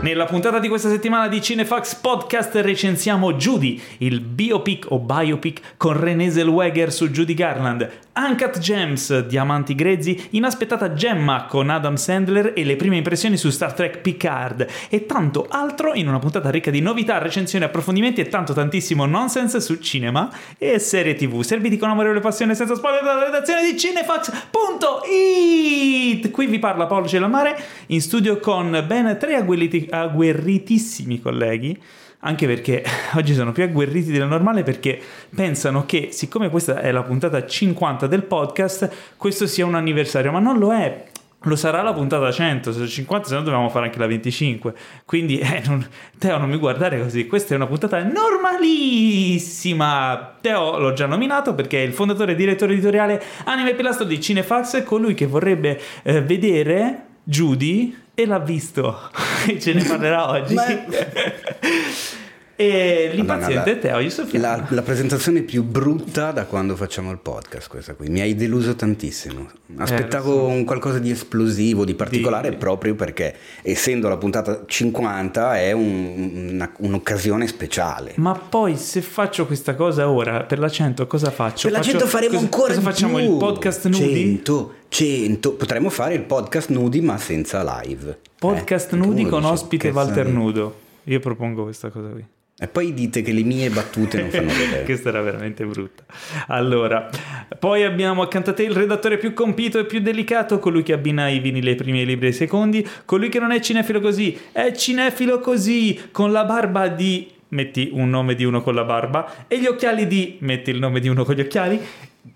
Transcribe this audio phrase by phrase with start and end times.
[0.00, 5.98] Nella puntata di questa settimana di Cinefax Podcast recensiamo Judy, il biopic o biopic con
[5.98, 12.64] Renée Zellweger su Judy Garland, Uncut Gems, Diamanti Grezzi, Inaspettata Gemma con Adam Sandler e
[12.64, 14.66] le prime impressioni su Star Trek Picard.
[14.88, 19.60] E tanto altro in una puntata ricca di novità, recensioni, approfondimenti e tanto tantissimo nonsense
[19.60, 20.28] su cinema
[20.58, 21.42] e serie tv.
[21.42, 27.56] Serviti con amorevole passione senza spoiler dalla redazione di Cinefax.it Qui vi parla Paolo Celamare
[27.86, 31.80] in studio con ben tre agguerriti, agguerritissimi colleghi
[32.20, 32.82] anche perché
[33.14, 34.98] oggi sono più agguerriti del normale perché
[35.34, 40.40] pensano che siccome questa è la puntata 50 del podcast, questo sia un anniversario, ma
[40.40, 41.04] non lo è.
[41.42, 44.74] Lo sarà la puntata 100, se 50, se no dobbiamo fare anche la 25.
[45.04, 45.86] Quindi, eh, non,
[46.18, 47.28] Teo, non mi guardare così.
[47.28, 50.34] Questa è una puntata normalissima.
[50.40, 54.82] Teo l'ho già nominato perché è il fondatore e direttore editoriale Anime Pilastro di Cinefax,
[54.82, 59.10] colui che vorrebbe eh, vedere Judy e l'ha visto.
[59.46, 60.54] e ce ne parlerà oggi.
[60.54, 60.64] Ma...
[62.60, 64.32] E l'impaziente è Teo Yusuf.
[64.32, 68.08] La, la, presentazione più brutta da quando facciamo il podcast, questa qui.
[68.08, 69.48] Mi hai deluso tantissimo.
[69.76, 72.56] Aspettavo eh, un qualcosa di esplosivo, di particolare, di...
[72.56, 73.32] proprio perché,
[73.62, 78.14] essendo la puntata 50, è un, una, un'occasione speciale.
[78.16, 81.68] Ma poi, se faccio questa cosa ora, per la 100, cosa faccio?
[81.68, 83.20] Per la 100 faremo cosa, ancora cosa facciamo?
[83.20, 84.14] Il podcast nudi?
[84.14, 85.52] 100, 100.
[85.52, 88.18] Potremmo fare il podcast nudi, ma senza live.
[88.36, 90.74] Podcast eh, nudi con ospite Walter Nudo.
[91.04, 92.36] Io propongo questa cosa qui.
[92.60, 94.82] E poi dite che le mie battute non fanno vedere.
[94.84, 96.02] Questa era veramente brutta.
[96.48, 97.08] Allora,
[97.56, 101.28] poi abbiamo accanto a te il redattore più compito e più delicato, colui che abbina
[101.28, 104.36] i vinili ai primi e ai libri ai secondi, colui che non è cinefilo così,
[104.50, 109.46] è cinefilo così, con la barba di metti un nome di uno con la barba
[109.46, 111.80] e gli occhiali di metti il nome di uno con gli occhiali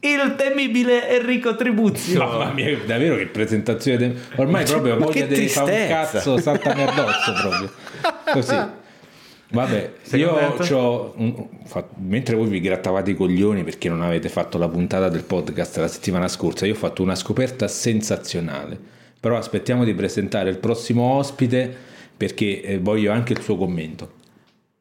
[0.01, 2.19] il temibile Enrico Tribuzio.
[2.19, 4.15] Mamma mia, davvero che presentazione.
[4.37, 7.71] Ormai proprio voglia di fare un cazzo, saltami addosso proprio.
[8.33, 8.81] Così.
[9.53, 11.15] Vabbè, Sei io ho
[11.97, 15.89] mentre voi vi grattavate i coglioni perché non avete fatto la puntata del podcast la
[15.89, 18.79] settimana scorsa, io ho fatto una scoperta sensazionale.
[19.21, 21.75] Però aspettiamo di presentare il prossimo ospite
[22.17, 24.21] perché eh, voglio anche il suo commento.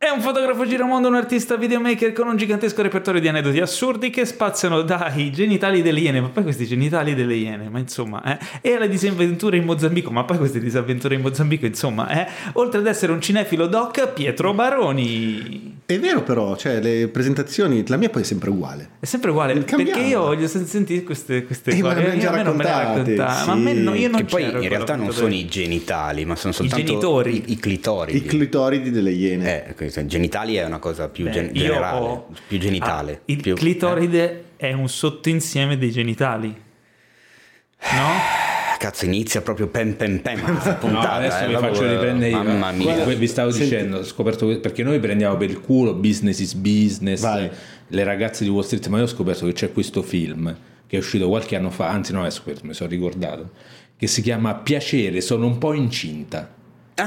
[0.03, 4.25] È un fotografo giramondo, un artista videomaker con un gigantesco repertorio di aneddoti assurdi che
[4.25, 8.73] spaziano dai genitali delle iene, ma poi questi genitali delle iene, ma insomma, eh, e
[8.73, 13.11] alle disavventure in Mozambico, ma poi queste disavventure in Mozambico, insomma, eh, oltre ad essere
[13.11, 15.81] un cinefilo doc, Pietro Baroni.
[15.85, 18.89] È vero però, cioè le presentazioni, la mia poi è sempre uguale.
[19.01, 22.41] È sempre uguale, perché io voglio sentire queste, queste eh, cose, ma io a me
[22.43, 23.17] non me le raccontate, sì.
[23.17, 26.35] ma a me no, io non Che poi in realtà non sono i genitali, ma
[26.35, 28.17] sono soltanto I genitori, i, i clitoridi.
[28.17, 29.67] I clitoridi delle iene.
[29.67, 32.27] Eh, genitali è una cosa più Beh, gen- generale, ho...
[32.47, 33.13] più genitale.
[33.13, 34.67] Ah, il più, clitoride eh.
[34.67, 38.39] è un sottoinsieme dei genitali, no?
[38.77, 40.41] Cazzo, inizia proprio pem pem pem.
[40.41, 42.41] Puntata, no, adesso eh, vi faccio riprendere io.
[42.41, 42.95] Mamma mia.
[42.95, 43.69] Guarda, vi stavo Senti.
[43.69, 47.49] dicendo, ho scoperto perché noi prendiamo per il culo business is business, Vai.
[47.87, 50.55] le ragazze di Wall Street, ma io ho scoperto che c'è questo film
[50.91, 53.51] che è uscito qualche anno fa, anzi no, è scoperto, mi sono ricordato,
[53.95, 56.53] che si chiama Piacere, sono un po' incinta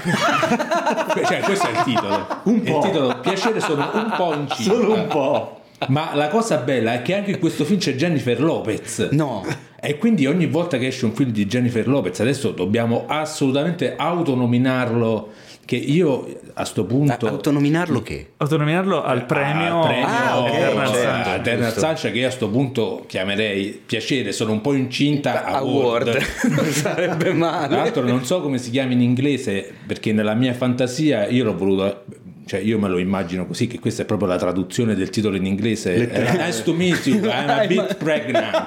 [1.26, 2.26] cioè, questo è il titolo.
[2.44, 2.78] Un po'.
[2.78, 4.62] Il titolo Piacere sono un po' incinta.
[4.74, 5.58] Solo un po'.
[5.88, 9.08] Ma la cosa bella è che anche in questo film c'è Jennifer Lopez.
[9.10, 9.44] No.
[9.80, 15.32] E quindi ogni volta che esce un film di Jennifer Lopez, adesso dobbiamo assolutamente autonominarlo
[15.64, 18.32] che io a sto punto autonominarlo che?
[18.36, 23.04] autonominarlo al premio, al premio ah, okay, certo, Eternal Sunshine che io a sto punto
[23.06, 26.24] chiamerei piacere sono un po' incinta award, award.
[26.54, 30.54] non sarebbe male tra l'altro non so come si chiama in inglese perché nella mia
[30.54, 32.04] fantasia io l'ho voluto
[32.46, 35.46] cioè io me lo immagino così che questa è proprio la traduzione del titolo in
[35.46, 36.10] inglese.
[36.10, 38.66] Eh, nice to meet you I'm a bit pregnant.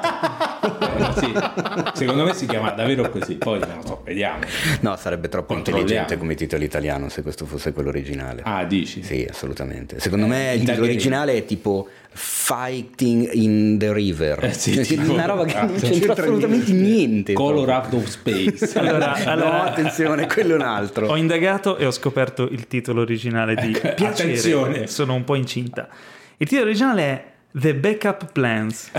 [0.97, 1.33] Eh, sì.
[1.93, 4.39] secondo me si chiama davvero così poi non so vediamo.
[4.81, 8.41] No sarebbe troppo intelligente come titolo italiano se questo fosse quello originale.
[8.43, 9.03] Ah dici?
[9.03, 9.99] sì assolutamente.
[9.99, 11.87] Secondo eh, me il titolo originale è tipo
[12.17, 14.43] Fighting in the River.
[14.43, 18.65] Eh sì, cioè, una roba che non c'entra assolutamente niente Color Out of Space.
[18.79, 21.07] Allora, allora, no attenzione quello è un altro.
[21.07, 24.07] ho indagato e ho scoperto il titolo originale di ecco, Piacere.
[24.07, 24.87] attenzione.
[24.87, 25.87] Sono un po' incinta.
[26.37, 28.91] Il titolo originale è The Backup Plans,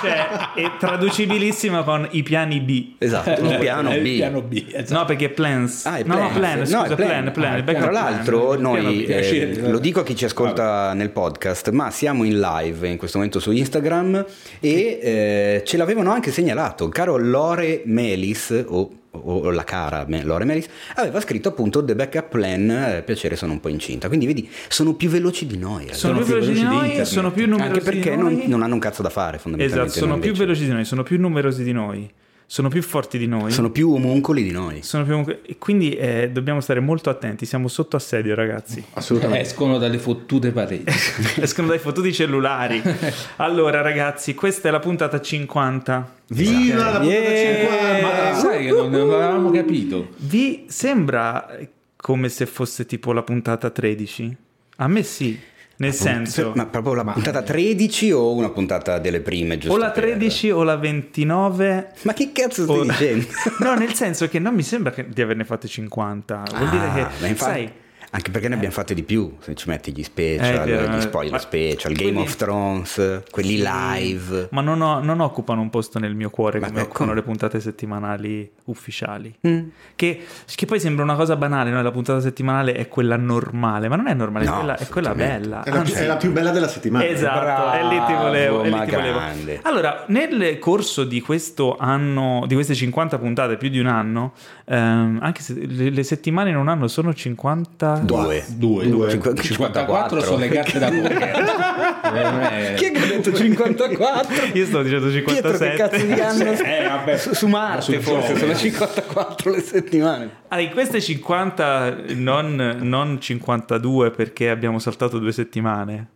[0.00, 2.92] cioè è traducibilissima con i piani B.
[2.98, 3.94] Esatto, il piano B.
[3.94, 5.00] Il piano B esatto.
[5.00, 5.86] No, perché plans.
[5.86, 9.78] Ah, no, no, plan, scusa, no, plan, plan, plan, ah, Tra l'altro, noi eh, lo
[9.78, 13.50] dico a chi ci ascolta nel podcast, ma siamo in live in questo momento su
[13.50, 14.24] Instagram
[14.60, 20.68] e eh, ce l'avevano anche segnalato, caro Lore Melis o o la cara Lore Melis,
[20.94, 24.08] aveva scritto appunto The Backup Plan, eh, piacere sono un po' incinta.
[24.08, 25.88] Quindi vedi, sono più veloci di noi.
[25.92, 28.62] Sono, sono più, più veloci, veloci di noi, sono più numerosi Anche perché non, non,
[28.62, 29.92] hanno un cazzo da fare fondamentalmente.
[29.92, 32.10] Esatto, sono più veloci di noi, sono più numerosi di noi.
[32.52, 33.52] Sono più forti di noi.
[33.52, 34.82] Sono più omuncoli di noi.
[34.82, 35.38] Sono più omuncoli.
[35.46, 37.46] E quindi eh, dobbiamo stare molto attenti.
[37.46, 38.82] Siamo sotto assedio, ragazzi.
[38.94, 39.46] Assolutamente.
[39.46, 40.82] Escono dalle fottute pareti.
[41.40, 42.82] Escono dai fottuti cellulari.
[43.36, 46.14] allora, ragazzi, questa è la puntata 50.
[46.30, 48.00] Viva la puntata yeah!
[48.00, 48.02] 50!
[48.02, 50.08] Ma sai che non, non avevamo capito.
[50.16, 51.56] Vi sembra
[51.94, 54.36] come se fosse tipo la puntata 13?
[54.78, 55.38] A me sì.
[55.80, 56.52] Nel senso...
[56.54, 59.58] Ma proprio la puntata 13 o una puntata delle prime?
[59.66, 60.56] o la 13 per...
[60.56, 61.92] o la 29.
[62.02, 62.82] Ma che cazzo stai o...
[62.82, 63.26] dicendo?
[63.60, 66.42] no, nel senso che non mi sembra di averne fatte 50.
[66.54, 67.26] Vuol ah, dire che...
[67.28, 67.50] Infatti...
[67.52, 67.72] Sai,
[68.12, 71.32] anche perché ne abbiamo fatte di più, se ci metti gli special, eh, gli spoiler
[71.32, 72.26] ma special, Game quelli...
[72.26, 74.48] of Thrones, quelli sì, live.
[74.50, 77.60] Ma non, ho, non, occupano un posto nel mio cuore ma come occupano le puntate
[77.60, 79.32] settimanali ufficiali.
[79.46, 79.68] Mm.
[79.94, 81.80] Che, che, poi sembra una cosa banale, no?
[81.82, 85.14] la puntata settimanale è quella normale, ma non è normale, no, è, quella, è quella
[85.14, 85.62] bella.
[85.62, 87.06] È la, Anzi, è la, più bella della settimana.
[87.06, 88.62] Esatto, Bravo, è lì ti volevo.
[88.62, 89.20] Lì ti volevo.
[89.62, 94.32] Allora, nel corso di questo anno, di queste 50 puntate, più di un anno,
[94.64, 97.99] ehm, anche se le, le settimane in un anno sono 50...
[98.04, 98.44] Due.
[98.48, 98.88] Due.
[98.88, 99.10] Due.
[99.10, 102.74] 54, 54 sono le gatte da poker.
[102.76, 104.34] Chi è che ha detto 54?
[104.54, 105.22] Io sto dicendo 57.
[105.22, 106.58] Pietro, che cazzo di anno?
[106.70, 107.16] Eh, vabbè.
[107.16, 110.30] Su, su Marte forse sono 54 le settimane.
[110.48, 116.08] Allora, in queste 50, non, non 52 perché abbiamo saltato due settimane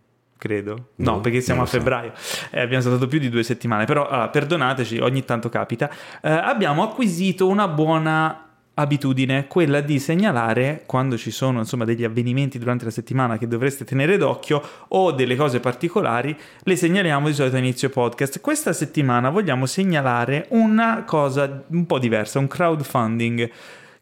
[0.44, 0.90] credo.
[0.96, 2.12] No, no perché siamo a febbraio.
[2.14, 2.46] So.
[2.50, 5.88] Eh, abbiamo saltato più di due settimane, però allora, perdonateci, ogni tanto capita.
[6.20, 8.43] Eh, abbiamo acquisito una buona
[8.74, 13.84] abitudine, quella di segnalare quando ci sono insomma degli avvenimenti durante la settimana che dovreste
[13.84, 18.40] tenere d'occhio o delle cose particolari, le segnaliamo di solito a inizio podcast.
[18.40, 23.50] Questa settimana vogliamo segnalare una cosa un po' diversa, un crowdfunding.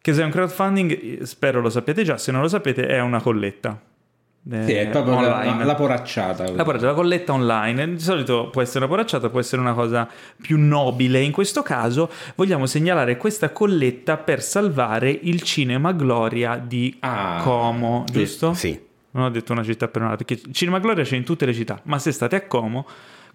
[0.01, 3.21] Che se è un crowdfunding, spero lo sappiate già, se non lo sapete è una
[3.21, 3.91] colletta
[4.51, 5.59] eh, sì, è proprio online.
[5.59, 6.43] La, la, poracciata.
[6.51, 7.93] La, poracciata, la colletta online.
[7.93, 10.07] Di solito può essere una poracciata, può essere una cosa
[10.41, 11.21] più nobile.
[11.21, 18.03] In questo caso vogliamo segnalare questa colletta per salvare il Cinema Gloria di ah, Como,
[18.11, 18.53] giusto?
[18.53, 18.77] Sì.
[19.11, 21.79] Non ho detto una città per una, perché Cinema Gloria c'è in tutte le città,
[21.83, 22.85] ma se state a Como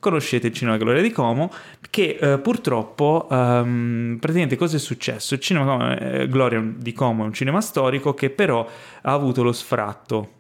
[0.01, 1.51] conoscete il Cinema Gloria di Como,
[1.91, 5.35] che eh, purtroppo um, praticamente cosa è successo?
[5.35, 8.69] Il Cinema eh, Gloria di Como è un cinema storico che però
[9.03, 10.33] ha avuto lo sfratto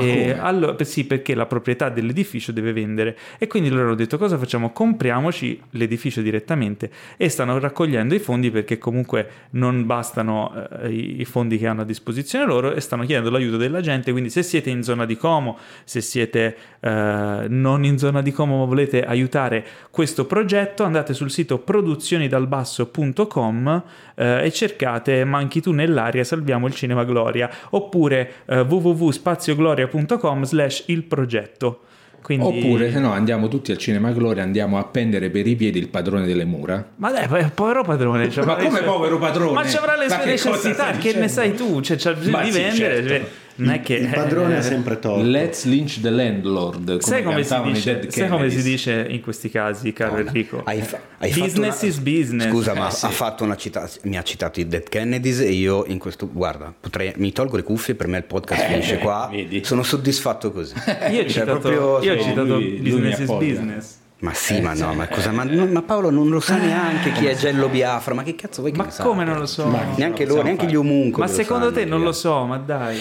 [0.00, 3.16] e allora, sì, perché la proprietà dell'edificio deve vendere.
[3.38, 4.70] E quindi loro hanno detto cosa facciamo?
[4.72, 11.58] Compriamoci l'edificio direttamente e stanno raccogliendo i fondi perché comunque non bastano eh, i fondi
[11.58, 14.10] che hanno a disposizione loro e stanno chiedendo l'aiuto della gente.
[14.12, 18.58] Quindi se siete in zona di Como, se siete eh, non in zona di Como
[18.58, 23.82] ma volete aiutare questo progetto, andate sul sito produzionidalbasso.com
[24.16, 30.84] eh, e cercate Manchi tu nell'aria, salviamo il cinema Gloria oppure eh, www.spaziogloria gloria.com slash
[30.86, 31.80] il progetto.
[32.22, 32.46] Quindi...
[32.46, 35.88] Oppure se no andiamo tutti al Cinema Gloria, andiamo a pendere per i piedi il
[35.88, 36.90] padrone delle mura.
[36.96, 38.30] Ma dai, povero padrone.
[38.30, 39.52] Cioè, ma come povero padrone?
[39.52, 41.80] Ma ci avrà le sue necessità, che ne sai tu?
[41.80, 42.94] Cioè, c'è bisogno di vendere.
[42.94, 43.08] Certo.
[43.08, 43.26] Cioè,
[43.56, 45.22] non è che, il padrone eh, ha sempre torto.
[45.22, 46.84] Let's lynch the landlord.
[46.84, 50.62] Come sai come, si dice, sai come si dice in questi casi, caro no, Enrico?
[50.64, 50.82] Hai,
[51.18, 52.48] hai business una, is business.
[52.48, 53.06] Scusa, ma eh, sì.
[53.06, 56.28] ha una cita- mi ha citato i Dead Kennedys e io in questo.
[56.30, 59.28] Guarda, potrei, mi tolgo le cuffie, per me il podcast eh, finisce qua.
[59.30, 59.64] Vedi.
[59.64, 60.74] Sono soddisfatto così.
[60.76, 64.00] io ho cioè, citato, proprio, io ho citato lui, business lui is business.
[64.22, 67.26] Ma sì, eh, ma no, ma, cosa, ma, ma, Paolo non lo sa neanche chi
[67.26, 69.66] è Gello Biafra, ma che cazzo vuoi che Ma come non lo so?
[69.66, 71.26] Ma neanche loro, neanche gli omuncoli.
[71.26, 73.00] Ma secondo te non lo so, ma dai.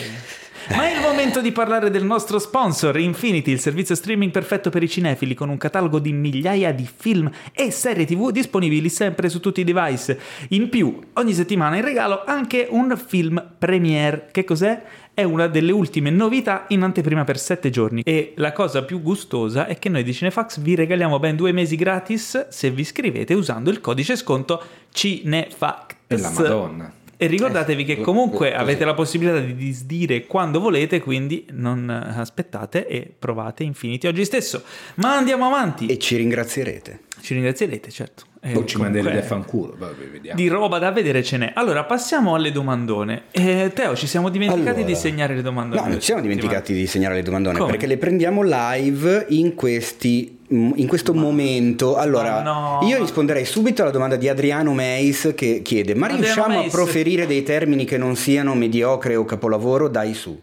[0.69, 4.81] Ma è il momento di parlare del nostro sponsor, Infinity, il servizio streaming perfetto per
[4.81, 9.39] i cinefili con un catalogo di migliaia di film e serie TV disponibili sempre su
[9.39, 10.19] tutti i device.
[10.49, 14.29] In più, ogni settimana in regalo anche un film premiere.
[14.31, 14.81] Che cos'è?
[15.21, 18.01] È una delle ultime novità in anteprima per 7 giorni.
[18.03, 21.75] E la cosa più gustosa è che noi di Cinefax vi regaliamo ben due mesi
[21.75, 24.59] gratis se vi iscrivete usando il codice sconto
[24.91, 25.95] Cinefax.
[26.07, 26.93] E la Madonna.
[27.17, 33.13] E ricordatevi che comunque avete la possibilità di disdire quando volete, quindi non aspettate e
[33.19, 34.63] provate Infinity oggi stesso.
[34.95, 35.85] Ma andiamo avanti.
[35.85, 37.01] E ci ringrazierete.
[37.21, 38.23] Ci ringrazierete, certo.
[38.43, 40.36] Eh, o ci manderete a fanculo, vabbè, vediamo.
[40.36, 41.51] Di roba da vedere ce n'è.
[41.53, 43.25] Allora, passiamo alle domandone.
[43.29, 45.79] Eh, Teo, ci siamo dimenticati allora, di segnare le domandone.
[45.79, 47.69] No, non ci siamo dimenticati di segnare le domandone Come?
[47.69, 52.79] perché le prendiamo live in questi in questo momento, allora no.
[52.81, 57.43] io risponderei subito alla domanda di Adriano Meis che chiede: Ma riusciamo a proferire dei
[57.43, 59.88] termini che non siano mediocre o capolavoro?
[59.88, 60.38] Dai su.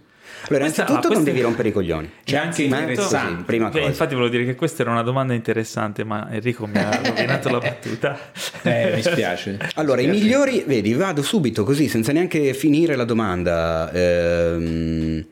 [0.48, 2.10] Allora, questa, innanzitutto non devi rompere i coglioni.
[2.24, 3.32] C'è anche interessante.
[3.32, 3.84] Così, prima cosa.
[3.84, 7.58] Infatti volevo dire che questa era una domanda interessante, ma Enrico mi ha rovinato la
[7.58, 8.18] battuta.
[8.62, 9.58] Eh, mi spiace.
[9.78, 10.18] Allora, mi spiace.
[10.18, 13.90] i migliori, vedi, vado subito così, senza neanche finire la domanda.
[13.92, 15.24] Ehm,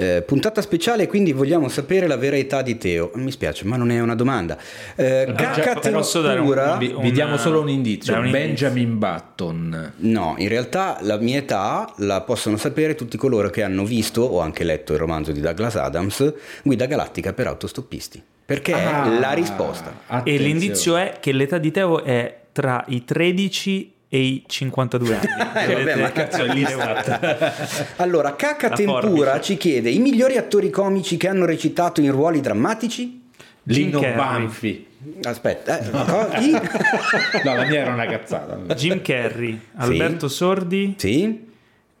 [0.00, 3.10] Eh, puntata speciale, quindi vogliamo sapere la vera età di Teo.
[3.14, 4.56] Mi spiace, ma non è una domanda.
[4.94, 8.16] Eh, cacca posso dare un, vi, vi diamo solo un indizio.
[8.16, 9.10] Un Benjamin indizio.
[9.10, 9.92] Button.
[9.96, 14.38] No, in realtà la mia età la possono sapere tutti coloro che hanno visto o
[14.38, 18.22] anche letto il romanzo di Douglas Adams, Guida Galattica per autostoppisti.
[18.46, 19.92] Perché ah, è la risposta.
[20.06, 20.38] Attenzione.
[20.38, 25.26] E l'indizio è che l'età di Teo è tra i 13 e i 52 anni.
[25.72, 26.64] eh, vabbè, ma cazzo lì
[27.96, 33.26] allora, Cacca Tempura ci chiede i migliori attori comici che hanno recitato in ruoli drammatici?
[33.64, 34.86] Lino Banfi.
[35.22, 36.04] Aspetta, eh, no.
[37.44, 38.56] no, la mia era una cazzata.
[38.74, 40.34] Jim Carrey, Alberto sì.
[40.34, 40.94] Sordi.
[40.96, 41.46] Sì.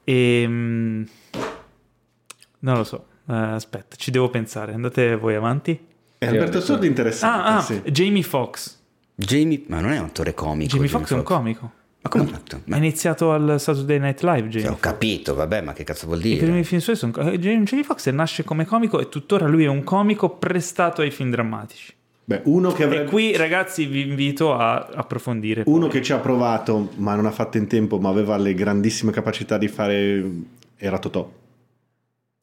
[0.02, 1.02] E mm,
[2.60, 3.06] non lo so.
[3.26, 4.72] Uh, aspetta, ci devo pensare.
[4.72, 5.78] Andate voi avanti.
[6.16, 7.48] E Alberto Sordi interessante.
[7.48, 7.80] Ah, ah sì.
[7.84, 8.76] Jamie Foxx.
[9.14, 10.74] Jamie, ma non è un attore comico.
[10.74, 11.72] Jamie, Jamie Foxx è un comico.
[12.16, 12.60] Ma come fatto?
[12.64, 12.76] Ma...
[12.76, 14.48] È iniziato al Saturday Night Live.
[14.48, 16.36] Jamie ho capito, vabbè, ma che cazzo vuol dire?
[16.36, 17.12] I primi film suoi sono.
[17.30, 21.30] Eh, Jamie Foxx nasce come comico e tuttora lui è un comico prestato ai film
[21.30, 21.94] drammatici.
[22.24, 23.04] Beh, uno che avrebbe...
[23.04, 25.62] E qui, ragazzi, vi invito a approfondire.
[25.64, 25.90] Uno poi.
[25.90, 29.56] che ci ha provato, ma non ha fatto in tempo, ma aveva le grandissime capacità
[29.56, 30.30] di fare.
[30.76, 31.30] era Totò.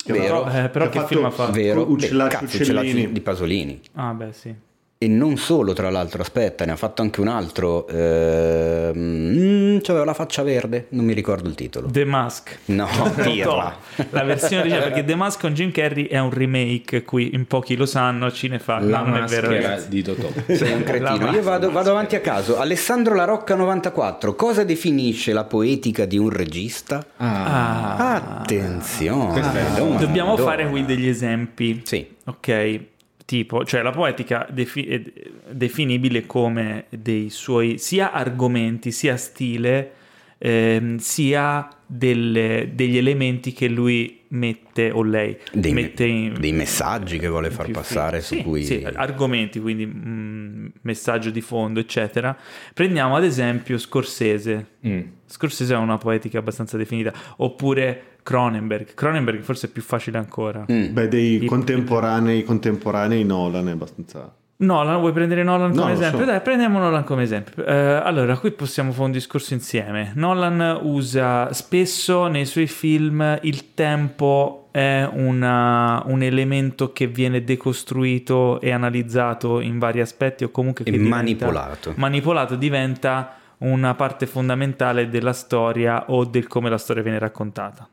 [0.07, 1.51] Vero, eh, però che, che film ha fatto?
[1.51, 3.79] Vero, Beh, cazzo, Uccellini di Pasolini.
[3.93, 4.55] Ah, beh, sì.
[4.97, 7.85] E non solo, tra l'altro, aspetta, ne ha fatto anche un altro.
[7.89, 11.89] Ehm, mm, c'aveva la faccia verde, non mi ricordo il titolo.
[11.91, 12.59] The Mask.
[12.67, 12.87] No,
[13.21, 13.77] dirla.
[14.11, 17.75] la versione originale, perché The Mask con Jim Carrey è un remake, qui in pochi
[17.75, 18.79] lo sanno, cinefa.
[18.79, 19.49] La non è vero.
[19.49, 19.89] Ragazzi.
[19.89, 20.29] di Totò.
[20.47, 21.29] Sei un cretino.
[21.29, 22.57] Io vado, vado, avanti a caso.
[22.57, 27.05] Alessandro La Rocca 94, cosa definisce la poetica di un regista?
[27.17, 27.95] Ah.
[27.97, 28.39] ah.
[28.39, 29.41] Attenzione.
[29.41, 29.99] Ah.
[29.99, 31.81] Dobbiamo fare qui degli esempi.
[31.83, 32.07] Sì.
[32.27, 32.93] Ok
[33.25, 35.01] tipo, cioè la poetica defi- è
[35.49, 39.91] definibile come dei suoi sia argomenti, sia stile,
[40.37, 47.19] ehm, sia delle, degli elementi che lui mette o lei dei, mette in, dei messaggi
[47.19, 51.79] che vuole far passare sì, su cui sì, argomenti quindi mh, mm, messaggio di fondo
[51.79, 52.37] eccetera.
[52.73, 54.67] Prendiamo ad esempio Scorsese.
[54.85, 55.01] Mm.
[55.25, 60.93] Scorsese ha una poetica abbastanza definita oppure Cronenberg Cronenberg forse è più facile ancora mm.
[60.93, 66.19] beh dei I, contemporanei contemporanei Nolan è abbastanza Nolan, vuoi prendere Nolan come no, esempio?
[66.19, 66.25] So.
[66.25, 67.65] Dai, prendiamo Nolan come esempio.
[67.65, 70.13] Eh, allora, qui possiamo fare un discorso insieme.
[70.15, 78.61] Nolan usa spesso nei suoi film il tempo è una, un elemento che viene decostruito
[78.61, 81.93] e analizzato in vari aspetti o comunque che e manipolato.
[81.97, 87.89] Manipolato diventa una parte fondamentale della storia o del come la storia viene raccontata.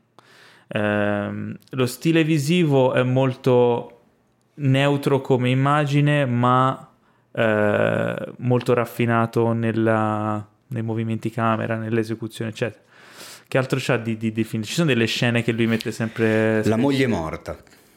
[0.75, 4.01] Eh, lo stile visivo è molto
[4.55, 6.89] neutro come immagine, ma
[7.31, 12.81] eh, molto raffinato nella, nei movimenti camera, nell'esecuzione, eccetera.
[13.47, 14.63] Che altro c'ha di, di, di film?
[14.63, 16.63] Ci sono delle scene che lui mette sempre...
[16.65, 17.55] La moglie morta.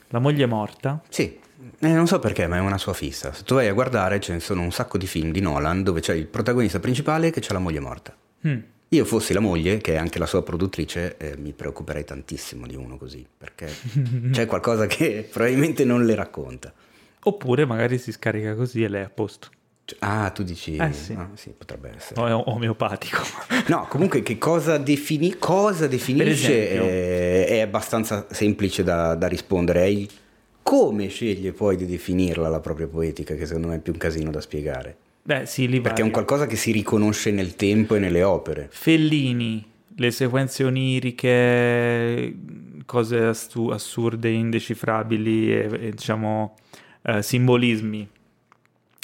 [0.09, 1.01] La moglie morta?
[1.09, 1.39] Sì.
[1.79, 3.33] Eh, non so perché, ma è una sua fissa.
[3.33, 6.01] Se tu vai a guardare, ce ne sono un sacco di film di Nolan dove
[6.01, 8.15] c'è il protagonista principale che c'ha la moglie morta.
[8.47, 8.59] Mm.
[8.91, 12.77] Io fossi la moglie, che è anche la sua produttrice, eh, mi preoccuperei tantissimo di
[12.77, 13.69] uno così, perché
[14.31, 16.73] c'è qualcosa che probabilmente non le racconta.
[17.25, 19.49] Oppure magari si scarica così e lei è a posto.
[20.01, 20.77] Ah, tu dici...
[20.77, 21.13] Eh sì.
[21.13, 22.21] Ah, sì potrebbe essere.
[22.21, 23.23] O è omeopatico.
[23.69, 29.87] No, comunque che cosa, defini- cosa definisce è, è, abbastanza semplice da, da rispondere.
[29.87, 30.07] È
[30.63, 34.31] come sceglie poi di definirla la propria poetica, che secondo me è più un casino
[34.31, 34.97] da spiegare.
[35.27, 38.69] Beh, sì, li Perché è un qualcosa che si riconosce nel tempo e nelle opere.
[38.71, 39.65] Fellini,
[39.97, 42.33] le sequenze oniriche,
[42.87, 46.55] cose astu- assurde, indecifrabili e, e diciamo
[47.03, 48.09] eh, simbolismi.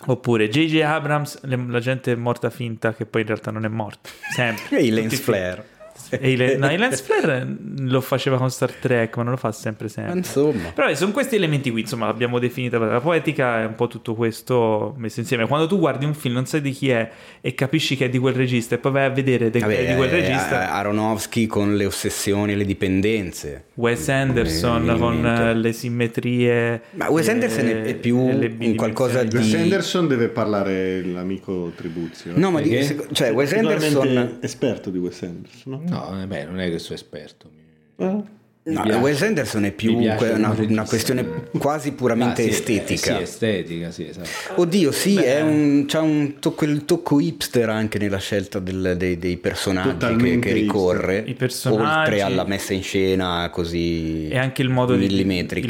[0.07, 0.81] Oppure J.J.
[0.83, 4.09] Abrams, le, la gente morta finta che poi in realtà non è morta.
[4.33, 4.79] Sempre.
[4.79, 5.72] e i lens flare.
[6.21, 7.47] E il, no, flare
[7.79, 10.19] lo faceva con Star Trek, ma non lo fa sempre sempre.
[10.19, 10.71] Insomma.
[10.75, 14.95] Però sono questi elementi qui, insomma, l'abbiamo definita la poetica, è un po' tutto questo
[14.99, 15.47] messo insieme.
[15.47, 18.19] Quando tu guardi un film, non sai di chi è e capisci che è di
[18.19, 20.73] quel regista e poi vai a vedere de- Vabbè, di quel eh, regista.
[20.73, 23.65] Aronofsky con le ossessioni e le dipendenze.
[23.75, 26.83] Wes Anderson con uh, le simmetrie.
[26.91, 29.37] Ma Wes Anderson è, è più un qualcosa di...
[29.37, 32.33] Wes Anderson deve parlare l'amico Tribuzio.
[32.35, 32.79] No, ma di,
[33.13, 34.39] cioè Wes Anderson...
[34.41, 35.83] esperto di Wes Anderson, no?
[35.89, 37.51] No, eh, beh, non è che sono esperto.
[37.97, 38.41] Eh?
[38.65, 43.15] No, Wes Anderson è più una, una, questione quasi puramente ah, sì, estetica.
[43.15, 44.61] Eh, sì, estetica, sì, esatto.
[44.61, 49.37] Oddio, sì, un, c'ha un tocco, il tocco hipster anche nella scelta del, dei, dei,
[49.37, 51.25] personaggi che, che, ricorre,
[51.65, 55.27] oltre alla messa in scena così e anche il modo, di, il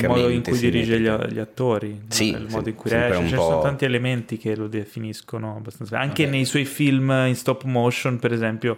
[0.06, 3.62] modo in cui dirige gli, gli, attori, sì, il modo in cui recita, ci sono
[3.62, 5.98] tanti elementi che lo definiscono abbastanza.
[5.98, 6.36] Anche Vabbè.
[6.36, 8.76] nei suoi film in stop motion, per esempio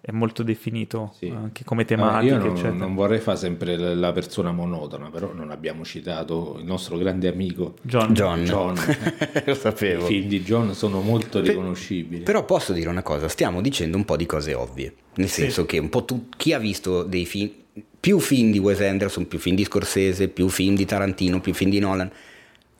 [0.00, 1.28] è molto definito sì.
[1.34, 2.36] anche come tematica.
[2.36, 6.64] Allora, io non, non, vorrei fare sempre la persona monotona, però non abbiamo citato il
[6.64, 8.12] nostro grande amico John.
[8.12, 8.44] John.
[8.44, 8.76] John.
[9.44, 10.04] Lo sapevo.
[10.04, 12.22] I film di John sono molto riconoscibili.
[12.22, 15.66] Però posso dire una cosa, stiamo dicendo un po' di cose ovvie, nel senso sì.
[15.66, 17.50] che un po' tu, chi ha visto dei film,
[17.98, 21.70] più film di Wes Anderson, più film di Scorsese, più film di Tarantino, più film
[21.70, 22.08] di Nolan,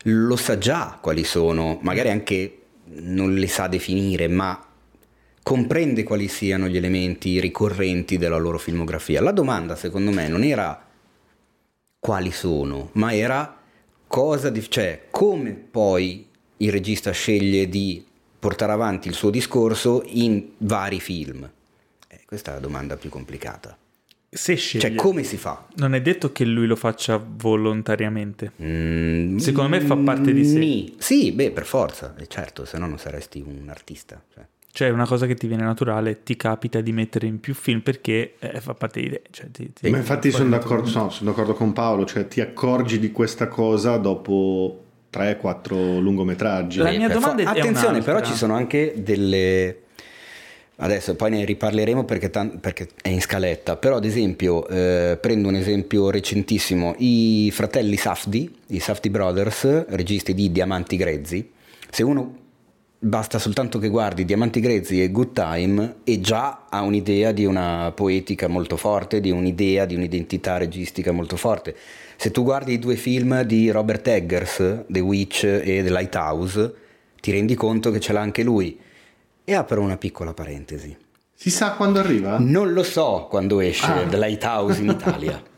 [0.05, 2.59] lo sa già quali sono, magari anche
[3.01, 4.66] non le sa definire, ma
[5.47, 9.23] comprende quali siano gli elementi ricorrenti della loro filmografia.
[9.23, 10.85] La domanda, secondo me, non era
[12.01, 13.57] quali sono, ma era
[14.09, 16.27] cosa, di, cioè come poi
[16.57, 18.05] il regista sceglie di
[18.41, 21.49] portare avanti il suo discorso in vari film.
[22.09, 23.79] Eh, questa è la domanda più complicata.
[24.29, 25.69] Se sceglie, cioè, come si fa?
[25.77, 28.51] Non è detto che lui lo faccia volontariamente.
[28.61, 30.59] Mm, Secondo me fa parte di sé.
[30.59, 30.97] Ni.
[30.99, 34.21] Sì, beh, per forza, certo, se no non saresti un artista.
[34.35, 34.45] Cioè.
[34.77, 38.35] Cioè, una cosa che ti viene naturale, ti capita di mettere in più film perché
[38.39, 39.23] eh, fa parte di te.
[39.31, 42.99] Cioè, ti, ti Ma infatti sono d'accordo, no, sono d'accordo, con Paolo, cioè ti accorgi
[42.99, 46.81] di questa cosa dopo 3-4 lungometraggi.
[46.81, 49.85] La mia domanda è Attenzione, però ci sono anche delle...
[50.77, 55.49] Adesso poi ne riparleremo perché, t- perché è in scaletta, però ad esempio eh, prendo
[55.49, 61.51] un esempio recentissimo, i fratelli Safdi, i Safdi Brothers, registi di Diamanti Grezzi,
[61.89, 62.45] se uno
[62.99, 67.93] basta soltanto che guardi Diamanti Grezzi e Good Time e già ha un'idea di una
[67.95, 71.77] poetica molto forte, di un'idea, di un'identità registica molto forte.
[72.17, 76.75] Se tu guardi i due film di Robert Eggers, The Witch e The Lighthouse,
[77.21, 78.79] ti rendi conto che ce l'ha anche lui.
[79.45, 80.97] E apro una piccola parentesi.
[81.33, 82.39] Si sa quando arriva?
[82.39, 84.07] Non lo so quando esce ah.
[84.07, 85.43] The Lighthouse in Italia.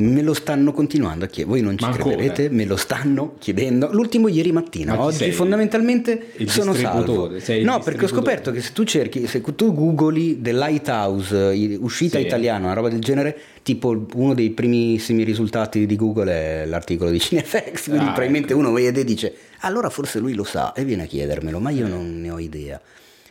[0.00, 2.56] Me lo stanno continuando a chiedere, voi non ci Ma crederete, ancora?
[2.56, 3.88] me lo stanno chiedendo.
[3.90, 5.32] L'ultimo ieri mattina, oggi sei?
[5.32, 7.32] fondamentalmente il sono salvo.
[7.62, 12.24] no, perché ho scoperto che se tu cerchi, se tu googli The Lighthouse, uscita sì.
[12.24, 17.18] italiana, una roba del genere, tipo uno dei primissimi risultati di Google è l'articolo di
[17.18, 18.60] Cinefx, quindi ah, probabilmente ecco.
[18.60, 21.86] uno vede e dice allora forse lui lo sa e viene a chiedermelo, ma io
[21.86, 21.88] eh.
[21.88, 22.80] non ne ho idea.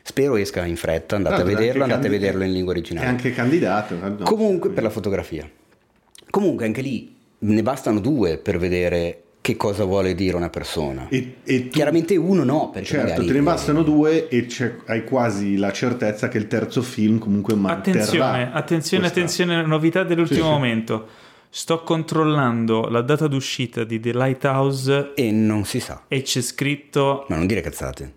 [0.04, 3.06] Spero esca in fretta, andate no, a vederlo, andate a vederlo in lingua originale.
[3.06, 3.96] È anche candidato.
[3.96, 5.50] No, Comunque per la fotografia.
[6.30, 11.08] Comunque anche lì ne bastano due per vedere che cosa vuole dire una persona.
[11.08, 14.46] E, e tu, Chiaramente uno no, perché certo, te ne bastano due e
[14.88, 18.02] hai quasi la certezza che il terzo film comunque manterrà.
[18.02, 19.20] Attenzione, attenzione, questa...
[19.20, 20.52] attenzione, novità dell'ultimo sì, sì.
[20.52, 21.08] momento.
[21.50, 26.04] Sto controllando la data d'uscita di The Lighthouse e non si sa.
[26.10, 28.14] E c'è scritto Ma non dire cazzate.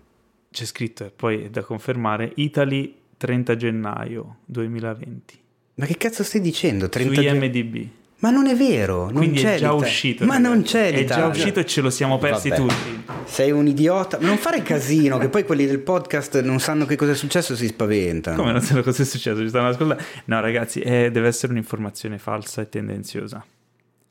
[0.51, 5.39] C'è scritto e poi è da confermare Italy 30 gennaio 2020.
[5.75, 6.89] Ma che cazzo stai dicendo?
[6.89, 7.73] 30 Su IMDb.
[7.73, 7.89] Gen-
[8.21, 10.25] ma non è vero, non Quindi c'è è già uscito.
[10.25, 12.61] Ma non c'è È già uscito e ce lo siamo persi Vabbè.
[12.61, 13.03] tutti.
[13.25, 14.19] Sei un idiota.
[14.19, 17.53] Ma non fare casino, che poi quelli del podcast non sanno che cosa è successo
[17.53, 18.37] e si spaventano.
[18.37, 19.39] Come non sanno cosa è successo?
[19.41, 20.03] Ci stanno ascoltando.
[20.25, 23.43] No, ragazzi, eh, deve essere un'informazione falsa e tendenziosa.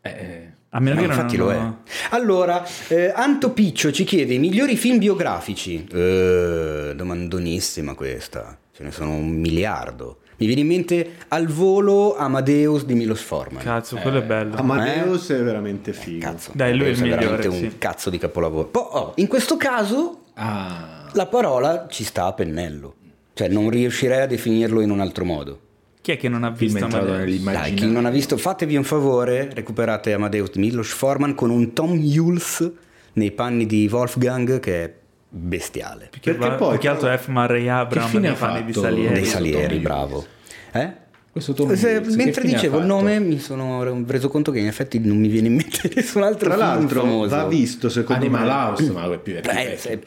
[0.03, 1.47] Eh, a meno che no, infatti non...
[1.47, 1.73] lo è.
[2.11, 5.87] Allora, eh, Anto Piccio ci chiede i migliori film biografici.
[5.89, 8.59] Eh, domandonissima questa.
[8.73, 10.20] Ce ne sono un miliardo.
[10.41, 13.63] Mi viene in mente al volo Amadeus di Milos Forman.
[13.63, 14.57] Cazzo, quello eh, è bello.
[14.57, 15.39] Amadeus eh?
[15.39, 16.17] è veramente figo.
[16.17, 17.65] Eh, cazzo, Dai, lui è, il migliore, veramente sì.
[17.65, 18.69] un cazzo di capolavoro.
[18.69, 21.11] Poi, oh, in questo caso ah.
[21.13, 22.95] la parola ci sta a pennello.
[23.35, 25.61] Cioè, non riuscirei a definirlo in un altro modo.
[26.01, 27.43] Chi è che non ha visto Amadeus?
[27.43, 31.75] Dai, chi non ha visto, fatevi un favore, recuperate Amadeus di Milos Forman con un
[31.75, 32.73] Tom Jules
[33.13, 34.95] nei panni di Wolfgang che è
[35.31, 36.09] bestiale.
[36.11, 37.29] Perché, Perché poi, più che altro F.
[37.29, 39.15] Murray Abram nei fanni di Salieri.
[39.15, 40.27] Dei Salieri, bravo.
[40.73, 41.09] Eh?
[41.39, 45.47] Se, mentre dicevo il nome mi sono reso conto che in effetti non mi viene
[45.47, 47.37] in mente nessun altro Tra l'altro famoso.
[47.37, 50.03] va visto secondo Animal me House ma è più, è più eh, se,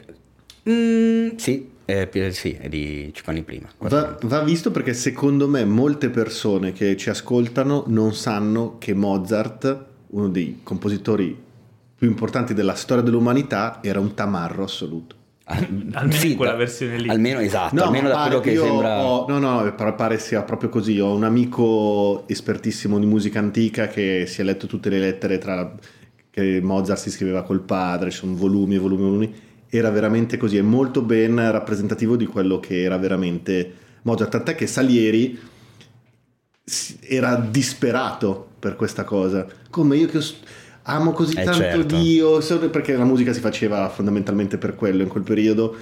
[0.68, 3.68] mm, sì, eh, sì, è di 5 anni prima.
[3.78, 9.84] Va, va, visto perché secondo me molte persone che ci ascoltano non sanno che Mozart,
[10.08, 11.43] uno dei compositori
[11.96, 15.16] più importanti della storia dell'umanità, era un tamarro assoluto.
[15.46, 17.08] almeno sì, in quella versione lì.
[17.08, 19.04] Almeno esatto, no, almeno da quello che sembra...
[19.04, 20.98] Ho, no, no, pare sia proprio così.
[21.00, 25.74] Ho un amico espertissimo di musica antica che si è letto tutte le lettere tra...
[26.30, 29.34] che Mozart si scriveva col padre, ci sono volumi e volumi e volumi.
[29.68, 34.30] Era veramente così, è molto ben rappresentativo di quello che era veramente Mozart.
[34.30, 35.38] Tant'è che Salieri
[37.00, 39.46] era disperato per questa cosa.
[39.68, 40.22] Come io che ho
[40.84, 41.96] amo così eh tanto certo.
[41.96, 42.38] Dio,
[42.70, 45.76] perché la musica si faceva fondamentalmente per quello in quel periodo.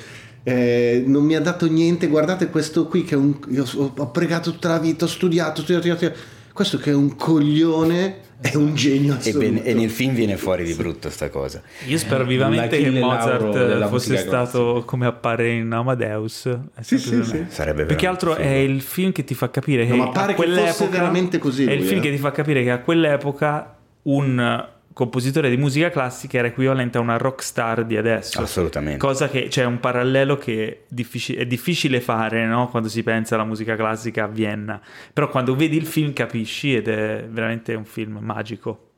[0.45, 4.69] Eh, non mi ha dato niente, guardate questo qui che un, io ho pregato tutta
[4.69, 6.19] la vita, ho studiato, studiato, studiato.
[6.53, 10.65] questo che è un coglione è un genio e, ben, e, nel film viene fuori
[10.65, 16.59] di brutto sta cosa io spero vivamente che Mozart fosse stato come appare in Amadeus
[16.81, 17.45] sì, sì, sì.
[17.47, 18.45] sarebbe più che altro figo.
[18.45, 21.67] è il film che ti fa capire che no, ma pare che fosse veramente così
[21.67, 22.03] è il film eh?
[22.03, 27.01] che ti fa capire che a quell'epoca un compositore di musica classica era equivalente a
[27.01, 28.41] una rock star di adesso.
[28.41, 28.99] Assolutamente.
[28.99, 32.69] Cosa che c'è cioè, un parallelo che difficile, è difficile fare no?
[32.69, 34.81] quando si pensa alla musica classica a Vienna.
[35.13, 38.91] Però quando vedi il film capisci ed è veramente un film magico.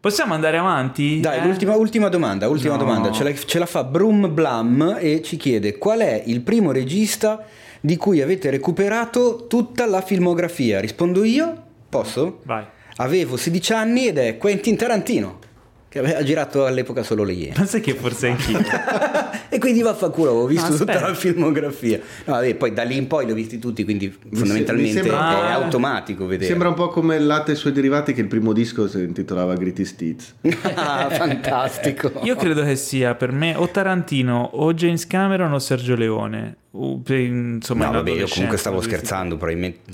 [0.00, 1.18] Possiamo andare avanti?
[1.20, 1.44] Dai, eh?
[1.44, 2.84] l'ultima ultima domanda, ultima no.
[2.84, 3.10] domanda.
[3.10, 7.44] Ce la, ce la fa Brum Blum e ci chiede qual è il primo regista
[7.80, 10.80] di cui avete recuperato tutta la filmografia.
[10.80, 11.64] Rispondo io?
[11.88, 12.40] Posso?
[12.44, 12.64] Vai.
[13.00, 15.38] Avevo 16 anni ed è Quentin Tarantino
[15.88, 17.54] che aveva girato all'epoca solo le Iene.
[17.56, 18.58] Non sai che forse anch'io.
[19.48, 21.98] e quindi vaffanculo, avevo visto no, tutta la filmografia.
[22.24, 25.52] No, vabbè, poi da lì in poi li ho visti tutti, quindi fondamentalmente sembra, è
[25.52, 26.50] automatico vedere.
[26.50, 28.98] Sembra un po' come il latte e i suoi derivati che il primo disco si
[28.98, 30.34] intitolava Greatest Hits.
[30.74, 32.12] ah, fantastico.
[32.24, 36.56] Io credo che sia per me o Tarantino o James Cameron o Sergio Leone
[37.06, 39.38] insomma, no, vabbè, io comunque stavo scherzando,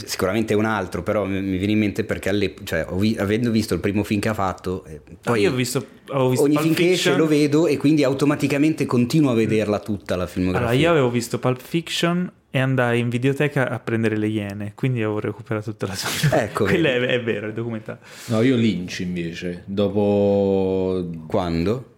[0.05, 3.75] sicuramente è un altro, però mi, mi viene in mente perché cioè, vi- avendo visto
[3.75, 6.65] il primo film che ha fatto, eh, poi io ho visto, ho visto ogni Pulp
[6.67, 6.75] film Fiction.
[6.75, 10.69] che esce lo vedo e quindi automaticamente continuo a vederla tutta la filmografia.
[10.69, 15.03] Allora, io avevo visto Pulp Fiction e andai in videoteca a prendere le iene, quindi
[15.03, 16.39] avevo recuperato tutta la sua.
[16.45, 18.07] Ecco, quello è, è, vero, è documentato.
[18.27, 21.05] No, io Lynch invece, dopo...
[21.27, 21.93] Quando?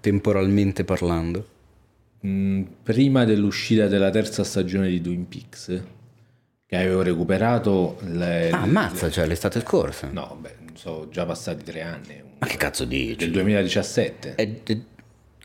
[0.00, 1.49] Temporalmente parlando?
[2.26, 5.82] Mm, prima dell'uscita della terza stagione di Twin Peaks
[6.66, 10.08] che avevo recuperato le, ah ammazza cioè l'estate scorsa.
[10.12, 12.22] No beh sono già passati tre anni.
[12.38, 13.16] Ma che cazzo dici?
[13.16, 14.82] del 2017 è de...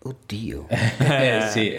[0.03, 0.67] oddio.
[0.99, 1.73] Eh, sì.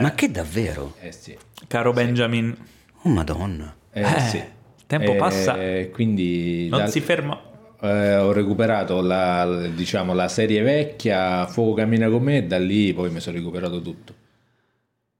[0.00, 0.94] Ma che davvero?
[1.00, 1.36] eh sì.
[1.66, 2.02] Caro sì.
[2.02, 2.56] Benjamin.
[3.02, 3.74] Oh madonna.
[3.92, 4.42] Eh, eh sì.
[4.86, 5.56] tempo eh, passa.
[5.90, 7.40] quindi non si ferma.
[7.80, 12.94] Eh, ho recuperato la, diciamo, la serie vecchia Fuoco cammina con me e da lì
[12.94, 14.22] poi mi sono recuperato tutto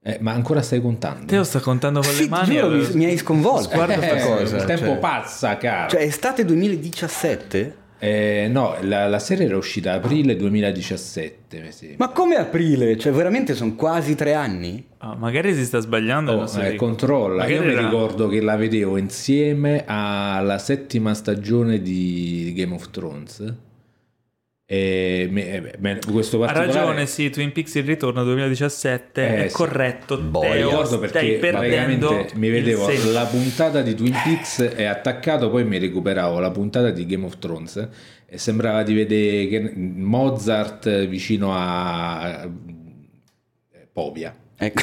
[0.06, 1.24] eh, ma ancora stai contando?
[1.24, 2.54] Teo sta contando con sì, le mani.
[2.54, 3.74] Giuro, mi, mi hai sconvolto.
[3.74, 4.56] Guarda questa eh, cosa.
[4.58, 5.88] Il tempo cioè, pazza, caro.
[5.88, 7.76] Cioè, estate 2017?
[8.00, 11.96] Eh, no, la, la, serie era uscita aprile 2017.
[11.96, 12.98] Ma come aprile?
[12.98, 14.86] Cioè, veramente sono quasi tre anni?
[14.98, 16.32] Oh, magari si sta sbagliando.
[16.32, 17.46] Oh, eh, controlla.
[17.46, 17.80] Io era...
[17.80, 23.54] mi ricordo che la vedevo insieme alla settima stagione di Game of Thrones.
[24.66, 26.70] E me, me, questo particolare...
[26.70, 29.54] Ha ragione, sì, Twin Peaks il ritorno 2017 eh, è sì.
[29.54, 30.18] corretto.
[30.18, 35.64] Boh, Teo, ricordo perché praticamente mi vedevo la puntata di Twin Peaks e attaccato poi
[35.64, 37.88] mi recuperavo la puntata di Game of Thrones
[38.26, 42.48] e sembrava di vedere Mozart vicino a
[43.92, 44.34] Povia.
[44.56, 44.82] Ecco.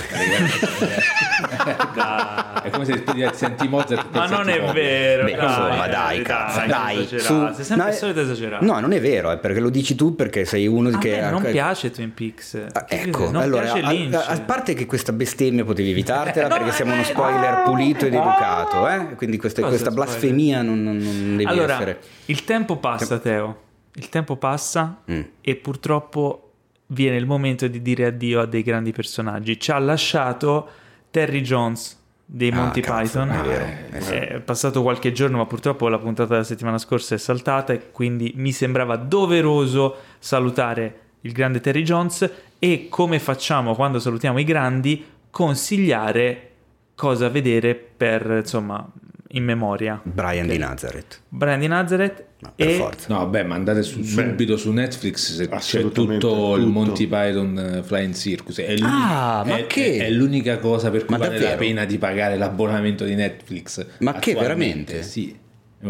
[2.62, 3.04] è come se
[3.34, 7.64] senti Mozart ma non è vero Beh, dai, insomma dai cazzo dai, dai su, sei
[7.64, 8.66] sempre no, solito esagerato.
[8.66, 11.42] No non è vero è perché lo dici tu perché sei uno a che non
[11.44, 12.66] piace Twin Peaks.
[12.74, 16.92] Ah, ecco non allora a, a, parte che questa bestemmia potevi evitartela no, perché siamo
[16.94, 19.16] uno spoiler pulito ed educato eh?
[19.16, 23.70] quindi questa, questa blasfemia non, non, non devi allora, essere il tempo passa Teo.
[23.94, 25.22] Il tempo passa mm.
[25.42, 26.51] e purtroppo
[26.92, 29.60] viene il momento di dire addio a dei grandi personaggi.
[29.60, 30.70] Ci ha lasciato
[31.10, 33.30] Terry Jones dei Monty ah, Python.
[33.30, 37.18] È, vero, è, è passato qualche giorno, ma purtroppo la puntata della settimana scorsa è
[37.18, 44.00] saltata e quindi mi sembrava doveroso salutare il grande Terry Jones e come facciamo quando
[44.00, 46.48] salutiamo i grandi, consigliare
[46.96, 48.88] cosa vedere per insomma
[49.34, 50.00] in memoria.
[50.04, 50.58] Brian okay.
[50.58, 51.22] di Nazareth.
[51.30, 52.26] Brian di Nazareth.
[52.40, 52.74] No, per e...
[52.74, 53.14] forza.
[53.14, 57.58] No, beh, ma andate su, subito su Netflix se c'è tutto, tutto, il Monty Python
[57.58, 58.58] eh, Flying Circus.
[58.58, 59.98] È, ah, ma è, che?
[59.98, 61.52] È, è, l'unica cosa per cui ma vale davvero?
[61.52, 63.86] la pena di pagare l'abbonamento di Netflix.
[64.00, 65.04] Ma che veramente?
[65.04, 65.38] Sì.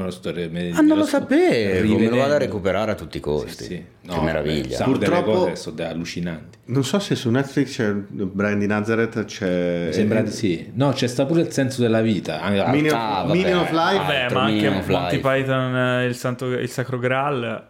[0.09, 3.63] Storia, me, ah, non lo sapevo, me lo vado a recuperare a tutti i costi.
[3.63, 3.85] Sì, sì.
[4.03, 4.77] No, che meraviglia.
[4.77, 6.59] Beh, Purtroppo cose sono allucinanti.
[6.65, 9.87] Non so se su Netflix c'è Brian di Nazareth, c'è...
[9.87, 10.71] Mi sembra di sì.
[10.75, 12.39] No, c'è sta pure il senso della vita.
[12.39, 13.97] Ah, of, Meaning of Life.
[13.97, 17.69] Vabbè, ma anche Monty Python, eh, il, Santo, il Sacro Graal...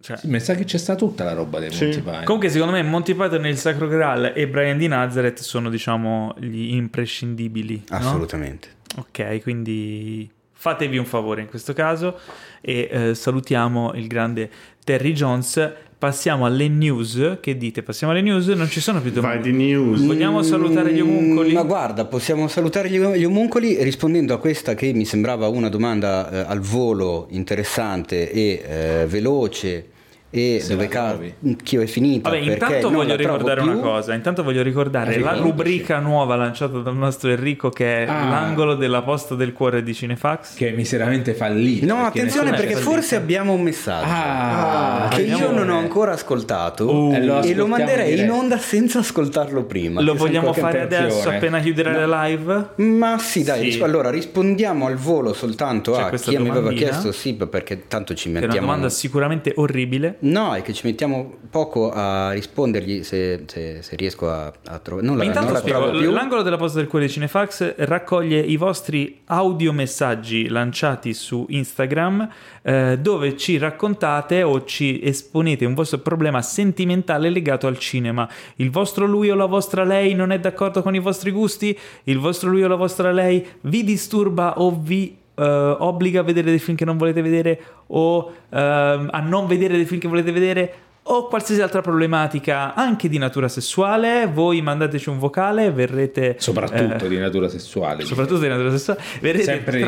[0.00, 0.18] Cioè.
[0.18, 1.84] Sì, mi sa che c'è sta tutta la roba dei sì.
[1.84, 2.24] Monty Python.
[2.24, 6.74] Comunque, secondo me, Monty Python, il Sacro Graal e Brian di Nazareth sono, diciamo, gli
[6.74, 7.84] imprescindibili.
[7.88, 8.68] Assolutamente.
[8.96, 9.06] No?
[9.08, 10.30] Ok, quindi
[10.64, 12.18] fatevi un favore in questo caso
[12.62, 14.48] e eh, salutiamo il grande
[14.82, 15.72] Terry Jones.
[15.98, 17.36] Passiamo alle news.
[17.38, 17.82] Che dite?
[17.82, 18.46] Passiamo alle news?
[18.46, 19.42] Non ci sono più domande.
[19.42, 20.02] Vai di news.
[20.06, 21.52] Vogliamo salutare gli omuncoli?
[21.52, 26.30] Ma guarda, possiamo salutare gli, gli omuncoli rispondendo a questa che mi sembrava una domanda
[26.30, 29.88] eh, al volo interessante e eh, veloce
[30.34, 32.28] e Se dove cacchio è finita.
[32.28, 34.14] Vabbè, intanto voglio ricordare una cosa.
[34.14, 38.28] Intanto voglio ricordare la rubrica nuova lanciata dal nostro Enrico che è ah.
[38.28, 40.56] l'angolo della posta del cuore di Cinefax.
[40.56, 41.86] Che è miseramente fallito.
[41.86, 46.92] No, perché attenzione perché forse abbiamo un messaggio ah, che io non ho ancora ascoltato
[46.92, 50.00] uh, e lo, e lo manderei in onda senza ascoltarlo prima.
[50.00, 52.06] Lo vogliamo fare adesso appena chiudere no.
[52.06, 52.68] la live?
[52.76, 53.70] Ma sì, dai.
[53.70, 53.82] Sì.
[53.82, 58.30] Allora rispondiamo al volo soltanto C'è a chi mi aveva chiesto sì, perché tanto ci
[58.30, 58.52] mettiamo.
[58.52, 60.16] È una domanda sicuramente orribile.
[60.24, 65.06] No, è che ci mettiamo poco a rispondergli se, se, se riesco a, a trovare.
[65.06, 66.10] Non, la, non la trovo più.
[66.10, 72.28] L'angolo della posta del cuore di Cinefax raccoglie i vostri audiomessaggi lanciati su Instagram
[72.62, 78.26] eh, dove ci raccontate o ci esponete un vostro problema sentimentale legato al cinema.
[78.56, 81.78] Il vostro lui o la vostra lei non è d'accordo con i vostri gusti?
[82.04, 85.42] Il vostro lui o la vostra lei vi disturba o vi uh,
[85.78, 89.84] obbliga a vedere dei film che non volete vedere o uh, a non vedere dei
[89.84, 90.74] film che volete vedere
[91.06, 97.08] o qualsiasi altra problematica anche di natura sessuale, voi mandateci un vocale, verrete soprattutto eh,
[97.08, 98.04] di natura sessuale.
[98.04, 99.80] Soprattutto di natura sessuale, verrete sempre.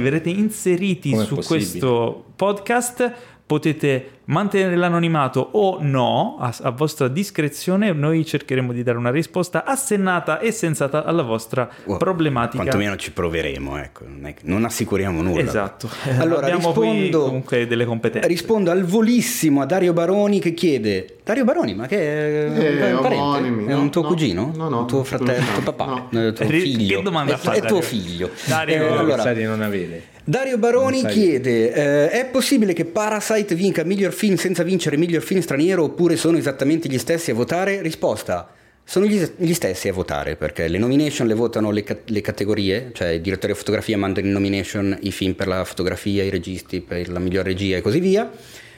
[0.00, 1.68] Verrete inseriti Com'è su possibile?
[1.68, 3.12] questo podcast
[3.50, 9.64] potete mantenere l'anonimato o no, a, a, vostra discrezione, noi cercheremo di dare una risposta
[9.64, 12.62] assennata e sensata alla vostra oh, problematica.
[12.62, 15.40] Quantomeno ci proveremo, ecco, non, non assicuriamo nulla.
[15.40, 15.90] Esatto.
[16.18, 18.28] Allora, Abbiamo rispondo, comunque delle competenze.
[18.28, 23.00] Rispondo al volissimo a Dario Baroni che chiede Dario Baroni, ma che è, eh, un
[23.00, 23.72] parente?
[23.72, 24.52] È un tuo no, cugino?
[24.54, 24.80] No, no.
[24.80, 26.08] Un tuo fratello, no, tuo papà?
[26.10, 26.32] No.
[26.32, 26.98] Tuo figlio?
[26.98, 27.52] Che domanda è, fa?
[27.52, 28.30] È tuo figlio.
[28.46, 30.04] Dario, eh, allora, di non avere.
[30.30, 35.40] Dario Baroni chiede: eh, È possibile che Parasite vinca miglior film senza vincere miglior film
[35.40, 37.82] straniero oppure sono esattamente gli stessi a votare?
[37.82, 38.48] Risposta:
[38.84, 43.08] Sono gli, gli stessi a votare perché le nomination le votano le, le categorie, cioè
[43.08, 47.08] i direttori di fotografia mandano in nomination i film per la fotografia, i registi per
[47.08, 48.30] la miglior regia e così via,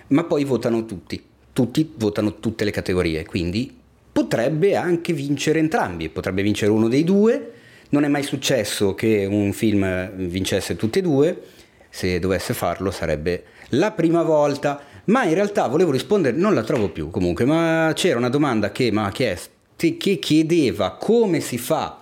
[0.06, 1.22] ma poi votano tutti.
[1.52, 3.70] Tutti votano tutte le categorie, quindi
[4.10, 7.50] potrebbe anche vincere entrambi, potrebbe vincere uno dei due
[7.92, 11.42] non è mai successo che un film vincesse tutti e due,
[11.90, 16.88] se dovesse farlo sarebbe la prima volta, ma in realtà volevo rispondere, non la trovo
[16.88, 22.00] più comunque, ma c'era una domanda che mi ha chiesto, che chiedeva come si fa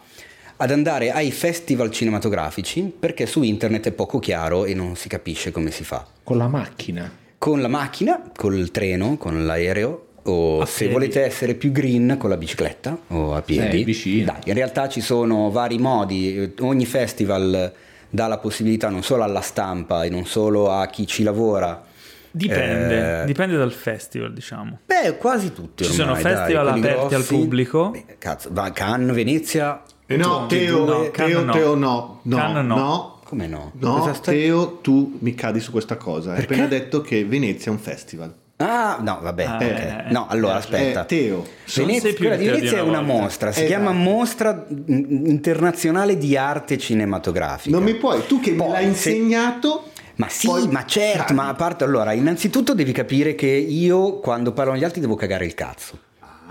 [0.56, 5.50] ad andare ai festival cinematografici perché su internet è poco chiaro e non si capisce
[5.50, 6.06] come si fa.
[6.22, 7.10] Con la macchina?
[7.36, 10.92] Con la macchina, col treno, con l'aereo o a se piedi.
[10.92, 13.92] volete essere più green con la bicicletta o a piedi.
[13.92, 17.72] Sì, Dai, in realtà ci sono vari modi, ogni festival
[18.08, 21.84] dà la possibilità non solo alla stampa e non solo a chi ci lavora
[22.32, 24.80] Dipende, eh, dipende dal festival, diciamo.
[24.86, 25.84] Beh, quasi tutti.
[25.84, 27.14] Ci sono festival dai, aperti grossi.
[27.14, 27.90] al pubblico.
[27.90, 29.82] Beh, cazzo, va Cannes, Venezia.
[30.06, 31.52] Eh no, Teo, no, Teo, no.
[31.52, 32.20] Teo no.
[32.22, 32.62] No, no.
[32.62, 33.20] no.
[33.24, 33.72] Come no?
[33.74, 36.32] No, Teo, tu mi cadi su questa cosa.
[36.32, 38.32] Hai appena detto che Venezia è un festival.
[38.62, 39.44] Ah, no, vabbè.
[39.44, 39.70] Ah, okay.
[39.70, 41.02] eh, no, allora aspetta.
[41.02, 41.46] Eh, Teo.
[41.74, 43.74] Venezia, quella di Venezia è una mostra, si esatto.
[43.74, 47.74] chiama Mostra Internazionale di Arte Cinematografica.
[47.74, 49.84] Non mi puoi, tu che Poi, me l'hai insegnato.
[50.16, 50.68] Ma sì, Poi...
[50.68, 55.00] ma certo, ma a parte allora, innanzitutto devi capire che io quando parlo agli altri
[55.00, 55.98] devo cagare il cazzo.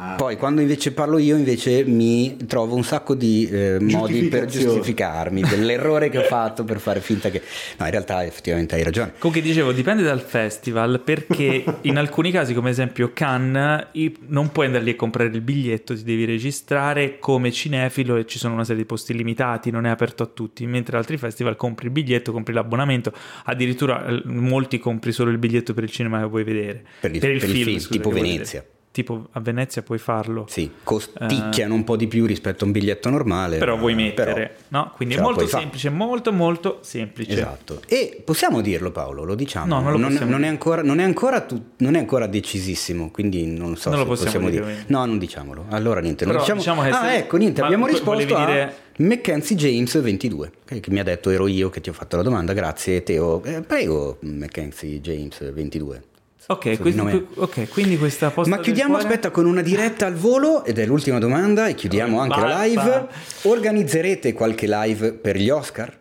[0.02, 0.16] Ah.
[0.16, 5.42] Poi quando invece parlo io invece mi trovo un sacco di eh, modi per giustificarmi
[5.42, 7.42] dell'errore che ho fatto per fare finta che...
[7.78, 9.12] No, in realtà effettivamente hai ragione.
[9.20, 13.88] Comunque dicevo, dipende dal festival perché in alcuni casi, come esempio Cannes,
[14.28, 18.38] non puoi andare lì a comprare il biglietto, ti devi registrare come cinefilo e ci
[18.38, 21.88] sono una serie di posti limitati, non è aperto a tutti, mentre altri festival compri
[21.88, 23.12] il biglietto, compri l'abbonamento,
[23.44, 26.86] addirittura eh, molti compri solo il biglietto per il cinema che vuoi vedere.
[27.02, 30.46] Per il, per il, per film, il film, tipo Venezia tipo a Venezia puoi farlo.
[30.50, 33.58] Sì, costicchiano uh, un po' di più rispetto a un biglietto normale.
[33.58, 34.92] Però vuoi mettere, no?
[34.96, 35.96] Quindi è molto semplice, fa.
[35.96, 37.32] molto molto semplice.
[37.32, 37.82] Esatto.
[37.88, 39.76] E possiamo dirlo Paolo, lo diciamo.
[39.76, 43.12] No, non, lo non, non, è, ancora, non, è, ancora tu, non è ancora decisissimo,
[43.12, 44.66] quindi non so non se possiamo, possiamo dire.
[44.66, 44.84] dire.
[44.88, 45.66] No, non diciamolo.
[45.70, 46.60] Allora niente, Però, diciamo...
[46.60, 48.88] diciamo che ah, ecco, niente, abbiamo risposto a dire...
[49.00, 52.52] Mackenzie James 22, che mi ha detto ero io che ti ho fatto la domanda,
[52.52, 53.42] grazie Teo.
[53.44, 56.04] Eh, prego Mackenzie James 22.
[56.52, 60.80] Ok, quindi, ok, quindi questa posta Ma chiudiamo, aspetta, con una diretta al volo, ed
[60.80, 62.58] è l'ultima domanda, e chiudiamo anche basta.
[62.58, 63.08] la live.
[63.44, 65.96] Organizzerete qualche live per gli Oscar?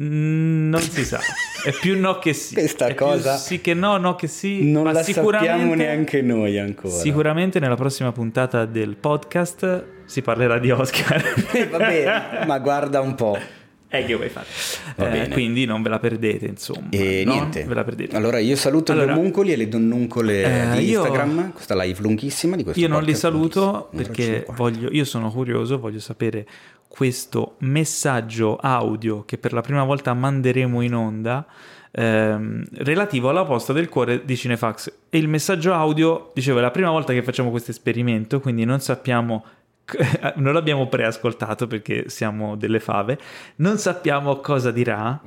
[0.00, 1.20] Mm, non si sa,
[1.66, 2.54] è più no che sì.
[2.64, 4.70] Questa è cosa sì che no, no che sì.
[4.70, 6.94] Non ma la sappiamo neanche noi ancora.
[6.94, 11.22] Sicuramente nella prossima puntata del podcast si parlerà di Oscar.
[11.52, 13.38] eh, vabbè, ma guarda un po'.
[13.94, 14.46] E che vuoi fare?
[14.96, 16.88] Eh, quindi non ve la perdete, insomma.
[16.88, 17.34] E no?
[17.34, 17.64] niente.
[17.64, 18.16] Ve la perdete.
[18.16, 22.00] Allora io saluto allora, gli omuncoli e le donnuncole eh, di Instagram, io, questa live
[22.00, 26.46] lunghissima di questo Io non li saluto perché voglio, io sono curioso, voglio sapere
[26.88, 31.46] questo messaggio audio che per la prima volta manderemo in onda
[31.90, 36.70] ehm, relativo alla posta del cuore di Cinefax e il messaggio audio, dicevo, è la
[36.70, 39.44] prima volta che facciamo questo esperimento, quindi non sappiamo
[40.36, 43.18] non l'abbiamo preascoltato perché siamo delle fave,
[43.56, 45.20] non sappiamo cosa dirà,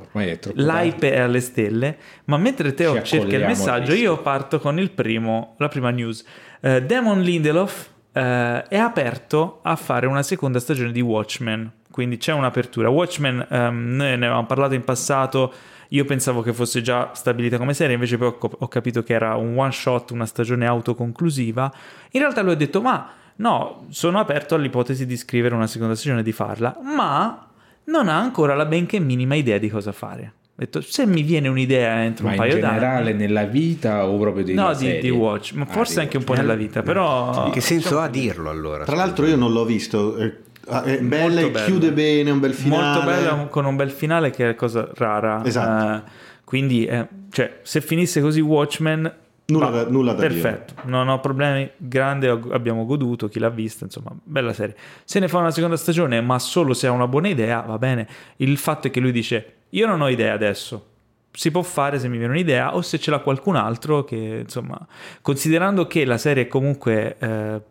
[0.53, 5.55] l'hype è alle stelle, ma mentre Teo cerca il messaggio io parto con il primo,
[5.57, 6.23] la prima news.
[6.61, 12.33] Uh, Damon Lindelof uh, è aperto a fare una seconda stagione di Watchmen, quindi c'è
[12.33, 12.89] un'apertura.
[12.89, 15.53] Watchmen, um, noi ne avevamo parlato in passato,
[15.89, 19.35] io pensavo che fosse già stabilita come serie, invece poi ho, ho capito che era
[19.35, 21.71] un one shot, una stagione autoconclusiva.
[22.11, 26.21] In realtà lui ha detto ma No, sono aperto all'ipotesi di scrivere una seconda stagione
[26.21, 27.47] e di farla, ma
[27.85, 30.33] non ha ancora la benché minima idea di cosa fare.
[30.57, 32.75] Ho detto, se mi viene un'idea entro ma un paio d'anni...
[32.75, 36.15] in generale nella vita o proprio di No, di, di, Watch, ma ah, forse anche
[36.15, 37.49] un po' nella vita, però...
[37.49, 38.85] Che senso diciamo ha dirlo allora?
[38.85, 40.33] Tra l'altro io non l'ho visto, eh,
[40.67, 42.83] ah, è bella e chiude bene, un bel finale.
[42.83, 45.43] Molto bella, con un bel finale che è cosa rara.
[45.43, 45.93] Esatto.
[45.93, 46.09] Uh,
[46.45, 49.13] quindi, eh, cioè, se finisse così Watchmen
[49.47, 50.89] Nulla, da, nulla da perfetto, dire.
[50.89, 51.69] non ho problemi.
[51.77, 53.27] Grande, abbiamo goduto.
[53.27, 54.75] Chi l'ha vista, insomma, bella serie.
[55.03, 58.07] Se ne fa una seconda stagione, ma solo se ha una buona idea, va bene.
[58.37, 60.93] Il fatto è che lui dice: Io non ho idea adesso.
[61.31, 64.79] Si può fare se mi viene un'idea, o se ce l'ha qualcun altro che, insomma,
[65.21, 67.61] considerando che la serie comunque eh,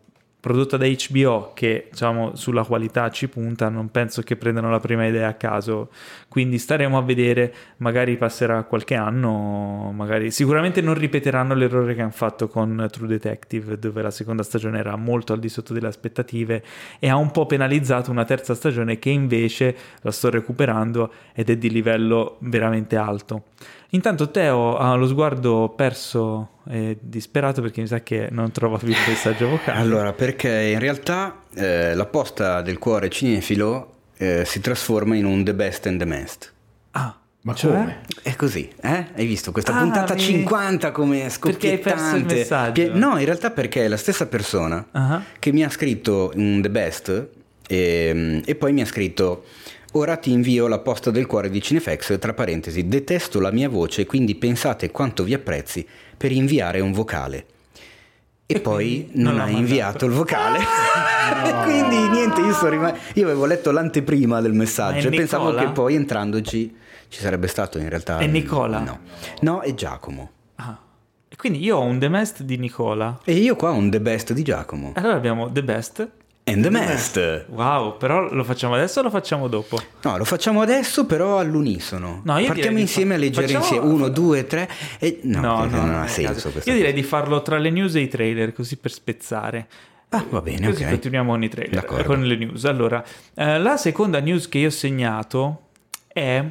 [0.45, 5.07] prodotta da HBO che diciamo sulla qualità ci punta, non penso che prendano la prima
[5.07, 5.89] idea a caso,
[6.27, 12.11] quindi staremo a vedere, magari passerà qualche anno, magari sicuramente non ripeteranno l'errore che hanno
[12.11, 16.63] fatto con True Detective dove la seconda stagione era molto al di sotto delle aspettative
[16.99, 21.57] e ha un po' penalizzato una terza stagione che invece la sto recuperando ed è
[21.57, 23.45] di livello veramente alto.
[23.89, 28.89] Intanto Teo ha lo sguardo perso e disperato perché mi sa che non trova più
[28.89, 29.79] il messaggio vocale.
[29.79, 35.43] Allora, perché in realtà eh, la posta del cuore cinefilo eh, si trasforma in un
[35.43, 36.53] The Best and the Mest.
[36.91, 37.19] Ah.
[37.45, 37.71] Ma cioè?
[37.73, 38.01] come?
[38.23, 39.05] È così, eh?
[39.13, 40.19] Hai visto questa ah, puntata mi...
[40.19, 41.67] 50 come scoppiettante?
[41.67, 42.97] Perché hai perso il messaggio?
[42.97, 45.21] No, in realtà perché è la stessa persona uh-huh.
[45.37, 47.27] che mi ha scritto un The Best
[47.67, 49.45] e, e poi mi ha scritto
[49.97, 54.05] Ora ti invio la posta del cuore di Cinefex, tra parentesi, detesto la mia voce,
[54.05, 57.45] quindi pensate quanto vi apprezzi per inviare un vocale.
[58.45, 60.59] E, e poi non, non ha inviato il vocale.
[60.59, 61.63] no.
[61.63, 66.75] quindi niente, io, rimasto, io avevo letto l'anteprima del messaggio e pensavo che poi entrandoci
[67.07, 68.17] ci sarebbe stato in realtà...
[68.17, 68.79] È Nicola?
[68.79, 68.99] No,
[69.43, 70.29] no è Giacomo.
[70.55, 70.77] Ah.
[71.29, 73.17] E quindi io ho un The Best di Nicola.
[73.23, 74.91] E io qua ho un The Best di Giacomo.
[74.95, 76.09] Allora abbiamo The Best
[76.47, 77.45] And the Mast.
[77.49, 79.81] Wow, però lo facciamo adesso o lo facciamo dopo?
[80.03, 82.21] No, lo facciamo adesso, però all'unisono.
[82.23, 83.15] No, io Partiamo insieme fa...
[83.15, 83.63] a leggere facciamo...
[83.63, 83.85] insieme.
[83.87, 84.69] Uno, due, tre.
[84.99, 85.21] E...
[85.23, 86.51] No, no, no, non ha senso.
[86.65, 89.67] Io direi di farlo tra le news e i trailer, così per spezzare.
[90.09, 90.89] Ah, va bene, così ok.
[90.89, 92.03] continuiamo con i trailer, D'accordo.
[92.03, 92.63] con le news.
[92.65, 93.03] Allora,
[93.33, 95.69] eh, la seconda news che io ho segnato
[96.07, 96.45] è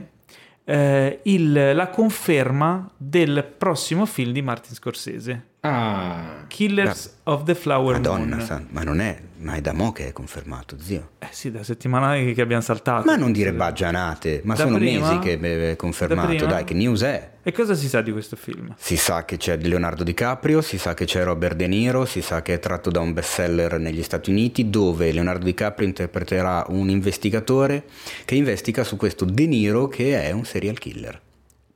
[0.64, 5.46] eh, il, la conferma del prossimo film di Martin Scorsese.
[5.66, 8.46] Ah, Killers da, of the Flower Madonna, Moon.
[8.46, 11.12] Sa, ma non è, ma è da mo' che è confermato, zio.
[11.18, 13.07] Eh sì, da settimane che abbiamo saltato.
[13.07, 15.09] Ma non dire baggianate, ma da sono prima?
[15.09, 17.31] mesi che è confermato, dai, che news è?
[17.42, 18.74] E cosa si sa di questo film?
[18.77, 22.42] Si sa che c'è Leonardo DiCaprio, si sa che c'è Robert De Niro, si sa
[22.42, 27.85] che è tratto da un bestseller negli Stati Uniti dove Leonardo DiCaprio interpreterà un investigatore
[28.27, 31.18] che investiga su questo De Niro che è un serial killer.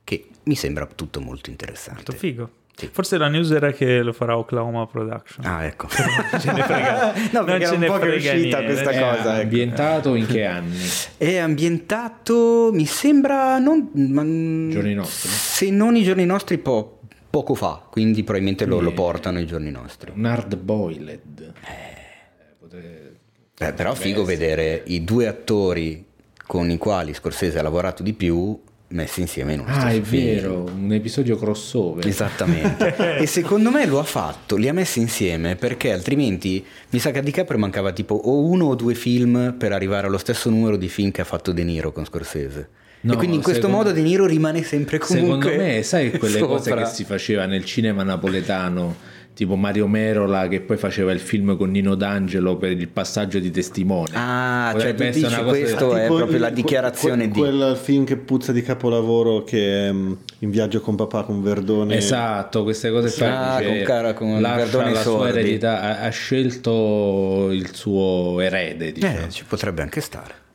[0.04, 2.02] Che mi sembra tutto molto interessante.
[2.04, 2.50] Molto figo.
[2.78, 2.88] Sì.
[2.92, 5.44] Forse la news era che lo farà Oklahoma Production.
[5.44, 5.88] Ah, ecco.
[6.30, 7.12] non ce ne frega.
[7.34, 8.64] no, non ce ne frega è uscita niente.
[8.66, 9.38] questa è cosa.
[9.38, 10.78] È ambientato in che anni?
[11.18, 15.28] È ambientato, mi sembra, non, ma, giorni nostri.
[15.28, 19.72] Se non i giorni nostri, po- poco fa, quindi probabilmente lo, lo, portano i giorni
[19.72, 20.12] nostri.
[20.14, 21.52] Un hard boiled.
[21.60, 22.54] Eh.
[22.60, 23.16] Potre...
[23.58, 26.06] Beh, però figo vedere i due attori
[26.46, 28.56] con i quali Scorsese ha lavorato di più
[28.88, 32.06] messi insieme in uno ah, è vero, un episodio crossover.
[32.06, 33.18] Esattamente.
[33.18, 37.18] e secondo me lo ha fatto, li ha messi insieme perché altrimenti mi sa che
[37.18, 40.88] a DiCaprio mancava tipo o uno o due film per arrivare allo stesso numero di
[40.88, 42.68] film che ha fatto De Niro con Scorsese.
[43.00, 46.38] No, e quindi in questo modo De Niro rimane sempre comunque Secondo me, sai quelle
[46.38, 46.56] sopra.
[46.56, 48.96] cose che si faceva nel cinema napoletano
[49.38, 53.52] tipo Mario Merola che poi faceva il film con Nino D'Angelo per il passaggio di
[53.52, 54.10] testimone.
[54.14, 57.56] Ah, cioè tu dici questo è proprio il, la dichiarazione quel, di...
[57.58, 61.94] Quel film che puzza di capolavoro che è mm, in viaggio con papà con Verdone.
[61.94, 67.50] Esatto, queste cose sì, ah, con, cara, con Verdone la sua eredità, ha, ha, scelto
[67.52, 69.26] il suo erede, diciamo.
[69.26, 70.46] Eh, ci potrebbe anche stare.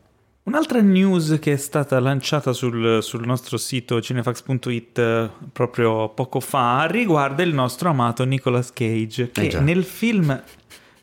[0.44, 6.86] Un'altra news che è stata lanciata sul, sul nostro sito cinefax.it eh, proprio poco fa
[6.86, 10.44] riguarda il nostro amato Nicolas Cage che eh nel film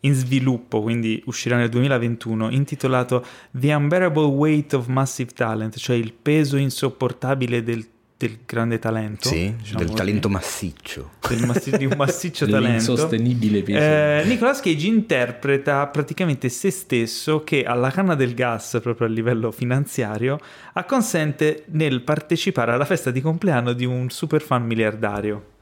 [0.00, 6.12] in sviluppo, quindi uscirà nel 2021, intitolato The Unbearable Weight of Massive Talent, cioè il
[6.12, 7.86] peso insopportabile del
[8.20, 9.28] del grande talento.
[9.28, 11.12] Sì, diciamo del talento massiccio.
[11.26, 12.92] Del massi- di un massiccio talento.
[12.92, 13.78] Insostenibile peso.
[13.78, 19.50] Eh, Nicolas Cage interpreta praticamente se stesso che alla canna del gas, proprio a livello
[19.50, 20.38] finanziario,
[20.74, 25.52] acconsente nel partecipare alla festa di compleanno di un super fan miliardario.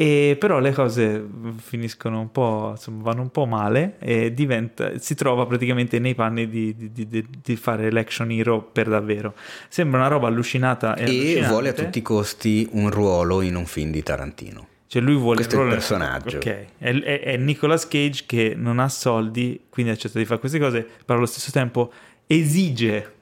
[0.00, 1.22] E però le cose
[1.58, 6.48] finiscono un po', insomma, vanno un po' male e diventa, si trova praticamente nei panni
[6.48, 9.34] di, di, di, di fare l'action hero per davvero.
[9.68, 13.66] Sembra una roba allucinata e, e vuole a tutti i costi un ruolo in un
[13.66, 14.68] film di Tarantino.
[14.86, 16.36] Cioè lui vuole Questo il, è il personaggio.
[16.38, 20.58] Ok, è, è, è Nicolas Cage che non ha soldi, quindi accetta di fare queste
[20.58, 21.92] cose, però allo stesso tempo
[22.26, 23.16] esige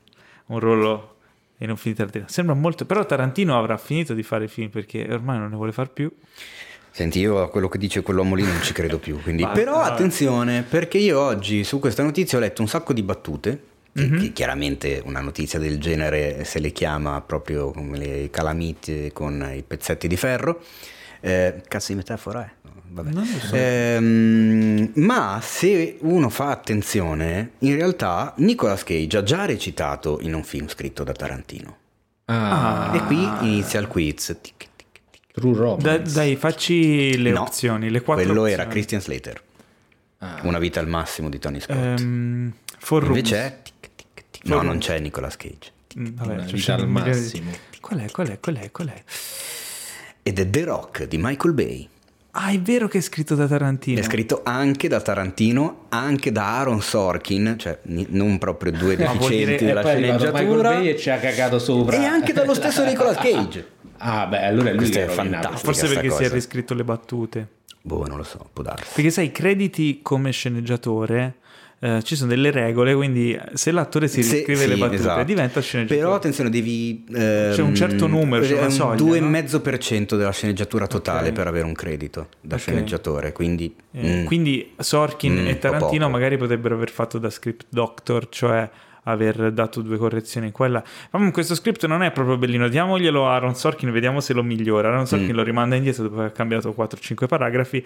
[0.47, 1.17] un ruolo
[1.59, 2.27] in un film di Tarantino.
[2.29, 5.91] Sembra molto, però Tarantino avrà finito di fare film perché ormai non ne vuole fare
[5.93, 6.09] più.
[6.99, 9.23] Senti, io a quello che dice quell'uomo lì non ci credo più.
[9.23, 9.47] Quindi...
[9.55, 13.63] Però attenzione, perché io oggi su questa notizia ho letto un sacco di battute.
[13.97, 14.19] Mm-hmm.
[14.19, 19.63] Che chiaramente una notizia del genere se le chiama proprio come le calamite con i
[19.63, 20.61] pezzetti di ferro.
[21.21, 22.51] Eh, cazzo di metafora è?
[22.89, 23.25] Vabbè.
[23.47, 23.55] So.
[23.55, 30.43] Eh, ma se uno fa attenzione, in realtà Nicolas Cage ha già recitato in un
[30.43, 31.77] film scritto da Tarantino.
[32.25, 32.91] Ah.
[32.93, 34.37] E qui inizia il quiz.
[34.43, 34.68] Tic,
[35.39, 35.83] True Romance.
[35.83, 38.61] Da, dai, facci le no, opzioni, le quattro quello opzioni.
[38.61, 39.43] era Christian Slater.
[40.19, 40.41] Ah.
[40.43, 42.01] Una vita al massimo di Tony Scott.
[42.01, 42.53] Um,
[42.91, 43.59] Invece è...
[43.63, 44.45] Tic, tic, tic.
[44.47, 45.73] No, non c'è Nicolas Cage.
[45.99, 47.51] Mm, vabbè, Una vita al massimo.
[47.81, 49.03] Qual è, qual è, qual è, qual è?
[50.23, 51.89] Ed è The Rock di Michael Bay.
[52.33, 53.99] Ah, è vero che è scritto da Tarantino.
[53.99, 59.57] È scritto anche da Tarantino, anche da Aaron Sorkin, cioè non proprio due deficienti dire,
[59.57, 60.33] della sceneggiatura.
[60.33, 61.97] Michael Bay e ci ha cagato sopra.
[61.97, 63.67] E anche dallo stesso Nicolas Cage.
[63.99, 65.57] Ah, beh, allora lui è fantastico.
[65.57, 67.49] Forse perché si è riscritto le battute.
[67.83, 68.93] Boh, non lo so, può darsi.
[68.95, 71.37] Perché sai, i crediti come sceneggiatore
[71.81, 75.23] eh, ci sono delle regole, quindi se l'attore si riscrive sì, le battute esatto.
[75.23, 76.01] diventa sceneggiatore.
[76.01, 77.05] Però attenzione, devi...
[77.15, 79.03] Ehm, c'è un certo numero, c'è una soglia.
[79.03, 80.17] Un 2,5% no?
[80.17, 81.33] della sceneggiatura totale okay.
[81.33, 82.59] per avere un credito da okay.
[82.59, 83.75] sceneggiatore, quindi...
[83.93, 88.69] Eh, mm, quindi Sorkin mm, e Tarantino magari potrebbero aver fatto da script doctor, cioè
[89.11, 90.83] aver dato due correzioni in quella.
[91.11, 94.89] Ma questo script non è proprio bellino, diamoglielo a Aaron Sorkin, vediamo se lo migliora.
[94.89, 95.37] Aaron Sorkin mm.
[95.37, 97.85] lo rimanda indietro dopo aver cambiato 4-5 paragrafi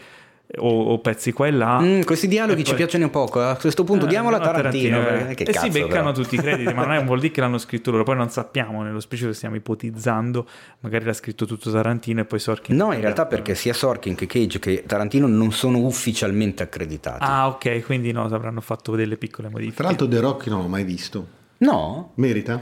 [0.58, 1.80] o, o, pezzi qua e là.
[1.80, 2.64] Mm, questi dialoghi poi...
[2.64, 3.40] ci piacciono un poco.
[3.40, 4.98] A questo punto eh, diamola a Tarantino.
[4.98, 5.34] Tarantino eh.
[5.34, 6.22] Che e cazzo, si beccano però.
[6.22, 8.02] tutti i crediti, ma non è, vuol dire che l'hanno scritto loro.
[8.02, 10.46] Poi non sappiamo, nello specifico stiamo ipotizzando.
[10.80, 12.76] Magari l'ha scritto tutto Tarantino e poi Sorkin.
[12.76, 17.24] No, in realtà perché sia Sorkin che Cage che Tarantino non sono ufficialmente accreditati.
[17.24, 19.76] Ah, ok, quindi no, avranno fatto delle piccole modifiche.
[19.76, 21.26] Tra l'altro The Rock non l'ho mai visto.
[21.58, 22.12] No.
[22.16, 22.60] Merita?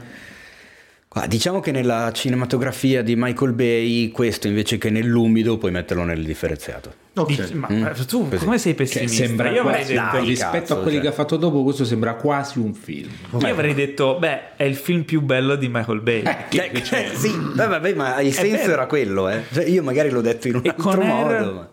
[1.27, 6.93] Diciamo che nella cinematografia di Michael Bay questo invece che nell'umido puoi metterlo nel differenziato.
[7.13, 7.53] Okay.
[7.53, 7.85] Ma mm.
[8.07, 8.45] tu Così.
[8.45, 9.17] come sei pessimista?
[9.17, 11.01] Cioè, sembra io avrei detto dai, rispetto cazzo, a quelli cioè.
[11.01, 13.09] che ha fatto dopo questo sembra quasi un film.
[13.39, 16.21] Io avrei detto beh è il film più bello di Michael Bay.
[16.21, 19.43] Eh, che, che, cioè, sì, vabbè, ma il senso era quello, eh.
[19.51, 21.29] Cioè, io magari l'ho detto in un e altro con modo.
[21.29, 21.53] Air...
[21.53, 21.69] Ma...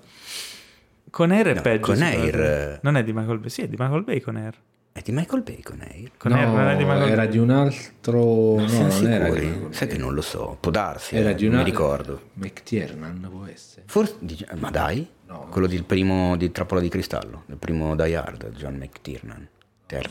[1.10, 1.92] Con Air è no, peggio.
[1.92, 2.80] Con Air...
[2.82, 4.54] Non è di Michael Bay, sì, è di Michael Bay con Air.
[4.92, 6.10] È di Michael Bay con Air?
[6.16, 8.56] Con no, non è di Michael era di un altro...
[8.56, 9.12] No, non sicuri?
[9.12, 11.70] era di Sai che non lo so, può darsi, era eh, di un non mi
[11.70, 12.20] ricordo.
[12.34, 13.84] McTiernan può essere.
[13.86, 14.16] Forse,
[14.56, 15.08] ma dai?
[15.26, 19.48] No, Quello del primo di Trappola di Cristallo, del primo Die Hard, John McTiernan.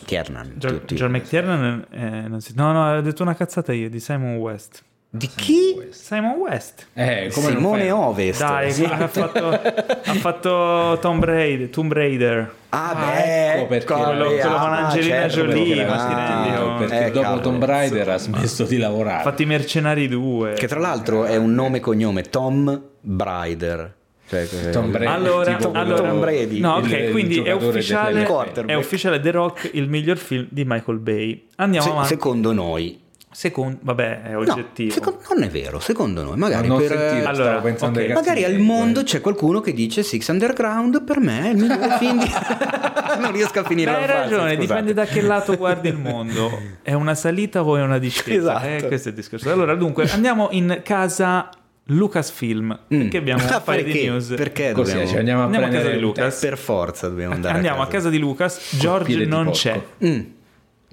[0.05, 0.55] Tiernan.
[0.57, 2.53] John, John McTiernan eh, non si...
[2.55, 4.83] No, no, ho detto una cazzata io, di Simon West.
[5.09, 5.87] Di chi?
[5.89, 6.87] Simon West.
[6.93, 8.39] Eh, Simone Ovest.
[8.39, 11.69] Dai, ha, fatto, ha fatto Tomb Raider.
[11.69, 12.53] Tomb Raider.
[12.69, 16.77] Ah, ah beh, ecco perché quello, quello con ah, Angelina certo, Jolie, ma si rendi
[16.79, 19.19] perché eh, dopo cavolo, Tomb Raider ha smesso di lavorare.
[19.21, 20.53] Ha fatto i Mercenari 2.
[20.53, 23.95] Che tra l'altro è un nome e cognome, Tom Brider.
[24.27, 26.59] Cioè, Tom Brady, allora, allora, Tom Brady.
[26.59, 28.27] No, ok, il, quindi il è ufficiale,
[28.65, 31.47] è ufficiale The Rock il miglior film di Michael Bay.
[31.55, 32.09] Andiamo Se, avanti.
[32.09, 33.05] Secondo noi.
[33.37, 34.87] Secondo, vabbè, è oggettivo.
[34.87, 36.37] No, secondo, non è vero, secondo noi.
[36.37, 38.11] Magari, per, sentito, allora, okay.
[38.11, 42.17] magari al mondo c'è qualcuno che dice Six Underground per me è il migliore film
[42.17, 42.31] di...
[43.21, 44.57] non riesco a finire Beh, la frase, Hai ragione, scusate.
[44.57, 46.49] dipende da che lato guardi il mondo.
[46.81, 48.57] È una salita o è una discesa?
[48.57, 48.65] Esatto.
[48.65, 49.51] Eh, questo è il discorso.
[49.51, 51.51] Allora, dunque, andiamo in casa
[51.83, 52.99] Lucasfilm mm.
[53.01, 55.09] perché abbiamo un paio di news perché Così, dobbiamo...
[55.11, 57.89] cioè, andiamo, a, andiamo a casa di Lucas per forza dobbiamo andare andiamo a casa,
[57.89, 60.19] a casa di Lucas George non c'è mm.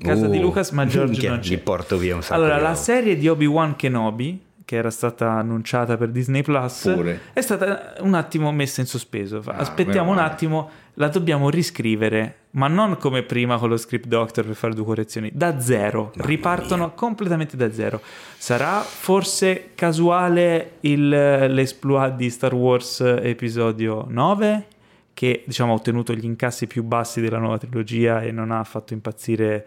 [0.00, 1.58] Casa uh, di Lucas, ma George non c'è.
[1.58, 6.08] Porto via un sacco Allora, la serie di Obi-Wan Kenobi, che era stata annunciata per
[6.08, 7.20] Disney Plus, Pure.
[7.32, 9.42] è stata un attimo messa in sospeso.
[9.46, 14.44] Ah, Aspettiamo un attimo, la dobbiamo riscrivere, ma non come prima con lo script doctor
[14.46, 16.12] per fare due correzioni, da zero.
[16.14, 16.94] Mamma Ripartono mia.
[16.94, 18.00] completamente da zero.
[18.38, 24.66] Sarà forse casuale il, l'esploit di Star Wars episodio 9?
[25.14, 28.92] Che diciamo, ha ottenuto gli incassi più bassi della nuova trilogia e non ha fatto
[28.92, 29.66] impazzire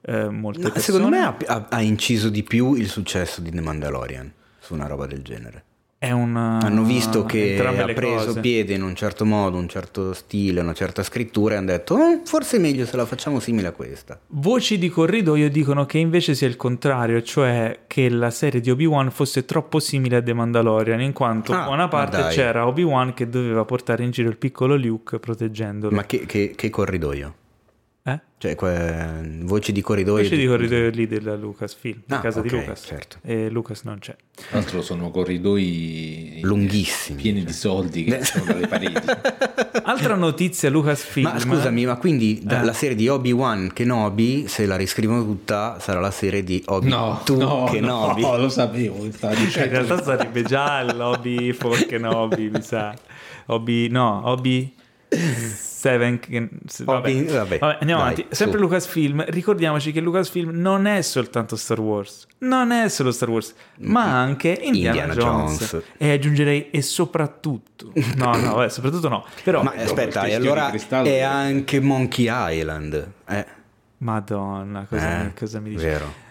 [0.00, 0.80] eh, molte no, persone.
[0.80, 4.32] Secondo me ha, ha, ha, inciso di più il successo di The Mandalorian.
[4.58, 5.65] su una roba del genere.
[5.98, 6.58] Una...
[6.60, 8.40] Hanno visto che ha preso cose.
[8.40, 12.20] piede in un certo modo, un certo stile, una certa scrittura e hanno detto oh,
[12.24, 14.20] forse è meglio se la facciamo simile a questa.
[14.28, 19.10] Voci di corridoio dicono che invece sia il contrario, cioè che la serie di Obi-Wan
[19.10, 23.64] fosse troppo simile a The Mandalorian, in quanto ah, buona parte c'era Obi-Wan che doveva
[23.64, 25.94] portare in giro il piccolo Luke proteggendolo.
[25.94, 27.34] Ma che, che, che corridoio?
[28.08, 28.20] Eh?
[28.38, 29.40] Cioè, que...
[29.42, 30.22] voci di corridoio.
[30.22, 32.84] Voci di corridoio lì della Lucasfilm, ah, casa okay, di Lucas.
[32.86, 33.16] Certo.
[33.22, 34.14] E Lucas non c'è.
[34.32, 37.46] Tra l'altro sono corridoi lunghissimi, pieni cioè.
[37.48, 39.06] di soldi che sono dalle pareti.
[39.82, 41.32] Altra notizia Lucasfilm.
[41.32, 42.62] Ma scusami, ma quindi eh.
[42.62, 47.22] la serie di Obi-Wan Kenobi, se la riscrivono tutta, sarà la serie di Obi no,
[47.26, 48.20] no, Kenobi.
[48.20, 52.94] No, lo sapevo, in realtà sarebbe già l'Obi for Kenobi, mi sa.
[53.46, 54.72] Obi no, Obi
[55.86, 56.48] Seven, che,
[56.84, 57.24] vabbè.
[57.24, 58.26] vabbè, vabbè, andiamo dai, avanti.
[58.30, 58.64] Sempre su.
[58.64, 64.06] Lucasfilm, ricordiamoci che Lucasfilm non è soltanto Star Wars, non è solo Star Wars, ma
[64.06, 64.14] mm.
[64.14, 65.58] anche Indiana, Indiana Jones.
[65.70, 65.84] Jones.
[65.96, 69.24] E aggiungerei e soprattutto, no, no, vabbè, soprattutto no.
[69.42, 70.72] Però, ma aspetta, e allora
[71.02, 73.12] è anche Monkey Island.
[73.28, 73.46] Eh.
[73.98, 75.84] Madonna, cosa, eh, cosa mi dici?
[75.84, 76.24] Vero.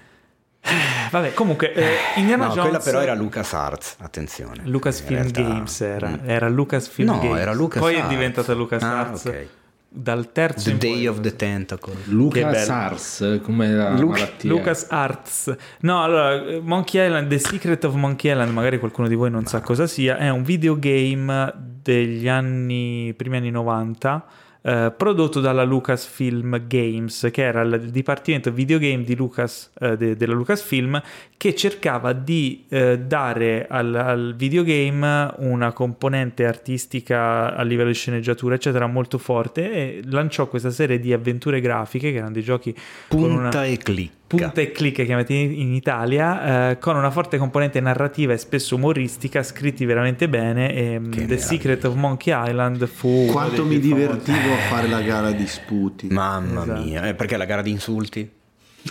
[1.12, 2.70] Vabbè, comunque, eh, Indiana no, Jones...
[2.70, 4.64] quella però era LucasArts, attenzione.
[4.66, 5.42] Lucasfilm realtà...
[5.42, 6.30] Games era, mm.
[6.30, 7.40] era Lucasfilm no, Games.
[7.40, 8.06] era Lucas Poi Arts.
[8.06, 9.26] è diventata LucasArts.
[9.26, 9.50] Ah, okay.
[9.88, 11.96] Dal terzo The Day of the Tentacle.
[12.06, 14.50] Lucas Arts, come la Lu- malattia.
[14.50, 15.56] Lucas Arts.
[15.82, 19.48] No, allora, Monkey Island, The Secret of Monkey Island, magari qualcuno di voi non Ma.
[19.48, 24.26] sa cosa sia, è un videogame degli anni, primi anni 90
[24.66, 30.34] eh, prodotto dalla Lucasfilm Games, che era il dipartimento videogame di Lucas, eh, de, della
[30.34, 31.00] Lucasfilm,
[31.38, 38.56] che cercava di eh, dare al, al, videogame una componente artistica a livello di sceneggiatura,
[38.56, 42.76] eccetera, molto forte e lanciò questa serie di avventure grafiche, che erano dei giochi
[43.08, 43.66] punta una...
[43.66, 48.38] e clic punta e clic chiamati in Italia, eh, con una forte componente narrativa e
[48.38, 50.74] spesso umoristica, scritti veramente bene.
[50.74, 53.28] E mm, The Secret of Monkey Island fu.
[53.32, 56.08] Quanto mi divertivo a fare la gara di sputi.
[56.08, 56.82] Mamma esatto.
[56.82, 58.35] mia, eh, perché la gara di insulti?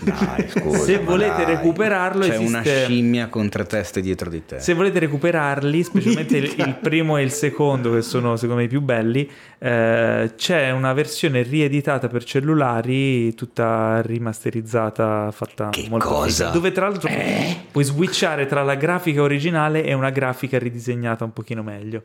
[0.02, 1.54] Dai, scusa, se volete dai.
[1.54, 2.46] recuperarlo, c'è esiste...
[2.46, 4.58] una scimmia con tre teste dietro di te.
[4.58, 8.68] Se volete recuperarli, specialmente il, il, primo e il secondo, che sono secondo me i
[8.68, 9.28] più belli,
[9.58, 16.48] eh, c'è una versione rieditata per cellulari, tutta rimasterizzata, fatta che molto cosa?
[16.50, 17.56] Dove tra l'altro eh?
[17.70, 22.02] puoi switchare tra la grafica originale e una grafica ridisegnata un pochino meglio.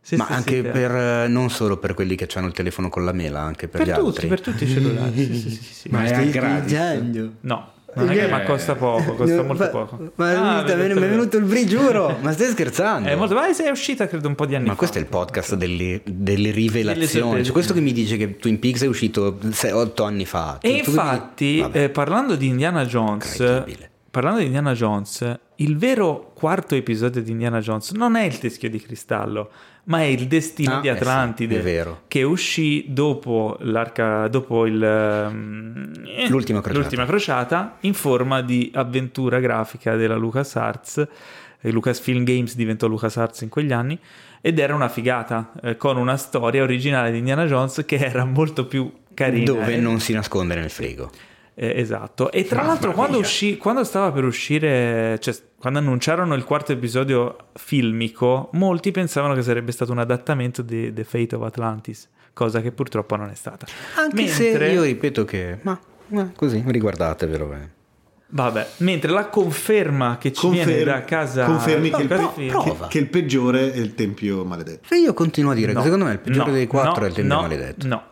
[0.00, 2.88] Sì, Ma sì, anche sì, per, eh, non solo per quelli che hanno il telefono
[2.88, 4.26] con la mela, anche per, per gli tutti, altri.
[4.28, 5.60] Per tutti i cellulari.
[5.90, 7.28] Ma, Ma è gratis.
[7.40, 7.72] No.
[7.94, 10.12] Non è che, ma costa poco, costa molto ma, poco.
[10.16, 12.18] Ma ah, mi è venuto il bri, giuro.
[12.20, 13.08] Ma stai scherzando?
[13.08, 14.72] È molto, ma è uscita credo un po' di anni ma fa.
[14.74, 17.42] Ma questo è il podcast delle, delle rivelazioni.
[17.42, 19.38] Cioè, questo che mi dice che Twin Peaks è uscito
[19.72, 20.58] 8 anni fa.
[20.60, 21.70] E infatti, mi...
[21.72, 23.64] eh, parlando di Indiana Jones,
[24.10, 28.68] parlando di Indiana Jones, il vero quarto episodio di Indiana Jones non è il teschio
[28.70, 29.50] di cristallo,
[29.88, 34.82] ma è il destino ah, di Atlantide, eh sì, che uscì dopo, l'arca, dopo il,
[34.82, 36.78] eh, l'ultima, crociata.
[36.78, 37.76] l'ultima, crociata.
[37.80, 41.06] in forma di avventura grafica della LucasArts.
[41.60, 43.98] Lucasfilm Games diventò LucasArts in quegli anni
[44.40, 48.66] ed era una figata eh, con una storia originale di Indiana Jones che era molto
[48.66, 49.44] più carina.
[49.44, 49.80] Dove eh.
[49.80, 51.10] non si nasconde nel frigo.
[51.60, 52.30] Eh, esatto.
[52.30, 56.70] E tra Mamma l'altro, quando, uscì, quando, stava per uscire, cioè quando annunciarono il quarto
[56.70, 62.60] episodio filmico, molti pensavano che sarebbe stato un adattamento di The Fate of Atlantis, cosa
[62.60, 63.66] che purtroppo non è stata.
[63.96, 64.34] Anche Mentre...
[64.34, 65.76] se io ripeto che, ma,
[66.08, 67.72] ma così, riguardatevelo bene.
[68.30, 72.76] Vabbè, mentre la conferma che ci Confer- viene da casa confermi che il, pro- che,
[72.88, 74.94] che il, peggiore è il tempio maledetto.
[74.94, 77.06] E io continuo a dire no, che secondo me il peggiore no, dei quattro no,
[77.06, 77.86] è il tempio maledetto.
[77.88, 78.02] No,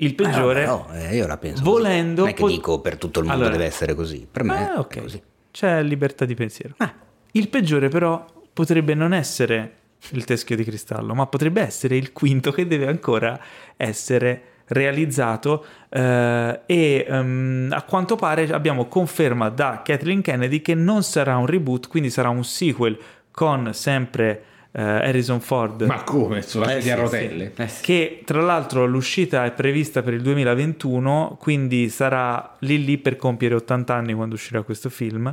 [0.00, 2.26] il peggiore, eh, no, eh, io la penso volendo, così.
[2.26, 4.70] non è che po- dico per tutto il mondo allora, deve essere così, per me
[4.70, 4.98] ah, okay.
[4.98, 5.22] è così.
[5.50, 6.74] C'è libertà di pensiero.
[6.78, 6.94] Ah.
[7.32, 9.76] Il peggiore però potrebbe non essere
[10.10, 13.38] il teschio di cristallo, ma potrebbe essere il quinto che deve ancora
[13.76, 21.02] essere realizzato eh, e um, a quanto pare abbiamo conferma da Kathleen Kennedy che non
[21.02, 22.98] sarà un reboot, quindi sarà un sequel
[23.30, 25.82] con sempre uh, Harrison Ford.
[25.82, 26.42] Ma come?
[26.42, 27.52] Sulla sedia a rotelle?
[27.56, 27.82] Sì, sì.
[27.82, 33.54] Che tra l'altro l'uscita è prevista per il 2021, quindi sarà lì lì per compiere
[33.54, 35.32] 80 anni quando uscirà questo film.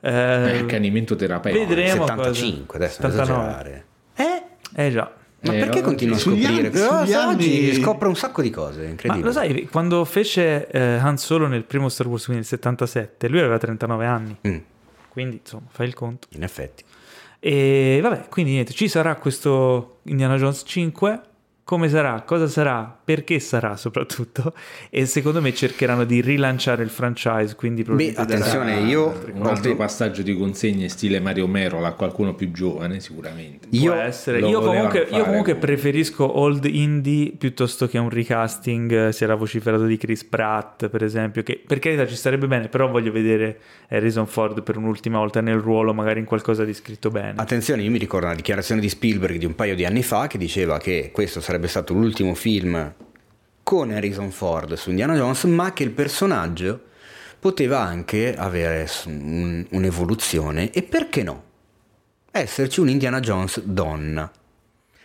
[0.00, 1.66] Eh, accanimento terapeutico.
[1.66, 2.76] Vedremo 75, cosa.
[2.76, 3.84] adesso 79.
[4.14, 4.42] Eh?
[4.74, 5.10] Eh già.
[5.40, 6.68] Ma eh, perché continua a scoprire?
[6.68, 9.18] Anni, oh, oggi scopre un sacco di cose, incredibile.
[9.18, 13.28] Ma lo sai, quando fece eh, Han Solo nel primo Star Wars, quindi nel 77,
[13.28, 14.36] lui aveva 39 anni.
[14.46, 14.56] Mm.
[15.08, 16.26] Quindi, insomma, fai il conto.
[16.32, 16.84] In effetti.
[17.38, 21.20] E vabbè, quindi niente, ci sarà questo Indiana Jones 5.
[21.64, 22.22] Come sarà?
[22.22, 22.95] Cosa sarà?
[23.06, 24.52] Perché sarà soprattutto
[24.90, 29.76] e secondo me cercheranno di rilanciare il franchise quindi Beh, attenzione io un altro pe-
[29.76, 33.68] passaggio di consegne stile Mario Mero a qualcuno più giovane sicuramente.
[33.70, 34.40] Io, Può essere.
[34.40, 39.96] io comunque, io comunque preferisco old indie piuttosto che un recasting si era vociferato di
[39.96, 44.64] Chris Pratt per esempio che per carità ci sarebbe bene però voglio vedere Harrison Ford
[44.64, 47.34] per un'ultima volta nel ruolo magari in qualcosa di scritto bene.
[47.36, 50.38] Attenzione io mi ricordo una dichiarazione di Spielberg di un paio di anni fa che
[50.38, 52.94] diceva che questo sarebbe stato l'ultimo film
[53.66, 56.82] con Harrison Ford su Indiana Jones, ma che il personaggio
[57.40, 61.42] poteva anche avere un, un'evoluzione e perché no?
[62.30, 64.30] Esserci un Indiana Jones donna.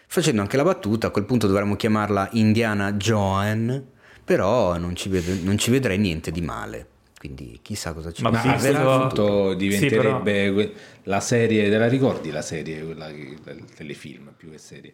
[0.06, 3.84] Facendo anche la battuta, a quel punto dovremmo chiamarla Indiana Joan,
[4.24, 6.86] però non ci, ved- non ci vedrei niente di male
[7.18, 10.80] quindi chissà cosa ci ma a questo punto diventerebbe sì, però...
[11.04, 14.94] la serie te la ricordi la serie quella del telefilm più che serie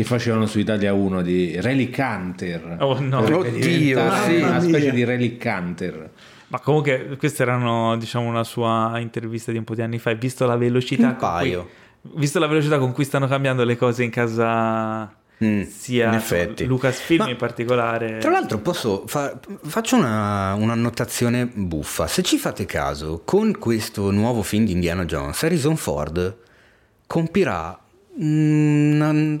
[0.00, 2.76] che facevano su Italia 1 di Relic Hunter.
[2.80, 4.40] Oh no, oddio, sì.
[4.40, 6.10] una specie di Relic Hunter.
[6.48, 10.10] Ma comunque questa erano, diciamo, una sua intervista di un po' di anni fa.
[10.10, 11.68] E visto la velocità un paio.
[12.00, 16.66] Cui, visto la velocità con cui stanno cambiando le cose in casa Mm, sia in
[16.66, 18.18] Lucasfilm Ma, in particolare.
[18.18, 22.06] Tra l'altro posso fa, faccio una, un'annotazione buffa.
[22.06, 26.36] Se ci fate caso, con questo nuovo film di Indiana Jones, Harrison Ford
[27.06, 27.78] compirà
[28.16, 29.40] un,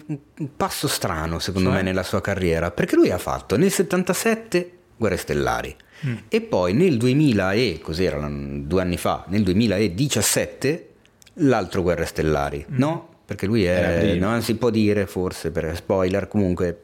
[0.56, 1.78] passo strano secondo cioè?
[1.78, 5.74] me nella sua carriera perché lui ha fatto nel 77 Guerre Stellari
[6.06, 6.16] mm.
[6.28, 10.88] e poi nel 2000 e cos'era due anni fa nel 2017
[11.34, 12.78] l'altro Guerre Stellari mm.
[12.78, 13.08] no?
[13.24, 16.82] perché lui è non si può dire forse per spoiler comunque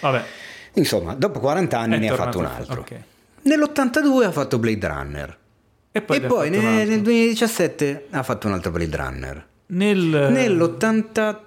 [0.00, 0.24] vabbè
[0.74, 3.02] insomma dopo 40 anni è ne ha fatto un altro okay.
[3.42, 5.38] nell'82 ha fatto Blade Runner
[5.90, 10.28] e poi, e poi nel, nel 2017 ha fatto un altro Blade Runner nel...
[10.30, 11.44] Nell'81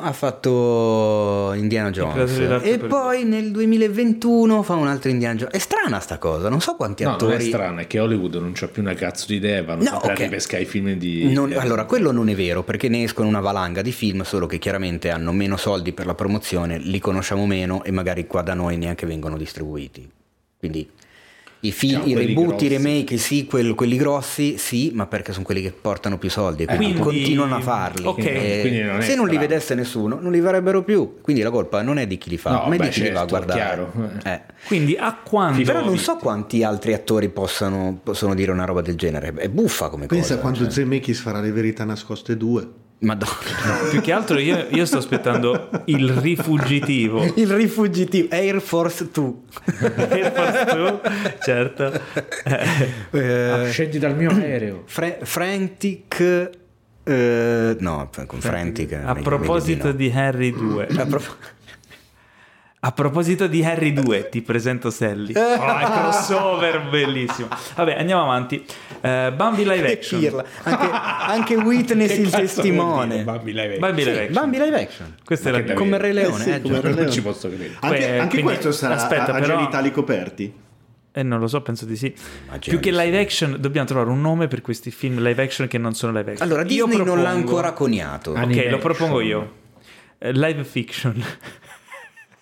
[0.00, 5.52] ha fatto Indiana Jones e poi nel 2021 fa un altro Indiana Jones.
[5.52, 7.32] È strana sta cosa, non so quanti no, attori...
[7.32, 9.96] Non è strana, è che Hollywood non c'ha più una cazzo di idea, vanno no,
[9.96, 10.26] okay.
[10.26, 11.32] a pescare i film di...
[11.32, 14.58] Non, allora, quello non è vero, perché ne escono una valanga di film, solo che
[14.58, 18.76] chiaramente hanno meno soldi per la promozione, li conosciamo meno e magari qua da noi
[18.76, 20.08] neanche vengono distribuiti.
[20.56, 20.88] Quindi
[21.64, 25.62] i, film, i reboot, i remake, i sequel, quelli grossi, sì, ma perché sono quelli
[25.62, 28.04] che portano più soldi, quindi, quindi continuano a farli.
[28.04, 28.78] Okay.
[28.78, 31.20] Eh, non se non li vedesse nessuno, non li farebbero più.
[31.20, 33.08] Quindi la colpa non è di chi li fa, no, ma è di chi certo,
[33.08, 34.20] li va a certo, guardare.
[34.24, 34.40] Eh.
[34.66, 35.62] Quindi a quanto...
[35.62, 39.32] Però non so quanti altri attori possano, possono dire una roba del genere.
[39.32, 40.34] È buffa come Pensa cosa.
[40.34, 40.70] Pensa quando cioè.
[40.70, 42.68] Zemeckis farà le verità nascoste due.
[43.02, 43.82] Madonna.
[43.82, 47.22] No, più che altro io, io, sto aspettando il rifugitivo.
[47.36, 49.32] Il rifugitivo, Air Force 2.
[50.08, 51.00] Air Force 2,
[51.40, 52.00] certo.
[53.14, 54.82] Eh, ah, scendi dal mio aereo.
[54.86, 56.50] Fra- Frantic...
[57.04, 58.92] Eh, no, con Frantic.
[58.92, 59.92] A proposito no.
[59.92, 60.86] di Harry 2.
[60.86, 61.36] A proposito...
[62.84, 65.34] A proposito di Harry 2, ti presento Sally.
[65.38, 67.46] Oh, è crossover, bellissimo.
[67.76, 68.64] Vabbè, andiamo avanti.
[69.00, 70.44] Uh, Bambi live action.
[70.64, 73.22] Anche, anche Witness il testimone.
[73.22, 73.78] Bambi live action.
[73.78, 74.32] Bambi live action.
[74.32, 75.16] Bambi live action.
[75.24, 76.42] Questo era come Re Leone.
[76.42, 77.02] Eh sì, eh, come Re Leone.
[77.02, 77.76] Non ci posso credere.
[77.78, 79.56] Anche, Beh, anche quindi, questo sarà aspetta, a, a però...
[79.58, 80.54] genitali coperti.
[81.12, 82.12] Eh, non lo so, penso di sì.
[82.58, 85.94] Più che live action, dobbiamo trovare un nome per questi film live action che non
[85.94, 86.48] sono live action.
[86.48, 87.14] Allora, Disney propongo...
[87.14, 88.32] non l'ha ancora coniato.
[88.32, 89.52] Ok, lo propongo io.
[90.18, 91.24] Uh, live fiction.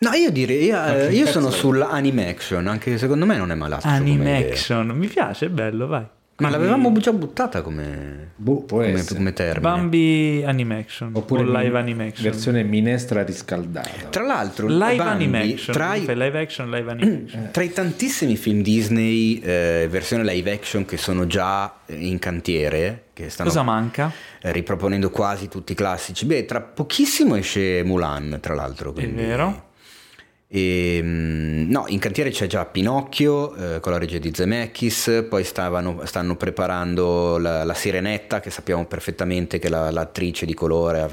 [0.03, 3.87] No, io direi, io, eh, io sono sull'animaction, anche secondo me non è malato.
[3.87, 6.07] Animaction, mi piace, è bello, vai.
[6.39, 9.61] Ma l'avevamo già buttata come, boh, come, come termine.
[9.61, 12.31] Bambi animaction oppure o live animaction.
[12.31, 14.09] Versione minestra riscaldata.
[14.09, 15.75] Tra l'altro, live Bambi, animation.
[15.75, 17.49] Tra i, live action, live animation.
[17.53, 23.29] Tra i tantissimi film Disney eh, versione live action che sono già in cantiere, che
[23.29, 24.11] stanno Cosa manca?
[24.41, 26.25] riproponendo quasi tutti i classici.
[26.25, 28.95] Beh, tra pochissimo esce Mulan, tra l'altro.
[28.95, 29.21] Quindi...
[29.21, 29.69] È vero.
[30.53, 35.45] E, mm, no, in cantiere c'è già Pinocchio eh, con la regia di Zemeckis, poi
[35.45, 41.09] stavano, stanno preparando la, la, Sirenetta, che sappiamo perfettamente che la, l'attrice di colore ha,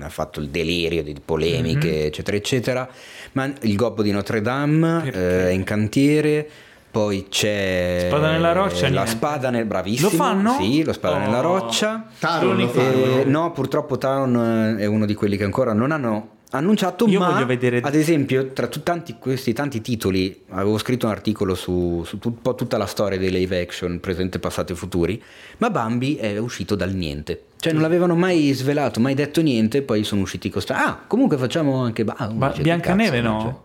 [0.00, 2.06] ha, fatto il delirio di polemiche, mm-hmm.
[2.06, 2.88] eccetera, eccetera.
[3.32, 6.48] Ma il Gobbo di Notre Dame eh, è in cantiere.
[6.90, 8.90] Poi c'è Spada nella roccia.
[8.90, 10.10] La spada nel bravissimo.
[10.10, 10.56] Lo fanno?
[10.60, 11.18] Sì, lo spada oh.
[11.20, 12.04] nella roccia.
[12.18, 17.06] Taron lo eh, no, purtroppo Taron è uno di quelli che ancora non hanno annunciato,
[17.06, 17.80] Io ma voglio vedere...
[17.80, 22.40] ad esempio tra tu, tanti, questi tanti titoli avevo scritto un articolo su, su un
[22.40, 25.22] po' tutta la storia dei live action, presente, passati e futuri,
[25.58, 27.44] ma Bambi è uscito dal niente.
[27.56, 30.84] Cioè non l'avevano mai svelato, mai detto niente, poi sono usciti con sta...
[30.84, 32.04] Ah, comunque facciamo anche...
[32.04, 33.62] Bah, ba- Biancaneve cazzo, no?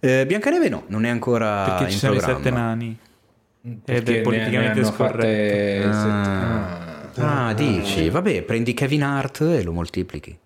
[0.00, 0.20] Cioè.
[0.20, 2.38] Eh, Biancaneve no, non è ancora Perché ci sono programma.
[2.38, 2.98] i sette nani.
[3.84, 5.88] Ed è politicamente scorretto.
[5.88, 10.36] Ah, ah, ah, dici, vabbè, prendi Kevin Hart e lo moltiplichi.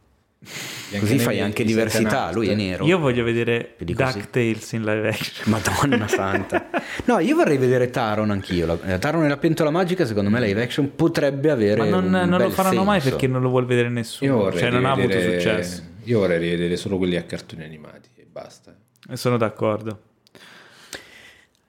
[0.99, 2.85] Così fai anche diversità, lui è nero.
[2.85, 5.51] Io voglio vedere DuckTales in live action.
[5.51, 6.69] Madonna santa.
[7.05, 8.81] No, io vorrei vedere Taron anch'io.
[8.85, 12.41] Eh, Taron e la pentola magica, secondo me live action potrebbe avere Ma non, non
[12.41, 12.85] lo faranno senso.
[12.85, 14.53] mai perché non lo vuol vedere nessuno.
[14.53, 15.83] Cioè non ha avuto successo.
[16.05, 18.75] Io vorrei rivedere solo quelli a cartoni animati e basta.
[19.09, 20.01] E sono d'accordo.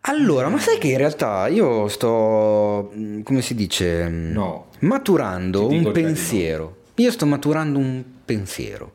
[0.02, 4.68] Allora, ma sai che in realtà io sto, mm, come si dice, no.
[4.80, 6.64] maturando un pensiero.
[6.64, 6.76] No.
[7.04, 8.94] Io sto maturando un pensiero.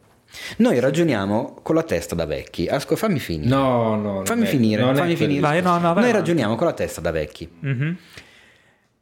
[0.59, 2.67] Noi ragioniamo con la testa da vecchi.
[2.67, 3.49] Asco, fammi finire.
[3.49, 4.83] No, no, fammi finire.
[4.95, 5.41] Fammi finire.
[5.41, 7.51] Vai, no, no, vai Noi ragioniamo con la testa da vecchi.
[7.65, 7.95] Mm-hmm.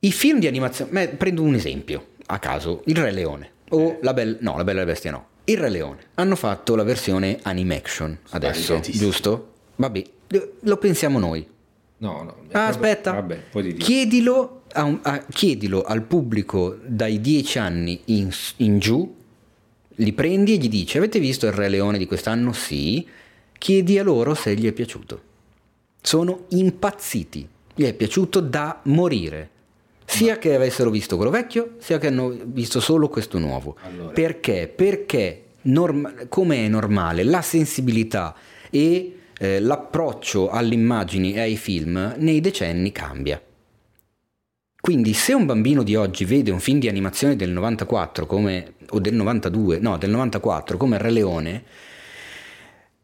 [0.01, 0.91] I film di animazione.
[0.91, 3.51] Beh, prendo un esempio a caso: Il Re Leone.
[3.71, 4.37] O la Bella.
[4.41, 5.27] No, la Bella e la Bestia no.
[5.45, 5.99] Il Re Leone.
[6.15, 9.53] Hanno fatto la versione animation adesso, giusto?
[9.77, 10.03] Vabbè,
[10.61, 11.47] lo pensiamo noi.
[11.99, 12.37] No, no.
[12.53, 13.13] Ah, aspetta.
[13.13, 19.20] Vabbè, chiedilo, un, a, chiedilo, al pubblico dai dieci anni in, in, giù,
[20.01, 22.53] li prendi e gli dici avete visto il Re Leone di quest'anno?
[22.53, 23.07] Sì.
[23.57, 25.23] Chiedi a loro se gli è piaciuto.
[26.01, 27.47] Sono impazziti.
[27.75, 29.51] Gli è piaciuto da morire.
[30.07, 33.77] Sia che avessero visto quello vecchio, sia che hanno visto solo questo nuovo.
[33.83, 34.13] Allora.
[34.13, 34.73] Perché?
[34.75, 38.35] Perché, norm- come è normale, la sensibilità
[38.71, 43.41] e eh, l'approccio alle immagini e ai film nei decenni cambia.
[44.81, 48.99] Quindi se un bambino di oggi vede un film di animazione del 94 come, o
[48.99, 51.65] del 92, no, del 94 come Re Leone,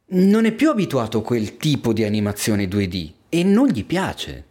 [0.09, 4.45] non è più abituato a quel tipo di animazione 2D e non gli piace.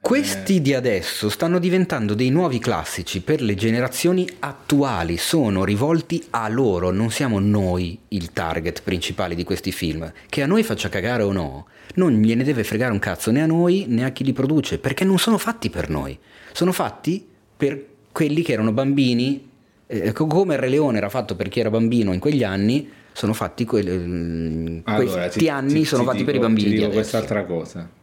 [0.00, 6.48] Questi di adesso stanno diventando dei nuovi classici per le generazioni attuali, sono rivolti a
[6.48, 10.12] loro, non siamo noi il target principale di questi film.
[10.28, 13.46] Che a noi faccia cagare o no, non gliene deve fregare un cazzo né a
[13.46, 16.18] noi né a chi li produce, perché non sono fatti per noi,
[16.52, 17.26] sono fatti
[17.56, 19.48] per quelli che erano bambini,
[19.86, 23.32] eh, come il Re Leone era fatto per chi era bambino in quegli anni, sono
[23.32, 26.68] fatti que- allora, questi ti, anni, ti, sono ti fatti dico, per i bambini.
[26.70, 28.00] Ti dico quest'altra cosa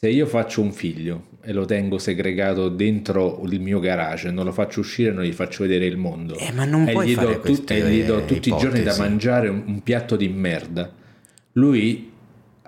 [0.00, 4.52] se io faccio un figlio e lo tengo segregato dentro il mio garage, non lo
[4.52, 6.38] faccio uscire, non gli faccio vedere il mondo.
[6.38, 8.48] Eh, ma non e puoi gli fare do, tu, e gli do tutti ipotesi.
[8.48, 10.90] i giorni da mangiare un, un piatto di merda.
[11.52, 12.09] Lui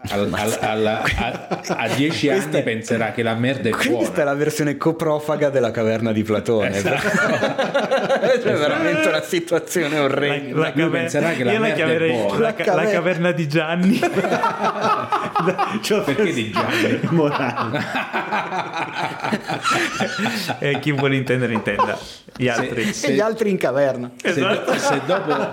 [0.09, 4.05] al, al, al, a, a, dieci anni è, penserà che la merda è questa buona.
[4.05, 6.77] Questa è la versione coprofaga della caverna di Platone.
[6.77, 7.07] Esatto.
[8.21, 10.59] è veramente una situazione orrenda.
[10.59, 12.39] La, la caver- penserà che la merda è buona.
[12.41, 14.01] La, ca- la, caverna di Gianni.
[15.83, 17.01] cioè, Perché di Gianni?
[20.59, 21.97] e chi vuole intendere intenda.
[22.37, 22.87] Gli altri.
[22.87, 24.11] Se, se, e gli altri in caverna.
[24.21, 24.73] Esatto.
[24.73, 25.49] Se, se, dopo,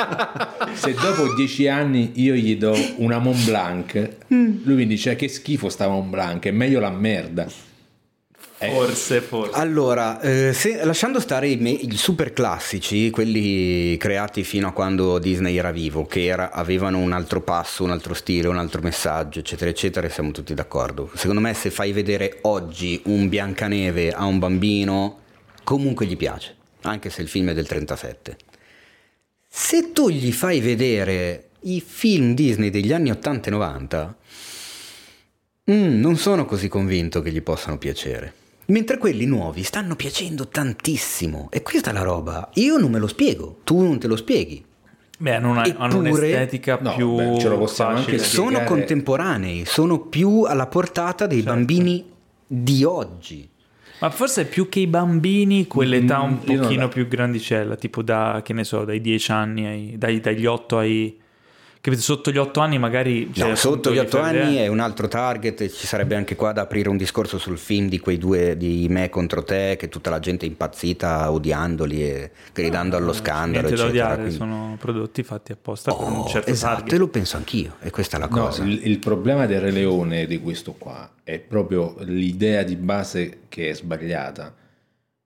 [0.73, 4.09] se dopo dieci anni io gli do una Mont Blanc
[4.39, 4.61] Mm.
[4.63, 7.47] Lui mi dice che schifo sta Mont Blanc, è meglio la merda.
[8.61, 8.71] Eh.
[8.71, 9.57] Forse, forse.
[9.57, 15.55] Allora, eh, se, lasciando stare i, i, super classici, quelli creati fino a quando Disney
[15.55, 19.69] era vivo, che era, avevano un altro passo, un altro stile, un altro messaggio, eccetera,
[19.69, 21.09] eccetera, siamo tutti d'accordo.
[21.15, 25.19] Secondo me, se fai vedere oggi un Biancaneve a un bambino,
[25.63, 28.37] comunque gli piace, anche se il film è del 37.
[29.47, 34.17] Se tu gli fai vedere i film Disney degli anni 80 e 90
[35.71, 38.33] mm, non sono così convinto che gli possano piacere.
[38.67, 41.49] Mentre quelli nuovi stanno piacendo tantissimo.
[41.51, 42.49] E questa è la roba.
[42.55, 44.63] Io non me lo spiego, tu non te lo spieghi.
[45.17, 49.65] Beh, hanno, una, Eppure, hanno un'estetica no, più beh, ce lo possiamo anche Sono contemporanei,
[49.65, 51.53] sono più alla portata dei certo.
[51.53, 52.05] bambini
[52.47, 53.49] di oggi.
[53.99, 58.53] Ma forse più che i bambini, quell'età mm, un pochino più grandicella, tipo da, che
[58.53, 61.19] ne so, dai 10 anni, ai, dai, dagli 8 ai
[61.81, 62.01] capito?
[62.01, 63.31] Sotto gli otto anni magari...
[63.35, 66.89] No, sotto gli otto anni è un altro target, ci sarebbe anche qua da aprire
[66.89, 70.45] un discorso sul film di quei due, di me contro te, che tutta la gente
[70.45, 73.67] è impazzita odiandoli e gridando no, allo scandalo.
[73.67, 74.35] Niente eccetera, da odiare, quindi...
[74.35, 76.93] sono prodotti fatti apposta oh, per un oh, certo esatto, target.
[76.93, 78.63] e lo penso anch'io, e questa è la cosa.
[78.63, 83.41] No, il, il problema del Re Leone di questo qua è proprio l'idea di base
[83.47, 84.53] che è sbagliata,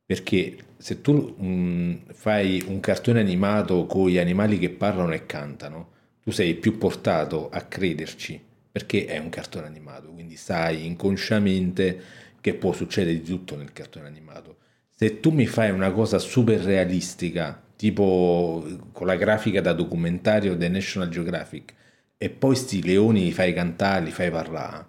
[0.05, 5.25] perché se tu mh, mm, fai un cartone animato con gli animali che parlano e
[5.25, 5.91] cantano,
[6.23, 12.01] tu sei più portato a crederci perché è un cartone animato, quindi sai inconsciamente
[12.41, 14.57] che può succedere di tutto nel cartone animato.
[14.95, 20.71] Se tu mi fai una cosa super realistica, tipo con la grafica da documentario del
[20.71, 21.73] National Geographic,
[22.17, 24.85] e poi sti leoni li fai cantare, li fai parlare,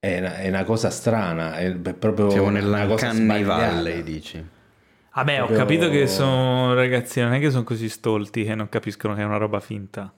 [0.00, 4.44] è una, è una cosa strana, è proprio Siamo nella Canny Valley, dici.
[5.20, 9.12] Vabbè, ho capito che sono ragazzi, non è che sono così stolti che non capiscono
[9.12, 10.10] che è una roba finta.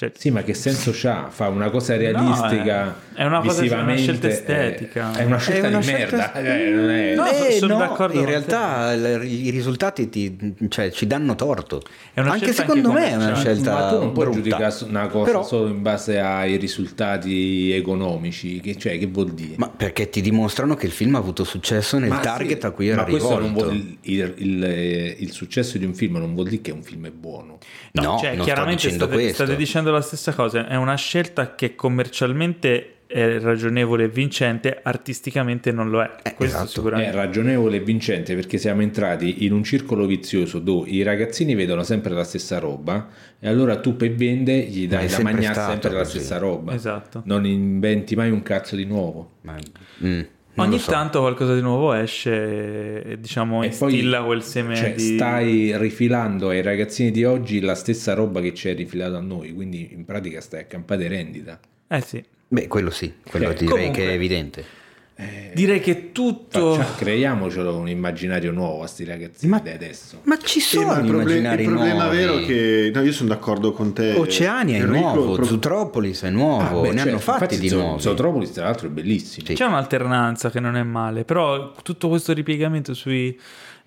[0.00, 1.28] Cioè, sì, ma che senso c'ha?
[1.28, 2.84] Fa una cosa realistica.
[2.84, 5.12] No, è, è, una cosa, è una scelta estetica.
[5.12, 6.32] È, è una scelta una di scelta merda.
[6.40, 7.14] Eh, non è...
[7.14, 8.18] No, eh, sono no, d'accordo.
[8.18, 9.26] In realtà te.
[9.26, 11.82] i risultati ti, cioè, ci danno torto.
[12.14, 13.72] Anche secondo me è una scelta.
[13.74, 14.40] Ma tu non puoi brutta.
[14.40, 15.42] giudicare una cosa Però...
[15.42, 18.58] solo in base ai risultati economici.
[18.58, 19.56] Che, cioè, che vuol dire?
[19.58, 22.70] Ma perché ti dimostrano che il film ha avuto successo nel ma target sì, a
[22.70, 23.52] cui era ma rivolto.
[23.52, 27.06] Vuol, il, il, il, il, successo di un film non vuol dire che un film
[27.06, 27.58] è buono.
[27.92, 32.94] No, no cioè, chiaramente state, state dicendo la stessa cosa, è una scelta che commercialmente
[33.10, 36.14] è ragionevole e vincente, artisticamente non lo è.
[36.22, 36.90] Eh, Questo esatto.
[36.90, 41.82] È ragionevole e vincente perché siamo entrati in un circolo vizioso dove i ragazzini vedono
[41.82, 43.08] sempre la stessa roba
[43.40, 46.72] e allora tu per vendere gli dai da mangiare sempre la stessa roba.
[46.72, 47.22] Esatto.
[47.24, 49.38] Non inventi mai un cazzo di nuovo.
[49.40, 49.56] Ma...
[50.04, 50.20] Mm.
[50.62, 50.90] Ogni so.
[50.90, 55.14] tanto qualcosa di nuovo esce e diciamo e instilla poi, quel seme cioè, di...
[55.16, 59.52] stai rifilando ai ragazzini di oggi la stessa roba che ci è rifilata a noi
[59.52, 61.58] quindi in pratica stai a campate rendita.
[61.88, 62.22] Eh sì.
[62.48, 64.64] Beh quello sì quello cioè, direi comunque, che è evidente
[65.20, 70.20] eh, direi che tutto cioè, creiamocelo un immaginario nuovo a questi ragazzini ma, di adesso
[70.22, 72.16] ma ci sono eh, il problema, il problema nuovi.
[72.16, 75.44] vero che no, io sono d'accordo con te Oceania è Enrico, nuovo pro...
[75.44, 78.90] Zootropolis è nuovo ah, beh, ne cioè, hanno fatti di nuovi Zootropolis tra l'altro è
[78.90, 79.52] bellissimo sì.
[79.52, 83.38] c'è un'alternanza che non è male però tutto questo ripiegamento sui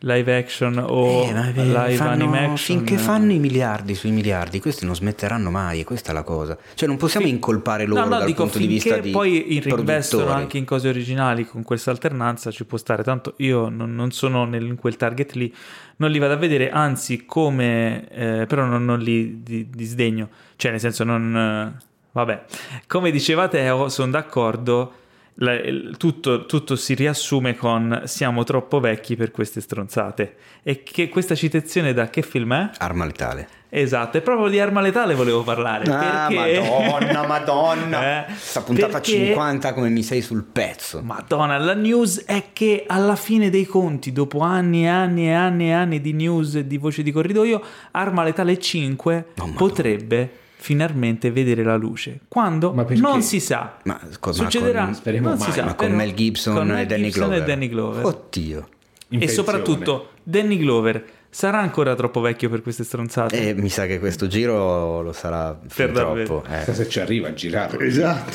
[0.06, 4.96] live action o eh, live fanno, animation finché fanno i miliardi sui miliardi questi non
[4.96, 6.58] smetteranno mai e questa è la cosa.
[6.74, 7.32] Cioè non possiamo sì.
[7.32, 10.90] incolpare loro no, no, dal dico, punto di vista di poi reinvestono anche in cose
[10.90, 13.04] originali con questa alternanza ci può stare.
[13.04, 15.54] Tanto io non, non sono nel, in quel target lì
[15.98, 20.30] non li vado a vedere anzi come eh, però non, non li di, disdegno.
[20.58, 22.44] Cioè nel senso non eh, vabbè.
[22.88, 24.96] Come diceva Teo sono d'accordo
[25.36, 25.58] la,
[25.98, 30.36] tutto, tutto, si riassume con siamo troppo vecchi per queste stronzate.
[30.62, 32.70] E che questa citazione da che film è?
[32.78, 33.62] Arma letale.
[33.76, 35.92] Esatto, è proprio di Arma letale volevo parlare.
[35.92, 36.60] Ah, perché...
[36.60, 38.28] madonna, madonna.
[38.28, 39.26] eh, Sta puntata perché...
[39.26, 41.02] 50 come mi sei sul pezzo.
[41.02, 45.70] Madonna, la news è che alla fine dei conti, dopo anni e anni e anni
[45.70, 51.30] e anni di news e di voce di corridoio, Arma letale 5 oh, potrebbe finalmente
[51.30, 52.22] vedere la luce.
[52.30, 52.74] Quando?
[52.92, 53.80] Non si sa.
[53.84, 54.86] Ma con, Succederà?
[54.86, 55.42] Ma con, non mai.
[55.42, 55.66] si sa.
[55.66, 58.06] Ma con Mel Gibson, con e, Danny Gibson e Danny Glover.
[58.06, 58.70] Oddio.
[59.10, 63.50] E soprattutto Danny Glover sarà ancora troppo vecchio per queste stronzate.
[63.50, 66.46] Eh, mi sa che questo giro lo sarà per troppo.
[66.50, 66.74] Eh.
[66.74, 67.78] Se ci arriva a girare.
[67.86, 68.32] Esatto.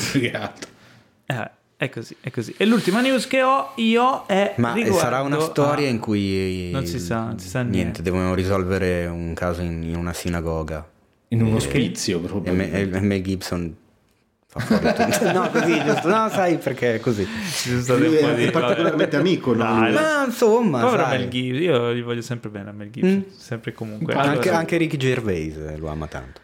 [1.25, 2.53] eh, è così, è così.
[2.57, 4.53] E l'ultima news che ho io è.
[4.57, 4.99] Ma riguardo...
[4.99, 6.69] sarà una storia in cui.
[6.71, 7.77] Non si sa, non si sa niente.
[7.79, 8.01] niente.
[8.03, 10.97] Devono risolvere un caso in, in una sinagoga.
[11.29, 12.53] In un ospizio proprio.
[12.53, 13.75] E Mel Gibson
[14.47, 15.31] fa fuori tutto.
[15.31, 16.07] no, così, giusto.
[16.07, 17.27] No, sai perché è così.
[17.87, 19.63] Lui è, è particolarmente amico, no?
[19.63, 23.37] Dai, ma insomma, Povero Mel Gibson, io gli voglio sempre bene a Mel Gibson, mm.
[23.37, 24.13] sempre e comunque.
[24.13, 26.41] Anche, anche Ricky Gervais eh, lo ama tanto.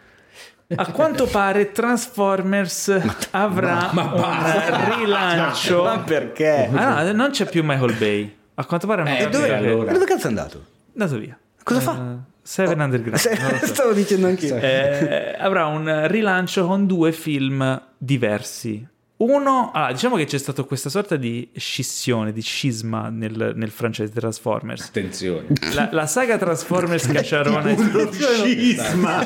[0.75, 5.83] A quanto pare Transformers ma, avrà ma, ma un rilancio.
[5.83, 6.69] Ma perché?
[6.73, 8.35] Ah, no, non c'è più Michael Bay.
[8.55, 9.91] A quanto pare non eh, dove, allora.
[9.91, 10.57] dove cazzo è andato?
[10.87, 11.37] È andato via.
[11.61, 12.17] Cosa uh, fa?
[12.47, 13.17] Seven oh, Underground.
[13.17, 13.35] Se.
[13.65, 14.55] Stavo dicendo anch'io.
[14.55, 18.87] Eh, avrà un rilancio con due film diversi.
[19.17, 24.11] Uno, ah, diciamo che c'è stata questa sorta di scissione, di scisma nel, nel franchise
[24.11, 24.87] Transformers.
[24.89, 25.47] Attenzione.
[25.73, 27.71] La, la saga Transformers Cacciarone.
[27.71, 29.25] Uno scisma.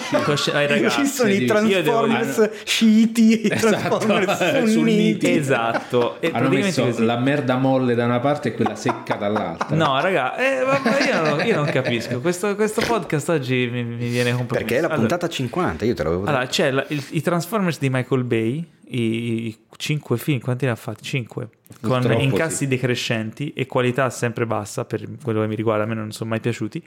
[0.54, 2.54] Ai ragazzi, Ci sono i Transformers devo...
[2.64, 3.98] sciiti e esatto.
[3.98, 5.36] Transformers sunniti.
[5.36, 6.22] Esatto.
[6.22, 7.04] E Hanno messo così.
[7.04, 9.76] la merda molle da una parte e quella secca dall'altra.
[9.76, 12.22] No, raga, eh, vabbè, io, non, io, non, capisco.
[12.22, 14.54] Questo, questo podcast oggi mi, mi viene un po'...
[14.54, 16.32] Perché è la puntata allora, 50, io te l'avevo detto.
[16.32, 20.76] Allora, c'è la, il, i Transformers di Michael Bay i, cinque film, quanti ne ha
[20.76, 21.04] fatti?
[21.04, 21.50] Cinque,
[21.82, 22.68] con Troppo, incassi sì.
[22.68, 26.40] decrescenti e qualità sempre bassa per quello che mi riguarda, a me non sono mai
[26.40, 26.84] piaciuti.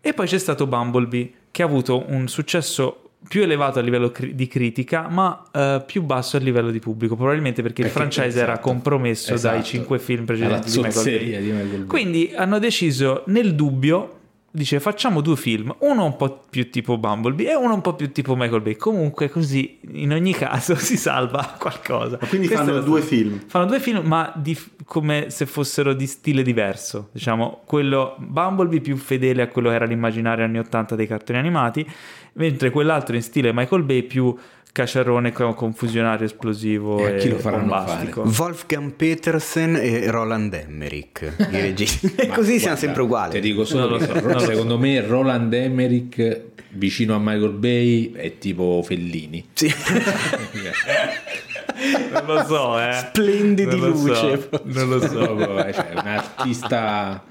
[0.00, 4.34] E poi c'è stato Bumblebee che ha avuto un successo più elevato a livello cri-
[4.34, 8.38] di critica, ma uh, più basso a livello di pubblico, probabilmente perché, perché il franchise
[8.38, 9.54] esatto, era compromesso esatto.
[9.54, 10.70] dai cinque film precedenti.
[10.70, 11.84] Di Michael Bay.
[11.86, 14.18] Quindi hanno deciso nel dubbio
[14.56, 18.10] dice facciamo due film, uno un po' più tipo Bumblebee e uno un po' più
[18.10, 18.76] tipo Michael Bay.
[18.76, 22.18] Comunque così in ogni caso si salva qualcosa.
[22.20, 23.40] Ma quindi Questo fanno due film.
[23.46, 27.10] Fanno due film ma di, come se fossero di stile diverso.
[27.12, 31.86] Diciamo, quello Bumblebee più fedele a quello che era l'immaginario anni 80 dei cartoni animati,
[32.34, 34.34] mentre quell'altro in stile Michael Bay più
[34.76, 38.30] Cacciarone confusionario esplosivo e, e chi lo bombastico.
[38.36, 42.12] Wolfgang Petersen e Roland Emmerich, i registi.
[42.14, 43.32] e così siamo sempre uguali.
[43.32, 49.48] Ti dico solo so, secondo me Roland Emmerich vicino a Michael Bay è tipo Fellini.
[49.54, 49.72] Sì.
[52.12, 52.92] non lo so, eh.
[52.92, 54.48] Splendidi luce.
[54.50, 54.60] So.
[54.62, 55.38] Non lo so,
[55.72, 57.24] cioè, un artista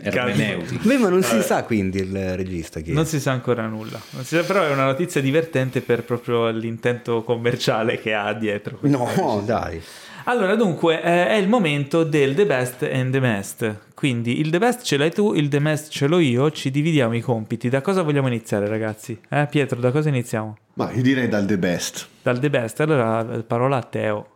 [0.00, 0.82] ermeneutica.
[0.82, 2.94] Beh, ma non si sa quindi il regista chi è.
[2.94, 4.00] Non si sa ancora nulla.
[4.20, 8.78] Si sa, però è una notizia divertente per proprio l'intento commerciale che ha dietro.
[8.82, 9.80] No, dai.
[10.28, 13.78] Allora, dunque, eh, è il momento del The Best and The Best.
[13.94, 17.14] Quindi il The Best ce l'hai tu, il The Best ce l'ho io, ci dividiamo
[17.14, 17.68] i compiti.
[17.68, 19.16] Da cosa vogliamo iniziare, ragazzi?
[19.28, 20.56] Eh, Pietro, da cosa iniziamo?
[20.74, 22.08] Ma io direi dal The Best.
[22.22, 24.28] Dal The Best, allora parola a Teo.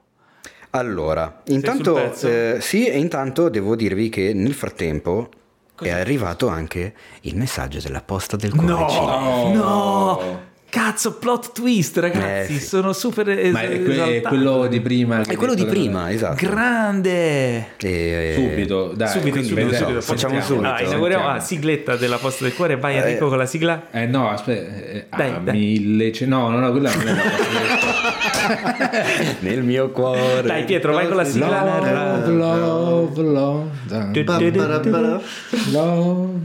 [0.71, 5.29] Allora, intanto eh, sì, e intanto devo dirvi che nel frattempo
[5.81, 5.91] Cos'è?
[5.91, 8.68] è arrivato anche il messaggio della posta del cuore.
[8.68, 10.41] No, no,
[10.71, 12.55] Cazzo, plot twist, ragazzi.
[12.55, 12.64] Eh, sì.
[12.64, 13.29] Sono super.
[13.29, 15.21] Es- Ma è, que- è, quello di prima.
[15.23, 16.12] È quello di prima, da...
[16.12, 16.47] esatto.
[16.47, 17.77] Grande.
[17.77, 18.35] E...
[18.37, 19.09] Subito, dai.
[19.09, 20.01] Subito, subito, subito.
[20.01, 20.68] Facciamo subito.
[20.68, 21.27] Ah, inauguriamo.
[21.27, 22.77] Ah, sigletta della posta del cuore.
[22.77, 23.91] Vai, Enrico, eh, con la sigla.
[23.91, 24.77] Eh, no, aspetta.
[24.77, 25.59] Eh, dai, ah, dai.
[25.59, 26.12] mille.
[26.21, 30.43] No, no, no, quella non è la posta del Nel mio cuore.
[30.43, 31.64] Dai, Pietro, vai con la sigla.
[32.29, 33.68] Love, love, love.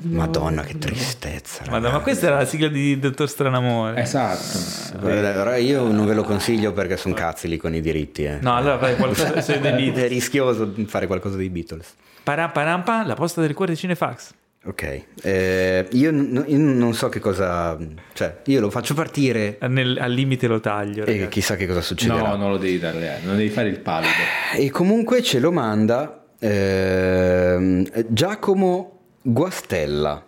[0.02, 1.64] Madonna, che tristezza.
[1.70, 4.00] Madonna, ma questa era la sigla di Dottor Stranamore.
[4.16, 5.10] Esatto.
[5.10, 5.56] Esatto.
[5.56, 8.24] io non ve lo consiglio perché sono cazzi lì con i diritti.
[8.24, 8.38] Eh.
[8.40, 10.06] No, allora fai qualcosa dei Beatles.
[10.06, 11.94] È rischioso fare qualcosa dei Beatles.
[12.24, 14.34] Param, parampa, la posta del cuore di Cinefax.
[14.68, 17.78] Ok, eh, io, n- io, non so che cosa,
[18.14, 21.06] cioè io lo faccio partire Nel, al limite lo taglio.
[21.06, 21.24] Ragazzi.
[21.24, 22.30] E chissà che cosa succederà.
[22.30, 24.14] No, non lo devi dare, non devi fare il pallido.
[24.56, 30.26] E comunque ce lo manda eh, Giacomo Guastella.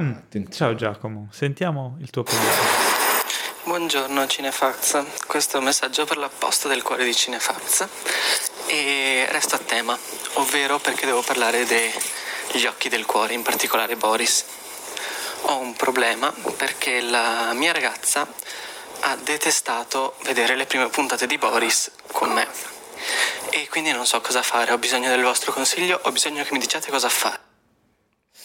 [0.00, 0.12] Mm.
[0.50, 2.89] Ciao Giacomo, sentiamo il tuo problema.
[3.70, 7.86] Buongiorno Cinefax, questo è un messaggio per la posta del cuore di Cinefax
[8.66, 9.96] e resto a tema,
[10.32, 14.44] ovvero perché devo parlare degli occhi del cuore, in particolare Boris.
[15.42, 18.26] Ho un problema perché la mia ragazza
[19.02, 22.48] ha detestato vedere le prime puntate di Boris con me
[23.50, 26.58] e quindi non so cosa fare, ho bisogno del vostro consiglio, ho bisogno che mi
[26.58, 27.49] diciate cosa fare.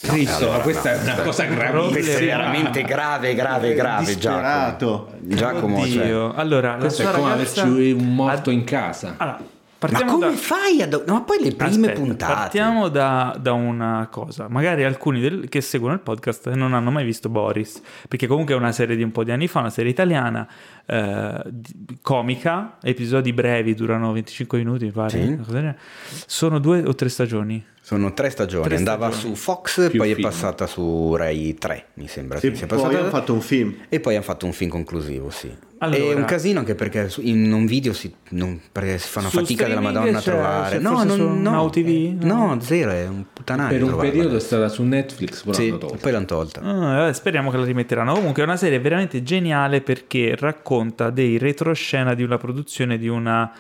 [0.06, 2.20] Cristo, allora, questa no, è una cosa gravissima.
[2.20, 4.18] veramente grave, grave, grave.
[4.18, 5.08] Giacomo.
[5.20, 6.32] Giacomo cioè.
[6.36, 7.62] Allora, questo è come ragazza...
[7.64, 9.16] averci un morto in casa.
[9.18, 9.40] Allora,
[9.92, 10.34] ma come da...
[10.34, 10.88] fai a...
[10.88, 11.04] Do...
[11.06, 12.34] No, ma poi le prime Aspetta, puntate.
[12.34, 14.48] Partiamo da, da, una cosa.
[14.50, 15.50] Magari alcuni del...
[15.50, 19.04] che seguono il podcast non hanno mai visto Boris, perché comunque è una serie di
[19.04, 20.48] un po' di anni fa, una serie italiana,
[20.86, 21.44] eh,
[22.02, 25.10] comica, episodi brevi, durano 25 minuti, mi pare.
[25.10, 26.24] Sì.
[26.26, 27.64] Sono due o tre stagioni?
[27.86, 29.36] Sono tre stagioni, tre andava stagioni.
[29.36, 30.26] su Fox, Più poi film.
[30.26, 32.40] è passata su Rai 3, mi sembra.
[32.40, 33.76] Sì, poi hanno fatto un film.
[33.90, 35.56] E poi hanno fatto un film conclusivo, sì.
[35.78, 39.82] Allora, è un casino anche perché in un video si, non, si fanno fatica della
[39.82, 40.80] Madonna a trovare.
[40.80, 42.24] No, non, no, Now TV?
[42.24, 42.56] No.
[42.56, 43.70] no, zero, è un puttanaio.
[43.70, 44.12] Per un trovarla.
[44.12, 45.98] periodo è stata su Netflix, poi sì, l'hanno tolta.
[45.98, 46.62] poi l'hanno tolta.
[46.62, 48.14] Ah, speriamo che la rimetteranno.
[48.16, 53.52] Comunque è una serie veramente geniale perché racconta dei retroscena di una produzione di una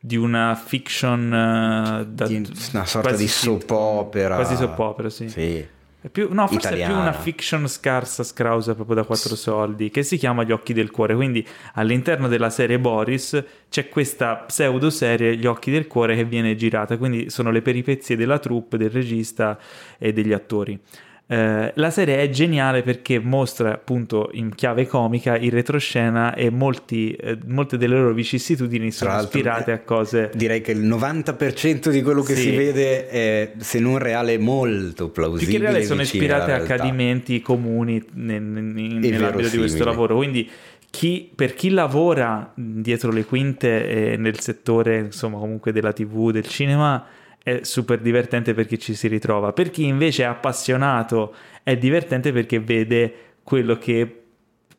[0.00, 2.26] di una fiction uh, da,
[2.72, 5.66] una sorta di soap opera quasi soap opera sì, sì.
[6.10, 6.92] Più, no, forse Italiana.
[6.92, 10.72] è più una fiction scarsa, scrausa proprio da quattro soldi, che si chiama Gli occhi
[10.72, 11.14] del cuore.
[11.14, 16.56] Quindi all'interno della serie Boris c'è questa pseudo serie Gli occhi del cuore che viene
[16.56, 16.96] girata.
[16.96, 19.58] Quindi sono le peripezie della troupe, del regista
[19.98, 20.80] e degli attori.
[21.30, 27.12] Eh, la serie è geniale perché mostra appunto in chiave comica il retroscena e molti,
[27.12, 30.32] eh, molte delle loro vicissitudini sono ispirate a cose.
[30.34, 32.42] Direi che il 90% di quello che sì.
[32.42, 35.50] si vede è, se non reale, molto plausibile.
[35.50, 40.16] Più che reale sono ispirate a accadimenti comuni nel, nell'ambito di questo lavoro.
[40.16, 40.50] Quindi
[40.90, 47.06] chi, per chi lavora dietro le quinte nel settore, insomma, comunque della TV, del cinema
[47.42, 49.52] è super divertente perché ci si ritrova.
[49.52, 54.20] Per chi invece è appassionato è divertente perché vede quello che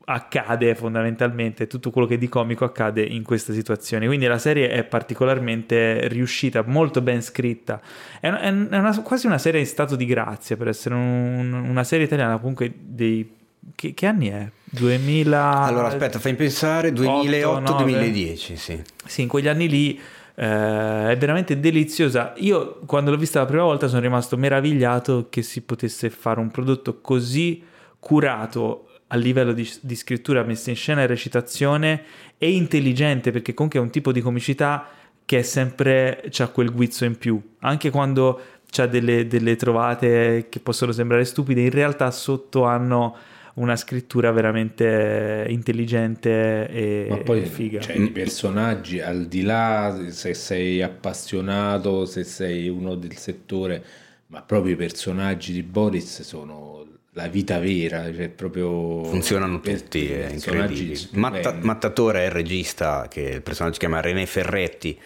[0.05, 4.05] accade fondamentalmente, tutto quello che di comico accade in questa situazione.
[4.07, 7.79] Quindi la serie è particolarmente riuscita, molto ben scritta.
[8.19, 11.83] È, è, è una, quasi una serie in stato di grazia per essere un, una
[11.83, 13.39] serie italiana comunque dei...
[13.75, 14.49] Che, che, anni è?
[14.63, 15.61] 2000...
[15.61, 18.81] Allora aspetta, fai pensare 2008-2010, sì.
[19.05, 19.99] Sì, in quegli anni lì
[20.35, 22.33] eh, è veramente deliziosa.
[22.37, 26.51] Io quando l'ho vista la prima volta sono rimasto meravigliato che si potesse fare un
[26.51, 27.63] prodotto così
[27.99, 32.03] curato a livello di, di scrittura, messa in scena e recitazione
[32.37, 34.87] e intelligente perché comunque è un tipo di comicità
[35.25, 40.59] che è sempre c'ha quel guizzo in più, anche quando c'ha delle, delle trovate che
[40.59, 43.15] possono sembrare stupide, in realtà sotto hanno
[43.55, 47.79] una scrittura veramente intelligente e, Ma poi, e figa.
[47.79, 53.83] Cioè, i personaggi, al di là se sei appassionato, se sei uno del settore,
[54.27, 60.29] ma proprio i personaggi di Boris sono la vita vera, cioè proprio funzionano tutti, è
[60.31, 60.97] incredibile.
[61.11, 64.97] Matta, Mattatore è il regista, che il personaggio si chiama René Ferretti,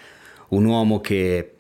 [0.50, 1.55] un uomo che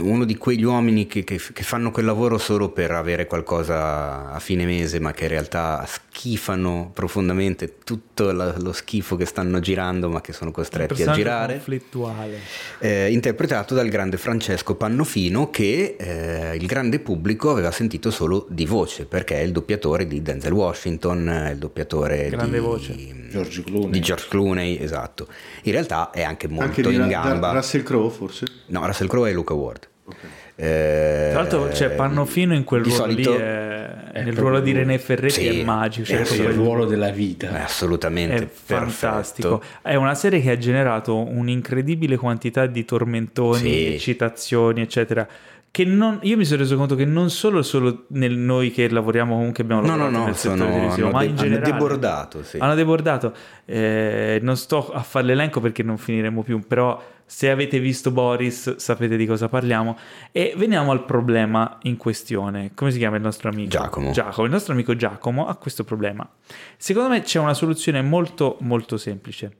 [0.00, 4.38] uno di quegli uomini che, che, che, fanno quel lavoro solo per avere qualcosa a
[4.38, 10.08] fine mese, ma che in realtà schifano profondamente tutto la, lo schifo che stanno girando,
[10.08, 11.54] ma che sono costretti a girare.
[11.54, 12.38] conflittuale.
[12.78, 18.66] Eh, interpretato dal grande Francesco Pannofino, che eh, il grande pubblico aveva sentito solo di
[18.66, 22.94] voce, perché è il doppiatore di Denzel Washington, il doppiatore grande di, voce.
[23.30, 23.90] George Clooney.
[23.90, 25.28] di George Clooney, esatto.
[25.62, 27.52] In realtà è anche molto anche in gamba.
[27.52, 28.46] Russell Crowe, forse?
[28.66, 29.69] No, Russell Crowe e Luca Ward.
[30.10, 30.30] Okay.
[30.56, 34.98] Eh, Tra l'altro c'è Pannofino in quel ruolo solito, lì, è, nel ruolo di René
[34.98, 36.06] Ferretti sì, è magico.
[36.06, 37.48] Cioè è il ruolo della vita.
[37.50, 39.62] È assolutamente è fantastico.
[39.80, 43.98] È una serie che ha generato un'incredibile quantità di tormentoni, sì.
[43.98, 45.26] citazioni, eccetera.
[45.72, 49.36] Che non, io mi sono reso conto che non solo, solo nel noi che lavoriamo
[49.36, 52.42] comunque abbiamo lavorato no, no, nel sono, settore televisivo, ma de- in generale hanno debordato,
[52.42, 52.58] sì.
[52.58, 53.32] hanno debordato.
[53.64, 57.00] Eh, non sto a fare l'elenco perché non finiremo più, però
[57.30, 59.96] se avete visto Boris sapete di cosa parliamo.
[60.32, 62.72] E veniamo al problema in questione.
[62.74, 63.68] Come si chiama il nostro amico?
[63.68, 64.10] Giacomo.
[64.10, 64.46] Giacomo.
[64.46, 66.28] Il nostro amico Giacomo ha questo problema.
[66.76, 69.58] Secondo me c'è una soluzione molto molto semplice.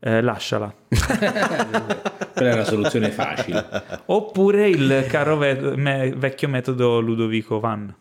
[0.00, 0.74] Eh, lasciala.
[0.88, 3.66] Quella è una soluzione facile.
[4.06, 7.94] Oppure il caro ve- me- vecchio metodo Ludovico Van.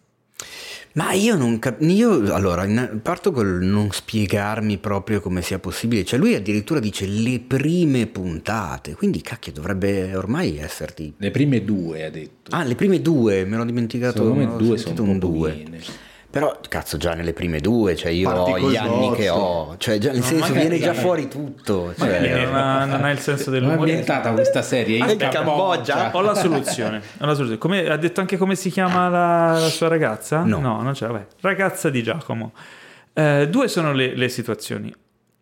[0.93, 2.33] Ma io non capisco.
[2.33, 2.67] Allora,
[3.01, 6.03] parto col non spiegarmi proprio come sia possibile.
[6.03, 8.95] Cioè, lui addirittura dice le prime puntate.
[8.95, 11.13] Quindi, cacchio, dovrebbe ormai esserti.
[11.17, 12.51] Le prime due, ha detto.
[12.51, 14.23] Ah, le prime due, me l'ho dimenticato.
[14.23, 15.51] Secondo me due sono un due.
[15.51, 16.07] Pochine.
[16.31, 19.97] Però, cazzo, già nelle prime due, cioè io Parti ho gli anni che ho, cioè
[19.97, 21.91] già, nel no, senso viene già fuori tutto.
[21.97, 22.45] Cioè...
[22.45, 23.77] Non, ha, non, ha, il senso dell'umore.
[23.77, 26.11] Non è ambientata questa serie in Cambogia.
[26.13, 27.01] Ho la soluzione.
[27.19, 27.57] Ho la soluzione.
[27.57, 30.43] Come, ha detto anche come si chiama la, la sua ragazza?
[30.43, 30.59] No.
[30.59, 31.07] no, non c'è.
[31.07, 31.25] Vabbè.
[31.41, 32.51] Ragazza di Giacomo.
[33.13, 34.93] Eh, due sono le, le situazioni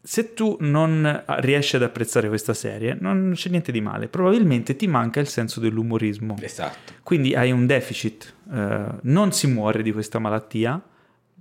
[0.08, 4.08] se tu non riesci ad apprezzare questa serie, non c'è niente di male.
[4.08, 6.38] Probabilmente ti manca il senso dell'umorismo.
[6.40, 6.94] Esatto.
[7.04, 8.34] Quindi hai un deficit.
[8.50, 10.82] Eh, non si muore di questa malattia,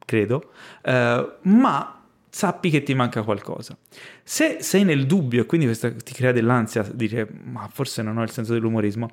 [0.05, 0.51] credo,
[0.83, 3.79] eh, ma sappi che ti manca qualcosa.
[4.25, 8.25] Se sei nel dubbio e quindi questa ti crea dell'ansia, dire ma forse non ho
[8.25, 9.11] il senso dell'umorismo,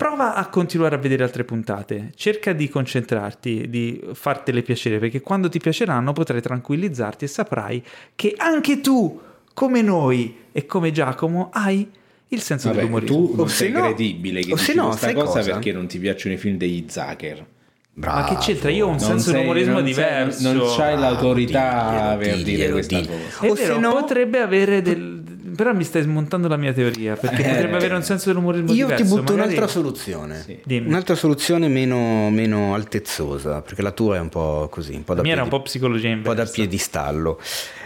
[0.00, 5.50] prova a continuare a vedere altre puntate, cerca di concentrarti, di fartele piacere, perché quando
[5.50, 7.84] ti piaceranno potrai tranquillizzarti e saprai
[8.14, 9.20] che anche tu,
[9.52, 11.86] come noi e come Giacomo, hai
[12.28, 13.26] il senso Vabbè, dell'umorismo.
[13.26, 15.98] Tu non sei no, credibile che o dici no, questa cosa, cosa perché non ti
[15.98, 17.46] piacciono i film degli Zucker.
[17.92, 18.20] Bravo.
[18.20, 18.70] Ma che c'entra?
[18.70, 20.40] Io ho un non senso dell'umorismo diverso.
[20.40, 23.22] Sei, non c'hai l'autorità diglielo, per dire questa diglielo.
[23.22, 23.46] cosa.
[23.46, 25.22] È O vero, se no- potrebbe avere del...
[25.60, 28.86] Però mi stai smontando la mia teoria, perché Eh, potrebbe avere un senso dell'umorismo Io
[28.86, 29.02] diverso.
[29.04, 30.42] ti butto magari- un'altra soluzione.
[30.42, 30.58] Sì.
[30.64, 30.86] Dimmi.
[30.88, 35.18] Un'altra soluzione meno, meno altezzosa, perché la tua è un po' così, un po' da
[35.18, 37.38] La mia era un piedi- po' psicologia un po' da piedistallo.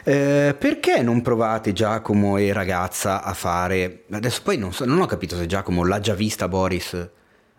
[0.05, 4.05] Eh, perché non provate Giacomo e ragazza a fare...
[4.13, 7.09] Adesso poi non, so, non ho capito se Giacomo l'ha già vista Boris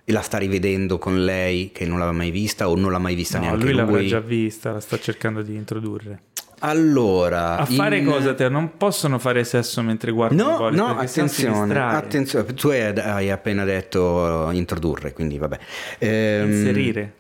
[0.06, 3.38] la sta rivedendo con lei che non l'aveva mai vista o non l'ha mai vista
[3.40, 3.82] No, neanche lui lui.
[3.82, 6.22] l'avrà già vista, la sta cercando di introdurre.
[6.60, 7.58] Allora...
[7.58, 8.48] A fare in- cosa te?
[8.50, 13.64] Non possono fare sesso mentre guardano No, Boris, no, attenzione, attenzione, tu hai, hai appena
[13.66, 15.60] detto uh, introdurre, quindi vabbè.
[16.00, 17.14] Ehm, Inserire.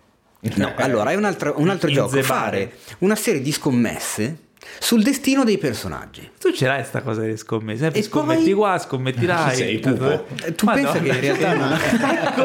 [0.55, 4.37] No, allora è un altro, un altro gioco, fare una serie di scommesse
[4.79, 6.29] sul destino dei personaggi.
[6.39, 7.91] Tu ce l'hai sta cosa delle scommesse?
[7.93, 9.49] E scommetti poi- qua, scommetti là.
[9.53, 10.25] Sei pupo.
[10.55, 11.71] Tu pensa che in realtà non...
[11.73, 12.43] Ecco.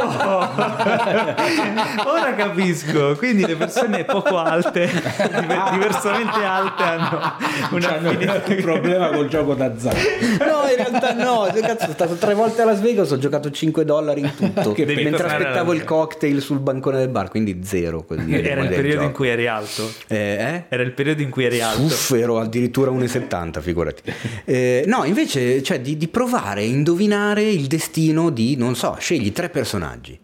[2.11, 3.15] Ora capisco.
[3.17, 7.33] Quindi le persone poco alte, diver- diversamente alte, hanno
[7.73, 9.99] una Hanno un problema col gioco d'azzardo.
[10.01, 13.51] No, in realtà no, cioè, cazzo, sono stato tre volte a Las Vegas, ho giocato
[13.51, 18.03] 5 dollari in tutto, Che mentre aspettavo il cocktail sul bancone del bar, quindi zero.
[18.05, 19.13] Così, Era il periodo in gioco.
[19.17, 19.91] cui eri alto.
[20.09, 20.65] Eh, eh?
[20.69, 21.83] Era il periodo in cui eri alto.
[21.83, 24.03] Uff, ero addirittura 1,70, figurati.
[24.45, 29.33] Eh, no, invece, cioè, di, di provare a indovinare il destino di, non so, scegli
[29.33, 30.19] tre personaggi.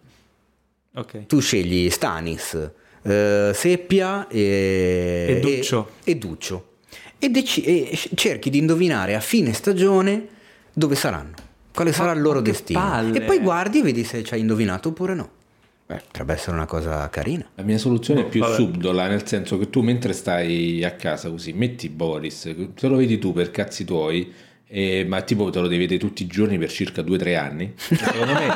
[0.94, 1.26] Ok.
[1.26, 2.70] Tu scegli Stanis,
[3.02, 5.90] eh, Seppia e, E Duccio.
[6.04, 6.66] E, e Duccio.
[7.18, 10.26] E, e cerchi di indovinare a fine stagione
[10.72, 11.34] dove saranno.
[11.72, 12.80] Quale sarà il loro destino.
[12.80, 13.18] palle.
[13.18, 15.30] E poi guardi e vedi se ci hai indovinato oppure no.
[15.86, 17.48] Beh, potrebbe essere una cosa carina.
[17.54, 18.54] La mia soluzione è più Vabbè.
[18.54, 23.18] subdola, nel senso che tu mentre stai a casa così, metti Boris, se lo vedi
[23.18, 24.32] tu per cazzi tuoi,
[24.68, 27.72] eh, ma tipo te lo devi vedere tutti i giorni per circa 2-3 anni.
[27.76, 28.48] Secondo me,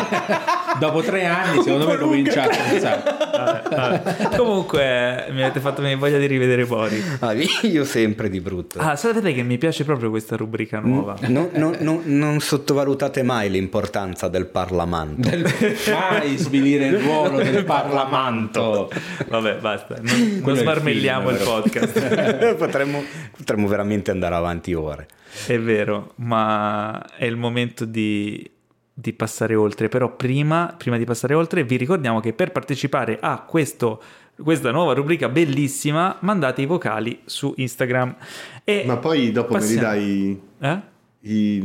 [0.80, 3.02] dopo tre anni, secondo me comincia a pensare.
[3.04, 4.36] Vabbè, vabbè.
[4.36, 7.18] Comunque mi avete fatto venire voglia di rivedere Boris.
[7.20, 8.78] Ah, io sempre di brutto.
[8.78, 11.16] Ah, sapete che mi piace proprio questa rubrica nuova.
[11.28, 15.28] No- no- no- non sottovalutate mai l'importanza del Parlamento.
[15.28, 18.90] Mai svilire il ruolo del Parlamento.
[19.28, 19.96] Vabbè, basta.
[20.00, 21.60] Non, non il smarmelliamo il, film, però.
[21.60, 22.54] podcast.
[22.56, 23.02] potremmo,
[23.36, 25.06] potremmo veramente andare avanti ore.
[25.46, 28.50] È vero, ma è il momento di
[28.94, 33.40] di passare oltre, però prima, prima di passare oltre vi ricordiamo che per partecipare a
[33.40, 34.02] questo
[34.42, 38.16] questa nuova rubrica bellissima, mandate i vocali su Instagram.
[38.64, 39.88] E Ma poi dopo passiamo.
[39.88, 40.70] me li dai...
[40.70, 40.90] Eh?
[41.24, 41.60] I,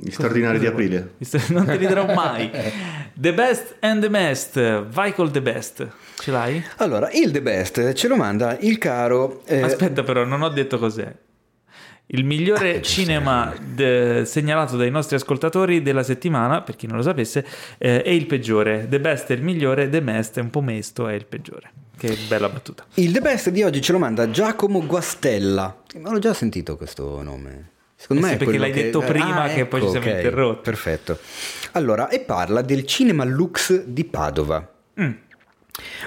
[0.00, 1.14] gli straordinari di aprile.
[1.50, 2.50] Non te li darò mai.
[3.14, 4.84] the Best and the Best.
[4.84, 5.86] Vai col The Best.
[6.18, 6.64] Ce l'hai?
[6.76, 9.42] Allora, il The Best ce lo manda il caro.
[9.44, 9.60] Eh...
[9.60, 11.14] Aspetta, però, non ho detto cos'è.
[12.14, 17.02] Il migliore ah, cinema de- segnalato dai nostri ascoltatori della settimana, per chi non lo
[17.02, 17.42] sapesse,
[17.78, 18.86] eh, è il peggiore.
[18.86, 21.72] The Best è il migliore, The Best è un po' mesto, è il peggiore.
[21.96, 22.84] Che bella battuta.
[22.94, 25.82] Il The Best di oggi ce lo manda Giacomo Guastella.
[26.00, 27.70] Ma l'ho già sentito questo nome.
[27.94, 28.82] Secondo eh me sì, perché l'hai che...
[28.82, 30.62] detto prima ah, che ecco, poi ci siamo okay, interrotti.
[30.62, 31.18] Perfetto.
[31.72, 34.70] Allora, e parla del Cinema Lux di Padova.
[35.00, 35.12] Mm.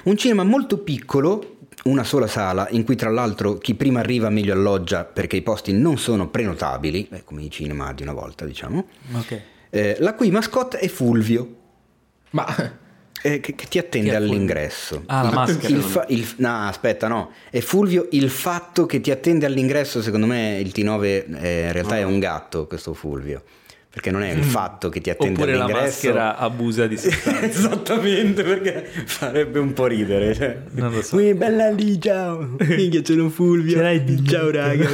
[0.03, 4.53] Un cinema molto piccolo, una sola sala, in cui tra l'altro chi prima arriva meglio
[4.53, 8.87] alloggia perché i posti non sono prenotabili, eh, come i cinema di una volta, diciamo.
[9.13, 9.41] Okay.
[9.69, 11.55] Eh, la cui mascotte è Fulvio.
[12.31, 12.45] Ma
[13.21, 15.03] eh, che, che, ti attende che all'ingresso.
[15.07, 15.75] Ah, la maschera.
[15.75, 17.31] Il fa- il, no, aspetta, no.
[17.49, 21.95] È Fulvio, il fatto che ti attende all'ingresso, secondo me il T9 eh, in realtà
[21.95, 21.99] oh.
[21.99, 23.43] è un gatto, questo Fulvio.
[23.95, 24.41] Perché non è il mm.
[24.41, 26.09] fatto che ti attende Oppure all'ingresso.
[26.09, 27.45] Oppure la maschera abusa di sostanza.
[27.45, 30.35] Esattamente, perché farebbe un po' ridere.
[30.35, 30.57] Cioè.
[30.71, 31.15] Non lo so.
[31.15, 32.57] Ui, bella lì, ciao.
[32.59, 33.81] Minchia, c'è un Fulvio.
[34.25, 34.89] Ciao, raga.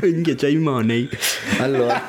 [0.00, 1.06] Minchia, c'hai i money.
[1.58, 2.00] Allora.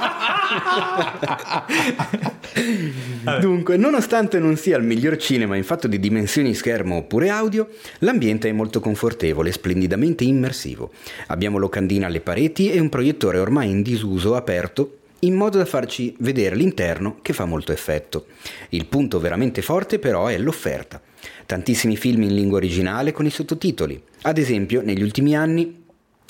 [3.41, 7.67] Dunque, nonostante non sia il miglior cinema in fatto di dimensioni schermo oppure audio,
[7.99, 10.91] l'ambiente è molto confortevole splendidamente immersivo.
[11.27, 16.15] Abbiamo locandina alle pareti e un proiettore ormai in disuso aperto in modo da farci
[16.19, 18.27] vedere l'interno che fa molto effetto.
[18.69, 21.01] Il punto veramente forte però è l'offerta.
[21.45, 24.01] Tantissimi film in lingua originale con i sottotitoli.
[24.23, 25.81] Ad esempio, negli ultimi anni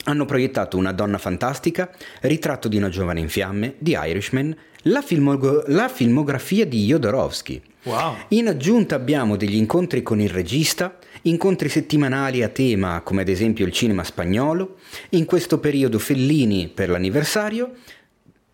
[0.06, 1.90] hanno proiettato Una donna fantastica,
[2.22, 7.61] Ritratto di una giovane in fiamme, di Irishman, la, filmogo- la filmografia di Jodorowsky.
[7.84, 8.15] Wow.
[8.30, 13.65] In aggiunta abbiamo degli incontri con il regista, incontri settimanali a tema come ad esempio
[13.65, 14.78] il cinema spagnolo,
[15.10, 17.74] in questo periodo Fellini per l'anniversario,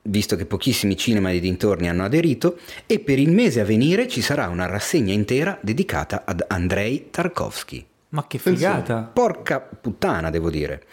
[0.04, 4.22] visto che pochissimi cinema dei dintorni hanno aderito, e per il mese a venire ci
[4.22, 7.86] sarà una rassegna intera dedicata ad Andrei Tarkovsky.
[8.10, 9.10] Ma che figata!
[9.14, 10.84] Porca puttana, devo dire.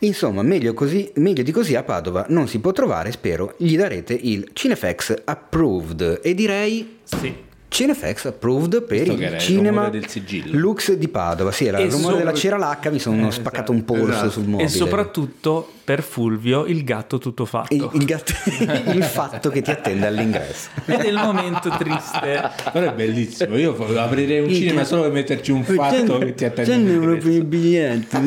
[0.00, 4.14] Insomma, meglio, così, meglio, di così a Padova non si può trovare, spero gli darete
[4.14, 7.46] il Cinefx Approved e direi sì.
[7.68, 10.06] Cinefx approved per Questo il cinema del
[10.52, 11.52] Lux di Padova.
[11.52, 12.18] Sì, era il rumore so...
[12.18, 14.30] della cera lacca, mi sono eh, spaccato un polso esatto.
[14.30, 14.68] sul mobile.
[14.68, 17.72] E soprattutto per Fulvio il gatto tutto fatto.
[17.72, 18.34] Il, il, gatto,
[18.92, 20.68] il fatto che ti attende all'ingresso.
[20.84, 22.50] Ed è il momento triste.
[22.70, 23.56] Però è bellissimo.
[23.56, 24.86] Io aprirei un il cinema gatto.
[24.88, 26.70] solo per metterci un fatto che ti attende.
[26.70, 28.18] C'è proprio il biglietto.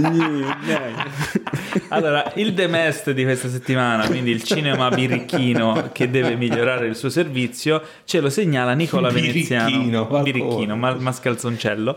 [1.89, 6.95] allora, il The Mest di questa settimana, quindi il cinema birichino che deve migliorare il
[6.95, 10.23] suo servizio, ce lo segnala Nicola Veneziano Veneziano.
[10.23, 11.95] Birichino, ma, mascalzoncello.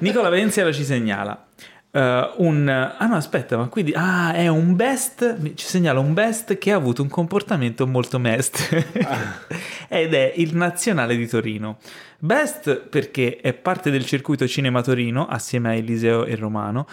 [0.00, 1.46] Nicola Veneziano ci segnala.
[1.94, 6.58] Uh, un ah no aspetta ma quindi ah è un best ci segnala un best
[6.58, 8.84] che ha avuto un comportamento molto mest.
[9.04, 9.38] Ah.
[9.88, 11.78] ed è il nazionale di Torino.
[12.18, 16.86] Best perché è parte del circuito cinema Torino assieme a Eliseo e Romano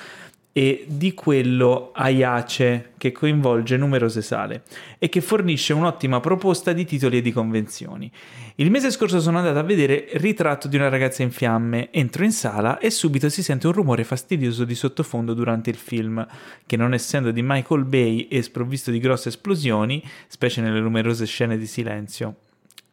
[0.54, 4.64] e di quello Aiace che coinvolge numerose sale
[5.00, 8.12] e che fornisce un'ottima proposta di titoli e di convenzioni.
[8.56, 12.34] Il mese scorso sono andato a vedere Ritratto di una ragazza in fiamme, entro in
[12.34, 16.26] sala e subito si sente un rumore fastidioso di sottofondo durante il film,
[16.66, 21.58] che non essendo di Michael Bay e sprovvisto di grosse esplosioni, specie nelle numerose scene
[21.58, 22.36] di silenzio,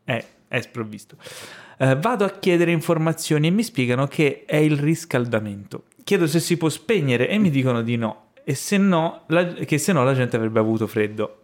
[0.05, 1.16] è, è sprovvisto.
[1.78, 6.56] Uh, vado a chiedere informazioni e mi spiegano che è il riscaldamento chiedo se si
[6.56, 10.14] può spegnere e mi dicono di no, e se no, la, che se no la
[10.14, 11.40] gente avrebbe avuto freddo.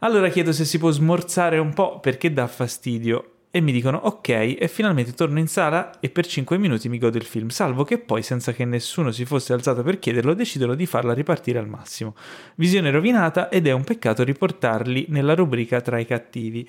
[0.00, 4.28] Allora chiedo se si può smorzare un po' perché dà fastidio e mi dicono ok
[4.28, 7.96] e finalmente torno in sala e per 5 minuti mi godo il film, salvo che
[7.96, 12.14] poi senza che nessuno si fosse alzato per chiederlo decidono di farla ripartire al massimo.
[12.56, 16.68] Visione rovinata ed è un peccato riportarli nella rubrica tra i cattivi.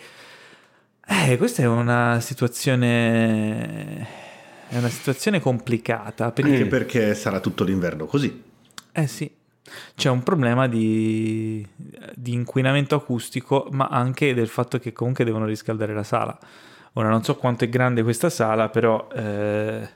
[1.05, 4.24] Eh, questa è una situazione
[4.75, 6.31] è una situazione complicata.
[6.31, 6.51] Perché...
[6.51, 8.43] Anche perché sarà tutto l'inverno così.
[8.91, 9.29] Eh sì,
[9.95, 11.65] c'è un problema di,
[12.13, 16.37] di, inquinamento acustico, ma anche del fatto che comunque devono riscaldare la sala.
[16.93, 19.89] Ora non so quanto è grande questa sala, però eh,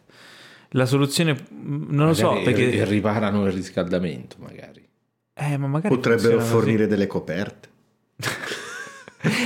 [0.69, 4.88] la soluzione non lo so perché riparano il riscaldamento, magari.
[5.34, 6.89] Eh, ma magari potrebbero fornire così.
[6.89, 7.69] delle coperte.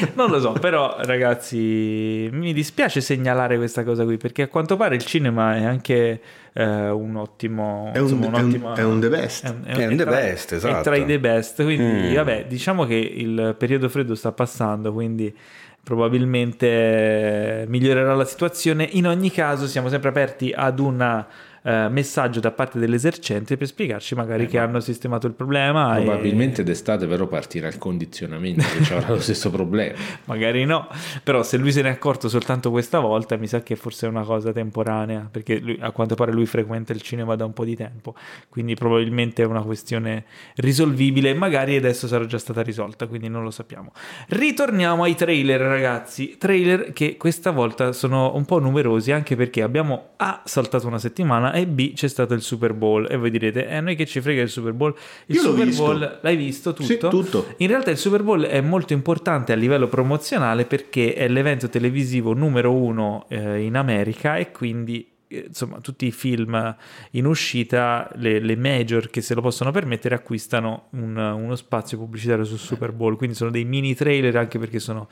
[0.16, 4.96] non lo so, però ragazzi, mi dispiace segnalare questa cosa qui perché a quanto pare
[4.96, 6.22] il cinema è anche
[6.54, 7.92] eh, un ottimo...
[7.94, 9.46] È un, insomma, un, è un, è un the best.
[9.46, 10.80] È, un, è, è un the tra, best, esatto.
[10.80, 12.16] È tra i the best, quindi mm.
[12.16, 15.36] vabbè, diciamo che il periodo freddo sta passando, quindi
[15.84, 18.88] probabilmente migliorerà la situazione.
[18.92, 21.28] In ogni caso siamo sempre aperti ad una
[21.64, 25.95] eh, messaggio da parte dell'esercente per spiegarci magari eh, che ma hanno sistemato il problema.
[25.95, 26.64] Probabilmente e...
[26.64, 29.98] d'estate però partirà il condizionamento che avrà lo stesso problema.
[30.26, 30.88] magari no,
[31.23, 34.10] però se lui se ne è accorto soltanto questa volta mi sa che forse è
[34.10, 37.64] una cosa temporanea perché lui, a quanto pare lui frequenta il cinema da un po'
[37.64, 38.14] di tempo,
[38.49, 40.26] quindi probabilmente è una questione
[40.56, 43.94] risolvibile magari adesso sarà già stata risolta, quindi non lo sappiamo.
[44.27, 50.11] Ritorniamo ai trailer ragazzi, trailer che questa volta sono un po' numerosi anche perché abbiamo
[50.18, 53.82] A saltato una settimana e B c'è stato il Super Bowl e voi direte, eh
[53.82, 54.94] noi che ci frega il Super Bowl?
[55.28, 55.84] Il Io Super visto.
[55.84, 56.88] Bowl l'hai visto tutto?
[56.88, 57.54] Sì, tutto.
[57.58, 62.34] In realtà il Super Bowl è molto importante a livello promozionale perché è l'evento televisivo
[62.34, 66.76] numero uno eh, in America e quindi eh, insomma tutti i film
[67.12, 72.44] in uscita, le, le, major che se lo possono permettere acquistano un, uno spazio pubblicitario
[72.44, 75.08] sul Super Bowl, quindi sono dei mini trailer anche perché sono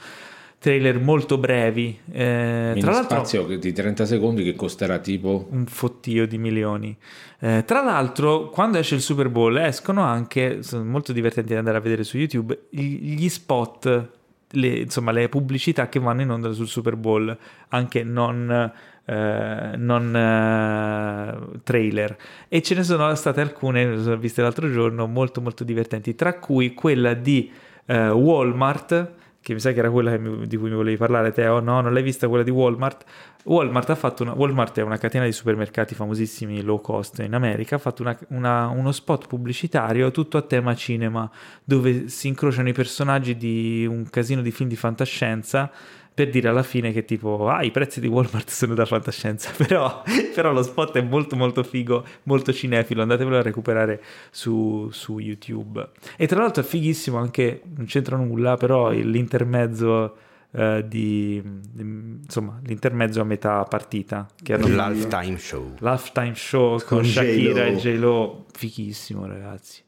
[0.62, 1.98] trailer molto brevi.
[2.12, 6.96] Eh, tra l'altro, spazio di 30 secondi che costerà tipo un fottio di milioni.
[7.40, 11.78] Eh, tra l'altro, quando esce il Super Bowl, escono anche, sono molto divertenti da andare
[11.78, 14.10] a vedere su YouTube, gli spot,
[14.50, 17.36] le, insomma, le pubblicità che vanno in onda sul Super Bowl,
[17.70, 18.72] anche non.
[19.04, 22.16] Uh, non uh, trailer
[22.48, 26.38] e ce ne sono state alcune, le ho viste l'altro giorno, molto molto divertenti, tra
[26.38, 27.52] cui quella di
[27.88, 31.60] uh, Walmart che mi sa che era quella mi, di cui mi volevi parlare Teo,
[31.60, 33.06] no, non l'hai vista quella di Walmart?
[33.44, 37.76] Walmart ha fatto una, Walmart è una catena di supermercati famosissimi low cost in America,
[37.76, 41.30] ha fatto una, una, uno spot pubblicitario tutto a tema cinema,
[41.64, 45.72] dove si incrociano i personaggi di un casino di film di fantascienza
[46.14, 50.04] per dire alla fine che tipo, ah, i prezzi di Walmart sono da fantascienza, però,
[50.34, 55.90] però lo spot è molto molto figo, molto cinefilo, andatevelo a recuperare su, su YouTube.
[56.18, 60.18] E tra l'altro è fighissimo anche, non c'entra nulla, però l'intermezzo...
[60.54, 66.98] Uh, di, di, insomma l'intermezzo a metà partita che hanno l'halftime show l'halftime show con,
[66.98, 67.72] con Shakira J-Lo.
[67.72, 69.82] e J-Lo fighissimo ragazzi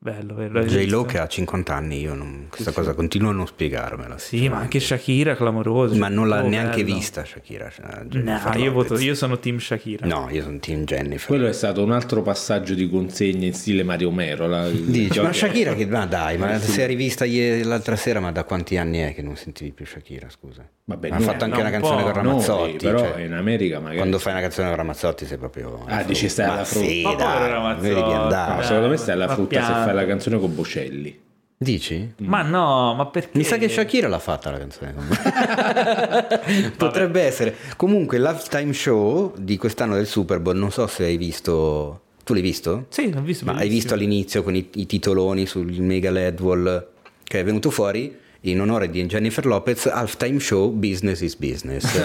[0.00, 0.64] Bello, bello.
[0.64, 4.16] J-Lo che ha 50 anni, io non, questa sì, cosa continuo a non spiegarmela.
[4.16, 5.96] Sì, ma anche Shakira clamoroso.
[5.96, 6.94] Ma non l'ha oh, neanche bello.
[6.94, 7.68] vista Shakira.
[7.68, 10.06] Cioè, no, io, voto, io, sono team Shakira.
[10.06, 11.26] No, io sono team Jennifer.
[11.26, 14.46] Quello è stato un altro passaggio di consegne in stile Mario Mero.
[14.46, 15.84] La, Dici, ma Shakira che...
[15.86, 16.70] Ma dai, ma sì.
[16.70, 20.28] sei rivista ieri, l'altra sera, ma da quanti anni è che non sentivi più Shakira,
[20.30, 20.64] scusa?
[20.84, 22.62] Vabbè, ha fatto anche no, una canzone con Ramazzotti.
[22.62, 23.96] Noi, però cioè, in America magari...
[23.98, 25.84] Quando fai una canzone con Ramazzotti sei proprio...
[25.86, 26.86] Ah, dici stai alla frutta.
[26.86, 30.86] Sì, dai, secondo me stai alla frutta se fai la canzone con Boscelli.
[30.88, 31.26] Bocelli.
[31.60, 32.12] Dici?
[32.18, 33.36] Ma no, ma perché?
[33.36, 34.94] Mi sa che Shakira l'ha fatta la canzone.
[36.76, 37.56] Potrebbe essere.
[37.76, 42.02] Comunque, l'halftime show di quest'anno del Super Bowl, non so se hai visto.
[42.22, 42.86] Tu l'hai visto?
[42.90, 43.44] Sì, l'ho visto.
[43.44, 46.86] Ma hai visto all'inizio con i, i titoloni sul mega LED wall
[47.24, 48.16] che è venuto fuori?
[48.42, 51.84] In onore di Jennifer Lopez, halftime show Business is Business.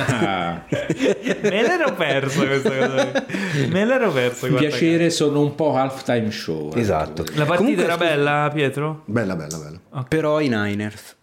[1.42, 3.26] Me l'ero perso questa cosa.
[3.70, 4.52] Me l'ero perso.
[4.54, 6.72] Piacere, sono un po' halftime show.
[6.74, 6.80] Eh.
[6.80, 7.24] Esatto.
[7.36, 9.04] La partita Comunque, era bella, Pietro?
[9.06, 9.80] Bella, bella, bella.
[9.90, 10.06] Okay.
[10.08, 11.16] Però i Niners.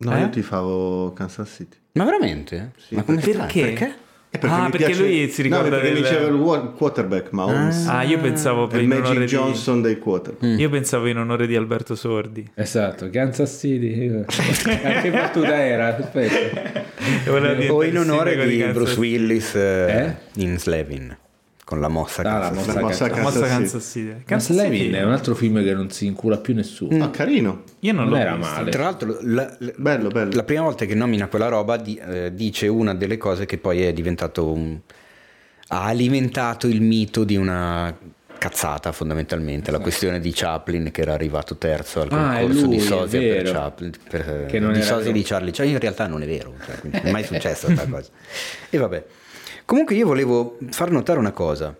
[0.00, 0.20] No, eh?
[0.20, 1.76] io ti favo Kansas City.
[1.92, 2.72] Ma veramente?
[2.76, 3.60] Sì, Ma come perché?
[3.62, 3.96] perché?
[4.30, 5.02] Perché ah, perché piace...
[5.02, 6.02] lui si ricorda no, perché del...
[6.02, 7.86] diceva il quarterback Mahomes.
[7.86, 9.82] Ah, io pensavo per il Magic Johnson di...
[9.82, 10.44] dei quarterback.
[10.44, 10.58] Mm.
[10.58, 12.48] Io pensavo in onore di Alberto Sordi.
[12.54, 14.24] Esatto, Kansas City.
[15.02, 15.96] che battuta era?
[15.96, 16.84] Aspetta.
[17.70, 20.14] o in onore di, di Bruce Willis eh?
[20.34, 21.16] in Slevin
[21.68, 24.22] con la mossa ah, la mossa, la mossa, Kansas, Kansas, Kansas City.
[24.24, 26.96] Kansas City è un altro film che non si incula più nessuno.
[26.96, 27.02] Mm.
[27.02, 27.64] Ah, carino.
[27.80, 28.54] Io non, non l'ho era visto.
[28.54, 28.70] male.
[28.70, 30.30] Tra l'altro, la, la, bello, bello.
[30.32, 33.82] la prima volta che nomina quella roba di, eh, dice una delle cose che poi
[33.82, 34.78] è diventato un.
[35.68, 37.94] ha alimentato il mito di una
[38.38, 39.76] cazzata fondamentalmente esatto.
[39.76, 43.50] la questione di Chaplin che era arrivato terzo al ah, concorso lui, di sosia per
[43.50, 46.76] Chaplin per, che non di sosia di Charlie cioè in realtà non è vero cioè,
[46.82, 48.10] non è mai successa questa cosa
[48.70, 49.04] e vabbè
[49.68, 51.76] comunque io volevo far notare una cosa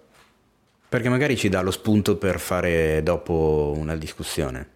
[0.90, 4.66] perché magari ci dà lo spunto per fare dopo una discussione,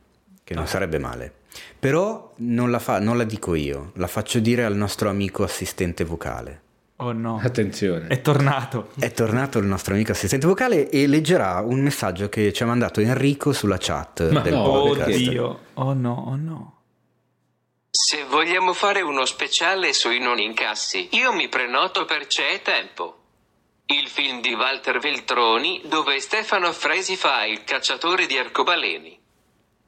[0.44, 1.30] che non sarebbe male.
[1.78, 6.04] Però non la, fa, non la dico io, la faccio dire al nostro amico assistente
[6.04, 6.60] vocale.
[6.96, 7.38] Oh no.
[7.42, 8.06] Attenzione.
[8.06, 8.88] È tornato.
[8.98, 13.00] È tornato il nostro amico assistente vocale e leggerà un messaggio che ci ha mandato
[13.00, 15.08] Enrico sulla chat Ma del no, podcast.
[15.08, 15.58] Oddio.
[15.74, 16.76] Oh no, oh no.
[17.94, 23.18] Se vogliamo fare uno speciale sui non incassi, io mi prenoto per C'è Tempo.
[23.84, 29.20] Il film di Walter Veltroni, dove Stefano Fresi fa il cacciatore di arcobaleni.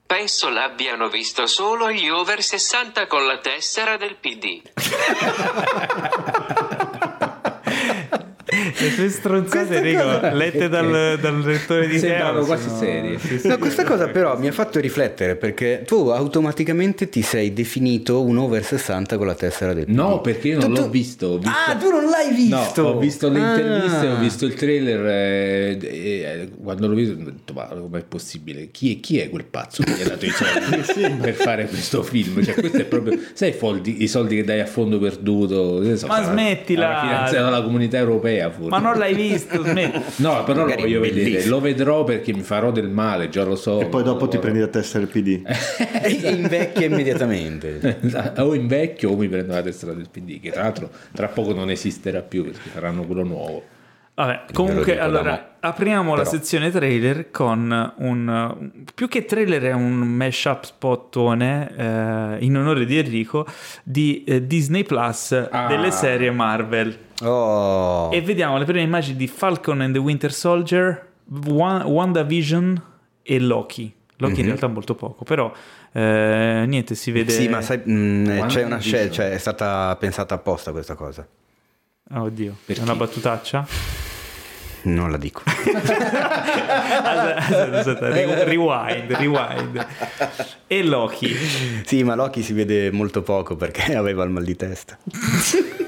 [0.05, 4.61] Penso l'abbiano visto solo gli over 60 con la tessera del PD.
[8.79, 10.33] Le tue stronzate, Rico, cosa...
[10.33, 13.19] lette dal, dal lettore di Sembrano quasi no, serie.
[13.19, 17.53] Sì, sì, no, questa cosa però mi ha fatto riflettere perché tu automaticamente ti sei
[17.53, 19.95] definito un over 60 con la tessera del PD.
[19.95, 22.83] No, perché io non tu, l'ho visto, ho visto, Ah, tu non l'hai visto?
[22.83, 24.13] No, ho visto le interviste, ah.
[24.13, 28.71] ho visto il trailer e, e, e quando l'ho visto ho detto ma com'è possibile?
[28.71, 32.03] Chi è, chi è quel pazzo che gli ha dato i soldi per fare questo
[32.03, 32.43] film?
[32.43, 33.19] Cioè questo è proprio...
[33.33, 35.97] Sai i, foldi, i soldi che dai a fondo perduto?
[35.97, 37.29] So, ma smettila!
[37.31, 38.71] Dalla comunità europea forse.
[38.71, 40.23] Ma non l'hai visto, smetti.
[40.23, 43.81] No, però lo voglio vedere, lo vedrò perché mi farò del male, già lo so.
[43.81, 45.43] E poi dopo ti prendi la tessera del PD.
[46.03, 47.99] e invecchia immediatamente.
[48.39, 51.71] o invecchio o mi prendo la tessera del PD, che tra l'altro tra poco non
[51.71, 53.63] esisterà più perché faranno quello nuovo.
[54.17, 56.23] Vabbè, comunque allora apriamo Però.
[56.23, 62.85] la sezione trailer con un più che trailer è un mashup spottone eh, in onore
[62.85, 63.45] di Enrico
[63.83, 65.67] di eh, Disney Plus ah.
[65.67, 66.97] delle serie Marvel.
[67.25, 68.11] Oh.
[68.13, 72.83] E vediamo le prime immagini di Falcon and the Winter Soldier, WandaVision
[73.23, 73.93] e Loki.
[74.17, 74.41] Loki mm-hmm.
[74.41, 74.47] in mhm.
[74.47, 75.53] realtà molto poco, però
[75.93, 77.33] eh, niente, si vede.
[77.33, 81.27] Sì, ma sai, mh, mm, c'è una scelta, cioè è stata pensata apposta questa cosa.
[82.11, 83.67] Oh, oddio, per è una battutaccia?
[84.83, 85.43] Non la dico.
[85.47, 87.37] aspetta,
[87.79, 89.87] aspetta, rewind, rewind.
[90.67, 91.35] E Loki.
[91.85, 94.99] Sì, ma Loki si vede molto poco perché aveva il mal di testa.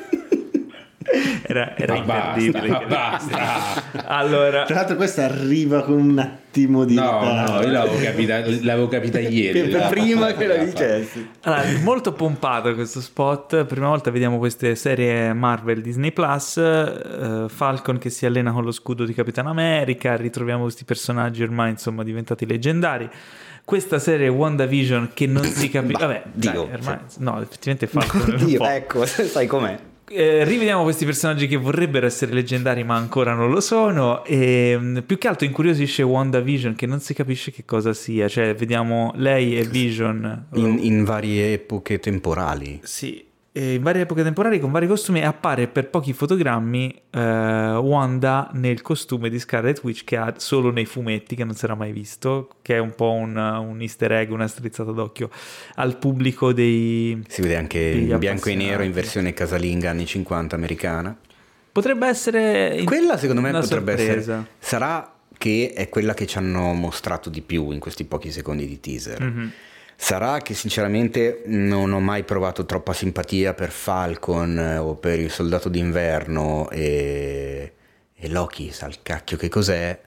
[1.43, 2.85] Era, era imperdibile.
[2.87, 6.95] Basta, Allora, tra l'altro, questa arriva con un attimo di.
[6.95, 9.69] No, no, io l'avevo capita, l'avevo capita ieri.
[9.69, 11.29] per prima che la dicessi.
[11.43, 13.65] Allora, molto pompato questo spot.
[13.65, 16.57] Prima volta vediamo queste serie Marvel Disney Plus.
[16.57, 20.17] Uh, Falcon che si allena con lo scudo di Capitan America.
[20.17, 23.09] Ritroviamo questi personaggi ormai insomma diventati leggendari
[23.65, 25.99] questa serie WandaVision che non si capisce.
[26.07, 28.37] Vabbè, Dio, dai, ormai, no, effettivamente Falcon.
[28.47, 29.77] Dio, ecco, sai com'è
[30.09, 34.25] eh, rivediamo questi personaggi che vorrebbero essere leggendari ma ancora non lo sono.
[34.25, 38.55] E mm, più che altro incuriosisce WandaVision che non si capisce che cosa sia, cioè
[38.55, 42.81] vediamo lei e Vision in, in varie epoche temporali.
[42.83, 43.26] Sì,
[43.61, 47.21] in varie epoche temporali con vari costumi e appare per pochi fotogrammi eh,
[47.77, 51.75] Wanda nel costume di Scarlet Witch che ha solo nei fumetti che non si era
[51.75, 55.31] mai visto che è un po' un, un easter egg una strizzata d'occhio
[55.77, 60.55] al pubblico dei si vede anche in bianco e nero in versione casalinga anni 50
[60.57, 61.17] americana.
[61.73, 64.33] Potrebbe essere quella secondo me potrebbe sorpresa.
[64.33, 68.67] essere sarà che è quella che ci hanno mostrato di più in questi pochi secondi
[68.67, 69.23] di teaser.
[69.23, 69.49] Mm-hmm
[69.99, 75.31] Sarà che sinceramente non ho mai provato troppa simpatia per Falcon eh, o per il
[75.31, 77.73] soldato d'inverno e,
[78.15, 79.99] e Loki sa il cacchio che cos'è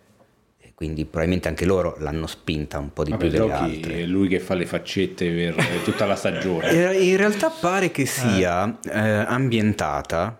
[0.59, 4.01] e quindi probabilmente anche loro l'hanno spinta un po' di Vabbè, più degli Loki altri.
[4.01, 6.93] È lui che fa le faccette per tutta la stagione.
[6.95, 8.89] In realtà pare che sia eh.
[8.91, 10.39] Eh, ambientata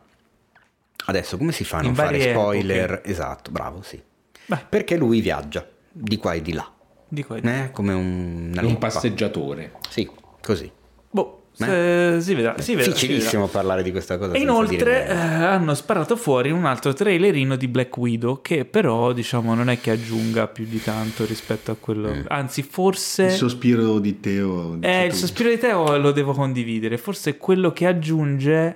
[1.10, 2.92] Adesso come si fa a non fare spoiler?
[2.92, 3.10] Epoche.
[3.10, 4.00] Esatto, bravo, sì.
[4.46, 4.66] Beh.
[4.70, 6.72] Perché lui viaggia di qua e di là.
[7.12, 9.74] Di qua eh, come un, un passeggiatore.
[9.90, 10.08] Sì,
[10.42, 10.72] così.
[11.10, 12.60] Boh, se, si vedrà.
[12.60, 14.34] Si vedrà Difficilissimo parlare di questa cosa.
[14.34, 19.56] E inoltre eh, hanno sparato fuori un altro trailerino di Black Widow che però diciamo
[19.56, 22.14] non è che aggiunga più di tanto rispetto a quello.
[22.14, 22.22] Mm.
[22.28, 23.24] Anzi, forse.
[23.24, 24.78] Il sospiro di Teo.
[24.82, 26.98] Eh, il sospiro di Teo lo devo condividere.
[26.98, 28.76] Forse quello che aggiunge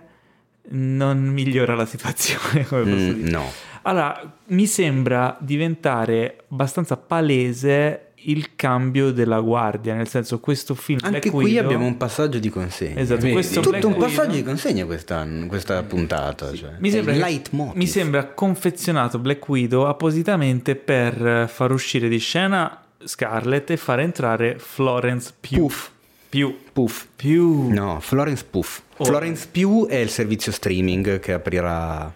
[0.70, 2.66] non migliora la situazione.
[2.68, 3.30] Come posso mm, dire.
[3.30, 3.52] No.
[3.84, 11.20] Allora, mi sembra diventare abbastanza palese il cambio della guardia, nel senso questo film Anche
[11.20, 13.00] Black qui Widow, abbiamo un passaggio di consegna.
[13.00, 16.58] Esatto, questo tutto Black un passaggio di consegna questa, questa puntata, sì.
[16.58, 16.72] cioè.
[16.80, 17.28] mi, sembra,
[17.74, 24.58] mi sembra confezionato Black Widow appositamente per far uscire di scena Scarlett e far entrare
[24.58, 25.58] Florence Pugh.
[25.58, 25.90] Puff.
[26.30, 26.58] Più.
[26.74, 27.06] Puff.
[27.16, 27.70] Più.
[27.70, 28.82] No, Florence Puff.
[28.98, 29.06] Oh.
[29.06, 32.12] Florence Pugh è il servizio streaming che aprirà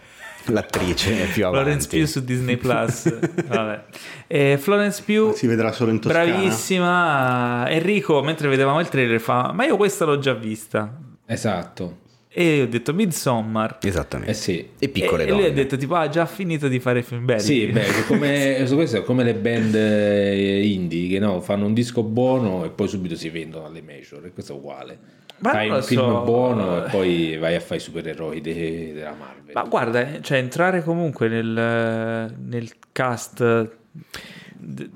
[0.52, 1.64] l'attrice più avanti.
[1.64, 3.20] Florence Pugh su Disney Plus.
[3.48, 3.84] Vabbè.
[4.28, 6.26] E Florence Pugh si vedrà solo in Toscana.
[6.26, 7.70] Bravissima.
[7.70, 10.92] Enrico, mentre vedevamo il trailer, fa: Ma io questa l'ho già vista.
[11.26, 12.06] Esatto.
[12.40, 13.80] E ho detto Midsommar.
[13.82, 14.32] Esattamente.
[14.32, 14.70] Eh sì.
[14.78, 15.40] E piccole e, donne.
[15.40, 17.42] E lui ha detto tipo, ah, già finito di fare film belli.
[17.42, 22.04] Sì, beh, come, questo è come le band eh, indie che no, fanno un disco
[22.04, 24.24] buono e poi subito si vendono alle major.
[24.24, 25.00] E questo è uguale.
[25.40, 26.22] Ma fai un film so.
[26.26, 29.54] buono e poi vai a fare i supereroi de, della Marvel.
[29.56, 33.70] Ma guarda, cioè entrare comunque nel, nel cast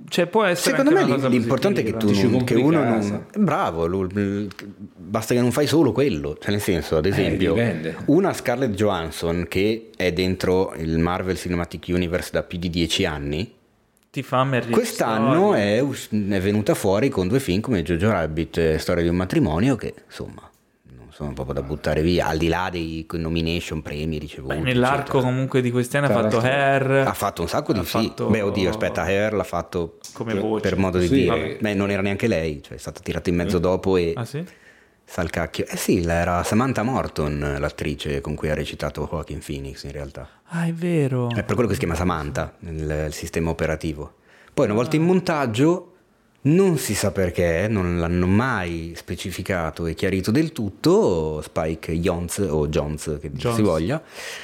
[0.10, 1.98] cioè può essere secondo me l'importante positiva.
[1.98, 4.48] è che tu non, che uno non bravo lui,
[4.96, 6.38] basta che non fai solo quello.
[6.40, 11.38] Cioè nel senso ad eh, esempio eh, una Scarlett Johansson che è dentro il Marvel
[11.38, 13.60] Cinematic Universe da più di dieci anni
[14.12, 19.04] ti fa Merry quest'anno è, è, venuta fuori con due film come Jojo Rabbit Storia
[19.04, 20.51] di un matrimonio che insomma
[21.22, 24.56] sono proprio da buttare via, al di là dei nomination, premi ricevuti.
[24.56, 25.24] Beh, nell'arco eccetera.
[25.24, 26.92] comunque di questi anni ha fatto Hair.
[27.08, 27.86] Ha fatto un sacco di sì.
[27.86, 28.28] Fatto...
[28.28, 30.62] Beh, oddio, aspetta, Hair l'ha fatto come voce.
[30.68, 31.58] per modo di sì, dire.
[31.60, 34.14] Beh, non era neanche lei, cioè è stata tirata in mezzo dopo e...
[34.16, 34.44] Ah sì?
[35.04, 35.66] Sa il cacchio.
[35.68, 40.28] Eh sì, era Samantha Morton l'attrice con cui ha recitato Joaquin Phoenix in realtà.
[40.46, 41.30] Ah, è vero.
[41.30, 44.14] È per quello che si chiama Samantha nel sistema operativo.
[44.54, 45.91] Poi una volta in montaggio
[46.44, 51.42] non si sa perché, non l'hanno mai specificato e chiarito del tutto.
[51.42, 53.58] Spike Jones o Jones, che Jones.
[53.58, 54.02] si voglia,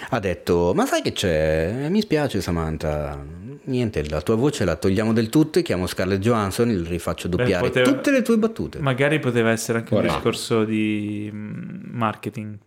[0.09, 1.87] ha detto: Ma sai che c'è?
[1.89, 3.19] Mi spiace, Samantha.
[3.63, 7.27] Niente, la tua voce la togliamo del tutto e chiamo Scarlett Johansson e il rifaccio
[7.27, 7.91] doppiare Beh, poteva...
[7.91, 8.79] tutte le tue battute.
[8.79, 10.07] Magari poteva essere anche Ora.
[10.07, 12.57] un discorso di mm, marketing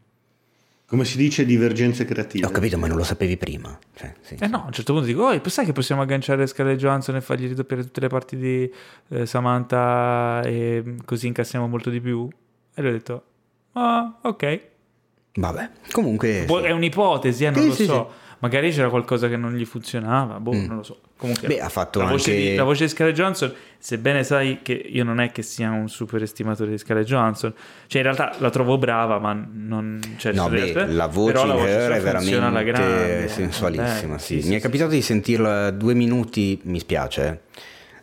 [0.91, 2.45] come si dice, divergenze creative.
[2.45, 3.79] Ho capito, ma non lo sapevi prima.
[3.95, 6.81] Cioè, sì, eh no, a un certo punto dico, oh, sai che possiamo agganciare Scarlett
[6.81, 8.69] Johansson e fargli ridoppiare tutte le parti di
[9.11, 12.29] eh, Samantha e così incassiamo molto di più?
[12.75, 13.25] E lui ha detto,
[13.75, 14.61] ah, ok.
[15.35, 16.45] Vabbè, comunque...
[16.45, 18.11] È un'ipotesi, eh, non sì, lo sì, so.
[18.41, 20.67] Magari c'era qualcosa che non gli funzionava, boh, mm.
[20.67, 21.01] non lo so.
[21.21, 22.17] Comunque, Beh, ha fatto la, anche...
[22.17, 25.69] voce di, la voce di Scarlett Johansson, sebbene sai che io non è che sia
[25.69, 27.53] un super estimatore di Scarlett Johansson,
[27.89, 30.01] cioè in realtà la trovo brava, ma non...
[30.17, 34.41] Cioè, no, beh, aspetta, la voce in Her è veramente grande, sensualissima, eh, sì.
[34.41, 37.43] Sì, Mi è capitato di sentirla due minuti, mi spiace,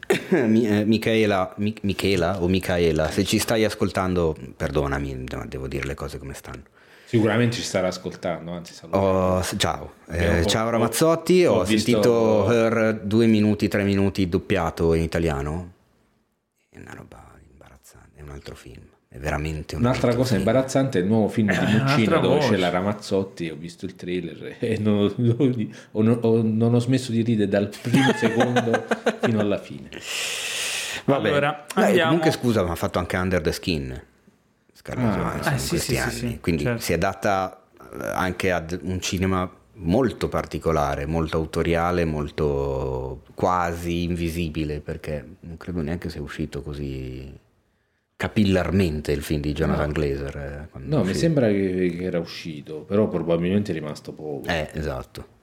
[0.29, 6.35] eh, Michaela, Michela o Michaela, se ci stai ascoltando, perdonami, devo dire le cose come
[6.35, 6.61] stanno.
[7.07, 12.51] Sicuramente ci starà ascoltando, anzi oh, Ciao, eh, ciao Ramazzotti, ho, ho sentito visto...
[12.51, 15.71] Her due minuti, tre minuti doppiato in italiano.
[16.69, 18.81] È una roba imbarazzante, è un altro film.
[19.07, 20.39] È veramente un Un'altra cosa film.
[20.39, 23.95] imbarazzante è il nuovo film di eh, Muccino dove c'è la Ramazzotti, ho visto il
[23.95, 28.85] trailer e non, non, ho, non ho smesso di ridere dal primo secondo
[29.21, 29.87] fino alla fine.
[31.05, 34.01] Vabbè, allora, Beh, comunque scusa, ma ha fatto anche Under the Skin.
[34.87, 36.11] Scarlett ah, Johansson eh, sì, in questi sì, anni.
[36.11, 36.81] Sì, Quindi certo.
[36.81, 44.79] si è adatta eh, anche ad un cinema molto particolare, molto autoriale, molto quasi invisibile,
[44.79, 47.45] perché non credo neanche sia uscito così
[48.15, 49.93] capillarmente il film di Jonathan no.
[49.93, 50.69] Glazer.
[50.73, 54.47] Eh, no, mi sembra che, che, era uscito, però probabilmente è rimasto poco.
[54.47, 55.35] Eh, esatto.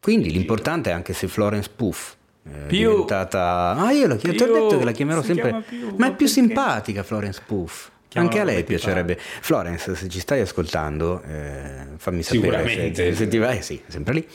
[0.00, 2.90] Quindi l'importante è anche se Florence Puff è più.
[2.90, 3.76] diventata...
[3.76, 4.34] Ah, io la, più.
[4.34, 5.62] ti ho detto che la chiamerò si sempre...
[5.68, 7.90] Più, ma è più simpatica Florence Puff.
[8.14, 9.14] Anche a lei piacerebbe.
[9.14, 9.26] Pare.
[9.40, 13.58] Florence, se ci stai ascoltando, eh, fammi sapere se, se, ti vai.
[13.58, 14.26] Eh, sì, sempre lì.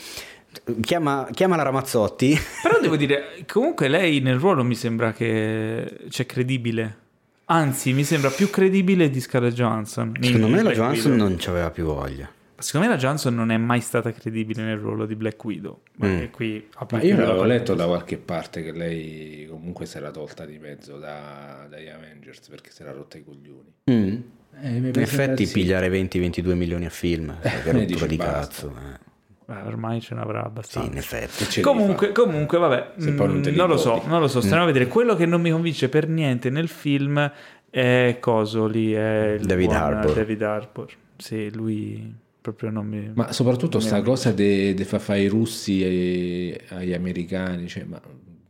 [0.82, 2.40] Chiama, chiama la Ramazzotti.
[2.64, 7.04] Però devo dire, comunque lei nel ruolo mi sembra che c'è credibile.
[7.46, 10.14] Anzi, mi sembra più credibile di Scarlett Johansson.
[10.20, 12.28] Secondo me la Johansson non ci aveva più voglia.
[12.58, 15.82] Secondo me la Johnson non è mai stata credibile nel ruolo di Black Widow.
[15.98, 16.26] Ma, mm.
[16.32, 20.58] qui ma io l'avevo letto da qualche parte che lei comunque si era tolta di
[20.58, 23.74] mezzo da, dagli Avengers perché si era rotta i coglioni.
[23.92, 24.18] Mm.
[24.62, 28.32] Eh, in effetti, pigliare 20-22 milioni a film è eh, rottura di basta.
[28.32, 28.68] cazzo.
[28.70, 29.14] Eh.
[29.48, 30.88] Beh, ormai ce n'avrà abbastanza.
[30.88, 31.62] Sì, in effetti.
[31.62, 34.40] Comunque, comunque, vabbè, non, non, non lo so, non lo so.
[34.40, 34.64] Stiamo mm.
[34.64, 34.88] a vedere.
[34.88, 37.32] Quello che non mi convince per niente nel film
[37.70, 40.14] è coso lì, è David Harbour.
[40.14, 40.94] David Harbour.
[41.18, 43.12] Sì, lui proprio non mi...
[43.16, 48.00] Ma soprattutto sta cosa di fa fare i russi ai, agli americani, cioè, ma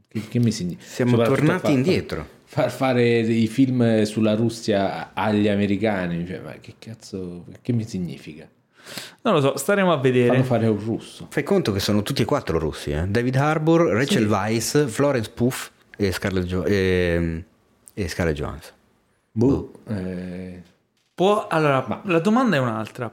[0.10, 0.86] che, che mi significa?
[0.86, 2.28] Siamo tornati fa, indietro.
[2.44, 8.46] Far fare i film sulla Russia agli americani, cioè, ma che cazzo, che mi significa?
[9.22, 10.28] Non lo so, staremo a vedere.
[10.28, 11.28] Fanno fare un russo.
[11.30, 13.08] Fai conto che sono tutti e quattro russi, eh?
[13.08, 14.30] David Harbour, Rachel sì.
[14.30, 17.44] Weisz, Florence Puff e Scarlett, jo- e,
[17.94, 18.74] e Scarlett Johansson.
[19.32, 19.72] Boh.
[19.88, 20.62] Eh...
[21.16, 22.02] Può, allora, ma...
[22.04, 23.10] la domanda è un'altra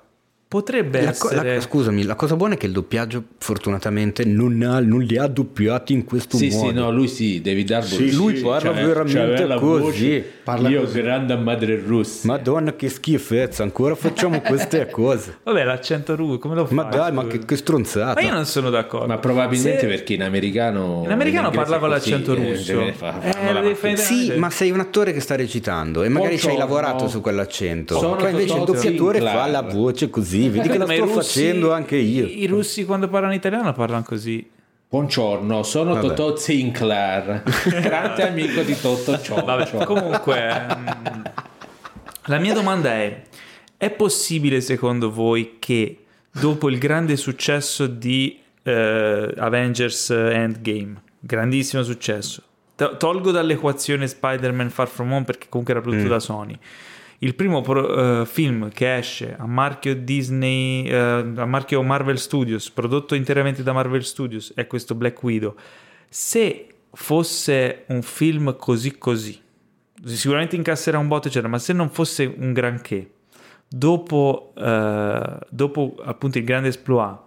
[0.53, 1.55] Potrebbe la essere...
[1.55, 5.27] la, scusami, la cosa buona è che il doppiaggio fortunatamente non, ha, non li ha
[5.27, 6.61] doppiati in questo sì, modo.
[6.61, 7.91] Sì, sì, no, lui sì, David Harbour.
[7.95, 10.25] Sì, lui sì, parla cioè, veramente cioè, così.
[10.45, 11.01] Parla Io così.
[11.01, 12.27] grande madre russa.
[12.27, 15.39] Madonna che schifezza, ancora facciamo queste cose.
[15.43, 16.75] Vabbè, l'accento russo, come lo fai?
[16.75, 18.21] Ma dai, ma che, che, stronzata.
[18.21, 19.07] Ma io non sono d'accordo.
[19.07, 19.87] Ma probabilmente Se...
[19.87, 21.01] perché in americano...
[21.03, 22.81] In americano in parla con l'accento così, russo.
[22.83, 26.59] Eh, fa, eh, sì, ma sei un attore che sta recitando e magari ci hai
[26.59, 27.99] lavorato su quell'accento.
[27.99, 32.27] Sono invece il doppiatore fa la voce così, vedi che la sto facendo anche io.
[32.27, 34.49] I russi quando parlano italiano parlano così.
[34.93, 36.09] Buongiorno, sono Vabbè.
[36.09, 37.43] Totò Sinclair,
[37.81, 39.43] grande amico di Totò Ciò.
[39.43, 41.23] Vabbè, comunque, mm,
[42.27, 43.23] la mia domanda è,
[43.79, 52.43] è possibile secondo voi che dopo il grande successo di eh, Avengers Endgame, grandissimo successo,
[52.99, 56.11] tolgo dall'equazione Spider-Man Far From Home perché comunque era prodotto mm.
[56.11, 56.59] da Sony,
[57.23, 62.71] il primo pro, uh, film che esce a marchio Disney, uh, a marchio Marvel Studios,
[62.71, 65.55] prodotto interamente da Marvel Studios, è questo Black Widow.
[66.09, 69.41] Se fosse un film così così,
[70.05, 73.13] sicuramente incasserà un botto, eccetera, ma se non fosse un granché,
[73.69, 77.21] dopo, uh, dopo appunto il grande esploit,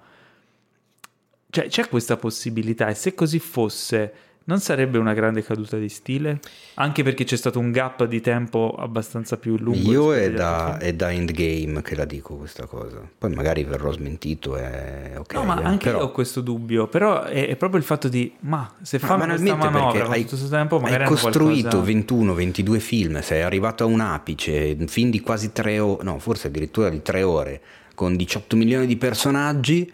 [1.49, 4.13] cioè c'è questa possibilità e se così fosse
[4.47, 6.39] non sarebbe una grande caduta di stile?
[6.75, 9.91] Anche perché c'è stato un gap di tempo abbastanza più lungo.
[9.91, 13.01] Io è da, è da, Endgame che la dico questa cosa.
[13.17, 14.55] Poi magari verrò smentito.
[14.55, 15.33] È ok.
[15.33, 15.99] No, ma eh, anche però...
[15.99, 16.87] io ho questo dubbio.
[16.87, 20.79] Però è, è, proprio il fatto di, ma se fa questa manovra hai, questo tempo,
[20.79, 21.91] magari hai costruito qualcosa...
[21.91, 26.47] 21-22 film, sei arrivato a un apice, un film di quasi tre ore, no, forse
[26.47, 27.61] addirittura di tre ore,
[27.95, 29.91] con 18 milioni di personaggi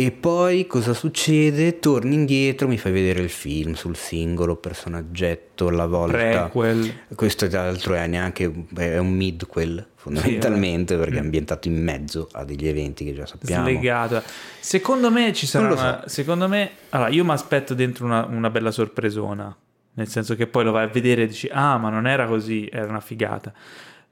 [0.00, 1.80] e poi cosa succede?
[1.80, 6.16] Torni indietro, mi fai vedere il film sul singolo personaggetto alla volta.
[6.16, 7.00] Prequel.
[7.16, 12.28] Questo tra l'altro è neanche è un midquel fondamentalmente sì, perché è ambientato in mezzo
[12.30, 13.64] a degli eventi che già sappiamo.
[13.64, 14.22] Slegato.
[14.60, 16.08] Secondo me ci sarà una, so.
[16.08, 19.52] secondo me allora io mi aspetto dentro una, una bella sorpresona,
[19.94, 22.68] nel senso che poi lo vai a vedere e dici "Ah, ma non era così,
[22.70, 23.52] era una figata".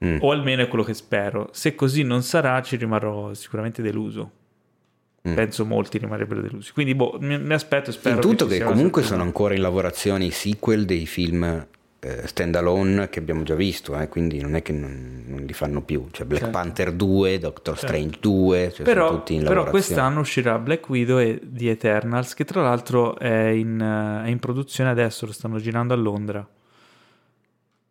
[0.03, 0.17] Mm.
[0.19, 1.47] O almeno è quello che spero.
[1.53, 4.31] Se così non sarà, ci rimarrò sicuramente deluso.
[5.27, 5.33] Mm.
[5.33, 6.71] Penso molti rimarrebbero delusi.
[6.71, 8.15] Quindi boh, mi, mi aspetto e spero.
[8.15, 11.65] Il tutto che, che comunque sono ancora in lavorazione i sequel dei film
[11.99, 15.81] eh, standalone che abbiamo già visto, eh, quindi non è che non, non, li fanno
[15.81, 16.07] più.
[16.11, 16.57] C'è Black certo.
[16.57, 17.95] Panther 2, Doctor certo.
[17.95, 22.45] Strange 2, cioè però, tutti in Però quest'anno uscirà Black Widow e The Eternals, che
[22.45, 23.79] tra l'altro è in,
[24.23, 26.47] è in produzione adesso, lo stanno girando a Londra.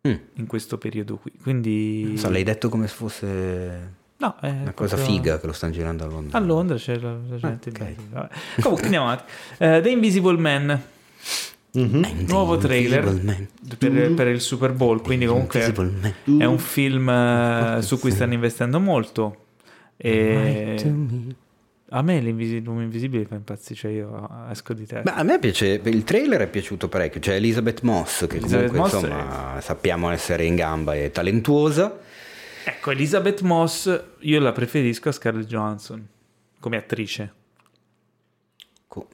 [0.07, 0.15] Mm.
[0.35, 1.33] In questo periodo qui.
[1.41, 2.13] Quindi...
[2.17, 5.15] So, l'hai detto come se fosse No, è una cosa proprio...
[5.15, 6.37] figa che lo stanno girando a Londra.
[6.37, 7.69] A Londra c'è la, la gente.
[8.13, 8.37] Ah, okay.
[8.61, 9.23] Comunque andiamo avanti.
[9.59, 10.81] Uh, The Invisible Man.
[11.77, 12.25] Mm-hmm.
[12.27, 13.03] Nuovo trailer
[13.77, 15.71] per, per, il Super Bowl, quindi comunque
[16.39, 19.45] è un film uh, su cui stanno investendo molto.
[19.95, 20.75] E
[21.89, 25.09] a me l'uomo invisibile fa impazzire, cioè io esco di testa.
[25.09, 28.99] Beh, a me piace, il trailer è piaciuto parecchio, cioè Elizabeth Moss che Elizabeth comunque
[28.99, 29.61] Moss insomma è...
[29.61, 31.99] sappiamo essere in gamba e talentuosa
[32.69, 36.05] Ecco, Elizabeth Moss io la preferisco a Scarlett Johansson
[36.59, 37.33] come attrice.
[38.87, 39.07] Co-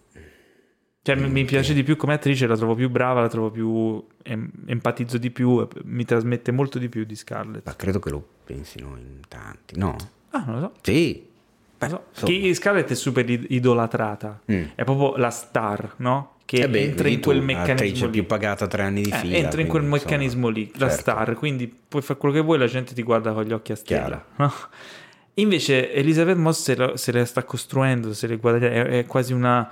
[1.03, 4.03] cioè, mm, mi piace di più come attrice, la trovo più brava, la trovo più.
[4.23, 7.67] Em- empatizzo di più, mi trasmette molto di più di Scarlett.
[7.67, 9.97] Ma credo che lo pensino in tanti, no?
[10.31, 10.71] Ah, non lo so.
[10.81, 11.29] Sì.
[11.77, 12.25] Beh, so.
[12.25, 14.63] Che Scarlett è super idolatrata, mm.
[14.73, 16.32] è proprio la star, no?
[16.45, 19.37] Che eh beh, entra in quel tu, meccanismo più pagata tre anni di eh, fila
[19.37, 21.01] entra in quel insomma, meccanismo lì la certo.
[21.01, 23.75] star quindi puoi fare quello che vuoi la gente ti guarda con gli occhi a
[23.75, 24.53] stella no?
[25.35, 29.33] invece Elizabeth Moss se, lo, se la sta costruendo se le guarda, è, è quasi
[29.33, 29.69] una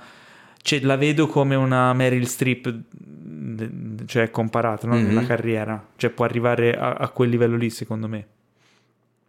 [0.62, 2.74] cioè la vedo come una Meryl Streep
[4.06, 4.94] cioè comparata no?
[4.94, 5.06] mm-hmm.
[5.06, 8.26] nella carriera cioè può arrivare a, a quel livello lì secondo me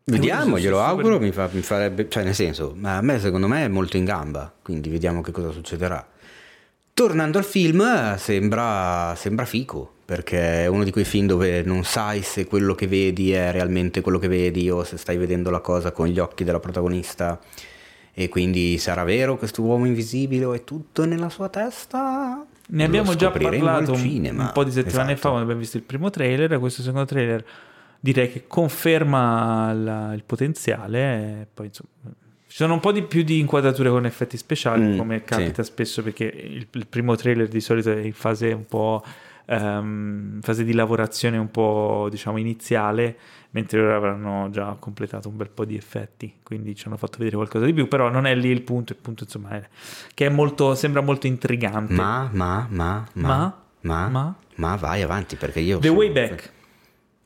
[0.06, 3.64] Vediamo, glielo auguro, mi, fa, mi, farebbe, cioè nel senso, ma a me secondo me
[3.64, 6.06] è molto in gamba, quindi vediamo che cosa succederà.
[6.94, 12.22] Tornando al film, sembra, sembra fico, perché è uno di quei film dove non sai
[12.22, 15.92] se quello che vedi è realmente quello che vedi o se stai vedendo la cosa
[15.92, 17.40] con gli occhi della protagonista
[18.14, 22.46] e quindi sarà vero questo uomo invisibile o è tutto nella sua testa?
[22.68, 25.20] Ne abbiamo già parlato un, po' di settimane esatto.
[25.20, 27.44] fa quando abbiamo visto il primo trailer, questo secondo trailer
[28.00, 32.14] direi che conferma la, il potenziale e poi insomma
[32.54, 35.72] ci sono un po' di più di inquadrature con effetti speciali, mm, come capita sì.
[35.72, 39.04] spesso, perché il, il, primo trailer di solito è in fase un po'.
[39.46, 43.18] Um, fase di lavorazione un po' diciamo iniziale,
[43.50, 47.36] mentre ora avranno già completato un bel po' di effetti, quindi ci hanno fatto vedere
[47.36, 49.68] qualcosa di più, però non è lì il punto, il punto insomma è
[50.14, 51.92] che è molto, sembra molto intrigante.
[51.92, 55.80] Ma, ma, ma, ma, ma, ma, ma vai avanti perché io...
[55.80, 56.52] The Way Back.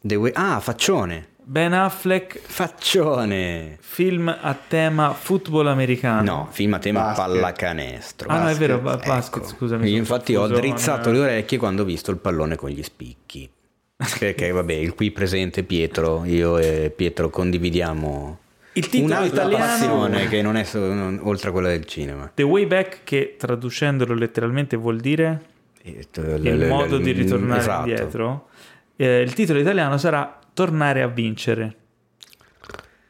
[0.01, 0.31] The way...
[0.33, 1.35] Ah, faccione.
[1.49, 7.25] Ben Affleck Faccione Film a tema football americano No, film a tema basket.
[7.25, 8.49] pallacanestro Ah basket.
[8.59, 9.53] no è vero, basket ecco.
[9.53, 13.49] scusami Io infatti ho drizzato le orecchie quando ho visto il pallone con gli spicchi
[14.19, 18.39] Perché vabbè, il qui presente Pietro Io e Pietro condividiamo
[18.73, 22.29] il titolo Un'altra italiano passione che non è solo, non, oltre a quella del cinema
[22.33, 25.41] The Way Back che traducendolo letteralmente vuol dire
[25.83, 27.87] Il modo di ritornare esatto.
[27.87, 28.47] indietro
[28.97, 31.75] eh, Il titolo italiano sarà tornare a vincere.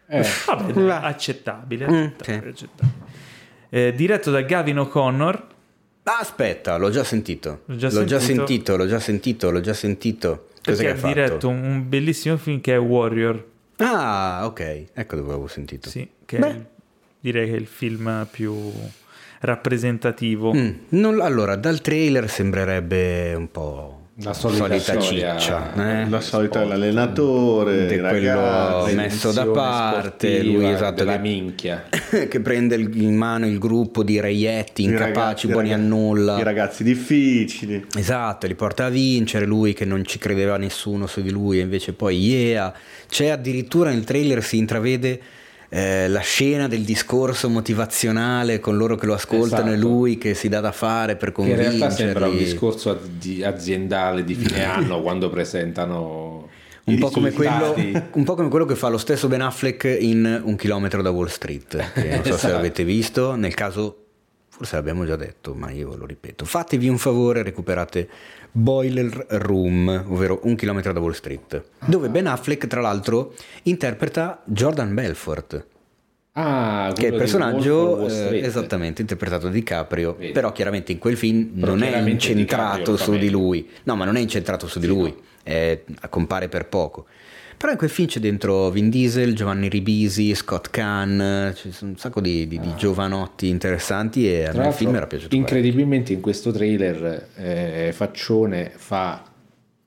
[0.10, 0.22] Eh.
[0.45, 1.86] Vabbè, accettabile.
[1.86, 2.06] accettabile, mm,
[2.49, 3.06] accettabile.
[3.69, 5.48] Eh, diretto da Gavin O'Connor.
[6.03, 7.61] aspetta, l'ho già sentito.
[7.65, 8.18] L'ho già, l'ho sentito.
[8.18, 10.48] già sentito, l'ho già sentito, l'ho già sentito.
[10.61, 11.07] Cos'è che ha fatto?
[11.07, 13.45] diretto un, un, bellissimo film che è Warrior.
[13.78, 14.86] Ah, ok.
[14.94, 15.90] Ecco dove avevo sentito.
[15.90, 16.61] Sì, che è,
[17.22, 18.74] direi che è il film più
[19.40, 20.53] rappresentativo.
[20.53, 26.10] Mm, non, allora, dal trailer sembrerebbe un po' la solita, solita ciccia, eh?
[26.10, 31.84] la solita l'allenatore, di quello ragazzi, messo da parte, lui esatto che, minchia.
[32.27, 37.85] che prende in mano il gruppo di reietti incapaci, buoni a nulla, i ragazzi difficili.
[37.95, 41.94] Esatto, li porta a vincere, lui che non ci credeva nessuno su di lui, invece
[41.94, 42.73] poi yeah,
[43.07, 45.22] c'è addirittura nel trailer si intravede
[45.69, 49.73] eh, la scena del discorso motivazionale con loro che lo ascoltano esatto.
[49.73, 51.73] e lui che si dà da fare per convincerli.
[51.73, 52.98] in realtà sembra un discorso
[53.44, 56.49] aziendale di fine anno quando presentano
[56.85, 57.76] un po, quello,
[58.14, 61.27] un po, come quello, che fa lo stesso Ben Affleck in Un chilometro da Wall
[61.27, 62.38] Street, che non so esatto.
[62.38, 64.03] se l'avete visto, nel caso
[64.57, 66.45] forse l'abbiamo già detto, ma io lo ripeto.
[66.45, 68.10] Fatevi un favore, recuperate
[68.57, 74.95] Boiler Room, ovvero Un chilometro da Wall Street, dove Ben Affleck, tra l'altro, interpreta Jordan
[74.95, 75.65] Belfort.
[76.31, 80.31] Ah, che è il personaggio eh, esattamente interpretato da DiCaprio, Vedi.
[80.31, 83.69] però chiaramente in quel film però non è incentrato su di lui.
[83.84, 85.21] No, ma non è incentrato su sì, di lui, no.
[85.43, 87.05] è, compare per poco.
[87.57, 92.21] Però in quel film c'è dentro Vin Diesel, Giovanni Ribisi, Scott Kahn, c'è un sacco
[92.21, 95.35] di, di, di giovanotti interessanti e a me il film era piaciuto.
[95.35, 99.23] Incredibilmente in questo trailer eh, Faccione fa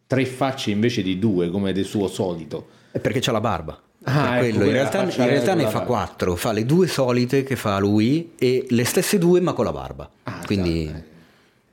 [0.04, 2.68] tre facce invece di due come del suo solito.
[2.90, 3.80] È perché c'ha la barba.
[4.02, 7.78] Ah, ecco, in realtà, in realtà ne fa quattro, fa le due solite che fa
[7.78, 10.10] lui e le stesse due ma con la barba.
[10.24, 10.86] Ah, Quindi...
[10.86, 11.08] Esatto.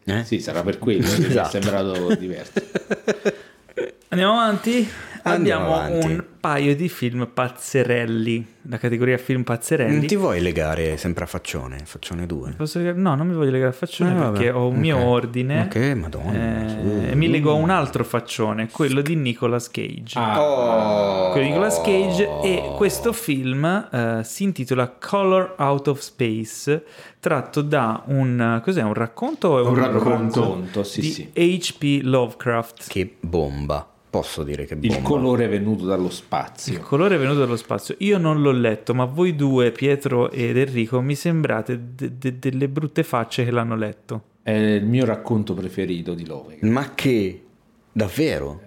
[0.04, 0.24] Eh?
[0.24, 1.22] Sì, sarà per quello, esatto.
[1.22, 1.50] mi è esatto.
[1.50, 2.52] sembrato diverso.
[4.10, 4.88] Andiamo avanti?
[5.34, 9.98] Andiamo Abbiamo un paio di film pazzerelli, la categoria film pazzerelli.
[9.98, 12.56] Non ti vuoi legare sempre a Faccione, Faccione 2?
[12.58, 12.98] Legare...
[12.98, 14.80] No, non mi voglio legare a Faccione eh, perché ho un okay.
[14.80, 15.62] mio ordine.
[15.64, 16.34] Ok, madonna.
[16.34, 20.18] Eh, e mi lego a un altro Faccione, quello di Nicolas Cage.
[20.18, 20.42] Ah.
[20.42, 21.32] Oh.
[21.32, 26.84] Quello di Nicolas Cage e questo film eh, si intitola Color Out of Space,
[27.20, 28.62] tratto da un...
[28.64, 28.84] cos'è?
[28.84, 29.50] Un racconto?
[29.50, 31.30] O un, un racconto, racconto sì, di sì.
[31.34, 32.04] H.P.
[32.04, 32.88] Lovecraft.
[32.88, 34.96] Che bomba posso dire che bomba.
[34.96, 36.74] Il colore è venuto dallo spazio.
[36.74, 37.96] Il colore è venuto dallo spazio.
[38.00, 42.68] Io non l'ho letto, ma voi due, Pietro ed Enrico, mi sembrate de- de- delle
[42.68, 44.24] brutte facce che l'hanno letto.
[44.42, 46.58] È il mio racconto preferito di Love.
[46.62, 47.44] Ma che?
[47.92, 48.62] Davvero?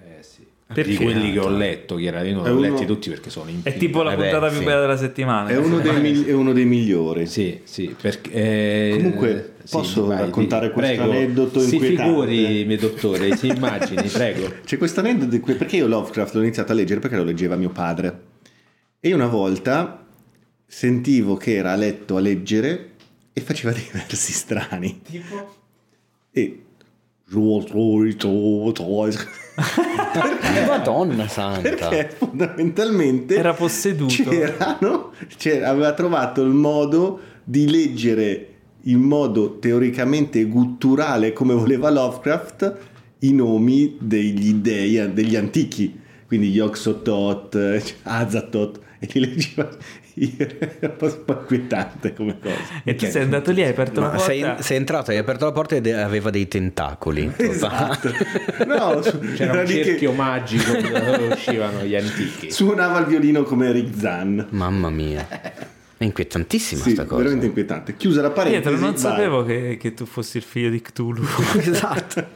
[0.72, 0.90] Perché?
[0.90, 4.02] di quelli che ho letto, chiaramente non l'ho letti tutti perché sono in È tipo
[4.02, 4.64] la eh puntata beh, più sì.
[4.64, 5.48] bella della settimana.
[5.48, 7.26] È uno, dei, migli- è uno dei migliori.
[7.26, 7.92] Sì, sì.
[8.00, 12.12] Perché, eh, Comunque, posso vai, raccontare di, questo prego, aneddoto si inquietante?
[12.22, 14.52] Si figuri, mio dottore, si immagini, prego.
[14.64, 18.20] C'è questo aneddoto perché io Lovecraft l'ho iniziato a leggere perché lo leggeva mio padre.
[19.00, 20.06] E una volta
[20.66, 22.90] sentivo che era a letto a leggere
[23.32, 25.00] e faceva dei versi strani.
[25.02, 25.54] Tipo?
[26.30, 26.62] E
[30.12, 31.60] perché, Madonna santa.
[31.60, 34.30] Perché fondamentalmente era posseduto.
[34.30, 38.46] C'erano, c'era, aveva trovato il modo di leggere
[38.84, 42.76] in modo teoricamente gutturale come voleva Lovecraft
[43.20, 46.00] i nomi degli dei degli antichi
[46.30, 47.56] quindi Yog-Sothoth,
[48.04, 49.68] Azathoth e li leggeva
[50.14, 52.82] era un po' inquietante come cosa.
[52.84, 54.26] E tu sei andato lì, hai aperto Ma la porta.
[54.26, 57.32] Sei, sei, entrato, hai aperto la porta e aveva dei tentacoli.
[57.36, 58.08] Esatto.
[58.66, 59.00] no,
[59.34, 60.16] c'era un cerchio che...
[60.16, 62.50] magico dove uscivano gli antichi.
[62.50, 64.46] Suonava il violino come Rick Zan.
[64.50, 65.26] Mamma mia.
[65.96, 67.16] È inquietantissima sì, cosa.
[67.16, 67.96] veramente inquietante.
[67.96, 68.62] Chiusa la parentesi.
[68.62, 69.00] Pietro, non vai.
[69.00, 71.24] sapevo che, che, tu fossi il figlio di Cthulhu.
[71.60, 72.26] esatto.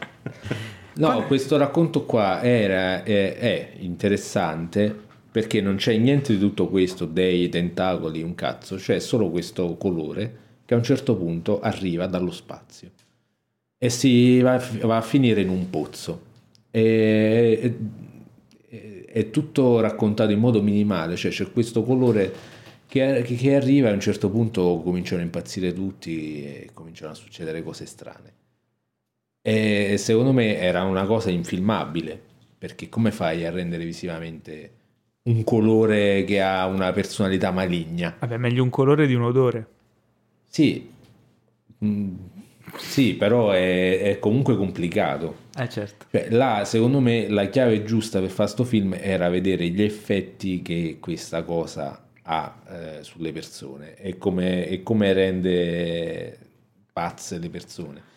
[0.97, 5.04] No, questo racconto qua era, è, è interessante
[5.35, 10.37] perché non c'è niente di tutto questo, dei tentacoli, un cazzo, c'è solo questo colore
[10.65, 12.93] che a un certo punto arriva dallo spazio
[13.77, 16.23] e si va, va a finire in un pozzo.
[16.71, 17.75] E,
[18.69, 22.33] è, è, tutto raccontato in modo minimale, cioè c'è questo colore
[22.87, 27.17] che, che arriva e a un certo punto cominciano a impazzire tutti e cominciano a
[27.17, 28.33] succedere cose strane.
[29.43, 32.23] E secondo me era una cosa infilmabile,
[32.57, 34.83] perché come fai a rendere visivamente
[35.25, 38.17] un colore che ha una personalità maligna.
[38.19, 39.67] Vabbè, meglio un colore di un odore.
[40.49, 40.91] Sì,
[41.85, 42.15] mm,
[42.77, 45.43] sì però è, è, comunque complicato.
[45.57, 46.07] Eh certo.
[46.11, 50.61] Cioè, là, secondo me, la chiave giusta per fare questo film era vedere gli effetti
[50.63, 56.39] che questa cosa ha eh, sulle persone e come, e come rende
[56.93, 58.13] pazze le persone.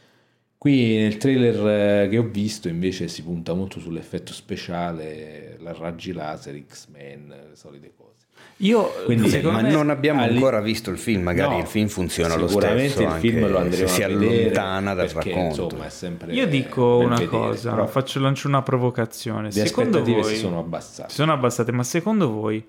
[0.57, 6.13] Qui nel trailer eh, che ho visto invece si punta molto sull'effetto speciale, la raggi
[6.13, 8.25] laser, X-Men, le solite cose.
[8.61, 10.35] Io Quindi, ma me, non abbiamo alli...
[10.35, 12.59] ancora visto il film, magari no, il film funziona lo stesso.
[12.59, 15.63] Sicuramente il film lo andremo si allontana dal perché, racconto.
[15.65, 19.49] Insomma, sempre Io dico una vedere, cosa, però faccio lancio una provocazione.
[19.51, 21.09] Le secondo voi si sono abbassate.
[21.09, 22.65] Si sono abbassate, ma secondo voi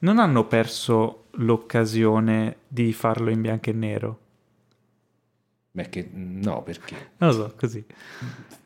[0.00, 4.18] non hanno perso l'occasione di farlo in bianco e nero?
[5.74, 6.94] Perché, no, perché?
[7.16, 7.84] Non lo so, così.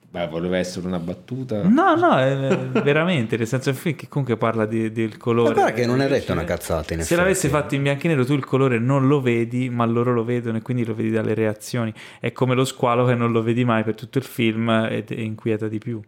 [0.09, 1.63] Beh, voleva essere una battuta?
[1.63, 5.51] No, no, è veramente, nel senso che comunque parla di, del colore.
[5.51, 7.21] Ma guarda che non è detto una cazzata in Se effetti.
[7.21, 10.25] l'avesse fatto in bianco e nero tu il colore non lo vedi, ma loro lo
[10.25, 11.93] vedono e quindi lo vedi dalle reazioni.
[12.19, 15.23] È come lo squalo che non lo vedi mai per tutto il film e, e
[15.23, 16.01] inquieta di più.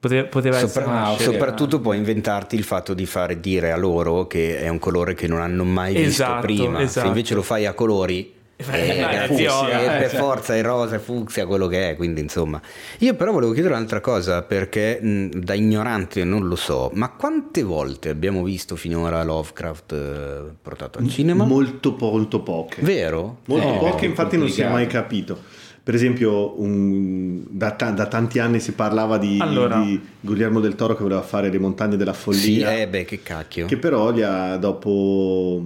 [0.00, 4.58] Poteva, poteva Sopra, essere soprattutto puoi inventarti il fatto di fare dire a loro che
[4.58, 6.80] è un colore che non hanno mai esatto, visto prima.
[6.80, 7.00] Esatto.
[7.00, 11.46] Se invece lo fai a colori eh, eh, fucsia, eh, per forza è rosa, fucsia,
[11.46, 12.60] quello che è, quindi insomma.
[12.98, 17.62] Io però volevo chiedere un'altra cosa perché mh, da ignorante non lo so, ma quante
[17.62, 21.44] volte abbiamo visto finora Lovecraft eh, portato al cinema?
[21.44, 22.82] Molto, molto poche.
[22.82, 23.38] Vero?
[23.46, 25.60] Molto eh, poche, infatti non si è mai capito.
[25.84, 29.80] Per esempio, un, da, da, tanti anni si parlava di, allora.
[29.80, 32.40] di, Guglielmo del Toro che voleva fare le montagne della follia.
[32.40, 33.66] Sì, eh beh, che cacchio.
[33.66, 35.60] Che però gli ha, dopo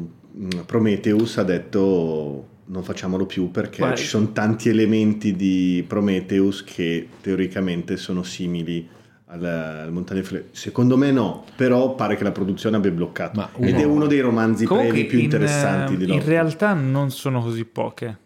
[0.65, 3.97] Prometheus ha detto non facciamolo più perché Guarda.
[3.97, 8.89] ci sono tanti elementi di Prometheus che teoricamente sono simili
[9.27, 10.49] al, al Montagne Fle.
[10.53, 13.49] Secondo me no, però pare che la produzione abbia bloccato.
[13.55, 13.69] Uno...
[13.69, 16.23] Ed è uno dei romanzi brevi più in, interessanti di Lovecraft.
[16.23, 18.19] In realtà non sono così poche.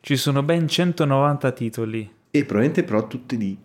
[0.00, 2.10] Ci sono ben 190 titoli.
[2.30, 3.56] E probabilmente però tutti di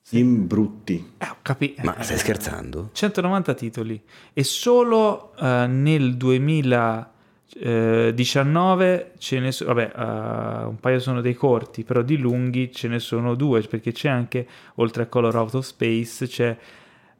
[0.00, 0.18] sì.
[0.18, 1.12] in brutti.
[1.18, 1.82] Eh, ho capito.
[1.82, 2.90] Ma stai scherzando?
[2.92, 4.00] 190 titoli.
[4.32, 7.13] E solo uh, nel 2000
[7.56, 12.72] eh, 19 ce ne sono, vabbè, uh, un paio sono dei corti, però di lunghi
[12.72, 14.46] ce ne sono due, perché c'è anche,
[14.76, 16.56] oltre a Color Out of Space, c'è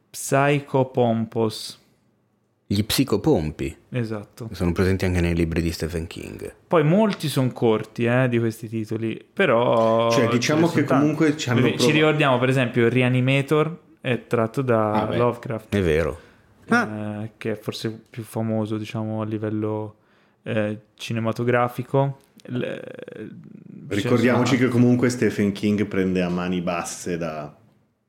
[0.09, 1.83] Psychopompos.
[2.67, 3.77] Gli psicopompi.
[3.89, 4.49] Esatto.
[4.51, 6.53] Sono presenti anche nei libri di Stephen King.
[6.67, 10.09] Poi molti sono corti eh, di questi titoli, però...
[10.09, 11.77] Cioè diciamo che comunque ci hanno...
[11.77, 15.75] Ci ricordiamo per esempio Reanimator è tratto da ah, Lovecraft.
[15.75, 16.19] È vero.
[16.65, 17.29] Eh, ah.
[17.37, 19.97] Che è forse più famoso diciamo a livello
[20.45, 22.19] eh, cinematografico.
[22.47, 22.81] Le,
[23.87, 27.55] Ricordiamoci che comunque Stephen King prende a mani basse da,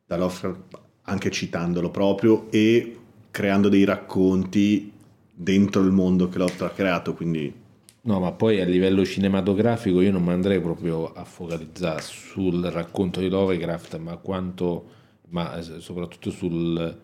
[0.04, 2.98] da Lovecraft, anche citandolo proprio e
[3.30, 4.92] creando dei racconti
[5.32, 7.64] dentro il mondo che Lovecraft ha creato, quindi...
[8.02, 13.20] No, ma poi a livello cinematografico io non mi andrei proprio a focalizzare sul racconto
[13.20, 14.84] di Lovecraft, ma quanto,
[15.30, 16.96] ma soprattutto sul,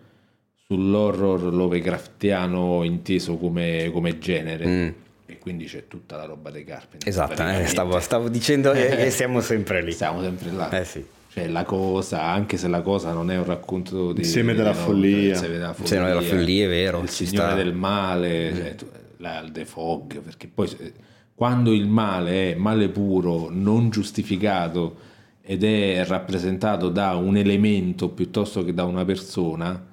[0.65, 4.67] sull'horror Lovecraftiano inteso come, come genere.
[4.67, 5.02] Mm
[5.43, 7.05] quindi c'è tutta la roba dei Carpenter.
[7.05, 9.91] Esatto, eh, stavo, stavo, dicendo e, siamo sempre lì.
[9.91, 10.69] Siamo sempre là.
[10.69, 11.05] Eh sì.
[11.27, 14.21] Cioè la cosa, anche se la cosa non è un racconto di...
[14.21, 15.31] Insieme della, follia.
[15.31, 15.81] Insieme della follia.
[15.81, 17.01] Insieme della follia, è vero.
[17.01, 17.55] Il Signore sta...
[17.55, 18.55] del male, mm.
[18.55, 18.75] cioè,
[19.17, 20.93] la, The Fog, perché poi
[21.35, 24.95] quando il male è male puro, non giustificato
[25.41, 29.87] ed è rappresentato da un elemento piuttosto che da una persona,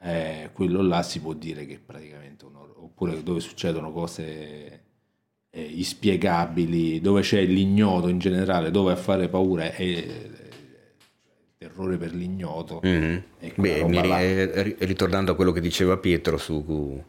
[0.00, 2.19] eh, quello là si può dire che praticamente
[3.00, 4.82] oppure dove succedono cose
[5.50, 10.38] eh, inspiegabili, dove c'è l'ignoto in generale, dove a fare paura è il
[11.56, 12.82] terrore per l'ignoto.
[12.84, 13.18] Mm-hmm.
[13.54, 17.02] Beh, mi, ritornando a quello che diceva Pietro su,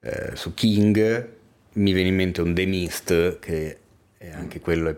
[0.00, 1.28] eh, su King,
[1.74, 3.78] mi viene in mente un The Mist, che
[4.16, 4.96] è anche quello è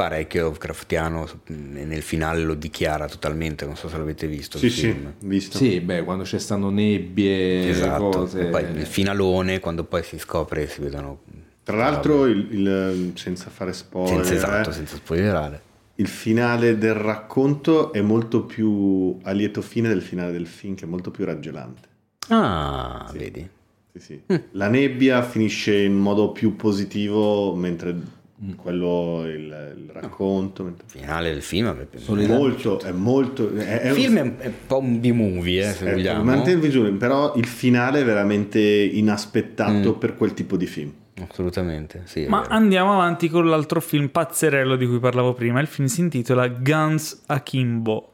[0.00, 5.58] parecchio Lovecraftiano nel finale lo dichiara totalmente non so se l'avete visto sì sì visto.
[5.58, 8.40] Sì beh quando c'è stanno nebbie esatto cose...
[8.40, 11.20] e poi il finalone quando poi si scopre si vedono
[11.62, 15.60] tra l'altro il, il, senza fare spoiler senza, esatto senza spoilerare.
[15.96, 20.86] il finale del racconto è molto più a lieto fine del finale del film che
[20.86, 21.88] è molto più raggelante.
[22.28, 23.18] Ah sì.
[23.18, 23.48] vedi?
[23.92, 24.22] Sì, sì.
[24.32, 24.36] Mm.
[24.52, 28.52] la nebbia finisce in modo più positivo mentre Mm.
[28.52, 34.16] quello il, il racconto il finale del film è molto è molto è, il film
[34.16, 36.96] è un po' un B-movie eh, se è, vogliamo.
[36.96, 39.98] però il finale è veramente inaspettato mm.
[39.98, 40.90] per quel tipo di film.
[41.20, 45.60] Assolutamente sì, ma andiamo avanti con l'altro film pazzerello di cui parlavo prima.
[45.60, 48.12] Il film si intitola Guns Akimbo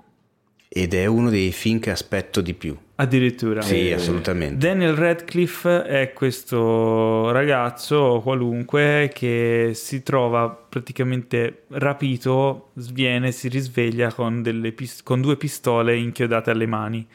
[0.76, 2.76] ed è uno dei film che aspetto di più.
[2.96, 3.62] Addirittura.
[3.62, 4.66] Sì, assolutamente.
[4.66, 14.42] Daniel Radcliffe è questo ragazzo qualunque che si trova praticamente rapito, sviene, si risveglia con,
[14.76, 17.06] pist- con due pistole inchiodate alle mani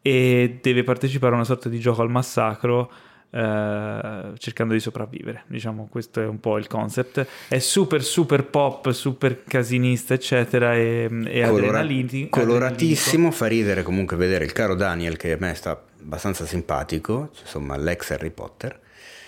[0.00, 2.90] e deve partecipare a una sorta di gioco al massacro
[3.34, 5.42] eh, cercando di sopravvivere.
[5.48, 7.26] Diciamo, questo è un po' il concept.
[7.48, 10.74] È super, super pop, super casinista, eccetera.
[10.74, 13.32] E, e Colora- adrenalini, coloratissimo.
[13.32, 15.70] Fa ridere comunque vedere il caro Daniel, che a me sta
[16.00, 18.82] abbastanza simpatico, insomma, l'ex Harry Potter.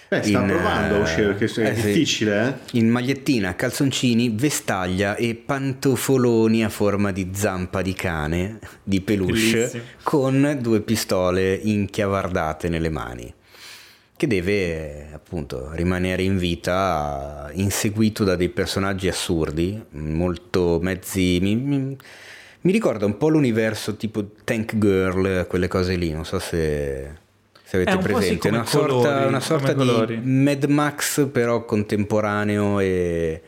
[0.08, 2.78] Beh, sta in, provando a uscire perché è eh, difficile, eh?
[2.78, 9.82] In magliettina, calzoncini, vestaglia e pantofoloni a forma di zampa di cane, di peluche, Bellissimo.
[10.04, 13.34] con due pistole inchiavardate nelle mani
[14.16, 21.38] che deve appunto rimanere in vita inseguito da dei personaggi assurdi, molto mezzi...
[21.40, 21.96] Mi, mi,
[22.66, 27.12] Mi ricorda un po' l'universo tipo Tank Girl, quelle cose lì, non so se,
[27.62, 28.48] se avete presente.
[28.48, 30.20] Una colori, sorta, una sorta di colori.
[30.20, 33.42] Mad Max però contemporaneo e...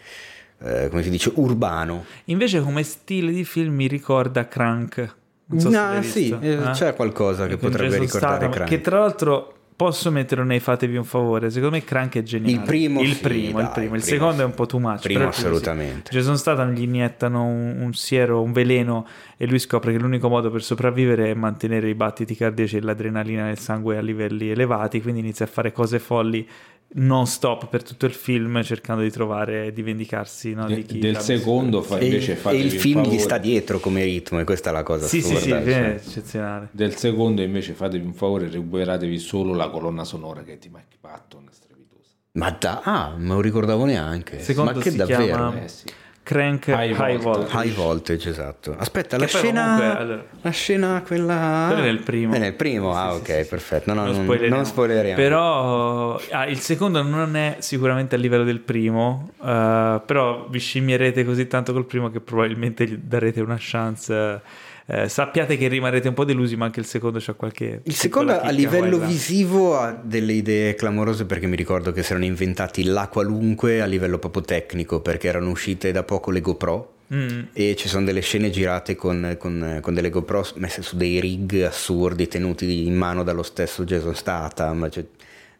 [0.61, 2.05] Eh, come si dice, urbano.
[2.27, 5.15] Invece come stile di film mi ricorda Crank.
[5.47, 6.70] Non so no, sì, eh, eh?
[6.70, 8.69] c'è qualcosa che potrebbe ricordare Statham, Crank.
[8.69, 11.51] Che tra l'altro posso metterlo nei fatevi un favore.
[11.51, 12.53] Secondo me Crank è geniale.
[12.53, 13.95] Il primo, il sì, primo, dai, il, primo.
[13.95, 14.41] il secondo sì.
[14.41, 15.03] è un po' too much.
[15.03, 16.11] Primo assolutamente.
[16.11, 16.19] Sì.
[16.19, 19.07] Jason Statham gli iniettano un, un, siero, un veleno
[19.37, 23.45] e lui scopre che l'unico modo per sopravvivere è mantenere i battiti cardiaci e l'adrenalina
[23.45, 26.45] nel sangue a livelli elevati, quindi inizia a fare cose folli
[26.91, 30.99] non stop per tutto il film cercando di trovare e di vendicarsi no, di chi
[30.99, 34.71] del secondo fa, invece fa e il film gli sta dietro come ritmo e questa
[34.71, 36.01] è la cosa sì sì sì cioè.
[36.03, 40.69] eccezionale del secondo invece fatevi un favore recuperatevi solo la colonna sonora che è di
[40.69, 45.24] Mike Patton strepitosa ma da ah non me lo ricordavo neanche secondo ma che davvero
[45.24, 45.62] chiama...
[45.62, 45.86] eh, sì.
[46.28, 47.57] Crank High, high voltage.
[47.57, 48.77] High voltage, esatto.
[48.77, 51.65] Aspetta, la scena, comunque, allora, la scena quella...
[51.69, 52.35] Quella è nel primo.
[52.35, 53.95] È nel primo, ah sì, ok, sì, perfetto.
[53.95, 54.55] No, no, non, spoileriamo.
[54.55, 55.16] non spoileriamo.
[55.16, 61.24] Però ah, il secondo non è sicuramente a livello del primo, uh, però vi scimmierete
[61.24, 64.43] così tanto col primo che probabilmente gli darete una chance
[64.90, 67.82] eh, sappiate che rimarrete un po' delusi, ma anche il secondo c'ha qualche...
[67.85, 72.24] Il secondo a livello visivo ha delle idee clamorose perché mi ricordo che si erano
[72.24, 76.93] inventati la qualunque a livello proprio tecnico perché erano uscite da poco le GoPro.
[77.12, 77.40] Mm.
[77.52, 81.62] E ci sono delle scene girate con, con, con, delle GoPro messe su dei rig
[81.62, 84.89] assurdi tenuti in mano dallo stesso Jason Statham.
[84.89, 85.05] Cioè,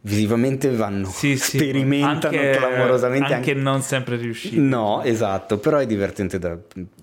[0.01, 3.35] visivamente vanno, sì, sì, sperimentano anche, clamorosamente.
[3.35, 4.59] Anche, anche, non sempre riusciti.
[4.59, 6.57] No, esatto, però è divertente da,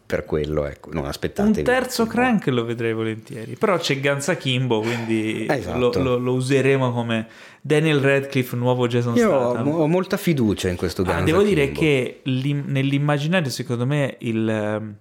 [0.06, 1.60] per quello, ecco, non aspettate.
[1.60, 5.78] Un terzo crank lo vedrei volentieri, però c'è Ganza Kimbo, quindi esatto.
[5.78, 7.28] lo, lo, lo, useremo come
[7.62, 9.68] Daniel Radcliffe, nuovo Jason Io Statham.
[9.68, 11.54] Ho, ho molta fiducia in questo Ganza ah, Devo Kimbo.
[11.54, 14.96] dire che nell'immaginario, secondo me, il ehm,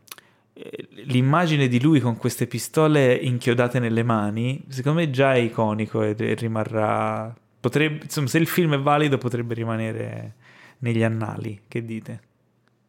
[1.07, 6.15] l'immagine di lui con queste pistole inchiodate nelle mani, secondo me già è iconico e
[6.35, 7.35] rimarrà
[7.65, 10.35] potrebbe, insomma, se il film è valido potrebbe rimanere
[10.81, 12.21] negli annali, che dite?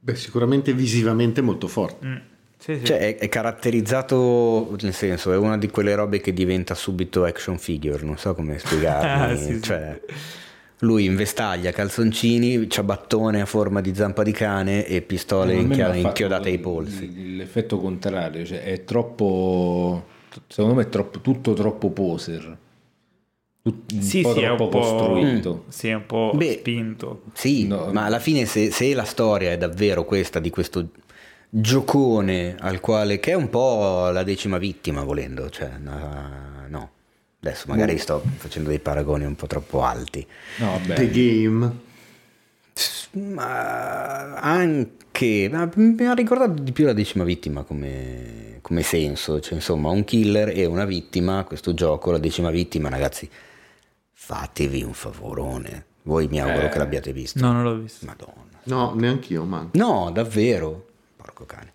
[0.02, 2.06] Beh, sicuramente visivamente molto forte.
[2.06, 2.16] Mm.
[2.58, 2.84] Sì, sì.
[2.84, 7.58] Cioè, è, è, caratterizzato, nel senso, è una di quelle robe che diventa subito action
[7.58, 9.32] figure, non so come spiegarlo.
[9.32, 9.98] ah, sì, cioè,
[10.80, 16.50] lui in vestaglia, calzoncini, ciabattone a forma di zampa di cane e pistole inchia- inchiodate
[16.50, 17.38] ai polsi.
[17.38, 20.06] L'effetto contrario, cioè è troppo,
[20.48, 22.64] secondo me è troppo, tutto troppo poser
[23.66, 25.64] un sì, po' sì, troppo costruito.
[25.66, 27.24] Mm, sì, è un po' Beh, spinto.
[27.34, 27.90] Sì, no.
[27.92, 30.90] ma alla fine se, se, la storia è davvero questa di questo
[31.50, 36.90] giocone al quale che è un po' la decima vittima volendo, cioè no, no.
[37.40, 37.98] adesso magari mm.
[37.98, 40.26] sto facendo dei paragoni un po' troppo alti.
[40.58, 40.94] No, beh.
[40.94, 41.84] The Game.
[43.14, 49.56] Ma anche ma mi ha ricordato di più la decima vittima come, come senso, cioè
[49.56, 53.28] insomma un killer e una vittima, questo gioco, la decima vittima ragazzi
[54.26, 55.86] fatevi un favorone.
[56.02, 56.70] Voi mi auguro eh.
[56.70, 57.40] che l'abbiate visto.
[57.40, 58.08] No, non l'ho visto.
[58.08, 58.60] Madonna.
[58.64, 59.70] No, neanch'io, ma...
[59.74, 60.88] No, davvero.
[61.16, 61.74] Porco cane.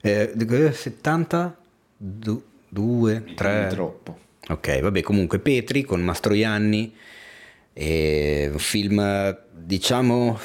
[0.00, 0.32] Eh,
[0.72, 1.56] 70?
[1.98, 3.66] 2, 3...
[3.68, 4.18] Troppo.
[4.48, 6.94] Ok, vabbè, comunque Petri con Mastroianni,
[7.74, 10.38] eh, un film, diciamo,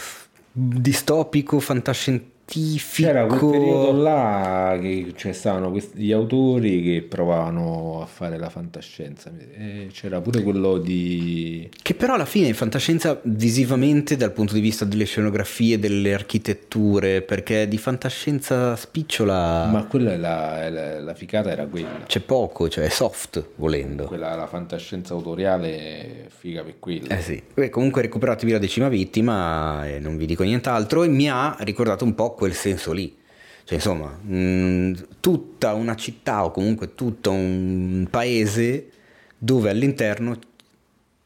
[0.52, 3.08] distopico, fantascientifico scientifico.
[3.08, 9.32] C'era quel periodo là che cioè, stavano questi autori che provavano a fare la fantascienza.
[9.56, 11.70] E c'era pure quello di.
[11.82, 17.22] Che però alla fine è fantascienza visivamente dal punto di vista delle scenografie, delle architetture,
[17.22, 19.66] perché di fantascienza spicciola.
[19.66, 22.04] Ma quella è la, è la, la ficata era quella.
[22.06, 24.06] C'è poco, cioè è soft volendo.
[24.06, 27.10] Quella la fantascienza autoriale figa per quello.
[27.10, 27.42] Eh sì.
[27.54, 31.04] Beh, comunque recuperatevi la decima vittima e non vi dico nient'altro.
[31.04, 33.18] E mi ha ricordato un po' quel senso lì.
[33.64, 38.92] Cioè, insomma, mh, mm, tutta una città o comunque tutto un paese
[39.38, 40.38] dove all'interno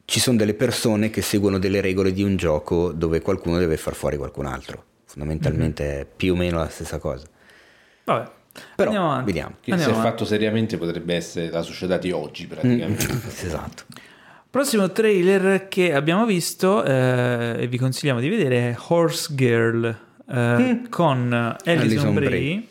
[0.06, 3.94] ci sono delle persone che seguono delle regole di un gioco dove qualcuno deve far
[3.94, 4.84] fuori qualcun altro.
[5.04, 6.00] Fondamentalmente mm-hmm.
[6.00, 7.26] è più o meno la stessa cosa.
[8.04, 8.30] Vabbè.
[8.74, 9.54] Però Andiamo vediamo.
[9.60, 10.10] Che Andiamo se avanti.
[10.10, 13.06] fatto seriamente potrebbe essere la società di oggi praticamente.
[13.06, 13.84] Mm, esatto.
[14.50, 19.96] Prossimo trailer che abbiamo visto eh, e vi consigliamo di vedere è Horse Girl
[20.34, 20.84] mm.
[20.88, 22.28] con Alison, Alison Brie.
[22.28, 22.68] Brie.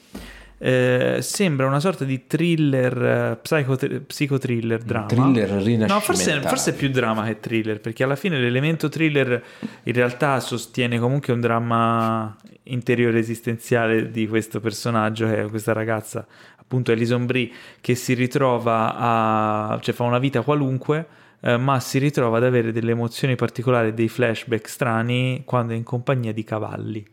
[0.61, 5.07] Eh, sembra una sorta di thriller, eh, psicotriller, drama.
[5.07, 9.41] Thriller No, forse, forse, è più drama che thriller, perché alla fine l'elemento thriller
[9.83, 16.27] in realtà sostiene comunque un dramma interiore esistenziale di questo personaggio, che è questa ragazza,
[16.57, 17.49] appunto Alison Brie,
[17.79, 19.79] che si ritrova a...
[19.81, 21.07] cioè fa una vita qualunque,
[21.39, 25.83] eh, ma si ritrova ad avere delle emozioni particolari, dei flashback strani quando è in
[25.83, 27.05] compagnia di cavalli.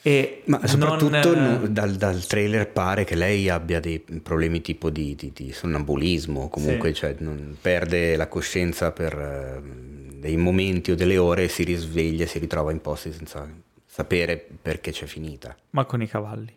[0.00, 1.68] E Ma soprattutto non...
[1.70, 6.90] dal, dal, trailer pare che lei abbia dei problemi tipo di, di, di sonnambulismo, comunque
[6.90, 6.94] sì.
[6.94, 7.16] cioè,
[7.60, 12.38] perde la coscienza per uh, dei momenti o delle ore e si risveglia e si
[12.38, 13.46] ritrova in posti senza
[13.84, 15.56] sapere perché c'è finita.
[15.70, 16.54] Ma con i cavalli.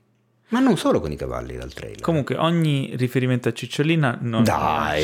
[0.50, 2.02] Ma non solo con i cavalli dal trailer.
[2.02, 4.44] Comunque ogni riferimento a Cicciolina non...
[4.44, 5.04] Dai!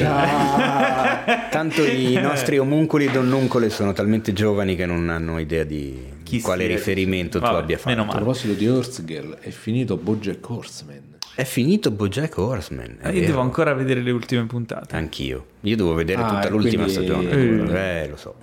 [1.49, 6.67] Tanto i nostri omuncoli donnuncole sono talmente giovani che non hanno idea di Chi quale
[6.67, 8.01] riferimento tu abbia fatto.
[8.01, 11.15] A proposito di Horse Girl, è finito Bojack Horseman.
[11.35, 12.97] È finito Bojack Horseman.
[13.03, 13.25] Io vero.
[13.25, 14.95] devo ancora vedere le ultime puntate.
[14.95, 15.45] Anch'io.
[15.61, 17.03] Io devo vedere ah, tutta l'ultima quindi...
[17.03, 17.29] stagione.
[17.29, 18.03] Eh.
[18.03, 18.35] eh, lo so.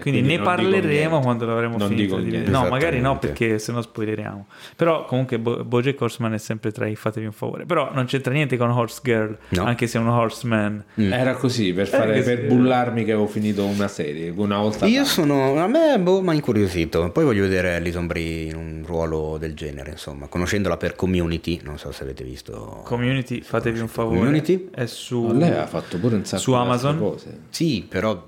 [0.00, 2.18] Quindi, quindi ne parleremo quando l'avremo non finito.
[2.18, 2.48] Di...
[2.48, 4.46] No, magari no, perché se no spoileriamo.
[4.76, 7.66] Però comunque Bo- Bojack Horseman è sempre tra i fatevi un favore.
[7.66, 9.64] Però non c'entra niente con Horse Girl, no.
[9.64, 10.84] anche se è un horseman.
[11.00, 11.12] Mm.
[11.12, 14.86] Era così, per, fare, per bullarmi che avevo finito una serie una volta.
[14.86, 17.10] Io sono, a me boh, mi ha incuriosito.
[17.10, 20.26] Poi voglio vedere Alison Brie in un ruolo del genere, insomma.
[20.26, 22.82] Conoscendola per Community, non so se avete visto.
[22.84, 24.18] Community, fatevi un favore.
[24.18, 24.68] Community?
[24.74, 25.26] È su...
[25.26, 26.98] No, lei ha fatto pure un sacco su Amazon.
[26.98, 27.38] Cose.
[27.50, 28.26] Sì, però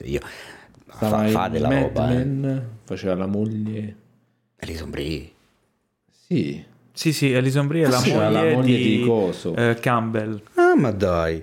[0.00, 0.20] viste io.
[0.86, 2.06] Fa, fa della Mad roba.
[2.06, 2.78] Man, eh.
[2.84, 3.96] Faceva la moglie.
[4.58, 5.30] Alison Brie.
[6.10, 6.64] Sì.
[6.92, 9.54] Sì, sì, Alison Brie è la, moglie, la moglie di, di Coso.
[9.54, 10.42] Eh, Campbell.
[10.54, 11.42] Ah, ma dai.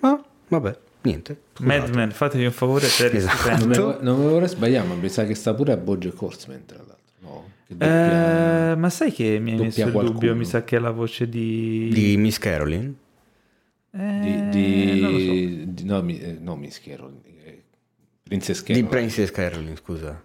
[0.00, 1.40] Ah, vabbè, niente.
[1.54, 1.78] Scusate.
[1.78, 3.64] Mad Men, fatevi un favore per esatto.
[3.64, 6.64] Non, me, non me vorrei sbagliare, ma mi sa che sta pure a Bojack Horseman,
[6.66, 6.96] tra l'altro.
[7.20, 10.36] No, doppia, eh, ma sai che mi hai messo il dubbio?
[10.36, 11.88] Mi sa che è la voce di...
[11.92, 12.94] Di Miss Caroline?
[13.90, 15.70] Eh, di, di, so.
[15.72, 17.27] di, no, mi, eh, no, Miss Caroline.
[18.28, 18.82] Princess Caroline.
[18.82, 20.22] Di Princess Caroline, scusa.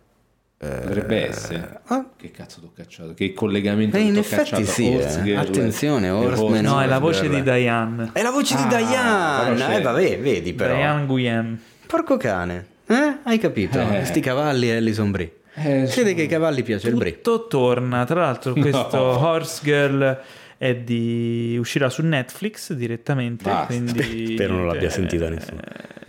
[0.57, 1.81] Dovrebbe essere.
[1.87, 2.05] Ah?
[2.15, 3.13] Che cazzo t'ho cacciato?
[3.13, 4.63] Che collegamento Beh, in effetti cacciato?
[4.65, 4.93] sì.
[4.93, 5.35] Eh.
[5.35, 6.63] Attenzione, Horseman.
[6.63, 8.11] No, è la voce di Diane.
[8.13, 9.75] È la voce ah, di Diane.
[9.75, 10.75] Eh, vabbè, vedi però.
[10.75, 11.61] Diane Guyen.
[11.85, 12.67] Porco cane.
[12.87, 13.17] Eh?
[13.23, 13.79] Hai capito?
[13.79, 14.05] Eh.
[14.05, 15.33] Sti cavalli e Alison Brie.
[15.55, 17.21] Eh, Vede che ai cavalli piace Tutto il Brie.
[17.21, 18.05] Tutto torna.
[18.05, 19.27] Tra l'altro, questo no.
[19.27, 20.21] Horse Girl
[20.63, 23.49] è di uscirà su Netflix direttamente.
[23.49, 25.59] Ah, quindi, spero non l'abbia eh, sentita nessuno.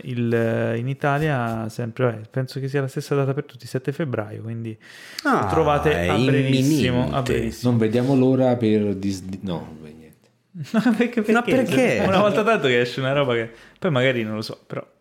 [0.03, 4.41] Il, in Italia sempre, eh, penso che sia la stessa data per tutti, 7 febbraio,
[4.41, 4.77] quindi
[5.23, 9.39] ah, lo trovate a brevissimo, a brevissimo, Non vediamo l'ora per Disney.
[9.41, 10.29] No, niente.
[10.71, 11.31] No, perché, perché?
[11.33, 12.03] No, perché?
[12.05, 14.94] Una volta tanto che esce una roba che poi magari non lo so, però eh,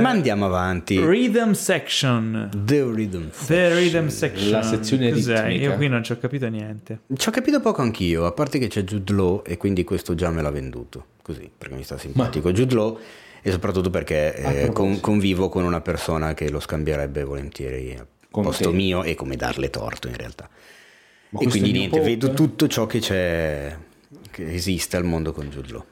[0.00, 0.98] Ma andiamo avanti.
[0.98, 2.50] Rhythm section.
[2.54, 3.46] The rhythm section.
[3.46, 4.50] The rhythm section.
[4.50, 5.46] La sezione Cos'è?
[5.46, 5.64] Ritmica.
[5.64, 7.00] Io qui non ci ho capito niente.
[7.14, 10.30] Ci ho capito poco anch'io, a parte che c'è Jude Law e quindi questo già
[10.30, 11.06] me l'ha venduto.
[11.22, 12.54] Così, perché mi sta simpatico Ma...
[12.54, 12.98] Jude Law
[13.42, 18.70] e soprattutto perché eh, con, convivo con una persona che lo scambierebbe volentieri al posto
[18.70, 18.76] te.
[18.76, 20.48] mio e come darle torto in realtà.
[21.30, 23.76] Ma e quindi niente, vedo tutto ciò che c'è,
[24.30, 25.84] che esiste al mondo con Jude Law.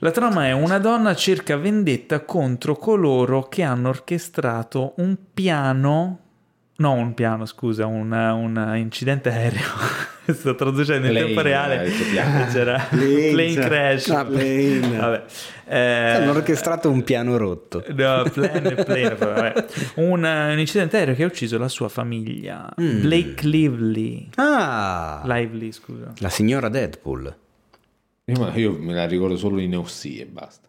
[0.00, 6.18] La trama è una donna cerca vendetta contro coloro che hanno orchestrato un piano,
[6.76, 9.62] no un piano scusa, un, un incidente aereo,
[10.34, 11.90] sto traducendo in plane, tempo reale,
[12.52, 14.98] c'era plane, plane crash, ah, plane.
[14.98, 15.24] Vabbè.
[15.64, 17.82] Eh, hanno orchestrato un piano rotto.
[17.88, 19.66] No, plane, plane, vabbè.
[19.94, 23.00] Un, un, incidente aereo che ha ucciso la sua famiglia, mm.
[23.00, 24.28] Blake Lively.
[24.34, 25.22] Ah!
[25.24, 26.12] Lively, scusa.
[26.18, 27.44] La signora Deadpool.
[28.28, 30.68] Io, io me la ricordo solo in OC e basta.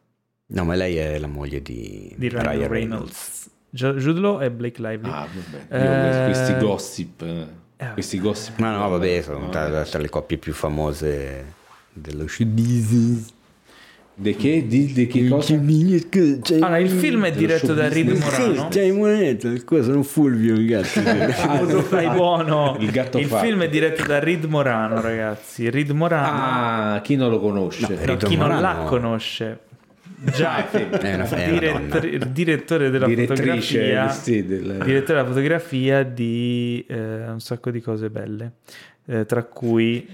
[0.49, 2.69] No, ma lei è la moglie di, di Ryan, Reynolds.
[2.69, 3.49] Reynolds.
[3.69, 5.09] Jude Law e Blake Lively.
[5.09, 6.25] Ah, vabbè.
[6.25, 6.25] Eh...
[6.25, 7.21] questi gossip.
[7.23, 7.47] Eh,
[7.77, 8.59] eh questi gossip.
[8.59, 11.53] Ma no, vabbè, sono no, tra, tra, le coppie più famose
[11.91, 13.33] dello show business.
[14.19, 14.65] Di che?
[14.65, 15.53] Di, di che cosa?
[15.53, 18.67] Allora, il film è diretto da Reed Morano.
[18.71, 20.97] C'hai moneta, qua sono Fulvio, ragazzi.
[21.05, 22.77] ah, fai buono.
[22.79, 25.69] Il, gatto il film è diretto da Reed Morano, ragazzi.
[25.69, 26.95] Reed Morano.
[26.95, 27.87] Ah, chi non lo conosce?
[27.87, 28.53] No, no, chi Morano.
[28.53, 29.59] non la conosce.
[30.33, 34.81] Già, è una, è dirett- direttore della fotografia, sì, del...
[34.83, 38.53] direttore della fotografia di eh, un sacco di cose belle,
[39.05, 40.07] eh, tra cui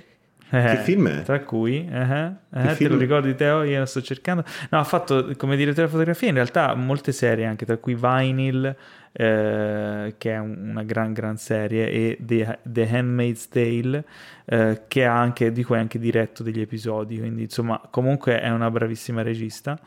[0.61, 1.21] che eh, film è?
[1.23, 3.63] Tra cui, uh-huh, uh-huh, te lo ricordi Teo?
[3.63, 4.43] Io lo sto cercando.
[4.69, 8.75] No, ha fatto come direttore di fotografia in realtà molte serie, anche tra cui Vinyl,
[9.11, 14.03] eh, che è una gran gran serie, e The, The Handmaid's Tale,
[14.45, 18.49] eh, che ha anche, di cui ha anche diretto degli episodi, quindi insomma comunque è
[18.49, 19.79] una bravissima regista.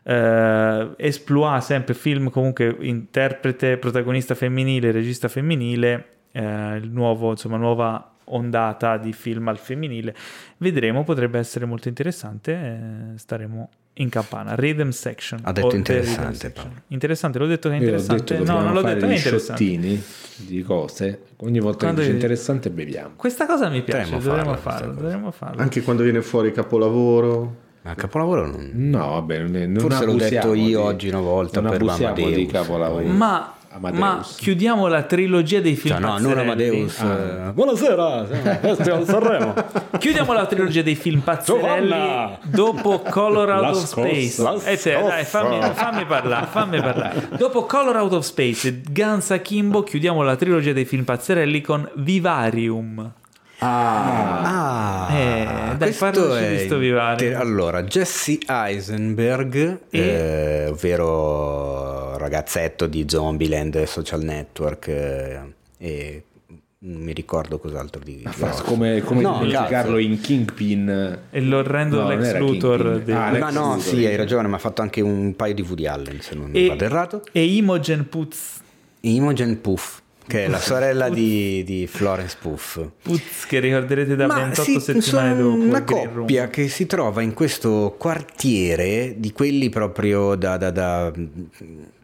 [0.00, 8.07] Uh, esploit sempre film comunque interprete protagonista femminile regista femminile uh, il nuovo insomma nuova
[8.30, 10.14] ondata di film al femminile.
[10.58, 12.52] Vedremo, potrebbe essere molto interessante.
[12.52, 13.68] Eh, staremo
[13.98, 14.54] in campana.
[14.54, 15.40] Rhythm Section.
[15.42, 16.52] Ha detto interessante.
[16.88, 18.38] Interessante, l'ho detto che è interessante.
[18.38, 20.02] Detto no, non l'ho detto, è interessante.
[20.36, 21.22] di cose.
[21.38, 23.14] Ogni volta quando che dice interessante beviamo.
[23.16, 25.60] Questa cosa mi piace, dovremmo farlo, dovremmo farlo.
[25.60, 27.66] Anche quando viene fuori capolavoro.
[27.82, 28.70] Ma capolavoro non...
[28.74, 32.28] No, vabbè, non, non Forse l'ho detto io di, oggi una volta non per abusiamo
[32.28, 33.04] di capolavoro.
[33.06, 34.00] Ma Amadeus.
[34.00, 36.98] Ma chiudiamo la trilogia dei film cioè, no, non Amadeus.
[37.00, 37.52] Ah.
[37.52, 38.26] Buonasera,
[39.04, 39.54] Sanremo.
[39.98, 42.38] chiudiamo la trilogia dei film pazzerelli Giovanna.
[42.42, 44.70] dopo Color Out la of scossa, Space.
[44.72, 47.28] Eh, te, dai, fammi, fammi, parlare, fammi parlare.
[47.36, 53.12] Dopo Color Out of Space, Guns Akimbo, chiudiamo la trilogia dei film pazzerelli con Vivarium.
[53.60, 55.14] Ah, ah.
[55.14, 57.34] eh, dai, parlaci di sto vivare.
[57.34, 59.98] Allora, Jesse Eisenberg, e?
[59.98, 65.40] eh, ovvero ragazzetto di Zombieland Social Network, eh,
[65.78, 66.22] e
[66.80, 68.32] non mi ricordo cos'altro di no,
[68.62, 71.18] come, come no, dimenticarlo in Kingpin.
[71.30, 73.16] E l'orrendo no, Lex Luthor del...
[73.16, 76.20] ah, ma no sì hai ragione ma ha fatto anche un paio di Woody Allen
[76.20, 77.22] se non e, vado errato.
[77.32, 78.60] e Imogen Putz
[79.00, 82.86] Imogen Puff che è la sorella di, di Florence Puff.
[83.02, 85.56] Putz, che ricorderete da Ma 28 si, settimane dopo.
[85.56, 91.10] Una coppia che si trova in questo quartiere di quelli proprio da, da, da,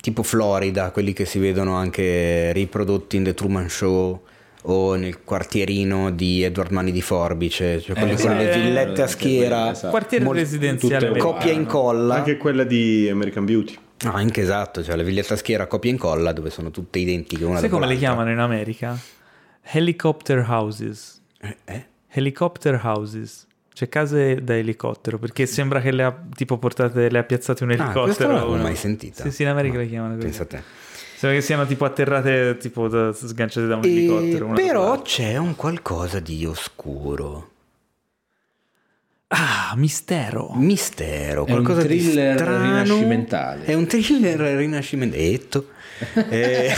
[0.01, 4.23] tipo Florida, quelli che si vedono anche riprodotti in The Truman Show
[4.67, 9.07] o nel quartierino di Edward Mani di Forbice, cioè quelli eh, con le villette a
[9.07, 9.91] schiera, esatto.
[9.91, 12.15] quartiere residenziale, coppia in colla.
[12.15, 13.77] Anche quella di American Beauty.
[14.03, 17.59] No, anche esatto, cioè la villetta schiera copia e incolla dove sono tutte identiche una
[17.59, 18.99] Sai come le chiamano in America?
[19.63, 21.23] Helicopter houses.
[21.41, 21.57] Eh?
[21.65, 21.87] eh?
[22.09, 23.47] Helicopter houses.
[23.73, 27.71] Cioè case da elicottero, perché sembra che le ha tipo portate, le ha piazzate un
[27.71, 28.37] ah, elicottero.
[28.37, 29.25] Ah, non l'ho mai sentita.
[29.25, 30.27] Sì, sì, in America no, le chiamano così.
[30.27, 30.63] Pensa a te.
[31.17, 34.53] Sembra che siano tipo atterrate, tipo da, sganciate da un e elicottero.
[34.53, 37.54] Però c'è un qualcosa di oscuro.
[39.37, 40.53] Ah, mistero.
[40.55, 42.63] Mistero, è qualcosa un thriller di strano.
[42.63, 43.65] rinascimentale.
[43.65, 45.73] È un thriller rinascimentale.
[46.31, 46.73] eh.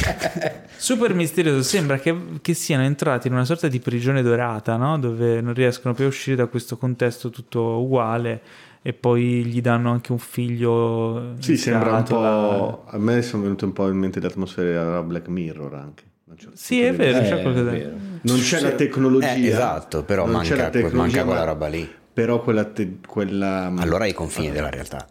[0.76, 4.98] Super misterioso, sembra che, che, siano entrati in una sorta di prigione dorata, no?
[4.98, 8.40] dove non riescono più a uscire da questo contesto tutto uguale
[8.80, 11.34] e poi gli danno anche un figlio.
[11.40, 12.84] Sì, sembra un po'.
[12.86, 16.04] A me sono venute un po' in mente le atmosfere della Black Mirror anche.
[16.54, 17.70] Sì, è vero, c'è qualcosa
[18.22, 19.34] Non c'è la tecnologia.
[19.34, 23.70] Eh, esatto, però manca, manca quella roba lì però quella, te, quella...
[23.76, 25.06] Allora ai confini della realtà.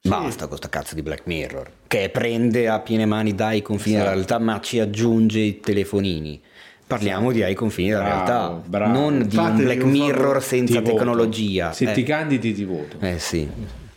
[0.00, 0.08] Sì.
[0.08, 4.08] Basta con questo cazzo di Black Mirror, che prende a piene mani dai confini esatto.
[4.08, 6.42] della realtà, ma ci aggiunge i telefonini.
[6.86, 8.92] Parliamo di ai confini della bravo, realtà, bravo.
[8.98, 11.74] non di Fate un Black Mirror senza tecnologia.
[11.74, 11.92] Se eh.
[11.92, 12.96] ti candidi ti voto.
[13.00, 13.46] Eh sì.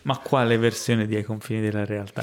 [0.02, 2.22] Ma quale versione di ai confini della realtà?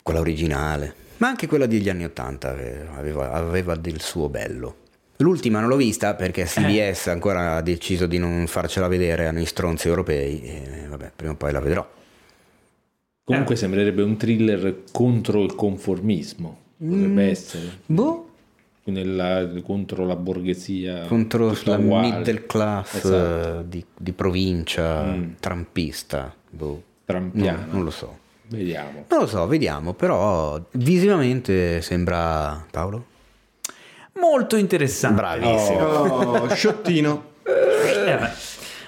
[0.00, 4.81] Quella originale, ma anche quella degli anni Ottanta aveva, aveva del suo bello.
[5.16, 7.10] L'ultima non l'ho vista perché CBS eh.
[7.10, 11.52] ancora ha deciso di non farcela vedere nei stronzi europei e vabbè, prima o poi
[11.52, 11.88] la vedrò.
[13.24, 13.58] Comunque eh.
[13.58, 17.28] sembrerebbe un thriller contro il conformismo, potrebbe mm.
[17.28, 17.78] essere.
[17.86, 18.26] Boh.
[18.84, 22.16] Nella, contro la borghesia contro la uguale.
[22.16, 23.62] middle class esatto.
[23.62, 25.34] di, di, provincia mm.
[25.38, 26.82] trampista boh.
[27.04, 28.18] trampiano no, non lo so
[28.48, 33.10] vediamo non lo so vediamo però visivamente sembra Paolo
[34.14, 35.20] molto interessante.
[35.20, 35.84] Bravissimo.
[35.84, 37.30] Oh, sciottino.
[37.44, 38.18] Eh,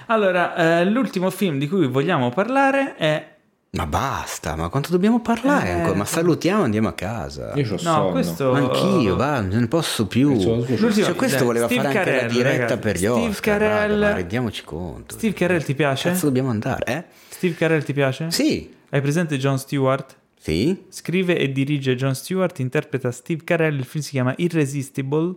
[0.07, 3.35] allora, eh, l'ultimo film di cui vogliamo parlare è
[3.75, 5.97] ma basta, ma quanto dobbiamo parlare eh, ancora?
[5.97, 7.55] Ma salutiamo e andiamo a casa.
[7.57, 8.53] Io ho no, questo...
[8.53, 10.39] Anch'io, va, non ne posso più.
[10.39, 12.79] Cioè, questo voleva Steve fare Carell, anche la diretta ragazzi.
[12.79, 13.59] per gli Steve Oscar.
[13.59, 14.01] Carell...
[14.01, 15.17] Raga, rendiamoci conto.
[15.17, 16.11] Steve Carell ti piace?
[16.11, 17.05] Cazzo dobbiamo andare, eh?
[17.31, 18.31] Steve Carell ti piace?
[18.31, 18.73] Sì.
[18.91, 20.17] Hai presente John Stewart?
[20.45, 20.85] Sì.
[20.91, 25.37] Scrive e dirige John Stewart, interpreta Steve Carell, il film si chiama Irresistible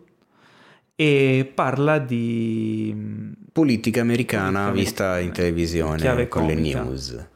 [0.96, 5.26] e parla di mm, politica americana politica vista americana.
[5.26, 6.84] in televisione con comica.
[6.84, 7.28] le news.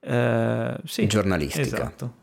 [0.00, 1.62] Uh, sì, giornalistica.
[1.62, 2.14] Esatto.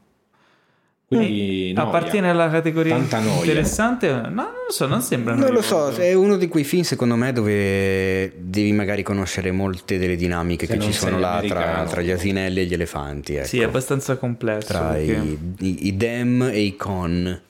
[1.08, 1.88] Quindi noia.
[1.88, 4.12] appartiene alla categoria interessante?
[4.12, 5.36] No, non lo so, non sembra.
[5.36, 9.98] Non lo so, è uno di quei film secondo me dove devi magari conoscere molte
[10.00, 13.36] delle dinamiche Se che ci sono là tra, tra, gli asinelli e gli elefanti.
[13.36, 13.48] Ecco.
[13.48, 14.68] Sì, è abbastanza complesso.
[14.68, 15.14] Tra perché...
[15.14, 17.42] i, i, i, dem e i con.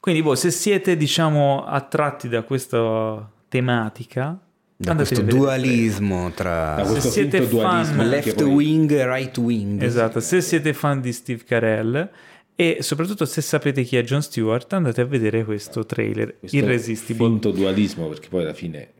[0.00, 4.38] Quindi voi, se siete, diciamo, attratti da questa tematica,
[4.78, 10.74] da questo dualismo tra se siete fan left wing e right wing esatto se siete
[10.74, 12.10] fan di Steve Carell
[12.58, 17.28] e soprattutto se sapete chi è John Stewart, andate a vedere questo trailer questo irresistibile.
[17.28, 18.92] Finto dualismo, perché poi alla fine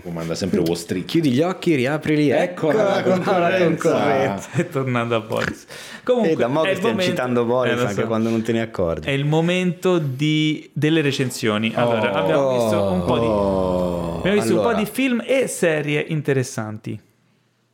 [0.00, 1.04] comanda sempre Wall Street.
[1.06, 4.48] Chiudi gli occhi, riaprili, ecco la concorrenza.
[4.52, 5.66] È tornando a Boris.
[6.04, 7.10] Comunque, e da mo' che stiamo momento...
[7.10, 8.06] citando Boris eh, anche so.
[8.06, 9.08] quando non te ne accorgi.
[9.08, 10.70] È il momento di...
[10.72, 11.72] delle recensioni.
[11.74, 14.68] Allora, oh, abbiamo visto un po' di, oh, abbiamo visto allora.
[14.68, 17.00] un po' di film e serie interessanti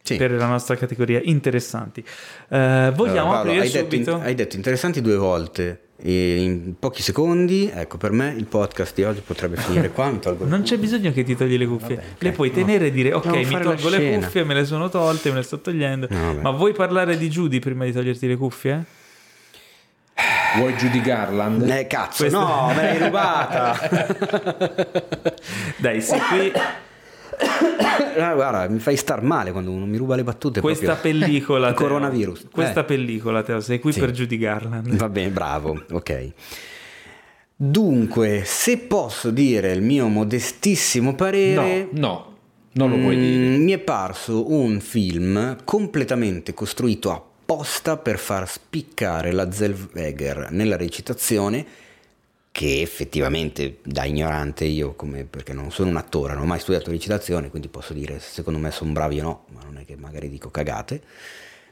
[0.07, 0.17] sì.
[0.17, 2.01] per la nostra categoria interessanti.
[2.49, 4.13] Uh, vogliamo allora, Paolo, aprire hai subito?
[4.13, 5.81] Detto, hai detto interessanti due volte.
[5.99, 10.13] E in pochi secondi, ecco, per me il podcast di oggi potrebbe finire qua.
[10.41, 12.85] non c'è bisogno che ti togli le cuffie, vabbè, okay, le puoi tenere no.
[12.85, 16.07] e dire: Ok, mi tolgo le cuffie, me le sono tolte, me le sto togliendo.
[16.11, 18.85] No, Ma vuoi parlare di Judy prima di toglierti le cuffie?
[20.57, 21.69] Vuoi Judy Garland?
[21.69, 22.39] Eh, cazzo, Questa...
[22.39, 23.79] no, me l'hai rubata.
[25.77, 26.53] Dai, sei qui.
[28.19, 30.61] Ah, guarda, mi fai star male quando uno mi ruba le battute.
[30.63, 31.75] Questa pellicola.
[31.75, 32.47] coronavirus.
[32.51, 32.85] Questa eh.
[32.85, 34.01] pellicola, Teo, sei qui sì.
[34.01, 34.89] per Garland.
[34.97, 36.33] Va bene, bravo, ok.
[37.55, 41.89] Dunque, se posso dire il mio modestissimo parere...
[41.93, 42.35] No, no.
[42.73, 43.57] Non lo puoi dire.
[43.57, 50.77] Mm, mi è parso un film completamente costruito apposta per far spiccare la Zellweger nella
[50.77, 51.65] recitazione
[52.57, 56.91] che effettivamente da ignorante io, come, perché non sono un attore, non ho mai studiato
[56.91, 59.95] recitazione, quindi posso dire se secondo me sono bravi o no, ma non è che
[59.95, 61.03] magari dico cagate.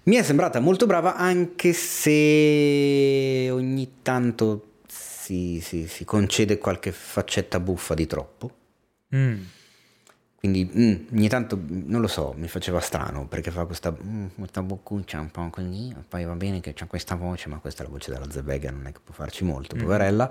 [0.02, 7.60] Mi è sembrata molto brava anche se ogni tanto si, si, si concede qualche faccetta
[7.60, 8.50] buffa di troppo.
[9.16, 9.40] Mm.
[10.44, 14.62] Quindi mm, ogni tanto, non lo so, mi faceva strano perché fa questa, mm, questa
[14.62, 17.90] boccuccia un po' così, poi va bene che c'ha questa voce, ma questa è la
[17.90, 19.78] voce della Zebega, non è che può farci molto, mm.
[19.78, 20.30] poverella.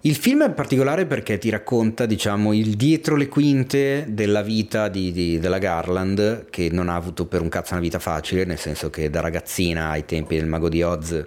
[0.00, 5.12] Il film è particolare perché ti racconta, diciamo, il dietro le quinte della vita di,
[5.12, 8.88] di, della Garland, che non ha avuto per un cazzo una vita facile, nel senso
[8.88, 11.22] che da ragazzina ai tempi del Mago di Oz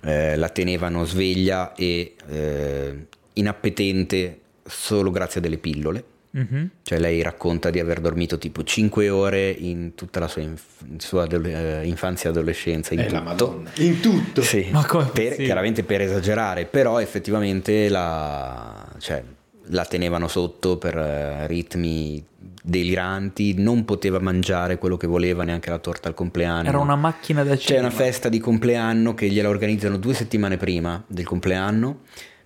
[0.00, 6.04] eh, la tenevano sveglia e eh, inappetente solo grazie a delle pillole
[6.36, 6.64] Mm-hmm.
[6.82, 11.24] Cioè lei racconta di aver dormito tipo 5 ore in tutta la sua, inf- sua
[11.24, 12.94] adole- infanzia e adolescenza.
[12.94, 13.64] In eh, tutto.
[13.76, 14.42] In tutto.
[14.42, 14.68] Sì.
[14.70, 15.06] Ma come?
[15.12, 15.44] Per, sì.
[15.44, 19.22] Chiaramente per esagerare, però effettivamente la, cioè,
[19.66, 22.24] la tenevano sotto per uh, ritmi
[22.62, 26.68] deliranti, non poteva mangiare quello che voleva, neanche la torta al compleanno.
[26.68, 27.88] Era una macchina da cinema.
[27.88, 32.00] C'è una festa di compleanno che gliela organizzano due settimane prima del compleanno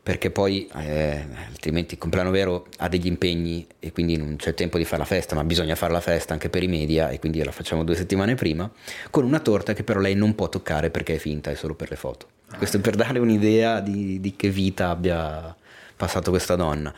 [0.05, 4.77] perché poi eh, altrimenti il compleanno vero ha degli impegni e quindi non c'è tempo
[4.77, 7.43] di fare la festa, ma bisogna fare la festa anche per i media e quindi
[7.43, 8.71] la facciamo due settimane prima,
[9.09, 11.89] con una torta che però lei non può toccare perché è finta, è solo per
[11.89, 12.27] le foto.
[12.59, 15.57] Questo per dare un'idea di, di che vita abbia
[15.97, 16.93] passato questa donna.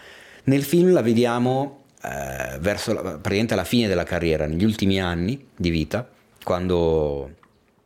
[0.45, 5.47] Nel film la vediamo eh, verso la, praticamente alla fine della carriera, negli ultimi anni
[5.55, 6.09] di vita,
[6.43, 7.31] quando...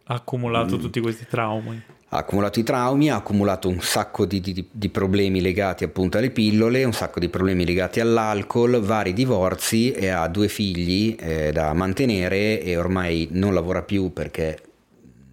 [0.04, 4.40] Ha accumulato mh, tutti questi traumi ha accumulato i traumi, ha accumulato un sacco di,
[4.40, 9.92] di, di, problemi legati appunto alle pillole, un sacco di problemi legati all'alcol, vari divorzi
[9.92, 14.58] e ha due figli eh, da mantenere e ormai non lavora più perché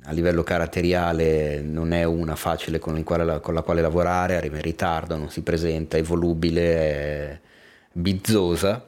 [0.03, 4.61] a livello caratteriale non è una facile con, quale, con la quale lavorare, arriva in
[4.61, 7.39] ritardo, non si presenta, è volubile, è
[7.91, 8.85] bizzosa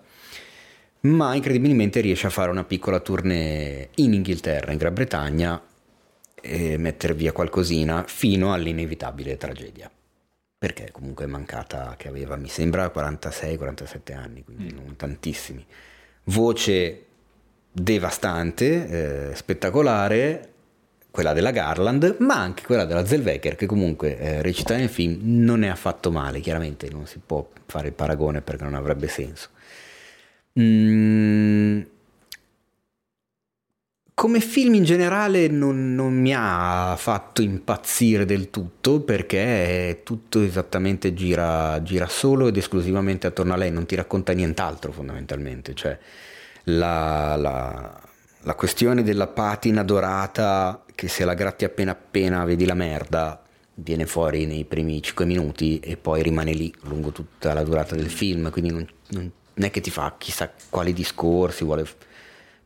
[1.02, 5.62] ma incredibilmente riesce a fare una piccola tournée in Inghilterra, in Gran Bretagna,
[6.42, 9.90] e mettere via qualcosina fino all'inevitabile tragedia.
[10.58, 14.76] Perché comunque è mancata che aveva, mi sembra, 46-47 anni, quindi mm.
[14.76, 15.66] non tantissimi.
[16.26, 17.06] Voce
[17.72, 20.50] devastante, eh, spettacolare,
[21.12, 25.64] quella della Garland, ma anche quella della Zellweger, che comunque eh, recitare nel film non
[25.64, 29.50] è affatto male, chiaramente non si può fare il paragone perché non avrebbe senso.
[30.60, 31.82] Mm,
[34.20, 41.14] come film in generale non, non, mi ha fatto impazzire del tutto perché tutto esattamente
[41.14, 45.74] gira, gira, solo ed esclusivamente attorno a lei, non ti racconta nient'altro fondamentalmente.
[45.74, 45.98] Cioè,
[46.66, 48.02] la, la,
[48.42, 53.42] la questione della patina dorata che se la gratti appena appena vedi la merda
[53.74, 58.10] viene fuori nei primi 5 minuti e poi rimane lì lungo tutta la durata del
[58.10, 61.88] film, quindi non, non è che ti fa chissà quali discorsi, vuole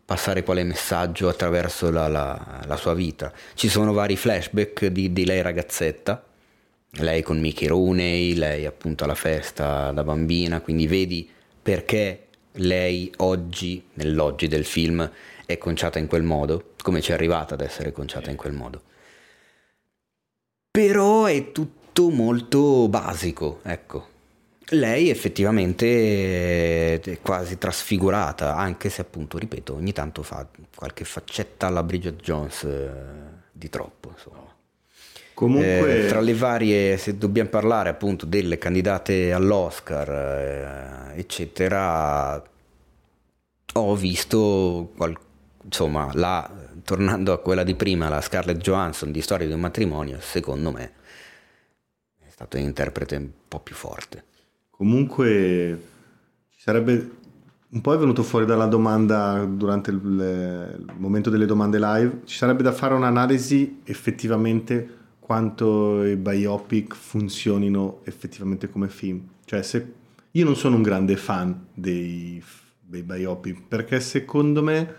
[0.06, 3.32] passare quale messaggio attraverso la, la, la sua vita.
[3.54, 6.24] Ci sono vari flashback di, di, lei ragazzetta,
[6.98, 11.30] lei con Mickey Rooney, lei appunto alla festa da bambina, quindi vedi
[11.62, 15.10] perché lei oggi, nell'oggi del film,
[15.46, 18.82] è conciata in quel modo, come ci è arrivata ad essere conciata in quel modo.
[20.70, 24.08] Però è tutto molto basico, ecco,
[24.74, 31.84] lei effettivamente è quasi trasfigurata, anche se appunto, ripeto, ogni tanto fa qualche faccetta alla
[31.84, 32.90] Bridget Jones eh,
[33.52, 34.52] di troppo, insomma.
[35.34, 36.06] Comunque...
[36.06, 40.10] Eh, tra le varie, se dobbiamo parlare appunto delle candidate all'Oscar,
[41.14, 42.42] eh, eccetera,
[43.74, 45.18] ho visto, qual-
[45.64, 46.50] insomma, la,
[46.84, 50.92] tornando a quella di prima, la Scarlett Johansson di Storia di un matrimonio, secondo me
[52.20, 54.32] è stato un interprete un po' più forte.
[54.76, 55.82] Comunque
[56.50, 57.22] ci sarebbe
[57.74, 62.38] un po' è venuto fuori dalla domanda durante il, il, momento delle domande live, ci
[62.38, 69.28] sarebbe da fare un'analisi effettivamente quanto i biopic funzionino effettivamente come film.
[69.46, 69.94] Cioè se
[70.32, 72.44] io non sono un grande fan dei,
[72.80, 74.96] dei biopic perché secondo me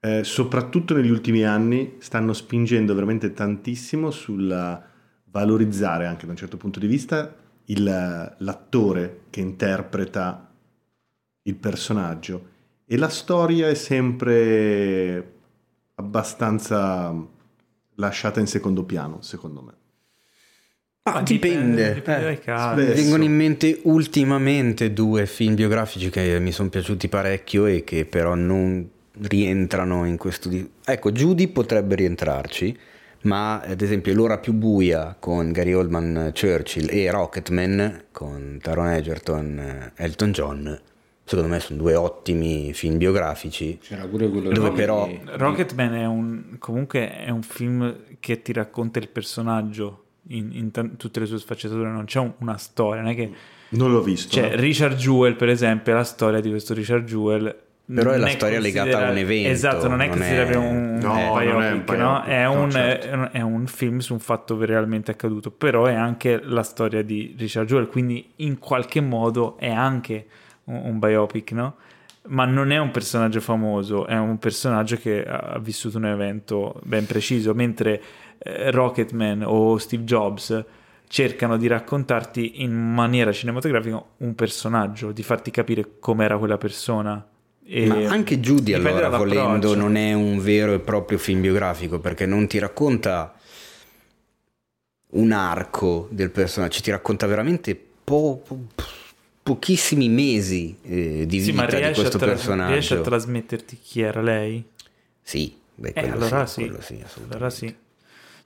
[0.00, 4.82] eh, soprattutto negli ultimi anni stanno spingendo veramente tantissimo sulla
[5.26, 10.50] valorizzare anche da un certo punto di vista il, l'attore che interpreta
[11.42, 12.52] il personaggio
[12.86, 15.32] e la storia è sempre
[15.94, 17.14] abbastanza
[17.96, 19.72] lasciata in secondo piano, secondo me.
[21.06, 21.94] Ah, dipende.
[21.94, 27.84] dipende eh, vengono in mente ultimamente due film biografici che mi sono piaciuti parecchio e
[27.84, 28.88] che però non
[29.20, 30.48] rientrano in questo...
[30.48, 30.66] Di...
[30.82, 32.76] Ecco, Judy potrebbe rientrarci,
[33.24, 39.92] ma ad esempio L'ora più buia con Gary Oldman Churchill e Rocketman con Taron Egerton
[39.94, 40.80] Elton John
[41.24, 43.78] secondo me sono due ottimi film biografici.
[43.80, 44.74] C'era pure quello dove di...
[44.74, 50.70] però Rocketman è un comunque è un film che ti racconta il personaggio in, in
[50.70, 53.32] t- tutte le sue sfaccettature, non c'è un, una storia, non è che
[53.70, 54.32] non l'ho visto.
[54.32, 54.60] Cioè, no?
[54.60, 57.62] Richard Jewell, per esempio, è la storia di questo Richard Jewell.
[57.86, 59.50] Però è la storia legata a un evento.
[59.50, 60.28] Esatto, non è non che è...
[60.28, 62.22] si deve un, no, biopic, è un, no?
[62.22, 63.30] È, un, certo.
[63.30, 67.66] è, un, film su un fatto realmente accaduto, però è anche la storia di Richard
[67.66, 70.26] Jewell, quindi in qualche modo è anche
[70.64, 71.74] un, un biopic, no?
[72.28, 77.04] Ma non è un personaggio famoso, è un personaggio che ha vissuto un evento ben
[77.04, 78.00] preciso, mentre
[78.38, 80.64] eh, Rocketman o Steve Jobs
[81.06, 87.28] cercano di raccontarti in maniera cinematografica un personaggio, di farti capire com'era quella persona.
[87.66, 92.26] E Ma anche Judy allora volendo non è un vero e proprio film biografico perché
[92.26, 93.34] non ti racconta
[95.10, 97.74] un arco del personaggio, ti racconta veramente
[98.04, 98.66] po- po-
[99.42, 102.72] pochissimi mesi eh, di sì, vita di questo tra- personaggio.
[102.72, 104.62] Riesce a trasmetterti chi era lei?
[105.22, 107.74] Sì, beh, eh, allora sì, sì, sì allora sì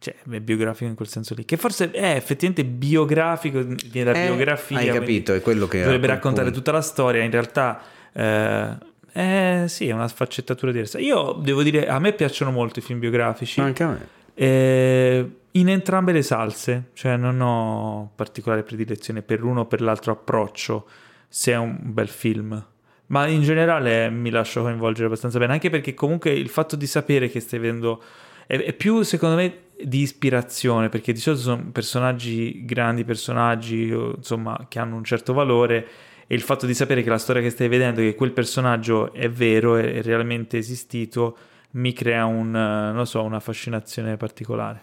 [0.00, 4.26] cioè è biografico in quel senso lì, che forse è effettivamente biografico, viene da eh,
[4.26, 4.78] biografia.
[4.78, 5.82] Hai capito, è quello che...
[5.82, 6.58] Dovrebbe raccontare punto.
[6.58, 7.82] tutta la storia, in realtà...
[8.12, 8.76] Eh,
[9.18, 11.00] eh, sì, è una sfaccettatura diversa.
[11.00, 13.60] Io devo dire, a me piacciono molto i film biografici.
[13.60, 14.08] Anche a me.
[14.34, 20.12] Eh, in entrambe le salse, cioè non ho particolare predilezione per uno o per l'altro
[20.12, 20.86] approccio,
[21.26, 22.64] se è un bel film.
[23.06, 27.28] Ma in generale mi lascio coinvolgere abbastanza bene, anche perché comunque il fatto di sapere
[27.28, 28.00] che stai vedendo
[28.46, 34.66] è, è più, secondo me, di ispirazione, perché di solito sono personaggi, grandi personaggi, insomma,
[34.68, 35.86] che hanno un certo valore
[36.30, 39.30] e il fatto di sapere che la storia che stai vedendo, che quel personaggio è
[39.30, 41.36] vero, è, realmente esistito,
[41.72, 44.82] mi crea un, non so, una fascinazione particolare.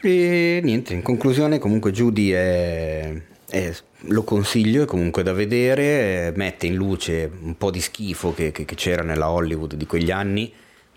[0.00, 3.12] E niente, in conclusione comunque Judy è,
[3.50, 3.74] è,
[4.04, 8.64] lo consiglio, è comunque da vedere, mette in luce un po' di schifo che, che,
[8.64, 10.50] che c'era nella Hollywood di quegli anni,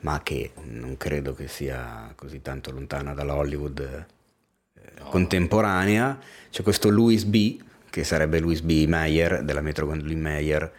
[0.03, 5.09] ma che non credo che sia così tanto lontana dalla Hollywood eh, no.
[5.09, 6.17] contemporanea.
[6.49, 7.59] C'è questo Louis B.,
[7.93, 8.85] che sarebbe Louis B.
[8.87, 10.73] Meyer, della Metro Goldwyn Mayer,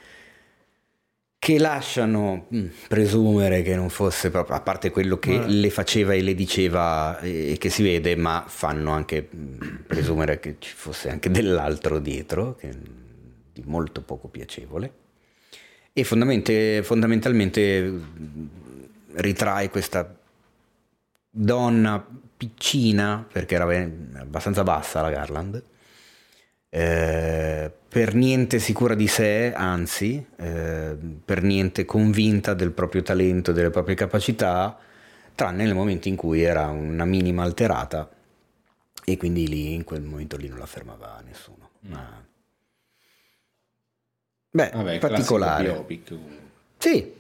[1.39, 5.47] che lasciano mm, presumere che non fosse proprio, a parte quello che eh.
[5.47, 10.57] le faceva e le diceva e che si vede, ma fanno anche mm, presumere che
[10.59, 12.77] ci fosse anche dell'altro dietro, che,
[13.53, 14.93] di molto poco piacevole.
[15.93, 17.93] E fondamentalmente, fondamentalmente
[19.12, 20.12] ritrae questa
[21.31, 22.05] donna
[22.36, 23.66] piccina, perché era
[24.19, 25.62] abbastanza bassa la Garland,
[26.76, 33.70] eh, per niente sicura di sé, anzi, eh, per niente convinta del proprio talento, delle
[33.70, 34.76] proprie capacità,
[35.36, 38.10] tranne nel momento in cui era una minima alterata
[39.05, 41.70] e quindi lì, in quel momento lì non la fermava nessuno.
[41.86, 41.92] Mm.
[41.92, 42.26] Ma...
[44.51, 45.62] Beh, Vabbè, particolare.
[45.62, 46.18] Biopic.
[46.78, 47.12] Sì,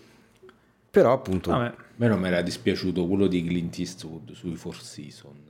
[0.90, 1.52] però appunto...
[1.52, 1.66] Vabbè.
[1.66, 5.43] A me non mi era dispiaciuto quello di Clint Eastwood sui Four Seasons.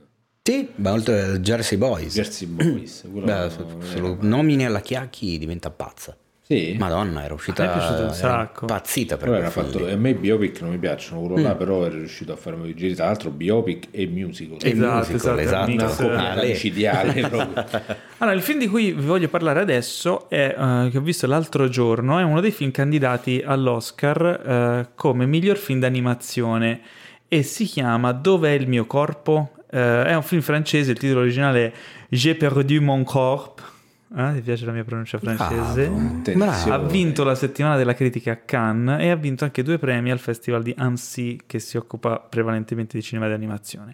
[0.47, 2.13] Sì, ma oltre a Jersey Boys.
[2.13, 3.03] Jersey Boys.
[3.07, 6.15] Beh, se, se lo nomini alla Chiacchi diventa pazza.
[6.39, 6.75] Sì.
[6.77, 8.67] Madonna, era uscita piaciuto un sacco.
[8.67, 11.43] pazzita per era fatto, A me i biopic non mi piacciono, quello mm.
[11.43, 14.57] là però era riuscito a farmi giri, tra l'altro biopic e musical.
[14.61, 15.71] E esatto, musical, esatto.
[15.71, 16.09] esatto.
[16.11, 17.21] Ah, micidiale
[18.19, 21.67] Allora, il film di cui vi voglio parlare adesso, è, uh, che ho visto l'altro
[21.69, 26.81] giorno, è uno dei film candidati all'Oscar uh, come miglior film d'animazione
[27.27, 29.54] e si chiama Dov'è il mio corpo?
[29.75, 31.71] Uh, è un film francese, il titolo originale è
[32.09, 33.73] J'ai perdu mon corps
[34.17, 35.89] eh, ti piace la mia pronuncia francese?
[36.35, 36.71] Bravo.
[36.71, 40.19] Ha vinto la settimana della critica a Cannes e ha vinto anche due premi al
[40.19, 43.93] Festival di Annecy che si occupa prevalentemente di cinema di animazione.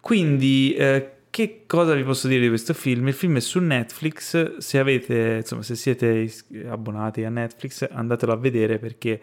[0.00, 3.06] Quindi, eh, che cosa vi posso dire di questo film?
[3.06, 6.28] Il film è su Netflix, se avete, insomma, se siete
[6.68, 9.20] abbonati a Netflix andatelo a vedere perché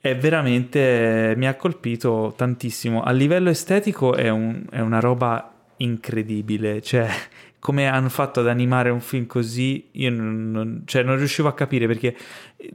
[0.00, 3.02] è veramente, mi ha colpito tantissimo.
[3.02, 7.08] A livello estetico è, un, è una roba incredibile, cioè
[7.58, 11.54] come hanno fatto ad animare un film così, io non, non, cioè non, riuscivo a
[11.54, 12.16] capire perché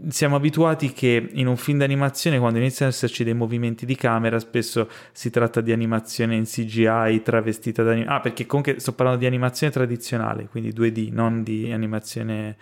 [0.10, 4.40] siamo abituati che in un film d'animazione quando iniziano ad esserci dei movimenti di camera
[4.40, 7.94] spesso si tratta di animazione in CGI travestita da...
[8.06, 12.58] Ah, perché comunque sto parlando di animazione tradizionale, quindi 2D, non di animazione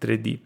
[0.00, 0.38] 3D.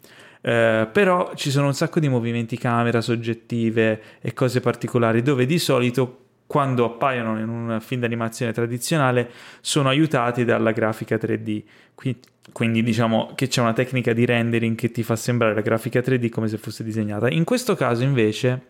[0.43, 5.59] Eh, però ci sono un sacco di movimenti camera, soggettive e cose particolari dove di
[5.59, 9.31] solito quando appaiono in un film d'animazione tradizionale
[9.61, 11.63] sono aiutati dalla grafica 3D.
[11.95, 12.21] Quindi,
[12.53, 16.29] quindi, diciamo che c'è una tecnica di rendering che ti fa sembrare la grafica 3D
[16.29, 17.31] come se fosse disegnata.
[17.31, 18.63] In questo caso invece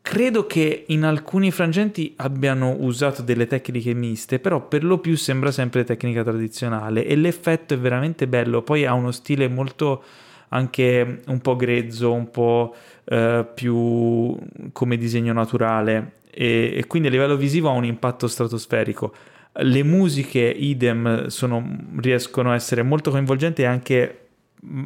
[0.00, 5.50] credo che in alcuni frangenti abbiano usato delle tecniche miste, però per lo più sembra
[5.50, 10.04] sempre tecnica tradizionale e l'effetto è veramente bello, poi ha uno stile molto
[10.54, 12.74] anche un po' grezzo, un po'
[13.04, 14.36] eh, più
[14.72, 19.12] come disegno naturale e, e quindi a livello visivo ha un impatto stratosferico.
[19.56, 21.64] Le musiche idem sono,
[21.96, 24.18] riescono a essere molto coinvolgenti e anche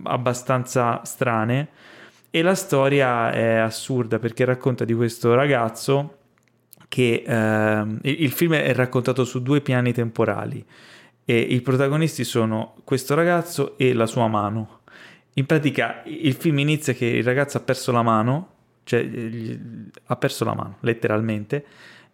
[0.04, 1.68] abbastanza strane
[2.30, 6.16] e la storia è assurda perché racconta di questo ragazzo
[6.88, 10.64] che eh, il film è raccontato su due piani temporali
[11.24, 14.77] e i protagonisti sono questo ragazzo e la sua mano.
[15.34, 18.56] In pratica il film inizia che il ragazzo ha perso la mano
[18.88, 19.06] cioè
[20.06, 21.64] ha perso la mano letteralmente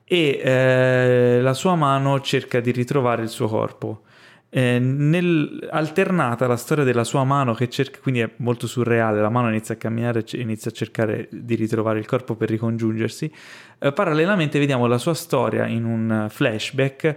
[0.02, 4.02] e eh, la sua mano cerca di ritrovare il suo corpo.
[4.50, 9.30] Eh, nel, alternata la storia della sua mano che cerca, quindi è molto surreale, la
[9.30, 13.32] mano inizia a camminare inizia a cercare di ritrovare il corpo per ricongiungersi,
[13.78, 17.16] eh, parallelamente vediamo la sua storia in un flashback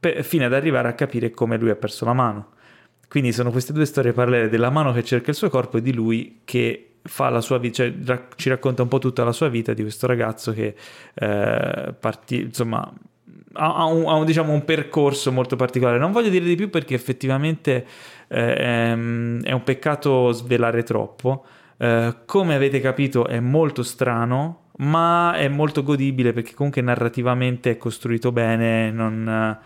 [0.00, 2.52] per, fino ad arrivare a capire come lui ha perso la mano.
[3.14, 5.92] Quindi sono queste due storie parallele della mano che cerca il suo corpo e di
[5.92, 9.46] lui che fa la sua vita, cioè, rac- ci racconta un po' tutta la sua
[9.46, 10.74] vita di questo ragazzo che
[11.14, 12.92] eh, partì, insomma,
[13.52, 15.96] ha, un, ha un, diciamo, un, percorso molto particolare.
[15.96, 17.86] Non voglio dire di più perché effettivamente
[18.26, 21.44] eh, è, è, un peccato svelare troppo.
[21.76, 27.76] Eh, come avete capito è molto strano, ma è molto godibile perché comunque narrativamente è
[27.76, 29.56] costruito bene, non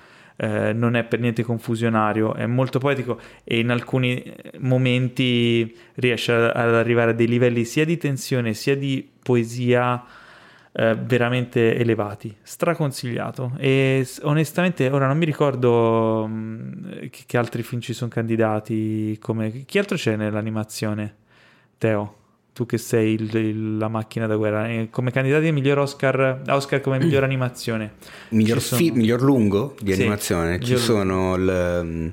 [0.41, 4.23] eh, non è per niente confusionario, è molto poetico e in alcuni
[4.61, 10.05] momenti riesce ad arrivare a dei livelli sia di tensione sia di poesia
[10.71, 12.35] eh, veramente elevati.
[12.41, 13.53] Straconsigliato.
[13.59, 19.19] E onestamente ora non mi ricordo mm, che, che altri film ci sono candidati.
[19.21, 19.65] Come...
[19.65, 21.17] Chi altro c'è nell'animazione?
[21.79, 22.18] Teo?
[22.59, 26.43] Tu che sei il, il, la macchina da guerra, eh, come candidati a miglior Oscar,
[26.49, 27.93] Oscar come miglior animazione.
[28.31, 32.13] Miglior, fi, miglior lungo di sì, animazione, ci sono il um,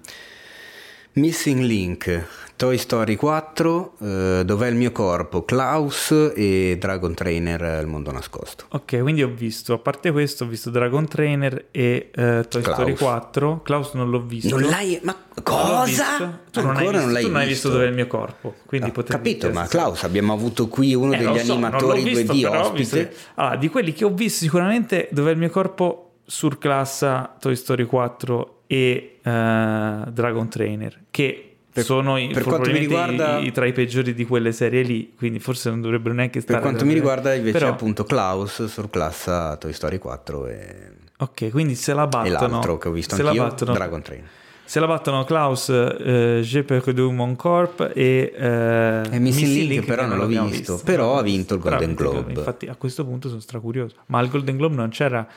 [1.14, 2.28] Missing Link,
[2.58, 8.66] Toy Story 4, uh, Dov'è il mio corpo, Klaus e Dragon Trainer Il mondo nascosto.
[8.70, 12.78] Ok, quindi ho visto, a parte questo, ho visto Dragon Trainer e uh, Toy Klaus.
[12.78, 13.62] Story 4.
[13.62, 14.58] Klaus non l'ho visto.
[14.58, 14.98] Non l'hai...
[15.04, 16.40] Ma cosa?
[16.50, 18.56] Tu non, hai visto, non l'hai tu non hai visto Dov'è il mio corpo.
[18.66, 22.46] Quindi no, capito, ma Klaus abbiamo avuto qui uno eh, degli so, animatori visto, 2D
[22.46, 23.14] ospite.
[23.36, 28.62] Allora, di quelli che ho visto sicuramente Dov'è il mio corpo, Surclassa, Toy Story 4
[28.68, 34.14] e uh, Dragon Trainer, che per, sono per quanto mi riguarda, i, tra i peggiori
[34.14, 36.60] di quelle serie lì, quindi forse non dovrebbero neanche stare.
[36.60, 40.92] Per quanto mi riguarda invece Però, appunto Klaus surclassa Toy Story 4 e...
[41.18, 42.28] Ok, quindi se la battono...
[42.28, 44.24] E l'altro che ho visto anch'io, battono, Dragon Train.
[44.64, 48.34] Se la battono Klaus, eh, Je perdu mon corp e...
[48.34, 51.94] Eh, e Missing Link, Link però non l'ho visto, visto, però ha vinto il Golden
[51.94, 52.32] Globe.
[52.32, 53.96] Infatti a questo punto sono stracurioso.
[54.06, 55.28] Ma al Golden Globe non c'era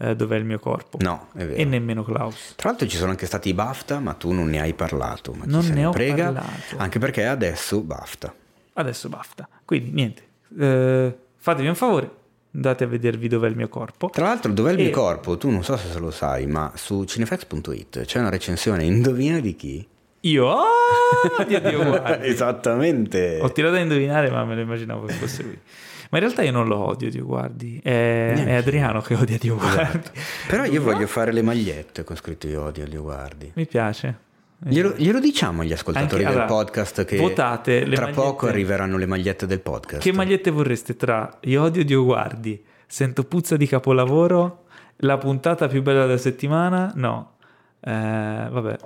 [0.00, 0.98] eh, Dov'è il mio corpo?
[1.00, 1.54] No, è vero.
[1.54, 2.54] E nemmeno Klaus.
[2.56, 5.32] Tra l'altro ci sono anche stati i BAFTA, ma tu non ne hai parlato.
[5.32, 6.76] Ma non ne ho prega, parlato.
[6.76, 8.34] Anche perché adesso BAFTA.
[8.74, 9.48] Adesso BAFTA.
[9.64, 10.22] Quindi niente,
[10.56, 12.10] eh, fatevi un favore,
[12.54, 14.08] andate a vedervi dov'è il mio corpo.
[14.10, 14.82] Tra l'altro, dov'è il e...
[14.84, 15.36] mio corpo?
[15.36, 19.88] Tu non so se lo sai, ma su cinefax.it c'è una recensione, indovina di chi?
[20.20, 23.38] Io, oh, Dio, Dio, Esattamente.
[23.40, 25.58] Ho tirato a indovinare, ma me lo immaginavo che fosse lui.
[26.10, 29.56] Ma in realtà io non lo odio Dio Guardi, è, è Adriano che odia Dio.
[29.56, 30.10] Guardi.
[30.46, 33.50] Però io voglio fare le magliette con scritto io odio Dio Guardi.
[33.54, 34.26] Mi piace.
[34.60, 38.10] Glielo, glielo, diciamo agli ascoltatori Anche, del allora, podcast che votate tra magliette.
[38.12, 40.02] poco arriveranno le magliette del podcast.
[40.02, 44.64] Che magliette vorreste tra Io odio Dio Guardi, Sento puzza di capolavoro,
[44.96, 46.90] La puntata più bella della settimana?
[46.96, 47.36] No.
[47.80, 47.90] Eh,
[48.50, 48.76] vabbè,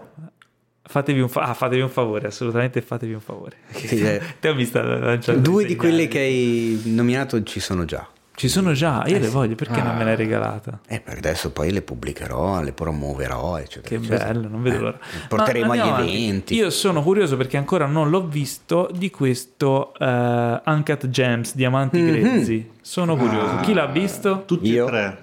[0.85, 3.57] Fatevi un, fa- ah, fatevi un, favore, assolutamente fatevi un favore.
[3.73, 8.07] Sì, eh, Te ho visto lanciare Due di quelle che hai nominato ci sono già.
[8.35, 10.81] Ci sono già, io eh le voglio, perché ah, non me l'hai regalata?
[10.89, 13.89] Eh, per adesso poi le pubblicherò, le promuoverò, eccetera.
[13.89, 14.33] Che eccetera.
[14.33, 14.99] bello, non vedo eh, l'ora.
[15.29, 16.55] Porteremo agli eventi.
[16.55, 22.21] Io sono curioso perché ancora non l'ho visto di questo uh, Uncut Gems, Diamanti mm-hmm.
[22.21, 22.71] Grezzi.
[22.81, 23.59] Sono curioso.
[23.59, 24.45] Ah, Chi l'ha visto?
[24.47, 24.87] Tutti io.
[24.87, 25.19] e tre.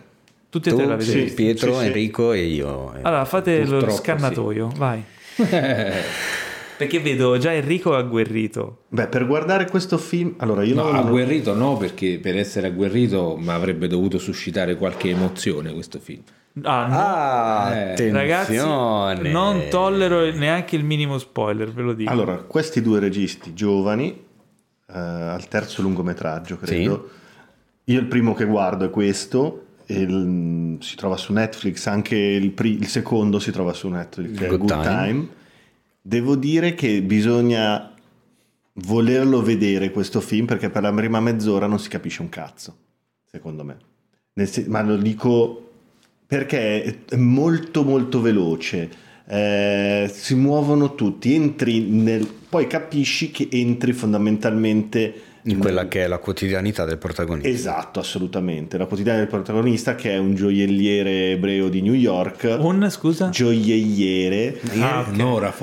[0.49, 2.94] Tutti e tre l'avete sì, Pietro, sì, Enrico e io.
[3.02, 4.77] Allora fate Purtroppo lo scannatoio, sì.
[4.77, 5.03] vai.
[6.80, 8.84] perché vedo già Enrico agguerrito.
[8.88, 10.95] Beh, per guardare questo film, allora io no, non...
[10.95, 16.22] agguerrito no, perché per essere agguerrito mi avrebbe dovuto suscitare qualche emozione questo film.
[16.64, 16.98] Ah, no.
[16.98, 22.10] ah eh, ragazzi, non tollero neanche il minimo spoiler, ve lo dico.
[22.10, 27.10] Allora, questi due registi giovani, eh, al terzo lungometraggio, credo.
[27.84, 27.94] Sì.
[27.94, 32.78] Io il primo che guardo è questo, il, si trova su Netflix, anche il, pri,
[32.78, 34.84] il, secondo si trova su Netflix, Good, Good Time.
[34.84, 35.28] Time.
[36.02, 37.94] Devo dire che bisogna
[38.74, 42.76] volerlo vedere questo film perché per la prima mezz'ora non si capisce un cazzo,
[43.26, 43.78] secondo me.
[44.68, 45.72] ma lo dico
[46.26, 48.90] perché è molto molto veloce,
[49.28, 56.07] eh, si muovono tutti, entri nel, poi capisci che entri fondamentalmente in quella che è
[56.07, 57.49] la quotidianità del protagonista.
[57.49, 58.78] Esatto, assolutamente.
[58.78, 62.57] La quotidianità del protagonista che è un gioielliere ebreo di New York.
[62.60, 63.30] Un, scusa?
[63.30, 64.60] Gioielliere.
[64.80, 65.16] Ah, okay.
[65.16, 65.53] Nora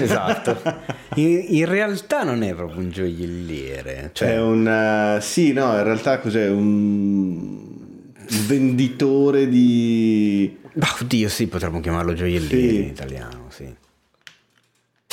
[0.00, 0.60] esatto.
[1.16, 4.10] In, in, realtà non è proprio un gioielliere.
[4.12, 4.34] Cioè...
[4.34, 5.16] È un...
[5.16, 6.48] Uh, sì, no, in realtà cos'è?
[6.48, 7.64] Un
[8.46, 10.58] venditore di...
[11.00, 12.76] oddio, sì, potremmo chiamarlo gioielliere sì.
[12.76, 13.74] in italiano, sì.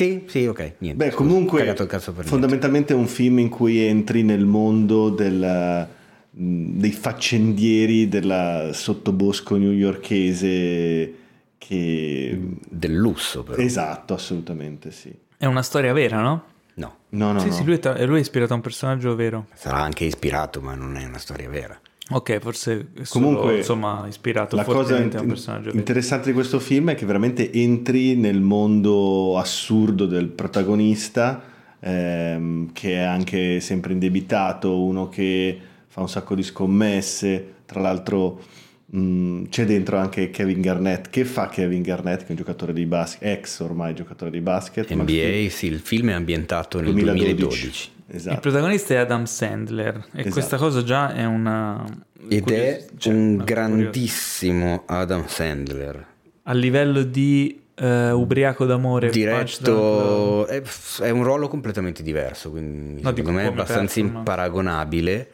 [0.03, 1.05] Sì, sì, ok, niente.
[1.05, 1.75] Beh, comunque,
[2.23, 5.87] fondamentalmente è un film in cui entri nel mondo del,
[6.29, 11.13] dei faccendieri del sottobosco newyorkese
[11.57, 12.39] che...
[12.69, 13.61] Del lusso, però.
[13.61, 15.13] Esatto, assolutamente, sì.
[15.37, 16.43] È una storia vera, no?
[16.75, 16.97] No.
[17.09, 17.53] No, no, sì, no.
[17.53, 19.45] sì, lui è, lui è ispirato a un personaggio vero.
[19.53, 21.79] Sarà anche ispirato, ma non è una storia vera.
[22.09, 26.59] Ok, forse solo, Comunque, insomma, ispirato la cosa in- a un personaggio interessante di questo
[26.59, 31.41] film è che veramente entri nel mondo assurdo del protagonista,
[31.79, 35.57] ehm, che è anche sempre indebitato, uno che
[35.87, 38.41] fa un sacco di scommesse, tra l'altro
[38.87, 41.09] mh, mm, c'è dentro anche Kevin Garnett.
[41.09, 44.91] Che fa Kevin Garnett, che è un giocatore di basket, ex ormai giocatore di basket?
[44.93, 47.35] NBA, sì, il film è ambientato nel 2012.
[47.35, 47.91] 2012.
[48.07, 48.35] Esatto.
[48.35, 50.29] Il protagonista è Adam Sandler e esatto.
[50.29, 51.83] questa cosa già è una...
[52.27, 55.03] Ed è cioè, un grandissimo curiosa.
[55.03, 56.07] Adam Sandler.
[56.43, 59.09] A livello di uh, ubriaco d'amore.
[59.09, 60.45] Diretto...
[60.47, 60.61] È,
[61.01, 65.29] è, un ruolo completamente diverso, quindi no, secondo me è abbastanza imparagonabile.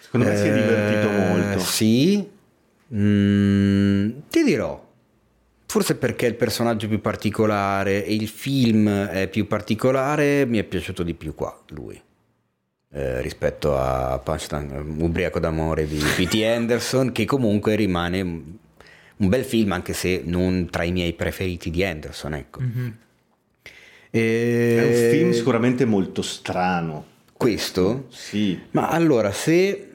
[0.00, 1.58] Secondo me si è divertito eh, molto.
[1.60, 2.28] Sì.
[2.92, 4.89] Mm, ti dirò,
[5.70, 10.64] Forse perché il personaggio è più particolare e il film è più particolare, mi è
[10.64, 11.94] piaciuto di più qua, lui.
[12.92, 16.42] Eh, rispetto a Punchline, Ubriaco d'amore di P.T.
[16.42, 21.84] Anderson, che comunque rimane un bel film, anche se non tra i miei preferiti di
[21.84, 22.34] Anderson.
[22.34, 22.60] Ecco.
[22.62, 22.88] Mm-hmm.
[24.10, 24.76] E...
[24.76, 27.06] È un film sicuramente molto strano.
[27.32, 28.06] Questo?
[28.08, 28.58] Sì.
[28.72, 29.89] Ma allora, se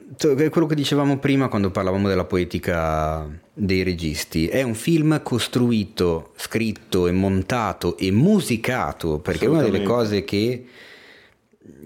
[0.50, 7.06] quello che dicevamo prima quando parlavamo della poetica dei registi, è un film costruito, scritto
[7.08, 10.64] e montato e musicato, perché una delle cose che,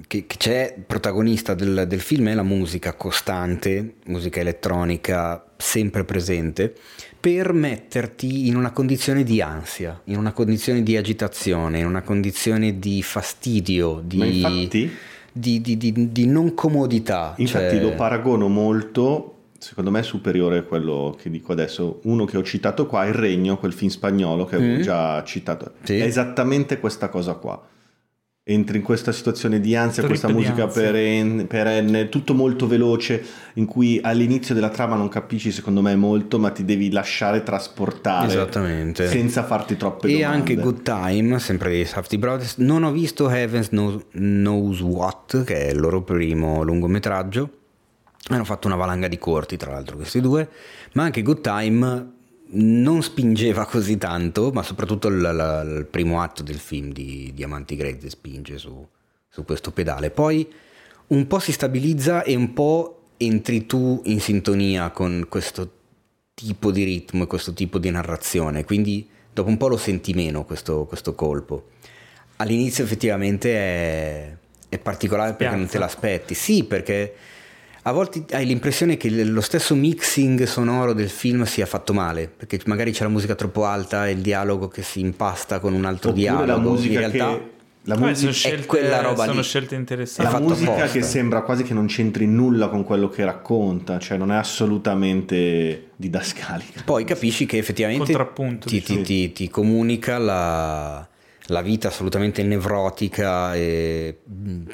[0.07, 6.75] che, che c'è protagonista del, del, film è la musica costante, musica elettronica sempre presente,
[7.19, 12.79] per metterti in una condizione di ansia, in una condizione di agitazione, in una condizione
[12.79, 14.17] di fastidio, di...
[14.19, 14.91] Ma infatti
[15.32, 17.35] di, di, di, di non comodità.
[17.36, 17.82] Infatti cioè...
[17.82, 22.01] lo paragono molto, secondo me è superiore a quello che dico adesso.
[22.05, 24.82] Uno che ho citato qua, Il Regno, quel film spagnolo che avevo mm.
[24.82, 25.73] già citato.
[25.82, 25.98] Sì.
[25.98, 27.61] È esattamente questa cosa qua
[28.52, 33.24] entri in questa situazione di ansia, Trip questa musica perenne, perenne, tutto molto veloce,
[33.55, 38.27] in cui all'inizio della trama non capisci secondo me molto, ma ti devi lasciare trasportare
[38.27, 39.09] Esattamente.
[39.09, 40.35] senza farti troppe e domande.
[40.35, 45.68] E anche Good Time, sempre dei Safety Brothers, non ho visto Heavens Knows What, che
[45.68, 47.51] è il loro primo lungometraggio,
[48.28, 50.48] hanno fatto una valanga di corti tra l'altro questi due,
[50.94, 52.18] ma anche Good Time
[52.52, 57.77] non spingeva così tanto, ma soprattutto il, il, il primo atto del film di Diamanti
[57.77, 58.87] Grezzi spinge su,
[59.29, 60.11] su, questo pedale.
[60.11, 60.48] Poi
[61.09, 65.79] un po' si stabilizza e un po' entri tu in sintonia con questo
[66.35, 70.45] tipo di ritmo e questo tipo di narrazione, quindi dopo un po' lo senti meno
[70.45, 71.69] questo, questo colpo.
[72.37, 74.37] All'inizio effettivamente è,
[74.70, 75.59] è particolare perché Piazza.
[75.59, 77.14] non te l'aspetti, sì perché
[77.83, 82.61] a volte hai l'impressione che lo stesso mixing sonoro del film sia fatto male, perché
[82.67, 86.11] magari c'è la musica troppo alta e il dialogo che si impasta con un altro
[86.11, 86.47] Oppure dialogo.
[86.47, 87.59] La musica In realtà che...
[87.85, 89.43] La musica scelte, è quella roba sono lì.
[89.43, 90.31] scelte interessanti.
[90.31, 90.91] La musica apposta.
[90.91, 95.89] che sembra quasi che non c'entri nulla con quello che racconta, cioè non è assolutamente
[95.97, 96.83] didascalica.
[96.85, 98.15] Poi capisci che effettivamente
[98.67, 101.09] ti, ti, ti, ti, comunica la,
[101.47, 104.19] la vita assolutamente nevrotica e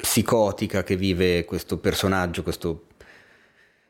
[0.01, 2.86] psicotica che vive questo personaggio, questo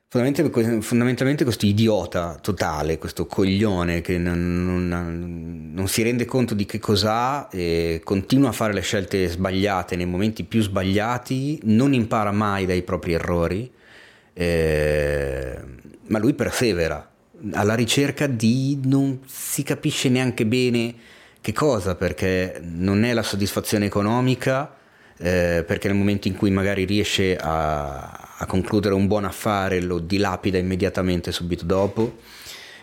[0.09, 6.79] Fondamentalmente, questo idiota totale, questo coglione che non, non, non, si rende conto di che
[6.79, 12.65] cos'ha e continua a fare le scelte sbagliate nei momenti più sbagliati, non impara mai
[12.65, 13.69] dai propri errori,
[14.31, 15.59] eh,
[16.07, 17.11] ma lui persevera
[17.51, 20.95] alla ricerca di non si capisce neanche bene
[21.41, 24.73] che cosa, perché non è la soddisfazione economica,
[25.17, 29.99] eh, perché nel momento in cui magari riesce a, a, concludere un buon affare lo
[29.99, 32.17] dilapida immediatamente subito dopo.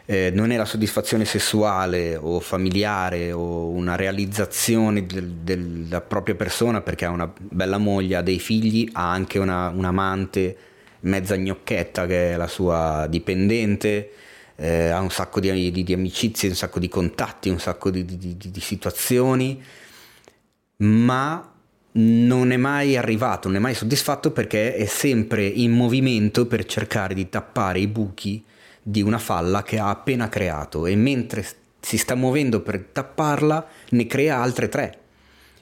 [0.07, 6.83] Eh, non è la soddisfazione sessuale o familiare o una realizzazione del, della propria persona
[6.83, 10.57] perché ha una bella moglie, ha dei figli, ha anche una, un amante
[11.01, 14.11] mezza gnocchetta che è la sua dipendente,
[14.57, 18.05] eh, ha un sacco di, di, di, amicizie, un sacco di contatti, un sacco di,
[18.05, 19.63] di situazioni,
[20.77, 21.54] ma
[21.97, 27.15] non è mai arrivato, non è mai soddisfatto perché è sempre in movimento per cercare
[27.15, 28.43] di tappare i buchi
[28.83, 31.47] di una falla che ha appena creato e mentre
[31.81, 34.99] si sta muovendo per tapparla ne crea altre tre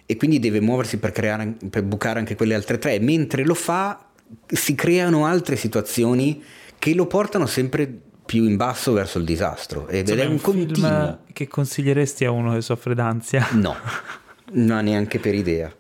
[0.07, 2.99] e quindi deve muoversi per, creare, per bucare anche quelle altre tre.
[2.99, 4.07] Mentre lo fa
[4.47, 6.43] si creano altre situazioni
[6.79, 7.91] che lo portano sempre
[8.25, 11.19] più in basso verso il disastro ed Insomma, è un, un continuo.
[11.33, 13.49] che consiglieresti a uno che soffre d'ansia?
[13.53, 13.77] No,
[14.53, 15.75] no neanche per idea.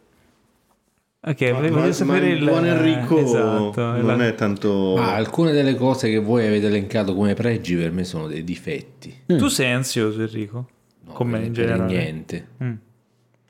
[1.24, 4.26] Ok, ma, voglio ma, sapere ma il buon Enrico esatto, non la...
[4.26, 8.26] è tanto ah, alcune delle cose che voi avete elencato come pregi per me sono
[8.26, 9.22] dei difetti.
[9.32, 9.38] Mm.
[9.38, 10.68] Tu sei ansioso Enrico?
[11.04, 11.92] No, Con me in generale.
[11.92, 12.48] niente.
[12.64, 12.72] Mm.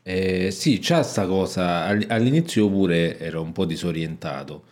[0.03, 4.65] Eh, sì, c'ha sta cosa, all'inizio pure ero un po' disorientato.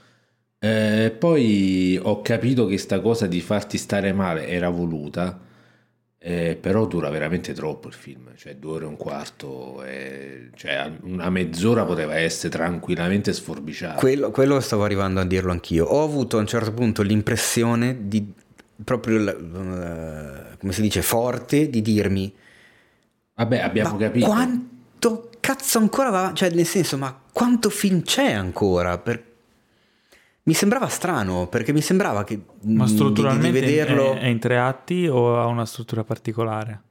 [0.59, 5.49] Eh, poi ho capito che sta cosa di farti stare male era voluta
[6.23, 10.93] eh, però dura veramente troppo il film, cioè due ore e un quarto, eh, cioè
[11.03, 13.95] una mezz'ora poteva essere tranquillamente sforbiciata.
[13.99, 15.87] Quello, quello, stavo arrivando a dirlo anch'io.
[15.87, 18.35] Ho avuto a un certo punto l'impressione di
[18.85, 22.35] proprio, uh, come si dice, forte di dirmi...
[23.35, 24.27] Vabbè, abbiamo capito.
[24.27, 26.33] Quanto cazzo ancora va?
[26.35, 28.99] Cioè, nel senso, ma quanto film c'è ancora?
[28.99, 29.30] Per,
[30.51, 34.15] mi sembrava strano perché mi sembrava che ma strutturalmente di, di vederlo...
[34.15, 36.83] è, è in tre atti o ha una struttura particolare?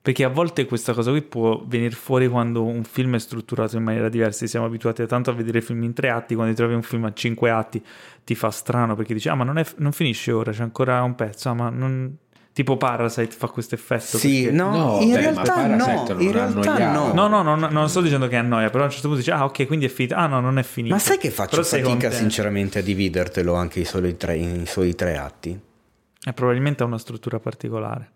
[0.00, 3.82] Perché a volte questa cosa qui può venire fuori quando un film è strutturato in
[3.82, 4.46] maniera diversa.
[4.46, 7.50] Siamo abituati tanto a vedere film in tre atti, quando trovi un film a cinque
[7.50, 7.84] atti
[8.24, 11.16] ti fa strano perché dici, ah ma non, è, non finisce ora, c'è ancora un
[11.16, 12.16] pezzo, ah, ma non,
[12.52, 14.18] Tipo Parasite fa questo effetto.
[14.18, 14.56] Sì, perché...
[14.56, 17.12] no, no, in beh, realtà no, in realtà no.
[17.14, 19.44] No, no, no, non sto dicendo che annoia, però a un certo punto dici, ah
[19.44, 20.14] ok, quindi è finito.
[20.16, 20.94] Ah no, non è finito.
[20.94, 24.94] Ma sai che faccio però fatica sinceramente a dividertelo anche i soli tre, i soli
[24.94, 25.58] tre atti?
[26.24, 28.10] E probabilmente ha una struttura particolare.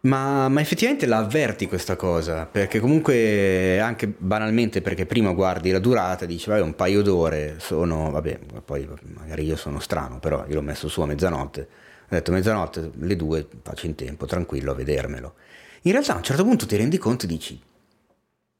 [0.00, 5.78] Ma, ma, effettivamente la avverti questa cosa, perché comunque anche banalmente perché prima guardi la
[5.78, 10.56] durata, dici vabbè un paio d'ore sono, vabbè, poi magari io sono strano, però io
[10.56, 11.68] l'ho messo su a mezzanotte
[12.14, 15.34] ho detto mezzanotte, le due, faccio in tempo, tranquillo a vedermelo.
[15.82, 17.60] In realtà a un certo punto ti rendi conto e dici,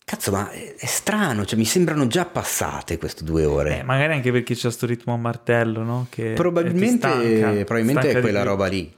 [0.05, 3.79] cazzo ma è, strano, cioè mi sembrano già passate queste due ore.
[3.79, 6.07] Eh, magari anche perché c'è questo ritmo a martello, no?
[6.11, 8.93] Che probabilmente, stanca, probabilmente stanca è quella roba lì.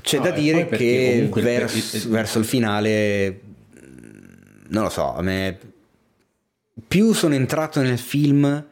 [0.00, 2.08] C'è no, da dire che verso, il...
[2.08, 3.40] verso il finale,
[4.68, 5.58] non lo so, a me
[6.86, 8.66] più sono entrato nel film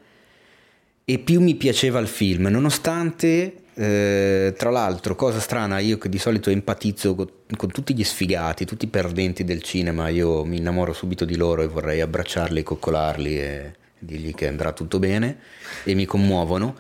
[1.05, 6.19] e più mi piaceva il film, nonostante eh, tra l'altro, cosa strana, io che di
[6.19, 10.93] solito empatizzo con, con, tutti gli sfigati, tutti i perdenti del cinema, io mi innamoro
[10.93, 15.39] subito di loro e vorrei abbracciarli, coccolarli e dirgli che andrà tutto bene
[15.85, 16.77] e mi commuovono.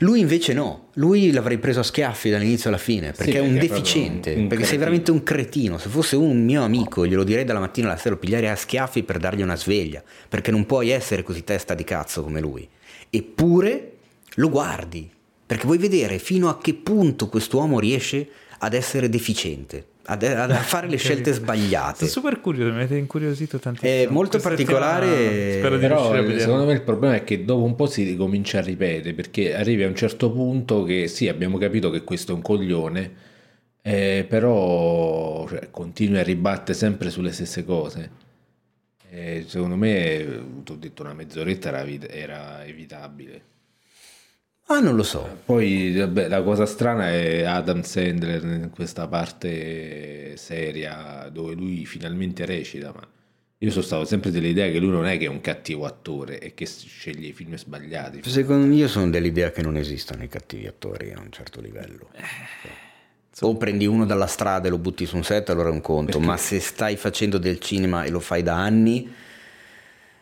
[0.00, 3.48] Lui invece no, lui l'avrei preso a schiaffi dall'inizio alla fine perché, sì, perché è
[3.48, 5.78] un deficiente, un, un perché sei veramente un cretino.
[5.78, 9.02] Se fosse un mio amico glielo direi dalla mattina alla sera, lo pigliare a schiaffi
[9.04, 12.68] per dargli una sveglia, perché non puoi essere così testa di cazzo come lui.
[13.08, 13.92] Eppure
[14.34, 15.10] lo guardi,
[15.46, 20.88] perché vuoi vedere fino a che punto quest'uomo riesce ad essere deficiente, ad, ad fare
[20.88, 22.06] le scelte sbagliate.
[22.06, 23.92] Sono super curioso, mi avete incuriosito tantissimo.
[23.92, 25.58] È molto Questa particolare.
[25.58, 26.38] Spero di Però.
[26.38, 29.84] Secondo me il problema è che dopo un po' si ricomincia a ripetere, perché arrivi
[29.84, 33.12] a un certo punto che sì, abbiamo capito che questo è un coglione,
[33.82, 38.24] eh, però cioè, continui a ribattere sempre sulle stesse cose.
[39.08, 43.54] Eh, secondo me, ti ho detto una mezz'oretta era, era evitabile.
[44.68, 45.38] Ah, non lo so.
[45.44, 52.44] Poi vabbè, la cosa strana è Adam Sandler in questa parte seria dove lui finalmente
[52.44, 53.06] recita, ma
[53.58, 56.52] io sono stato sempre dell'idea che lui non è che è un cattivo attore e
[56.54, 58.20] che sceglie i film sbagliati.
[58.24, 62.10] Secondo me io sono dell'idea che non esistano i cattivi attori a un certo livello.
[62.14, 62.84] Eh,
[63.40, 66.18] o prendi uno dalla strada e lo butti su un set, allora è un conto,
[66.18, 66.26] Perché?
[66.26, 69.10] ma se stai facendo del cinema e lo fai da anni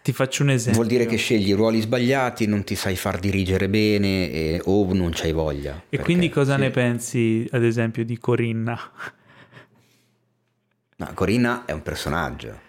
[0.05, 0.83] Ti faccio un esempio.
[0.83, 5.13] Vuol dire che scegli ruoli sbagliati, non ti sai far dirigere bene e, o non
[5.15, 5.77] c'hai voglia.
[5.77, 6.61] E perché, quindi cosa sì.
[6.61, 8.79] ne pensi, ad esempio, di Corinna?
[10.97, 12.61] No, Corinna è un personaggio.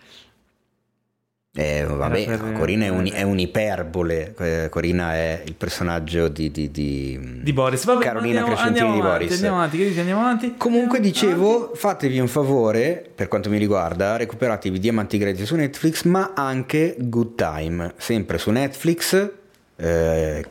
[1.58, 4.36] Eh, vabbè, per, Corina è, un, è, un'iperbole.
[4.38, 7.86] Eh, Corina è il personaggio di, di, di, di Boris.
[7.86, 9.36] Vabbè, Carolina andiamo, Crescentini andiamo di avanti, Boris.
[9.36, 10.56] Andiamo avanti, dici, andiamo avanti.
[10.58, 16.34] Comunque, dicevo, fatevi un favore, per quanto mi riguarda, recuperatevi Diamanti Grezzi su Netflix, ma
[16.36, 19.32] anche Good Time, sempre su Netflix.
[19.78, 20.46] Eh,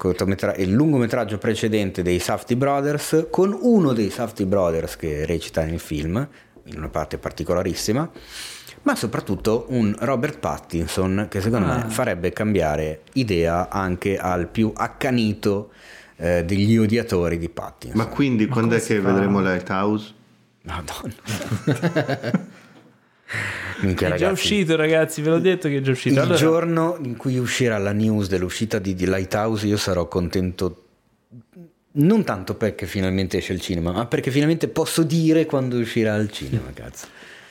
[0.57, 6.27] il lungometraggio precedente dei Safety Brothers con uno dei Safety Brothers che recita nel film
[6.65, 8.11] in una parte particolarissima
[8.85, 11.77] ma soprattutto un Robert Pattinson che secondo ah.
[11.77, 15.73] me farebbe cambiare idea anche al più accanito
[16.17, 17.99] eh, degli odiatori di Pattinson.
[17.99, 19.13] Ma quindi ma quando è che fa?
[19.13, 20.13] vedremo Lighthouse?
[20.63, 21.15] Madonna.
[23.81, 24.25] Minchia, è ragazzi.
[24.25, 25.23] già uscito, ragazzi.
[25.23, 26.15] Ve l'ho detto che è già uscito.
[26.15, 26.37] Il allora...
[26.37, 30.83] giorno in cui uscirà la news dell'uscita di, di Lighthouse, io sarò contento.
[31.97, 36.31] Non tanto perché finalmente esce il cinema, ma perché finalmente posso dire quando uscirà al
[36.31, 37.07] cinema, cazzo.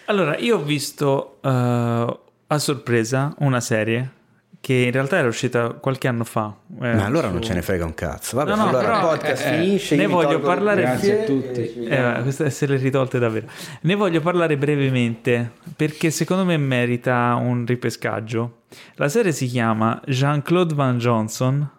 [0.06, 4.22] Allora, io ho visto uh, a sorpresa una serie
[4.64, 6.56] che in realtà era uscita qualche anno fa.
[6.80, 7.34] Eh, Ma allora su...
[7.34, 8.38] non ce ne frega un cazzo.
[8.38, 9.96] Vabbè, no, no, allora il podcast eh, finisce.
[9.98, 10.82] Ne voglio parlare.
[10.84, 11.84] Grazie a tutti.
[11.84, 13.48] Eh, queste essere ritolte davvero.
[13.82, 18.60] Ne voglio parlare brevemente perché secondo me merita un ripescaggio.
[18.96, 21.70] La serie si chiama Jean-Claude Van Johnson.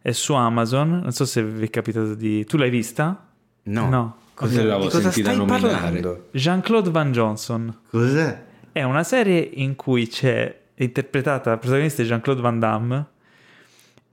[0.00, 1.00] È su Amazon.
[1.02, 2.46] Non so se vi è capitato di.
[2.46, 3.26] Tu l'hai vista?
[3.64, 3.88] No.
[3.90, 4.16] No.
[4.40, 5.60] Cosa, di cosa stai nominare?
[5.60, 6.28] parlando?
[6.32, 7.80] Jean-Claude Van Johnson.
[7.90, 8.42] Cos'è?
[8.72, 13.06] È una serie in cui c'è interpretata, la protagonista è Jean-Claude Van Damme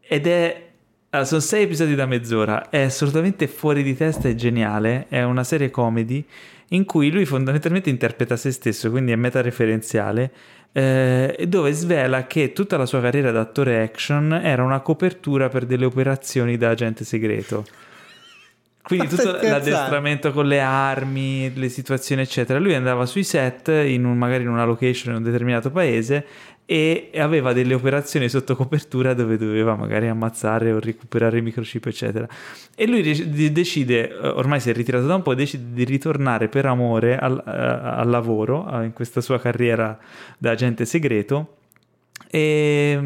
[0.02, 0.66] ed è
[1.12, 5.46] allora, sono sei episodi da mezz'ora, è assolutamente fuori di testa e geniale, è una
[5.46, 6.26] serie comedy
[6.70, 10.32] in cui lui fondamentalmente interpreta se stesso, quindi è metareferenziale,
[10.74, 15.66] eh, dove svela che tutta la sua carriera da attore action era una copertura per
[15.66, 17.66] delle operazioni da agente segreto.
[18.88, 22.58] Quindi tutto l'addestramento con le armi, le situazioni, eccetera.
[22.58, 26.26] Lui andava sui set, in un, magari in una location in un determinato paese,
[26.66, 32.28] e aveva delle operazioni sotto copertura dove doveva magari ammazzare o recuperare microchip, eccetera.
[32.76, 33.02] E lui
[33.52, 37.44] decide, eh, ormai si è ritirato da un po', decide di ritornare per amore al,
[37.46, 39.98] eh, al lavoro, in questa sua carriera
[40.38, 41.56] da agente segreto.
[42.30, 43.00] E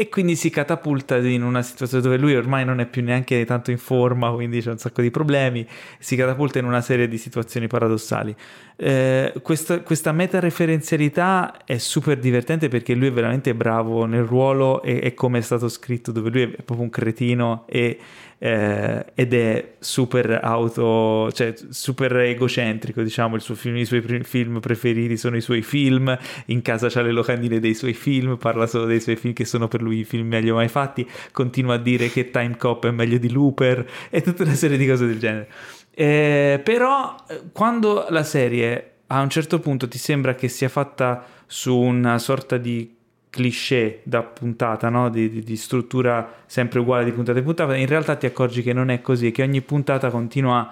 [0.00, 3.72] e quindi si catapulta in una situazione dove lui ormai non è più neanche tanto
[3.72, 5.66] in forma, quindi c'è un sacco di problemi,
[5.98, 8.32] si catapulta in una serie di situazioni paradossali.
[8.76, 15.00] Eh, questa, questa meta-referenzialità è super divertente perché lui è veramente bravo nel ruolo e,
[15.02, 17.98] e come è stato scritto, dove lui è proprio un cretino e
[18.38, 24.60] eh, ed è super auto, cioè super egocentrico, diciamo, il suo film, i suoi film
[24.60, 28.84] preferiti sono i suoi film, in casa c'ha le locandine dei suoi film, parla solo
[28.84, 32.08] dei suoi film che sono per lui i film meglio mai fatti, continua a dire
[32.08, 35.48] che Time Cop è meglio di Looper e tutta una serie di cose del genere.
[35.90, 37.16] Eh, però
[37.52, 42.56] quando la serie a un certo punto ti sembra che sia fatta su una sorta
[42.56, 42.97] di
[43.30, 45.08] cliché da puntata, no?
[45.10, 48.72] di, di, di, struttura sempre uguale di puntata in puntata, in realtà ti accorgi che
[48.72, 50.70] non è così, che ogni puntata continua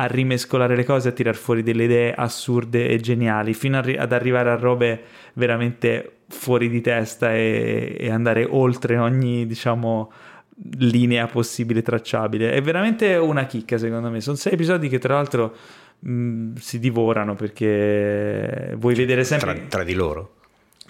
[0.00, 4.12] a rimescolare le cose, a tirar fuori delle idee assurde e geniali, fino arri- ad
[4.12, 5.02] arrivare a robe
[5.34, 10.10] veramente fuori di testa e, e andare oltre ogni, diciamo,
[10.78, 12.52] linea possibile tracciabile.
[12.52, 14.20] È veramente una chicca, secondo me.
[14.20, 15.54] Sono sei episodi che, tra l'altro,
[15.98, 19.54] mh, si divorano perché vuoi vedere sempre.
[19.54, 20.36] Tra, tra di loro.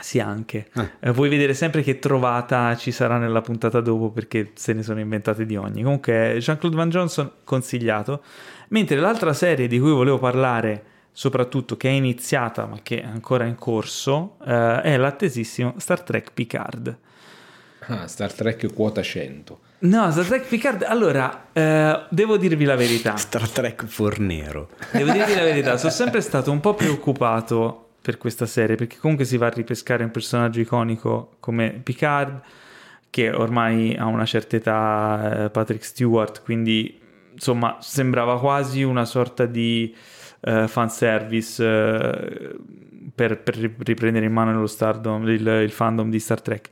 [0.01, 0.69] Sì, anche.
[0.75, 0.91] Eh.
[1.01, 5.01] Eh, vuoi vedere sempre che trovata ci sarà nella puntata dopo perché se ne sono
[5.01, 5.83] inventate di ogni.
[5.83, 8.23] Comunque, Jean-Claude Van Johnson consigliato.
[8.69, 13.45] Mentre l'altra serie di cui volevo parlare, soprattutto che è iniziata ma che è ancora
[13.45, 16.99] in corso, eh, è l'attesissimo Star Trek Picard.
[17.87, 19.61] Ah, Star Trek quota 100.
[19.81, 20.83] No, Star Trek Picard.
[20.83, 23.17] Allora, eh, devo dirvi la verità.
[23.17, 24.69] Star Trek Fornero.
[24.93, 29.27] Devo dirvi la verità, sono sempre stato un po' preoccupato per questa serie, perché comunque
[29.27, 32.41] si va a ripescare un personaggio iconico come Picard,
[33.11, 36.99] che ormai ha una certa età, eh, Patrick Stewart, quindi
[37.31, 39.95] insomma sembrava quasi una sorta di
[40.41, 42.59] uh, fanservice uh,
[43.15, 46.71] per, per, riprendere in mano stardom, il, il fandom di Star Trek.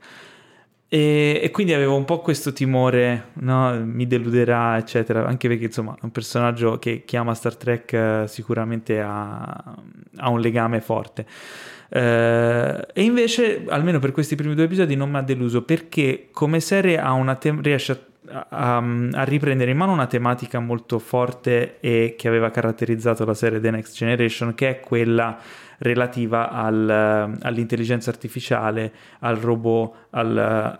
[0.89, 3.77] E, e, quindi avevo un po' questo timore, no?
[3.83, 9.01] mi deluderà, eccetera, anche perché insomma è un personaggio che chiama Star Trek eh, sicuramente
[9.01, 9.75] ha,
[10.15, 11.25] ha, un legame forte.
[11.89, 16.61] Eh, e invece, almeno per questi primi due episodi, non mi ha deluso perché come
[16.61, 17.01] serie
[17.37, 17.99] te- riesce a
[18.29, 23.59] a, a, riprendere in mano una tematica molto forte e che aveva caratterizzato la serie
[23.59, 25.39] The Next Generation, che è quella
[25.79, 30.79] relativa al, all'intelligenza artificiale, al robot, al,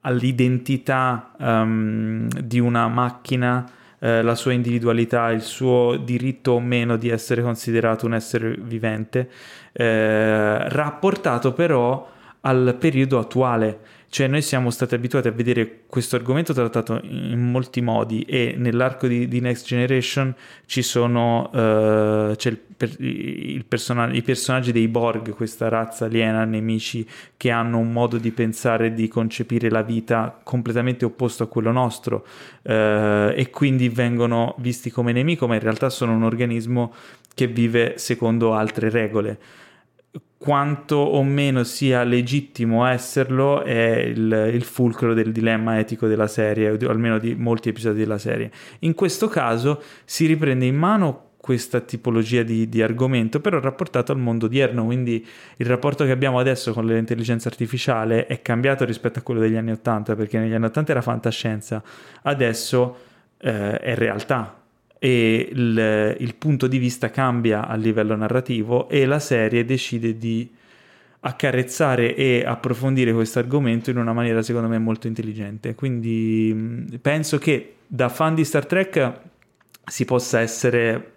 [0.00, 3.68] all'identità um, di una macchina,
[3.98, 9.30] eh, la sua individualità, il suo diritto o meno di essere considerato un essere vivente,
[9.72, 12.10] eh, rapportato però
[12.40, 13.78] al periodo attuale.
[14.12, 19.06] Cioè noi siamo stati abituati a vedere questo argomento trattato in molti modi e nell'arco
[19.06, 20.34] di, di Next Generation
[20.66, 26.44] ci sono uh, c'è il, per, il person- i personaggi dei Borg, questa razza aliena,
[26.44, 27.08] nemici
[27.38, 31.72] che hanno un modo di pensare e di concepire la vita completamente opposto a quello
[31.72, 32.26] nostro
[32.64, 36.92] uh, e quindi vengono visti come nemico ma in realtà sono un organismo
[37.34, 39.38] che vive secondo altre regole
[40.42, 46.70] quanto o meno sia legittimo esserlo è il, il, fulcro del dilemma etico della serie,
[46.70, 48.50] o almeno di molti episodi della serie.
[48.80, 54.18] In questo caso si riprende in mano questa tipologia di, di, argomento, però rapportato al
[54.18, 55.24] mondo odierno, quindi
[55.58, 59.70] il rapporto che abbiamo adesso con l'intelligenza artificiale è cambiato rispetto a quello degli anni
[59.70, 61.80] Ottanta, perché negli anni Ottanta era fantascienza,
[62.22, 62.96] adesso
[63.38, 64.61] eh, è realtà,
[65.04, 70.48] e il, il, punto di vista cambia a livello narrativo e la serie decide di
[71.18, 75.74] accarezzare e approfondire questo argomento in una maniera secondo me molto intelligente.
[75.74, 79.12] Quindi penso che da fan di Star Trek
[79.84, 81.14] si possa essere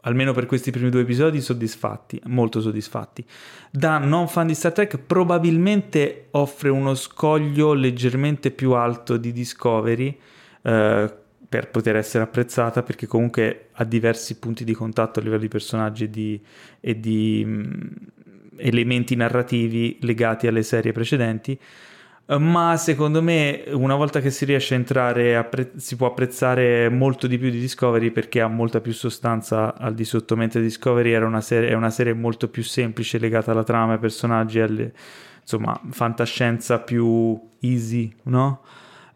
[0.00, 3.24] almeno per questi primi due episodi soddisfatti, molto soddisfatti.
[3.70, 10.18] Da non fan di Star Trek probabilmente offre uno scoglio leggermente più alto di Discovery.
[10.60, 15.48] Eh, per poter essere apprezzata perché comunque ha diversi punti di contatto a livello di
[15.48, 16.40] personaggi e di,
[16.80, 17.90] e di mh,
[18.56, 21.58] elementi narrativi legati alle serie precedenti
[22.36, 27.26] ma secondo me una volta che si riesce a entrare appre- si può apprezzare molto
[27.26, 31.24] di più di Discovery perché ha molta più sostanza al di sotto mentre Discovery era
[31.24, 34.92] una serie, è una serie molto più semplice legata alla trama, ai personaggi alle,
[35.40, 38.60] insomma fantascienza più easy no?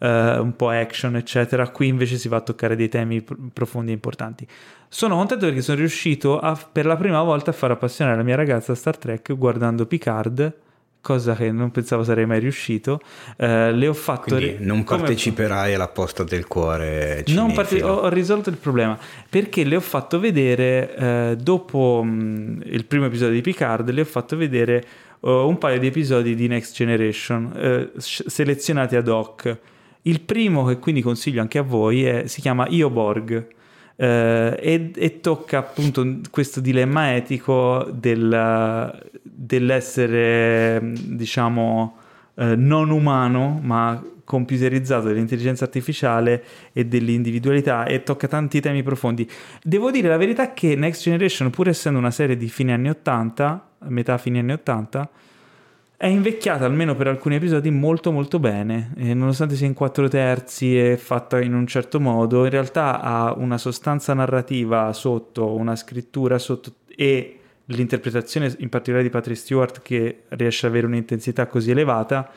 [0.03, 1.69] Eh, un po' action, eccetera.
[1.69, 4.47] Qui invece si va a toccare dei temi profondi e importanti.
[4.89, 8.37] Sono contento perché sono riuscito a, per la prima volta a far appassionare la mia
[8.37, 10.55] ragazza a Star Trek guardando Picard
[11.03, 13.01] cosa che non pensavo sarei mai riuscito.
[13.37, 14.37] Eh, le ho fatto.
[14.37, 15.75] Quindi non parteciperai come...
[15.75, 17.25] alla posta del cuore.
[17.29, 17.83] Non parte...
[17.83, 18.97] ho, ho, risolto il problema
[19.29, 24.05] perché le ho fatto vedere eh, dopo mh, il primo episodio di Picard, le ho
[24.05, 24.85] fatto vedere
[25.21, 29.59] uh, un paio di episodi di Next Generation uh, selezionati ad hoc.
[30.03, 33.47] Il primo, che quindi consiglio anche a voi, è, si chiama Io Borg.
[33.95, 41.97] Eh, e, e, tocca appunto questo dilemma etico del, dell'essere, diciamo,
[42.35, 49.29] eh, non umano, ma computerizzato dell'intelligenza artificiale e dell'individualità e tocca tanti temi profondi.
[49.63, 53.69] Devo dire la verità che Next Generation, pur essendo una serie di fine anni 80,
[53.89, 55.11] metà fine anni 80,
[56.03, 60.77] è invecchiata almeno per alcuni episodi molto molto bene, e nonostante sia in quattro terzi
[60.77, 66.39] e fatta in un certo modo, in realtà ha una sostanza narrativa sotto, una scrittura
[66.39, 72.29] sotto e l'interpretazione in particolare di Patrick Stewart che riesce ad avere un'intensità così elevata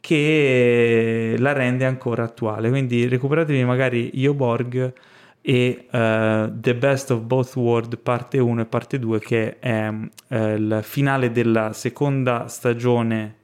[0.00, 2.70] che la rende ancora attuale.
[2.70, 4.90] Quindi recuperatevi magari Io Borg
[5.42, 10.36] e uh, The Best of Both World parte 1 e parte 2 che è uh,
[10.36, 13.36] il finale della seconda stagione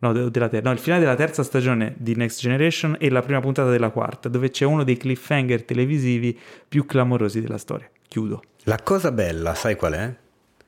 [0.00, 3.40] no, della ter- no, il finale della terza stagione di Next Generation e la prima
[3.40, 6.36] puntata della quarta dove c'è uno dei cliffhanger televisivi
[6.68, 10.14] più clamorosi della storia chiudo la cosa bella sai qual è?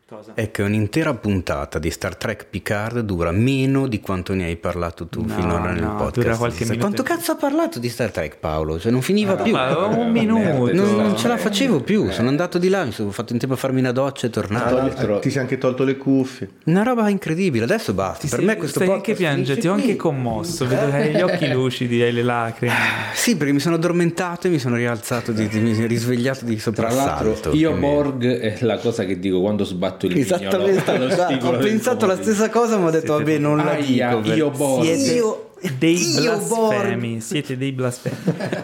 [0.08, 0.34] Cosa?
[0.34, 5.08] È che un'intera puntata di Star Trek Picard dura meno di quanto ne hai parlato
[5.08, 6.38] tu no, finora nel no, podcast.
[6.38, 8.78] Qualche quanto cazzo ha parlato di Star Trek Paolo?
[8.78, 9.52] Cioè non finiva no, più.
[9.56, 10.72] un minuto.
[10.72, 12.06] Non, non, ce la facevo più.
[12.06, 12.12] Eh.
[12.12, 14.94] Sono andato di là, mi sono fatto in tempo a farmi una doccia e tornare.
[14.94, 16.50] Ah, ti sei anche tolto le cuffie.
[16.66, 17.64] Una roba incredibile.
[17.64, 18.20] Adesso basta.
[18.20, 20.68] Ti per sei, me questo stai podcast anche piangere, ti ho anche commosso.
[20.68, 22.72] Vedo che hai gli occhi lucidi, hai le lacrime.
[23.12, 26.60] Sì, perché mi sono addormentato e mi sono rialzato, di, di, mi sono risvegliato di
[26.60, 27.52] soprassalto.
[27.54, 32.16] Io Borg è la cosa che dico quando sbatto il Esattamente esatto, ho pensato la
[32.16, 34.20] stessa cosa, ma ho detto, vabbè, non la dico.
[34.34, 34.82] Io.
[34.82, 37.20] Siete io, dei io blasfemi.
[37.20, 38.16] Siete dei blasfemi.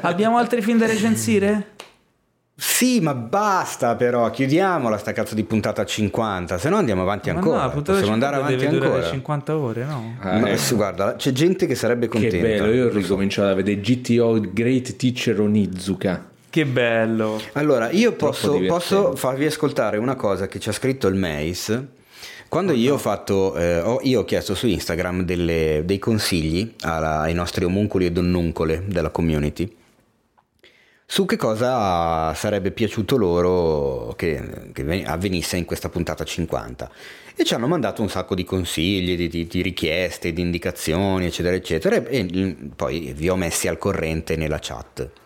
[0.02, 1.70] Abbiamo altri film da recensire?
[2.55, 7.39] Sì, ma basta però, chiudiamola sta cazzo di puntata 50, se no andiamo avanti ma
[7.39, 7.73] ancora.
[7.73, 9.02] No, Possiamo andare avanti ancora.
[9.02, 10.17] 50 ore, no?
[10.20, 10.59] Ah, no eh.
[10.73, 12.36] guarda, c'è gente che sarebbe contenta.
[12.36, 16.31] Che bello, io ho ricominciato a vedere GTO Great Teacher Onizuka.
[16.53, 17.41] Che bello.
[17.53, 21.89] Allora, io posso, posso farvi ascoltare una cosa che ci ha scritto il Mace
[22.47, 22.95] Quando oh, io no.
[22.97, 27.65] ho fatto, eh, ho, io ho chiesto su Instagram delle, dei consigli alla, ai nostri
[27.65, 29.77] omuncoli e donnuncole della community
[31.07, 36.91] su che cosa sarebbe piaciuto loro che, che, avvenisse in questa puntata 50
[37.35, 41.57] e ci hanno mandato un sacco di consigli, di, di, di, richieste, di indicazioni eccetera
[41.57, 45.21] eccetera e mm, poi vi ho messi al corrente nella chat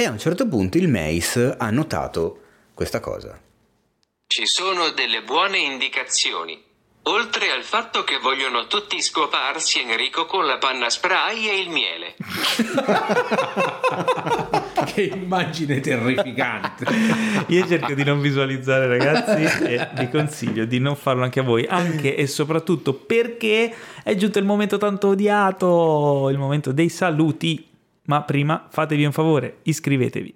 [0.00, 2.40] e a un certo punto il Mace ha notato
[2.72, 3.38] questa cosa
[4.26, 6.68] ci sono delle buone indicazioni
[7.04, 12.14] Oltre al fatto che vogliono tutti scoparsi Enrico con la panna spray e il miele.
[14.84, 16.84] che immagine terrificante.
[17.46, 21.64] Io cerco di non visualizzare ragazzi e vi consiglio di non farlo anche a voi,
[21.66, 27.69] anche e soprattutto perché è giunto il momento tanto odiato, il momento dei saluti.
[28.10, 30.34] Ma prima fatevi un favore, iscrivetevi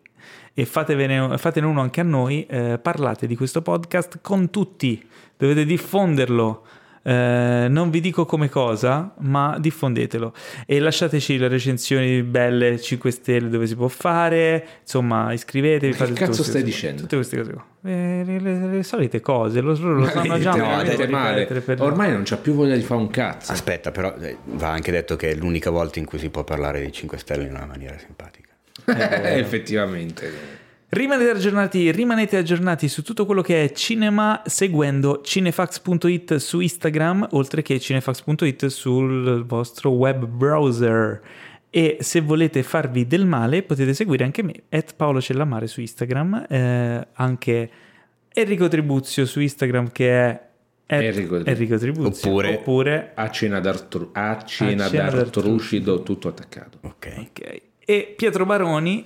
[0.54, 5.04] e fatevene, fatene uno anche a noi, eh, parlate di questo podcast con tutti,
[5.36, 6.64] dovete diffonderlo.
[7.02, 10.32] Eh, non vi dico come cosa, ma diffondetelo
[10.66, 14.64] e lasciateci le recensioni belle 5 stelle dove si può fare.
[14.82, 15.94] Insomma, iscrivetevi.
[15.96, 17.02] Che cazzo stai dicendo?
[17.02, 17.73] Tutte queste cose qua.
[17.86, 20.54] Eh, le, le, le, solite cose, lo, lo sanno già.
[20.54, 21.44] No, dite male.
[21.44, 21.82] Per...
[21.82, 23.52] Ormai non c'ha più voglia di fare un cazzo.
[23.52, 26.80] Aspetta, però eh, va anche detto che è l'unica volta in cui si può parlare
[26.80, 28.48] di 5 stelle in una maniera simpatica.
[28.86, 30.62] Eh, effettivamente.
[30.88, 37.60] Rimanete aggiornati, rimanete aggiornati su tutto quello che è cinema seguendo cinefax.it su Instagram, oltre
[37.60, 41.20] che cinefax.it sul vostro web browser.
[41.76, 46.46] E se volete farvi del male potete seguire anche me, at Paolo Cellamare su Instagram,
[46.48, 47.70] eh, anche
[48.32, 50.40] Enrico Tribuzio su Instagram che è
[50.86, 57.62] Enrico, Enrico Tribuzio oppure, oppure a cena d'Artru- a cena, d'Artrucido tutto attaccato ok, ok
[57.78, 59.04] e Pietro Baroni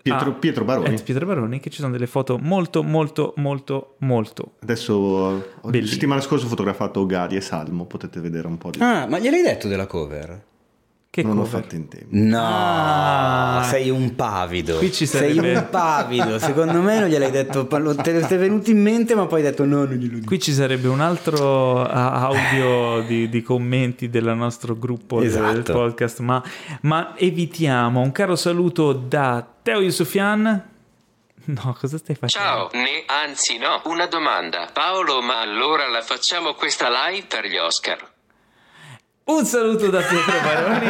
[0.00, 1.00] Pietro, ah, Pietro Baroni.
[1.00, 4.56] Pietro Baroni, che ci sono delle foto molto, molto, molto, molto.
[4.60, 8.80] Adesso, la settimana scorsa ho fotografato Gari e Salmo, potete vedere un po' di.
[8.82, 10.42] Ah, ma gliel'hai detto della cover?
[11.14, 11.52] Che non cover?
[11.52, 12.08] l'ho fatto in tempo.
[12.10, 14.78] No, ah, sei un pavido.
[14.78, 15.40] Qui ci sarebbe...
[15.42, 16.40] Sei un pavido.
[16.40, 17.68] Secondo me non gliel'hai detto.
[17.68, 20.26] Te è venuto in mente, ma poi hai detto no, non glielo dico.
[20.26, 25.52] Qui ci sarebbe un altro audio di, di commenti del nostro gruppo esatto.
[25.52, 26.18] del podcast.
[26.18, 26.42] Ma,
[26.80, 28.00] ma evitiamo.
[28.00, 30.70] Un caro saluto da Teo Yusufian.
[31.44, 32.48] No, cosa stai facendo?
[32.48, 34.68] Ciao, ne, anzi no, una domanda.
[34.72, 38.13] Paolo, ma allora la facciamo questa live per gli Oscar?
[39.24, 40.86] Un saluto da Pietro Baroni.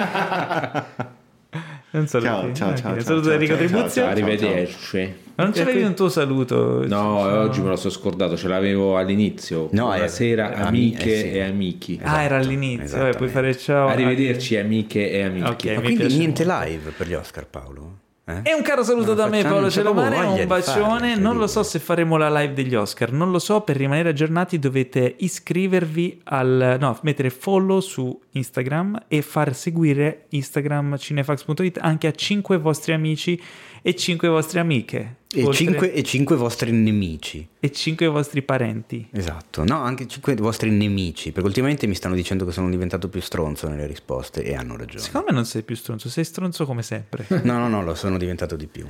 [1.92, 2.28] Un saluto.
[2.28, 2.92] Ciao, ciao, ciao.
[2.94, 4.06] Un saluto da Enrico Tribuzio.
[4.06, 5.14] Arrivederci.
[5.36, 6.84] Ma non c'avevi un tuo saluto?
[6.86, 9.68] No, oggi me lo sono scordato, ce l'avevo all'inizio.
[9.70, 11.30] No, Buonasera, è, amiche eh, sì.
[11.30, 11.94] e amici.
[11.94, 13.86] Esatto, ah, era all'inizio, Vabbè, puoi fare ciao.
[13.86, 15.50] Arrivederci, amiche e amici.
[15.50, 17.98] Okay, Ma quindi niente live per gli Oscar, Paolo?
[18.26, 18.40] Eh?
[18.42, 21.10] E un caro saluto da me Paolo Celomare, un bacione.
[21.10, 24.08] Farlo, non lo so se faremo la live degli Oscar, non lo so, per rimanere
[24.08, 32.06] aggiornati dovete iscrivervi al no, mettere follow su Instagram e far seguire Instagram cinefax.it anche
[32.06, 33.38] a 5 vostri amici
[33.86, 35.16] e 5 vostre amiche.
[35.30, 35.56] E, oltre...
[35.56, 37.46] 5, e 5 vostri nemici.
[37.60, 39.06] E 5 vostri parenti.
[39.10, 43.20] Esatto, no, anche 5 vostri nemici, perché ultimamente mi stanno dicendo che sono diventato più
[43.20, 45.02] stronzo nelle risposte e hanno ragione.
[45.02, 47.26] Secondo me non sei più stronzo, sei stronzo come sempre.
[47.44, 48.88] no, no, no, lo sono diventato di più.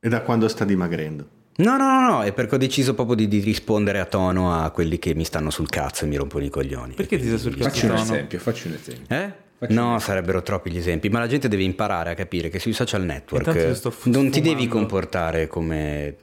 [0.00, 1.28] E da quando sta dimagrendo?
[1.58, 4.68] No, no, no, no, è perché ho deciso proprio di, di, rispondere a tono a
[4.70, 6.94] quelli che mi stanno sul cazzo e mi rompono i coglioni.
[6.94, 7.68] Perché ti sta sul cazzo?
[7.68, 9.16] Facci un esempio, facci un esempio.
[9.16, 9.41] Eh?
[9.68, 13.04] No, sarebbero troppi gli esempi, ma la gente deve imparare a capire che sui social
[13.04, 16.16] network non ti devi comportare come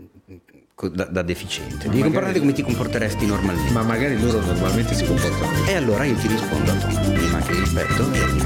[0.87, 3.71] da, da deficiente, ma devi comportarti come ti comporteresti normalmente.
[3.71, 5.67] Ma magari loro normalmente si comportano.
[5.67, 8.45] E allora io ti rispondo a tu, prima che rispetto e ti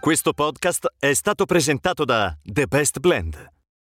[0.00, 3.54] Questo podcast è stato presentato da The Best Blend.